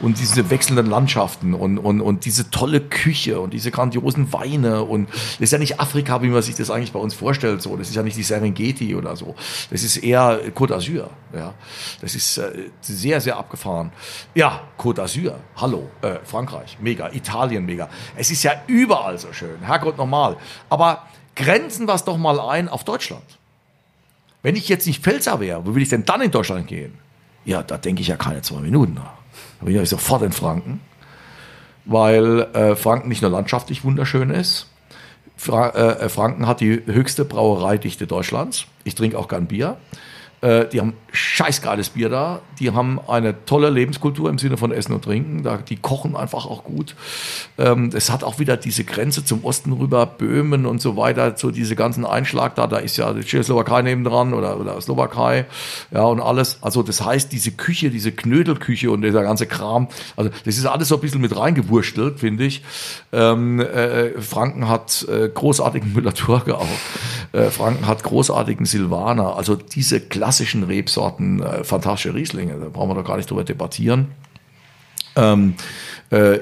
Und 0.00 0.20
diese 0.20 0.48
wechselnden 0.48 0.86
Landschaften 0.86 1.54
und, 1.54 1.78
und, 1.78 2.00
und 2.00 2.24
diese 2.24 2.50
tolle 2.50 2.80
Küche 2.80 3.40
und 3.40 3.52
diese 3.52 3.72
grandiosen 3.72 4.32
Weine. 4.32 4.84
Und 4.84 5.08
das 5.10 5.40
ist 5.40 5.52
ja 5.52 5.58
nicht 5.58 5.80
Afrika, 5.80 6.22
wie 6.22 6.28
man 6.28 6.40
sich 6.42 6.54
das 6.54 6.70
eigentlich 6.70 6.92
bei 6.92 7.00
uns 7.00 7.14
vorstellt. 7.14 7.62
So, 7.62 7.76
Das 7.76 7.88
ist 7.88 7.96
ja 7.96 8.02
nicht 8.02 8.16
die 8.16 8.22
Serengeti 8.22 8.94
oder 8.94 9.16
so. 9.16 9.34
Das 9.70 9.82
ist 9.82 9.96
eher 9.96 10.40
Côte 10.54 10.74
d'Azur. 10.74 11.08
Ja. 11.34 11.54
Das 12.00 12.14
ist 12.14 12.38
äh, 12.38 12.70
sehr, 12.80 13.20
sehr 13.20 13.36
abgefahren. 13.36 13.90
Ja, 14.34 14.60
Côte 14.78 15.02
d'Azur. 15.02 15.34
Hallo. 15.56 15.90
Äh, 16.00 16.18
Frankreich. 16.24 16.78
Mega. 16.80 17.10
Italien. 17.12 17.66
Mega. 17.66 17.88
Es 18.16 18.30
ist 18.30 18.44
ja 18.44 18.52
überall 18.68 19.18
so 19.18 19.32
schön. 19.32 19.60
Herrgott 19.62 19.98
nochmal. 19.98 20.36
Aber 20.70 21.06
grenzen 21.34 21.88
wir 21.88 21.94
es 21.94 22.04
doch 22.04 22.18
mal 22.18 22.38
ein 22.38 22.68
auf 22.68 22.84
Deutschland. 22.84 23.24
Wenn 24.42 24.56
ich 24.56 24.68
jetzt 24.68 24.86
nicht 24.86 25.02
Pfälzer 25.02 25.40
wäre, 25.40 25.64
wo 25.66 25.74
will 25.74 25.82
ich 25.82 25.88
denn 25.88 26.04
dann 26.04 26.20
in 26.20 26.30
Deutschland 26.30 26.66
gehen? 26.66 26.94
Ja, 27.44 27.62
da 27.62 27.76
denke 27.76 28.02
ich 28.02 28.08
ja 28.08 28.16
keine 28.16 28.42
zwei 28.42 28.60
Minuten 28.60 28.94
nach. 28.94 29.14
Da 29.60 29.66
bin 29.66 29.80
ich 29.80 29.88
sofort 29.88 30.22
in 30.22 30.32
Franken, 30.32 30.80
weil 31.84 32.42
äh, 32.52 32.76
Franken 32.76 33.08
nicht 33.08 33.22
nur 33.22 33.30
landschaftlich 33.30 33.84
wunderschön 33.84 34.30
ist. 34.30 34.68
Fra 35.36 35.70
äh, 35.70 36.08
Franken 36.08 36.46
hat 36.46 36.60
die 36.60 36.82
höchste 36.86 37.24
Brauereidichte 37.24 38.06
Deutschlands. 38.06 38.66
Ich 38.84 38.94
trinke 38.94 39.18
auch 39.18 39.28
gern 39.28 39.46
Bier. 39.46 39.76
Äh, 40.42 40.68
die 40.68 40.80
haben 40.80 40.94
scheißgeiles 41.12 41.90
Bier 41.90 42.08
da. 42.08 42.40
Die 42.58 42.72
haben 42.72 42.98
eine 43.06 43.44
tolle 43.44 43.70
Lebenskultur 43.70 44.28
im 44.28 44.38
Sinne 44.38 44.56
von 44.56 44.72
Essen 44.72 44.92
und 44.92 45.04
Trinken. 45.04 45.42
Da, 45.42 45.58
die 45.58 45.76
kochen 45.76 46.16
einfach 46.16 46.46
auch 46.46 46.64
gut. 46.64 46.96
Ähm, 47.58 47.90
es 47.94 48.10
hat 48.10 48.24
auch 48.24 48.38
wieder 48.38 48.56
diese 48.56 48.84
Grenze 48.84 49.24
zum 49.24 49.44
Osten 49.44 49.72
rüber, 49.72 50.06
Böhmen 50.06 50.66
und 50.66 50.80
so 50.80 50.96
weiter, 50.96 51.34
so 51.36 51.50
diese 51.50 51.76
ganzen 51.76 52.04
Einschlag 52.04 52.54
da. 52.56 52.66
Da 52.66 52.78
ist 52.78 52.96
ja 52.96 53.12
die 53.12 53.22
Tschechoslowakei 53.22 53.82
nebendran 53.82 54.34
oder, 54.34 54.58
oder 54.58 54.80
Slowakei. 54.80 55.46
Ja, 55.92 56.04
und 56.04 56.20
alles. 56.20 56.58
Also, 56.62 56.82
das 56.82 57.04
heißt, 57.04 57.30
diese 57.30 57.52
Küche, 57.52 57.90
diese 57.90 58.10
Knödelküche 58.10 58.90
und 58.90 59.02
dieser 59.02 59.22
ganze 59.22 59.46
Kram, 59.46 59.88
also, 60.16 60.30
das 60.44 60.56
ist 60.56 60.66
alles 60.66 60.88
so 60.88 60.96
ein 60.96 61.00
bisschen 61.00 61.20
mit 61.20 61.36
reingewurstelt, 61.36 62.20
finde 62.20 62.44
ich. 62.44 62.62
Ähm, 63.12 63.60
äh, 63.60 64.20
Franken 64.20 64.68
hat 64.68 65.06
äh, 65.08 65.28
großartigen 65.28 65.92
Müller-Thurgau 65.92 66.54
auch. 66.54 66.66
Äh, 67.32 67.50
Franken 67.50 67.86
hat 67.86 68.02
großartigen 68.02 68.66
Silvaner. 68.66 69.36
Also, 69.36 69.56
diese 69.56 70.00
klassischen 70.32 70.62
Rebsorten, 70.62 71.42
äh, 71.42 71.62
fantastische 71.62 72.14
Rieslinge, 72.14 72.58
da 72.58 72.70
brauchen 72.70 72.88
wir 72.88 72.94
doch 72.94 73.04
gar 73.04 73.18
nicht 73.18 73.28
drüber 73.28 73.44
debattieren. 73.44 74.12
Ähm, 75.14 75.56
äh, 75.58 75.91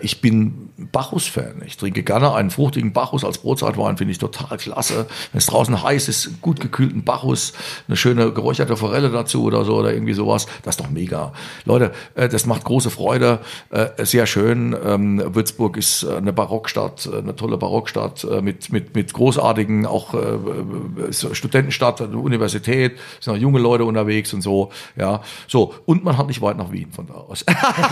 ich 0.02 0.20
bin 0.20 0.70
Bacchus-Fan. 0.92 1.62
Ich 1.66 1.76
trinke 1.76 2.02
gerne 2.02 2.34
einen 2.34 2.50
fruchtigen 2.50 2.92
Bacchus 2.92 3.24
als 3.24 3.38
Brotzeitwein, 3.38 3.96
finde 3.96 4.12
ich 4.12 4.18
total 4.18 4.56
klasse. 4.56 5.06
Wenn 5.32 5.38
es 5.38 5.46
draußen 5.46 5.82
heiß 5.82 6.08
ist, 6.08 6.40
gut 6.40 6.60
gekühlten 6.60 7.04
Bacchus, 7.04 7.52
eine 7.86 7.96
schöne 7.96 8.32
geräucherte 8.32 8.76
Forelle 8.76 9.10
dazu 9.10 9.44
oder 9.44 9.64
so 9.64 9.76
oder 9.76 9.92
irgendwie 9.92 10.14
sowas, 10.14 10.46
das 10.62 10.76
ist 10.76 10.80
doch 10.80 10.90
mega. 10.90 11.32
Leute, 11.64 11.92
äh, 12.14 12.28
das 12.28 12.46
macht 12.46 12.64
große 12.64 12.90
Freude, 12.90 13.40
äh, 13.70 14.04
sehr 14.04 14.26
schön. 14.26 14.76
Ähm, 14.84 15.22
Würzburg 15.34 15.76
ist 15.76 16.02
äh, 16.02 16.16
eine 16.16 16.32
Barockstadt, 16.32 17.08
äh, 17.12 17.18
eine 17.18 17.36
tolle 17.36 17.58
Barockstadt 17.58 18.24
äh, 18.24 18.40
mit, 18.42 18.72
mit, 18.72 18.94
mit 18.94 19.12
großartigen, 19.12 19.86
auch 19.86 20.14
Studentenstadt, 21.10 22.00
eine 22.00 22.18
Universität, 22.18 22.98
sind 23.20 23.34
auch 23.34 23.38
junge 23.38 23.58
Leute 23.58 23.84
unterwegs 23.84 24.32
und 24.32 24.42
so, 24.42 24.70
ja. 24.96 25.22
So, 25.46 25.74
und 25.86 26.04
man 26.04 26.16
hat 26.16 26.26
nicht 26.26 26.40
weit 26.40 26.56
nach 26.56 26.72
Wien 26.72 26.90
von 26.92 27.06
da 27.06 27.14
aus. 27.14 27.44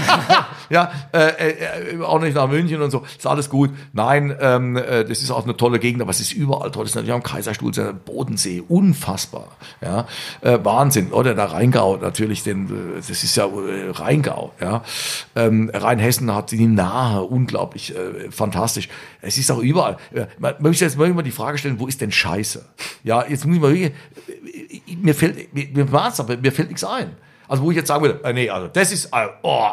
ja, 0.71 0.91
äh, 1.13 1.68
auch 2.03 2.21
nicht 2.21 2.35
nach 2.35 2.49
München 2.49 2.81
und 2.83 2.91
so, 2.91 3.05
ist 3.17 3.27
alles 3.27 3.51
gut. 3.51 3.71
Nein, 3.93 4.35
ähm, 4.41 4.77
äh, 4.77 5.05
das 5.05 5.23
ist 5.23 5.31
auch 5.31 5.45
eine 5.45 5.57
tolle 5.57 5.79
Gegend, 5.79 6.03
aber 6.03 6.11
es 6.11 6.21
ist 6.21 6.33
überall 6.33 6.71
toll. 6.71 6.85
Das 6.85 6.91
ist 6.91 6.97
natürlich 6.97 7.15
am 7.15 7.23
Kaiserstuhl, 7.23 7.73
Bodensee, 8.05 8.63
unfassbar. 8.67 9.49
Ja, 9.81 10.07
äh, 10.41 10.59
Wahnsinn. 10.63 11.13
Oder 11.13 11.35
der 11.35 11.53
Rheingau 11.53 11.97
natürlich, 11.97 12.43
denn 12.43 12.67
äh, 12.67 12.97
das 12.97 13.11
ist 13.11 13.37
ja 13.37 13.47
äh, 13.47 13.91
Rheingau. 13.91 14.53
Ja, 14.61 14.83
ähm, 15.37 15.71
Rheinhessen 15.73 16.35
hat 16.35 16.51
die 16.51 16.67
Nahe, 16.67 17.23
unglaublich 17.23 17.95
äh, 17.95 18.31
fantastisch. 18.31 18.89
Es 19.21 19.39
ist 19.39 19.51
auch 19.51 19.61
überall. 19.61 19.97
Äh, 20.13 20.27
man 20.39 20.55
möchte 20.61 20.85
jetzt 20.85 20.99
mal 20.99 21.23
die 21.23 21.31
Frage 21.31 21.59
stellen, 21.59 21.81
wo 21.81 21.87
ist 21.87 22.01
denn 22.01 22.13
Scheiße? 22.13 22.65
Ja, 23.05 23.25
jetzt 23.27 23.45
muss 23.47 23.57
ich 23.57 23.63
mal 23.63 23.73
wirklich, 23.73 23.93
äh, 24.87 24.97
mir 24.97 25.15
fällt, 25.15 25.55
mir, 25.55 25.69
mir, 25.73 25.85
mir 25.85 26.53
fällt 26.53 26.69
nichts 26.69 26.85
ein. 26.85 27.17
Also 27.49 27.63
wo 27.63 27.71
ich 27.71 27.77
jetzt 27.77 27.89
sagen 27.89 28.03
würde, 28.03 28.23
äh, 28.25 28.33
nee, 28.33 28.51
also 28.51 28.69
das 28.69 28.93
ist, 28.93 29.07
äh, 29.07 29.27
oh, 29.43 29.71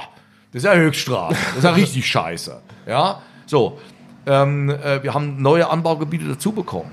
das 0.56 0.64
ist 0.64 0.70
ja 0.70 0.76
Höchststraße. 0.76 1.36
Das 1.36 1.58
ist 1.58 1.64
ja 1.66 1.72
richtig 1.72 2.08
scheiße. 2.08 2.62
Ja, 2.88 3.22
so. 3.46 3.78
Ähm, 4.26 4.70
äh, 4.70 5.04
wir 5.04 5.14
haben 5.14 5.42
neue 5.42 5.70
Anbaugebiete 5.70 6.26
dazu 6.30 6.54
bekommen. 6.54 6.92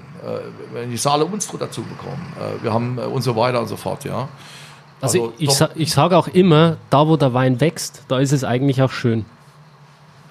Äh, 0.74 0.88
die 0.88 0.96
Saale 0.96 1.24
Unstre 1.24 1.58
dazu 1.58 1.82
bekommen. 1.82 2.32
Äh, 2.40 2.64
wir 2.64 2.72
haben 2.72 2.98
äh, 2.98 3.02
und 3.02 3.22
so 3.22 3.36
weiter 3.36 3.60
und 3.60 3.68
so 3.68 3.76
fort, 3.76 4.04
ja. 4.04 4.28
Also, 5.00 5.26
also 5.26 5.34
ich, 5.38 5.48
ich, 5.48 5.60
ich 5.76 5.92
sage 5.92 6.16
auch 6.16 6.26
immer, 6.26 6.76
da 6.90 7.06
wo 7.06 7.16
der 7.16 7.34
Wein 7.34 7.60
wächst, 7.60 8.02
da 8.08 8.18
ist 8.18 8.32
es 8.32 8.42
eigentlich 8.42 8.82
auch 8.82 8.90
schön. 8.90 9.26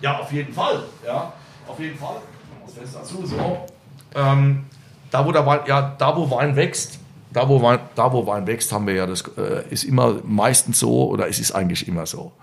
Ja, 0.02 0.20
auf 0.20 0.32
jeden 0.34 0.54
Fall. 0.54 0.84
Ja, 1.06 1.32
auf 1.70 1.80
jeden 1.80 1.98
Fall. 1.98 2.18
Das 2.66 2.74
Fenster 2.74 3.04
zu, 3.04 3.26
so. 3.26 3.66
Ähm, 4.14 4.66
da, 5.10 5.26
wo 5.26 5.32
der 5.32 5.46
Wein, 5.46 5.62
ja, 5.68 5.96
da, 5.98 6.18
wo 6.18 6.30
Wein 6.30 6.58
wächst, 6.58 7.00
da 7.32 7.48
wo 7.48 7.62
Wein, 7.62 7.80
da, 7.96 8.12
wo 8.12 8.28
Wein 8.28 8.46
wächst, 8.46 8.74
haben 8.74 8.88
wir 8.88 8.94
ja, 8.94 9.06
das 9.06 9.24
äh, 9.38 9.64
ist 9.70 9.86
immer 9.86 10.16
meistens 10.26 10.80
so, 10.80 11.08
oder 11.08 11.30
es 11.30 11.40
ist 11.40 11.54
eigentlich 11.54 11.88
immer 11.88 12.06
so. 12.06 12.34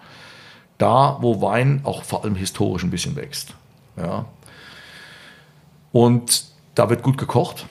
Da, 0.78 1.18
wo 1.20 1.42
Wein 1.42 1.80
auch 1.84 2.04
vor 2.04 2.24
allem 2.24 2.36
historisch 2.36 2.84
ein 2.84 2.90
bisschen 2.90 3.16
wächst. 3.16 3.54
Ja. 3.96 4.26
Und 5.92 6.44
da 6.74 6.88
wird 6.88 7.02
gut 7.02 7.18
gekocht. 7.18 7.66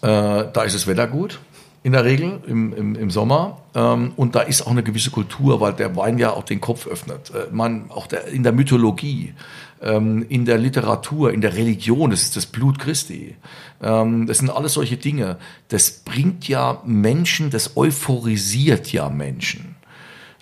Äh, 0.00 0.06
da 0.52 0.62
ist 0.62 0.74
das 0.74 0.86
Wetter 0.86 1.06
gut 1.06 1.40
in 1.82 1.92
der 1.92 2.04
Regel 2.04 2.40
im, 2.46 2.74
im, 2.74 2.94
im 2.96 3.10
Sommer. 3.10 3.62
Ähm, 3.74 4.12
und 4.16 4.34
da 4.34 4.40
ist 4.40 4.62
auch 4.62 4.70
eine 4.70 4.82
gewisse 4.82 5.10
Kultur, 5.10 5.60
weil 5.60 5.72
der 5.72 5.96
Wein 5.96 6.18
ja 6.18 6.32
auch 6.32 6.44
den 6.44 6.60
Kopf 6.60 6.86
öffnet. 6.86 7.30
Äh, 7.30 7.52
man, 7.52 7.90
auch 7.90 8.06
der, 8.06 8.26
in 8.26 8.42
der 8.42 8.52
Mythologie, 8.52 9.34
ähm, 9.80 10.26
in 10.28 10.44
der 10.44 10.58
Literatur, 10.58 11.32
in 11.32 11.40
der 11.40 11.54
Religion, 11.54 12.10
das 12.10 12.22
ist 12.22 12.36
das 12.36 12.46
Blut 12.46 12.78
Christi. 12.78 13.36
Ähm, 13.82 14.26
das 14.26 14.38
sind 14.38 14.50
alles 14.50 14.74
solche 14.74 14.96
Dinge. 14.96 15.38
Das 15.68 15.90
bringt 15.90 16.48
ja 16.48 16.82
Menschen, 16.84 17.50
das 17.50 17.76
euphorisiert 17.76 18.92
ja 18.92 19.08
Menschen. 19.08 19.76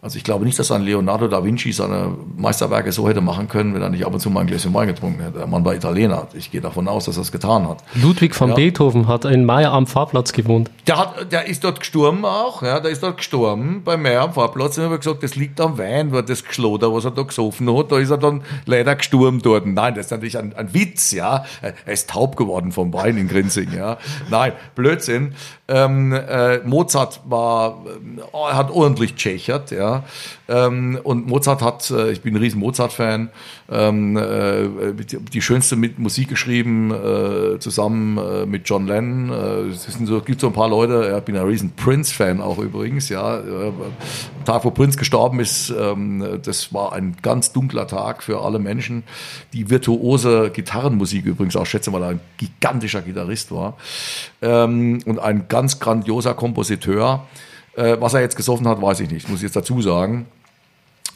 Also 0.07 0.19
ich 0.19 0.23
glaube 0.23 0.45
nicht, 0.45 0.57
dass 0.57 0.71
ein 0.71 0.83
Leonardo 0.83 1.27
da 1.27 1.43
Vinci 1.43 1.73
seine 1.73 2.15
Meisterwerke 2.37 2.93
so 2.93 3.09
hätte 3.09 3.21
machen 3.21 3.49
können, 3.49 3.75
wenn 3.75 3.83
er 3.83 3.89
nicht 3.89 4.07
ab 4.07 4.15
und 4.15 4.21
zu 4.21 4.31
mal 4.31 4.43
ein 4.43 4.47
Gläschen 4.47 4.73
Wein 4.73 4.87
getrunken 4.87 5.21
hätte. 5.21 5.39
Der 5.39 5.49
Mann 5.49 5.65
war 5.65 5.75
Italiener. 5.75 6.29
Ich 6.33 6.53
gehe 6.53 6.61
davon 6.61 6.87
aus, 6.87 7.07
dass 7.07 7.17
er 7.17 7.23
es 7.23 7.33
getan 7.33 7.69
hat. 7.69 7.83
Ludwig 8.01 8.41
van 8.41 8.51
ja. 8.51 8.55
Beethoven 8.55 9.09
hat 9.09 9.25
in 9.25 9.45
Meier 9.45 9.73
am 9.73 9.89
Fahrplatz 9.89 10.33
gewohnt. 10.33 10.71
Der, 10.87 10.97
hat, 10.97 11.33
der 11.33 11.49
ist 11.49 11.65
dort 11.65 11.81
gestorben 11.81 12.25
auch. 12.25 12.63
Ja, 12.63 12.79
der 12.79 12.93
ist 12.93 13.03
dort 13.03 13.17
gestorben 13.17 13.83
bei 13.85 13.97
Meier 13.97 14.23
am 14.23 14.33
Fahrplatz. 14.33 14.79
Und 14.79 14.85
ich 14.85 14.91
habe 14.91 14.99
gesagt, 14.99 15.25
das 15.25 15.35
liegt 15.35 15.61
am 15.61 15.77
Wein, 15.77 16.13
weil 16.13 16.23
das 16.23 16.45
Geschloder, 16.45 16.95
was 16.95 17.05
er 17.05 17.11
da 17.11 17.23
gesoffen 17.23 17.77
hat, 17.77 17.91
da 17.91 17.99
ist 17.99 18.11
er 18.11 18.19
dann 18.19 18.43
leider 18.65 18.95
gestorben 18.95 19.43
dort. 19.43 19.67
Nein, 19.67 19.97
das 19.97 20.07
ist 20.07 20.13
natürlich 20.13 20.39
ein, 20.39 20.55
ein 20.55 20.73
Witz. 20.73 21.11
Ja, 21.11 21.45
Er 21.61 21.93
ist 21.93 22.09
taub 22.11 22.37
geworden 22.37 22.71
vom 22.71 22.93
Wein 22.95 23.17
in 23.17 23.27
Grinzing. 23.27 23.73
Ja, 23.77 23.99
Nein, 24.31 24.53
Blödsinn. 24.77 25.35
Ähm, 25.67 26.13
äh, 26.13 26.59
Mozart 26.59 27.23
war, 27.25 27.83
äh, 28.33 28.55
hat 28.55 28.71
ordentlich 28.71 29.17
tschechert. 29.17 29.73
Ja. 29.73 29.96
Ähm, 30.49 30.99
und 31.03 31.27
Mozart 31.27 31.63
hat, 31.63 31.91
äh, 31.91 32.13
ich 32.13 32.23
bin 32.23 32.35
ein 32.35 32.41
riesen 32.41 32.61
Mozart-Fan, 32.61 33.31
ähm, 33.71 34.17
äh, 34.17 34.95
die 35.33 35.43
schönste 35.43 35.77
mit 35.77 35.99
Musik 35.99 36.29
geschrieben, 36.29 36.93
äh, 36.93 37.59
zusammen 37.59 38.19
äh, 38.19 38.47
mit 38.47 38.69
John 38.69 38.87
Lennon. 38.87 39.31
Äh, 39.31 39.71
es 39.71 39.87
so, 40.05 40.21
gibt 40.21 40.41
so 40.41 40.49
ein 40.49 40.53
paar 40.53 40.69
Leute, 40.69 41.15
ich 41.19 41.25
bin 41.25 41.37
ein 41.37 41.47
riesen 41.47 41.73
Prince-Fan 41.73 42.41
auch 42.41 42.59
übrigens, 42.59 43.09
ja. 43.09 43.39
Äh, 43.39 43.73
am 44.39 44.45
Tag, 44.45 44.65
wo 44.65 44.71
Prince 44.71 44.99
gestorben 44.99 45.41
ist, 45.41 45.71
ähm, 45.71 46.41
das 46.43 46.73
war 46.73 46.93
ein 46.93 47.17
ganz 47.23 47.53
dunkler 47.53 47.87
Tag 47.87 48.23
für 48.23 48.43
alle 48.43 48.59
Menschen. 48.59 49.03
Die 49.53 49.71
virtuose 49.71 50.51
Gitarrenmusik 50.51 51.25
übrigens 51.25 51.57
auch 51.57 51.67
schätze, 51.67 51.91
er 51.93 52.09
ein 52.09 52.21
gigantischer 52.37 53.03
Gitarrist 53.03 53.51
war. 53.51 53.77
Ähm, 54.43 55.01
und 55.07 55.19
ein 55.19 55.49
ganz 55.49 55.81
grandioser 55.81 56.35
Kompositeur. 56.35 57.27
Äh, 57.77 57.97
was 58.01 58.14
er 58.14 58.20
jetzt 58.20 58.37
gesoffen 58.37 58.66
hat, 58.66 58.81
weiß 58.81 59.01
ich 59.01 59.11
nicht, 59.11 59.29
muss 59.29 59.39
ich 59.39 59.45
jetzt 59.45 59.57
dazu 59.57 59.81
sagen. 59.83 60.27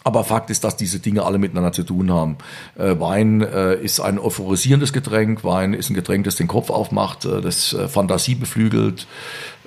Aber 0.03 0.25
Fakt 0.25 0.49
ist, 0.49 0.65
dass 0.65 0.77
diese 0.77 0.99
Dinge 0.99 1.25
alle 1.25 1.39
miteinander 1.39 1.73
zu 1.73 1.83
tun 1.83 2.11
haben. 2.11 2.37
Äh, 2.79 2.99
Wein 2.99 3.43
äh, 3.43 3.75
ist 3.75 4.01
ein 4.01 4.19
euphorisierendes 4.19 4.95
Getränk. 4.95 5.45
Wein 5.45 5.75
ist 5.75 5.91
ein 5.91 5.95
Getränk, 5.95 6.25
das 6.25 6.37
den 6.37 6.49
Kopf 6.49 6.71
aufmacht, 6.71 7.27
äh, 7.27 7.43
das 7.43 7.75
äh, 7.75 7.87
Fantasie 7.87 8.35
beflügelt 8.35 9.07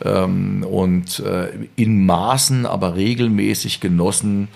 ähm, 0.03 0.63
und 0.63 1.19
äh, 1.19 1.49
in 1.75 2.05
Maßen, 2.05 2.65
aber 2.65 2.95
regelmäßig 2.95 3.79
genossen 3.79 4.47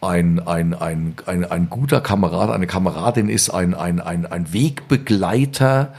ein, 0.00 0.40
ein, 0.40 0.74
ein, 0.74 1.14
ein, 1.26 1.44
ein 1.44 1.68
guter 1.68 2.00
Kamerad, 2.00 2.50
eine 2.50 2.66
Kameradin 2.66 3.28
ist, 3.28 3.50
ein, 3.50 3.74
ein, 3.74 4.00
ein, 4.00 4.24
ein 4.26 4.52
Wegbegleiter 4.52 5.92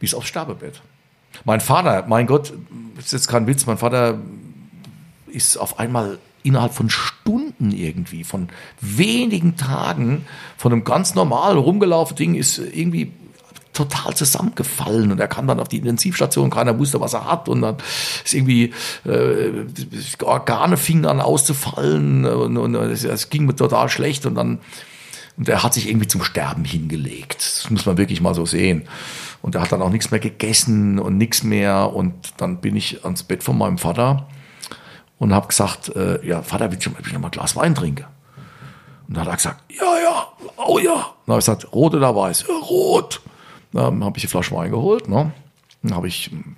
bis 0.00 0.14
aufs 0.14 0.28
Sterbebett. 0.28 0.80
Mein 1.44 1.60
Vater, 1.60 2.04
mein 2.08 2.26
Gott, 2.26 2.54
ist 2.98 3.12
jetzt 3.12 3.28
kein 3.28 3.46
Witz, 3.46 3.66
mein 3.66 3.76
Vater 3.76 4.18
ist 5.34 5.56
auf 5.56 5.78
einmal 5.78 6.18
innerhalb 6.42 6.74
von 6.74 6.90
Stunden 6.90 7.72
irgendwie, 7.72 8.22
von 8.22 8.48
wenigen 8.80 9.56
Tagen, 9.56 10.26
von 10.56 10.72
einem 10.72 10.84
ganz 10.84 11.14
normal 11.14 11.56
rumgelaufenen 11.56 12.16
Ding 12.16 12.34
ist 12.34 12.58
irgendwie 12.58 13.12
total 13.72 14.14
zusammengefallen 14.14 15.10
und 15.10 15.18
er 15.18 15.26
kam 15.26 15.48
dann 15.48 15.58
auf 15.58 15.68
die 15.68 15.78
Intensivstation, 15.78 16.50
keiner 16.50 16.78
wusste, 16.78 17.00
was 17.00 17.14
er 17.14 17.28
hat 17.28 17.48
und 17.48 17.62
dann 17.62 17.76
ist 18.24 18.34
irgendwie 18.34 18.72
äh, 19.04 19.64
Organe 20.22 20.76
fingen 20.76 21.06
an 21.06 21.20
auszufallen 21.20 22.24
und, 22.24 22.56
und 22.56 22.74
es 22.74 23.30
ging 23.30 23.46
mir 23.46 23.56
total 23.56 23.88
schlecht 23.88 24.26
und 24.26 24.36
dann 24.36 24.60
und 25.36 25.48
er 25.48 25.64
hat 25.64 25.74
sich 25.74 25.88
irgendwie 25.88 26.06
zum 26.06 26.22
Sterben 26.22 26.64
hingelegt. 26.64 27.38
Das 27.38 27.68
muss 27.68 27.86
man 27.86 27.98
wirklich 27.98 28.20
mal 28.20 28.36
so 28.36 28.46
sehen. 28.46 28.84
Und 29.42 29.56
er 29.56 29.62
hat 29.62 29.72
dann 29.72 29.82
auch 29.82 29.90
nichts 29.90 30.12
mehr 30.12 30.20
gegessen 30.20 31.00
und 31.00 31.18
nichts 31.18 31.42
mehr 31.42 31.92
und 31.92 32.14
dann 32.36 32.60
bin 32.60 32.76
ich 32.76 33.04
ans 33.04 33.24
Bett 33.24 33.42
von 33.42 33.58
meinem 33.58 33.78
Vater 33.78 34.28
und 35.18 35.32
habe 35.32 35.48
gesagt, 35.48 35.94
äh, 35.94 36.24
ja, 36.26 36.42
Vater, 36.42 36.70
will 36.70 36.78
ich, 36.78 36.86
will 36.86 37.06
ich 37.06 37.12
noch 37.12 37.20
mal 37.20 37.28
ein 37.28 37.32
Glas 37.32 37.56
Wein 37.56 37.74
trinken? 37.74 38.04
Und 39.08 39.16
dann 39.16 39.24
hat 39.24 39.32
er 39.32 39.36
gesagt, 39.36 39.64
ja, 39.68 39.98
ja, 40.02 40.26
oh 40.66 40.78
ja. 40.78 41.12
Dann 41.26 41.34
habe 41.34 41.38
ich 41.40 41.46
gesagt, 41.46 41.72
rot 41.72 41.94
oder 41.94 42.14
weiß? 42.14 42.44
Ja, 42.48 42.54
rot. 42.54 43.20
Dann 43.72 44.04
habe 44.04 44.18
ich 44.18 44.24
eine 44.24 44.30
Flasche 44.30 44.54
Wein 44.54 44.70
geholt. 44.70 45.08
Ne? 45.08 45.32
Dann 45.82 45.94
habe 45.94 46.08
ich 46.08 46.30
ein 46.32 46.56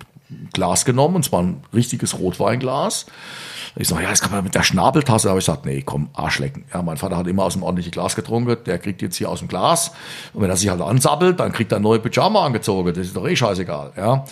Glas 0.53 0.85
genommen, 0.85 1.15
und 1.15 1.23
zwar 1.23 1.41
ein 1.41 1.63
richtiges 1.73 2.19
Rotweinglas. 2.19 3.05
Ich 3.75 3.87
sage, 3.87 4.03
ja, 4.03 4.09
das 4.09 4.21
kann 4.21 4.31
man 4.31 4.43
mit 4.43 4.55
der 4.55 4.63
Schnabeltasse. 4.63 5.29
Aber 5.29 5.39
ich 5.39 5.45
gesagt, 5.45 5.65
nee, 5.65 5.83
komm, 5.83 6.09
Arschlecken. 6.13 6.65
Ja, 6.73 6.81
mein 6.81 6.97
Vater 6.97 7.17
hat 7.17 7.27
immer 7.27 7.43
aus 7.43 7.53
dem 7.53 7.63
ordentlichen 7.63 7.91
Glas 7.91 8.15
getrunken. 8.15 8.57
Der 8.65 8.79
kriegt 8.79 9.01
jetzt 9.01 9.17
hier 9.17 9.29
aus 9.29 9.39
dem 9.39 9.47
Glas. 9.47 9.91
Und 10.33 10.41
wenn 10.41 10.49
er 10.49 10.57
sich 10.57 10.69
halt 10.69 10.81
ansabbelt, 10.81 11.39
dann 11.39 11.51
kriegt 11.51 11.71
er 11.71 11.79
neue 11.79 11.99
Pyjama 11.99 12.45
angezogen. 12.45 12.93
Das 12.93 13.05
ist 13.05 13.15
doch 13.15 13.27
eh 13.27 13.35
scheißegal. 13.35 13.93
Ja. 13.95 14.25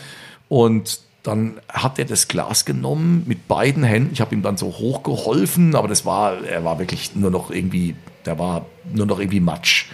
Und 0.47 0.99
dann 1.26 1.59
hat 1.67 1.97
er 1.97 2.05
das 2.05 2.28
Glas 2.28 2.65
genommen 2.65 3.23
mit 3.26 3.47
beiden 3.47 3.84
Händen. 3.84 4.13
Ich 4.13 4.21
habe 4.21 4.36
ihm 4.36 4.43
dann 4.43 4.57
so 4.57 4.67
hochgeholfen, 4.67 5.76
aber 5.76 5.88
das 5.88 6.05
war, 6.05 6.43
er 6.43 6.63
war 6.63 6.78
wirklich 6.78 7.15
nur 7.15 7.32
noch 7.32 7.49
irgendwie, 7.49 7.95
der 8.26 8.38
war 8.38 8.65
nur 8.93 9.07
noch 9.07 9.19
irgendwie 9.19 9.39
Matsch. 9.39 9.88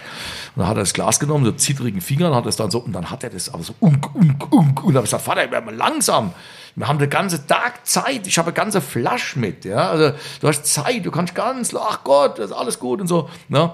Und 0.54 0.60
dann 0.60 0.68
hat 0.68 0.76
er 0.76 0.80
das 0.80 0.92
Glas 0.92 1.18
genommen, 1.18 1.46
so 1.46 1.52
zittrigen 1.52 2.02
Fingern, 2.02 2.34
hat 2.34 2.44
es 2.44 2.56
dann 2.56 2.70
so, 2.70 2.80
und 2.80 2.92
dann 2.92 3.10
hat 3.10 3.24
er 3.24 3.30
das 3.30 3.52
aber 3.52 3.62
so, 3.62 3.74
unk, 3.80 4.14
unk, 4.14 4.52
unk. 4.52 4.84
Und 4.84 4.88
dann 4.88 4.96
habe 4.96 5.06
ich 5.06 5.10
gesagt, 5.10 5.24
Vater, 5.24 5.50
wir 5.50 5.56
haben 5.56 5.74
langsam. 5.74 6.34
Wir 6.76 6.88
haben 6.88 6.98
eine 6.98 7.08
ganze 7.08 7.46
Tag 7.46 7.86
Zeit. 7.86 8.26
Ich 8.26 8.36
habe 8.36 8.48
eine 8.48 8.54
ganze 8.54 8.82
Flasche 8.82 9.38
mit, 9.38 9.64
ja. 9.64 9.90
Also, 9.90 10.12
du 10.40 10.48
hast 10.48 10.66
Zeit, 10.66 11.06
du 11.06 11.10
kannst 11.10 11.34
ganz, 11.34 11.74
ach 11.74 12.04
Gott, 12.04 12.38
das 12.38 12.50
ist 12.50 12.56
alles 12.56 12.78
gut 12.78 13.00
und 13.00 13.06
so, 13.06 13.30
ne. 13.48 13.72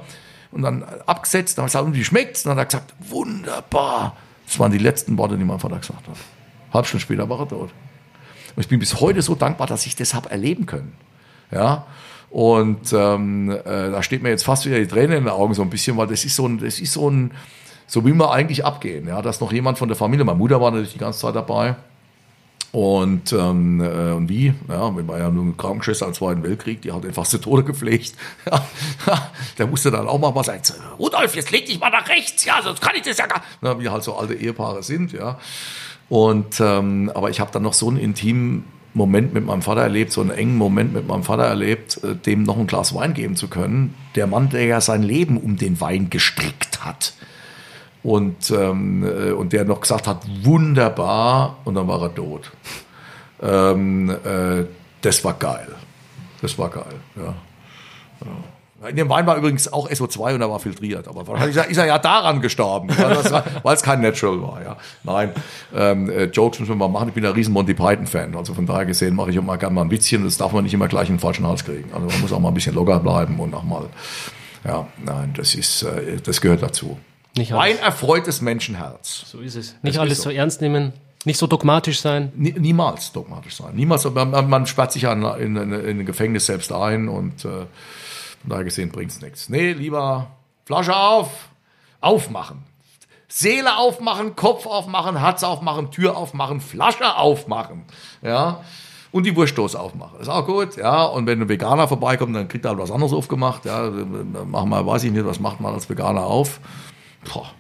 Und 0.53 0.63
dann 0.63 0.85
abgesetzt, 1.07 1.59
dann 1.59 1.65
habe 1.65 1.69
ich 1.69 1.73
gesagt, 1.73 1.95
wie 1.95 2.05
schmeckt's? 2.05 2.45
Und 2.45 2.51
dann 2.51 2.59
hat 2.59 2.73
er 2.73 2.79
gesagt, 2.79 2.95
wunderbar. 3.01 4.17
Das 4.47 4.59
waren 4.59 4.73
die 4.73 4.79
letzten 4.79 5.19
Worte, 5.19 5.37
die 5.37 5.45
mein 5.45 5.59
Vater 5.59 5.79
gesagt 5.79 6.07
hat. 6.07 6.17
Halb 6.73 6.87
Stunde 6.87 7.03
später 7.03 7.29
war 7.29 7.41
er 7.41 7.49
tot. 7.49 7.71
Und 8.57 8.63
ich 8.63 8.69
bin 8.69 8.79
bis 8.79 9.01
heute 9.01 9.23
so 9.23 9.35
dankbar, 9.35 9.67
dass 9.67 9.87
ich 9.87 9.97
das 9.97 10.15
habe 10.15 10.31
erleben 10.31 10.67
können. 10.67 10.93
Ja. 11.51 11.87
Und 12.31 12.93
ähm, 12.93 13.51
äh, 13.51 13.63
da 13.65 14.03
steht 14.03 14.23
mir 14.23 14.29
jetzt 14.31 14.45
fast 14.45 14.67
wieder 14.67 14.79
die 14.79 14.87
Tränen 14.87 15.19
in 15.19 15.25
den 15.25 15.33
Augen 15.33 15.55
so 15.55 15.63
ein 15.63 15.71
bisschen, 15.71 15.97
weil 15.97 16.09
das 16.09 16.25
ist 16.25 16.37
so 16.37 16.47
ein, 16.47 16.59
das 16.59 16.79
ist 16.79 16.93
so 16.93 17.09
ein, 17.11 17.31
so 17.87 18.05
will 18.05 18.15
man 18.15 18.29
eigentlich 18.29 18.65
abgehen. 18.65 19.09
Ja, 19.09 19.23
dass 19.23 19.41
noch 19.41 19.53
jemand 19.53 19.79
von 19.79 19.89
der 19.89 19.97
Familie, 19.97 20.25
meine 20.25 20.39
Mutter 20.39 20.61
war 20.61 20.71
natürlich 20.71 20.93
die 20.93 20.99
ganze 20.99 21.21
Zeit 21.21 21.35
dabei. 21.35 21.77
Und, 22.71 23.33
ähm, 23.33 23.81
äh, 23.81 24.13
und 24.13 24.29
wie? 24.29 24.53
Ja, 24.69 24.95
wir 24.95 25.09
waren 25.09 25.21
ja 25.21 25.31
nur 25.31 25.45
eine 25.45 25.53
Krankenschwester 25.55 26.07
im 26.07 26.13
Zweiten 26.13 26.43
Weltkrieg, 26.43 26.83
die 26.83 26.93
hat 26.93 27.03
den 27.03 27.15
fast 27.15 27.31
zu 27.31 27.39
Tode 27.39 27.65
gepflegt. 27.65 28.13
der 29.59 29.67
musste 29.67 29.91
dann 29.91 30.07
auch 30.07 30.19
mal 30.19 30.35
was 30.35 30.47
sagen, 30.47 30.61
Rudolf, 30.99 31.35
jetzt 31.35 31.51
leg 31.51 31.65
dich 31.65 31.81
mal 31.81 31.89
nach 31.89 32.07
rechts, 32.09 32.45
ja, 32.45 32.61
sonst 32.63 32.83
kann 32.83 32.95
ich 32.95 33.03
das 33.03 33.17
ja 33.17 33.27
gar 33.27 33.41
nicht. 33.63 33.81
Wie 33.81 33.89
halt 33.89 34.05
so 34.05 34.17
alte 34.17 34.35
Ehepaare 34.35 34.83
sind, 34.83 35.13
ja. 35.13 35.39
Und 36.09 36.61
ähm, 36.61 37.11
aber 37.15 37.31
ich 37.31 37.41
habe 37.41 37.51
dann 37.53 37.63
noch 37.63 37.75
so 37.75 37.89
einen 37.89 37.99
intimen 37.99 38.65
Moment 38.95 39.35
mit 39.35 39.45
meinem 39.45 39.63
Vater 39.63 39.83
erlebt, 39.83 40.13
so 40.13 40.21
einen 40.21 40.31
engen 40.31 40.57
Moment 40.57 40.93
mit 40.93 41.07
meinem 41.07 41.23
Vater 41.23 41.45
erlebt, 41.45 42.03
äh, 42.03 42.15
dem 42.15 42.43
noch 42.43 42.59
ein 42.59 42.67
Glas 42.67 42.95
Wein 42.95 43.15
geben 43.15 43.37
zu 43.37 43.49
können. 43.49 43.95
Der 44.15 44.27
Mann, 44.27 44.49
der 44.49 44.65
ja 44.65 44.81
sein 44.81 45.03
Leben 45.03 45.37
um 45.37 45.57
den 45.57 45.81
Wein 45.81 46.11
gestrickt 46.11 46.85
hat. 46.85 47.15
Und, 48.03 48.51
ähm, 48.51 49.05
äh, 49.05 49.33
und 49.33 49.53
der 49.53 49.65
noch 49.65 49.81
gesagt 49.81 50.07
hat, 50.07 50.23
wunderbar, 50.43 51.59
und 51.65 51.75
dann 51.75 51.89
war 51.89 52.01
er 52.03 52.15
tot. 52.15 52.51
Ähm, 53.43 54.11
äh, 54.11 54.65
das 55.03 55.25
war 55.25 55.35
geil. 55.35 55.69
Das 56.41 56.59
war 56.59 56.71
geil, 56.71 56.95
ja. 57.17 57.35
ja. 58.25 58.58
In 58.87 58.95
dem 58.95 59.09
Wein 59.09 59.27
war 59.27 59.37
übrigens 59.37 59.73
auch 59.73 59.91
SO2 59.91 60.35
und 60.35 60.41
er 60.41 60.51
war 60.51 60.61
filtriert, 60.61 61.09
aber 61.09 61.27
wahrscheinlich 61.27 61.57
ist 61.57 61.77
er 61.79 61.87
ja 61.87 61.99
daran 61.99 62.41
gestorben, 62.41 62.89
weil 63.63 63.75
es 63.75 63.83
kein 63.83 64.01
Natural 64.01 64.41
war. 64.41 64.63
Ja. 64.63 64.77
Nein, 65.03 65.33
ähm, 65.75 66.09
äh, 66.09 66.25
Jokes 66.27 66.61
müssen 66.61 66.71
wir 66.71 66.77
mal 66.77 66.89
machen. 66.89 67.09
Ich 67.09 67.15
bin 67.15 67.27
ein 67.27 67.33
riesen 67.33 67.53
Monty 67.53 67.75
Python-Fan, 67.75 68.37
also 68.37 68.55
von 68.55 68.67
daher 68.67 68.87
gesehen 68.87 69.17
mache 69.17 69.31
ich 69.31 69.39
auch 69.39 69.43
mal 69.43 69.57
gerne 69.57 69.75
mal 69.75 69.83
ein 69.83 69.89
bisschen. 69.89 70.23
Das 70.23 70.37
darf 70.37 70.53
man 70.53 70.63
nicht 70.63 70.75
immer 70.75 70.87
gleich 70.87 71.09
in 71.09 71.17
den 71.17 71.21
falschen 71.21 71.45
Hals 71.45 71.65
kriegen. 71.65 71.91
Also 71.93 72.07
man 72.07 72.21
muss 72.21 72.33
auch 72.33 72.39
mal 72.39 72.49
ein 72.49 72.55
bisschen 72.55 72.77
locker 72.77 73.01
bleiben 73.01 73.41
und 73.41 73.53
auch 73.53 73.65
mal, 73.65 73.89
ja, 74.65 74.87
nein, 75.05 75.35
das 75.37 75.57
ist, 75.57 75.83
äh, 75.83 76.19
das 76.23 76.41
gehört 76.41 76.63
dazu. 76.63 76.99
Nicht 77.37 77.53
Wein 77.53 77.79
erfreut 77.79 78.29
das 78.29 78.41
Menschenherz. 78.41 79.25
So 79.27 79.41
ist 79.41 79.57
es. 79.57 79.75
Nicht 79.83 79.97
das 79.97 80.03
alles 80.03 80.19
so. 80.19 80.25
so 80.25 80.31
ernst 80.31 80.61
nehmen. 80.61 80.93
Nicht 81.25 81.39
so 81.39 81.49
dogmatisch 81.49 82.01
sein? 82.01 82.33
niemals 82.37 83.13
dogmatisch 83.13 83.57
sein. 83.57 83.75
Niemals. 83.75 84.09
Man, 84.09 84.49
man 84.49 84.67
sperrt 84.67 84.93
sich 84.93 85.03
ja 85.03 85.13
in, 85.13 85.57
in, 85.57 85.73
in, 85.73 86.01
ein 86.01 86.07
Gefängnis 86.07 86.47
selbst 86.47 86.73
ein 86.73 87.09
und 87.09 87.45
äh, 87.45 87.67
daher 88.49 88.65
gesehen 88.65 88.91
bringt 88.91 89.11
es 89.11 89.21
nichts. 89.21 89.49
Nee, 89.49 89.73
lieber 89.73 90.29
Flasche 90.65 90.97
auf, 90.97 91.49
aufmachen. 92.01 92.65
Seele 93.29 93.77
aufmachen, 93.77 94.37
Kopf 94.37 94.67
aufmachen, 94.67 95.19
Herz 95.19 95.43
aufmachen, 95.43 95.91
Tür 95.91 96.17
aufmachen, 96.17 96.61
Flasche 96.61 97.17
aufmachen. 97.17 97.85
Ja. 98.23 98.61
Und 99.11 99.25
die 99.25 99.35
Wurstdose 99.37 99.79
aufmachen. 99.79 100.21
Ist 100.21 100.29
auch 100.29 100.47
gut, 100.47 100.77
ja. 100.77 101.05
Und 101.05 101.27
wenn 101.27 101.41
ein 101.41 101.49
Veganer 101.49 101.89
vorbeikommt, 101.89 102.35
dann 102.37 102.49
kriegt 102.49 102.65
er 102.65 102.71
halt 102.71 102.81
was 102.81 102.91
anderes 102.91 103.13
aufgemacht. 103.13 103.65
Ja, 103.65 103.91
machen 103.91 104.69
wir, 104.69 104.87
weiß 104.87 105.05
ich 105.05 105.13
nicht, 105.13 105.25
was 105.25 105.41
macht 105.41 105.61
man 105.61 105.73
als 105.75 105.89
Veganer 105.89 106.25
auf? 106.25 106.61
Boah, 107.33 107.51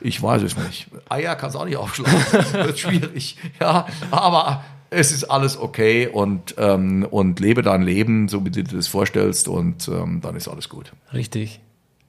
ich 0.00 0.22
weiß 0.22 0.42
es 0.42 0.56
nicht. 0.56 0.88
Eier 1.08 1.34
kannst 1.36 1.56
du 1.56 1.60
auch 1.60 1.64
nicht 1.64 1.76
aufschlagen. 1.76 2.24
Das 2.32 2.52
wird 2.52 2.78
schwierig. 2.78 3.36
Ja, 3.60 3.86
aber 4.10 4.62
es 4.92 5.10
ist 5.12 5.24
alles 5.24 5.58
okay 5.58 6.06
und, 6.06 6.54
ähm, 6.58 7.06
und 7.10 7.40
lebe 7.40 7.62
dein 7.62 7.82
Leben, 7.82 8.28
so 8.28 8.44
wie 8.44 8.50
du 8.50 8.62
dir 8.62 8.76
das 8.76 8.88
vorstellst 8.88 9.48
und 9.48 9.88
ähm, 9.88 10.20
dann 10.22 10.36
ist 10.36 10.48
alles 10.48 10.68
gut. 10.68 10.92
Richtig. 11.12 11.60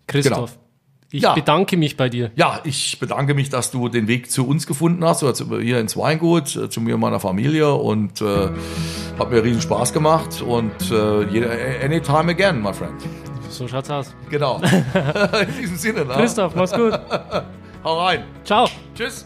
Christoph, 0.07 0.51
Genau. 0.51 0.61
ich 1.11 1.21
Ja. 1.23 1.33
bedanke 1.33 1.77
mich 1.77 1.95
bei 1.97 2.09
dir. 2.09 2.31
Ja, 2.35 2.59
ich 2.63 2.99
bedanke 2.99 3.33
mich, 3.33 3.49
dass 3.49 3.71
du 3.71 3.87
den 3.89 4.07
Weg 4.07 4.29
zu 4.29 4.47
uns 4.47 4.67
gefunden 4.67 5.03
hast, 5.05 5.23
oder 5.23 5.33
zu, 5.33 5.59
hier 5.59 5.79
ins 5.79 5.95
Weingut, 5.97 6.55
äh, 6.55 6.69
zu 6.69 6.81
mir 6.81 6.95
und 6.95 7.01
meiner 7.01 7.19
Familie 7.19 7.73
und 7.73 8.21
äh, 8.21 8.49
hat 9.17 9.31
mir 9.31 9.43
riesen 9.43 9.61
Spaß 9.61 9.93
gemacht 9.93 10.41
und 10.41 10.73
äh, 10.91 11.23
jeder, 11.29 11.49
anytime 11.83 12.29
again, 12.31 12.61
my 12.61 12.73
friend. 12.73 12.93
So 13.49 13.67
schaut's 13.67 13.89
aus. 13.89 14.13
Genau. 14.29 14.59
In 15.47 15.61
diesem 15.61 15.77
Sinne, 15.77 16.05
ne? 16.05 16.13
Christoph, 16.15 16.55
mach's 16.55 16.73
gut. 16.73 16.93
hau 17.83 17.99
rein. 18.03 18.23
Ciao. 18.43 18.67
Tschüss. 18.95 19.25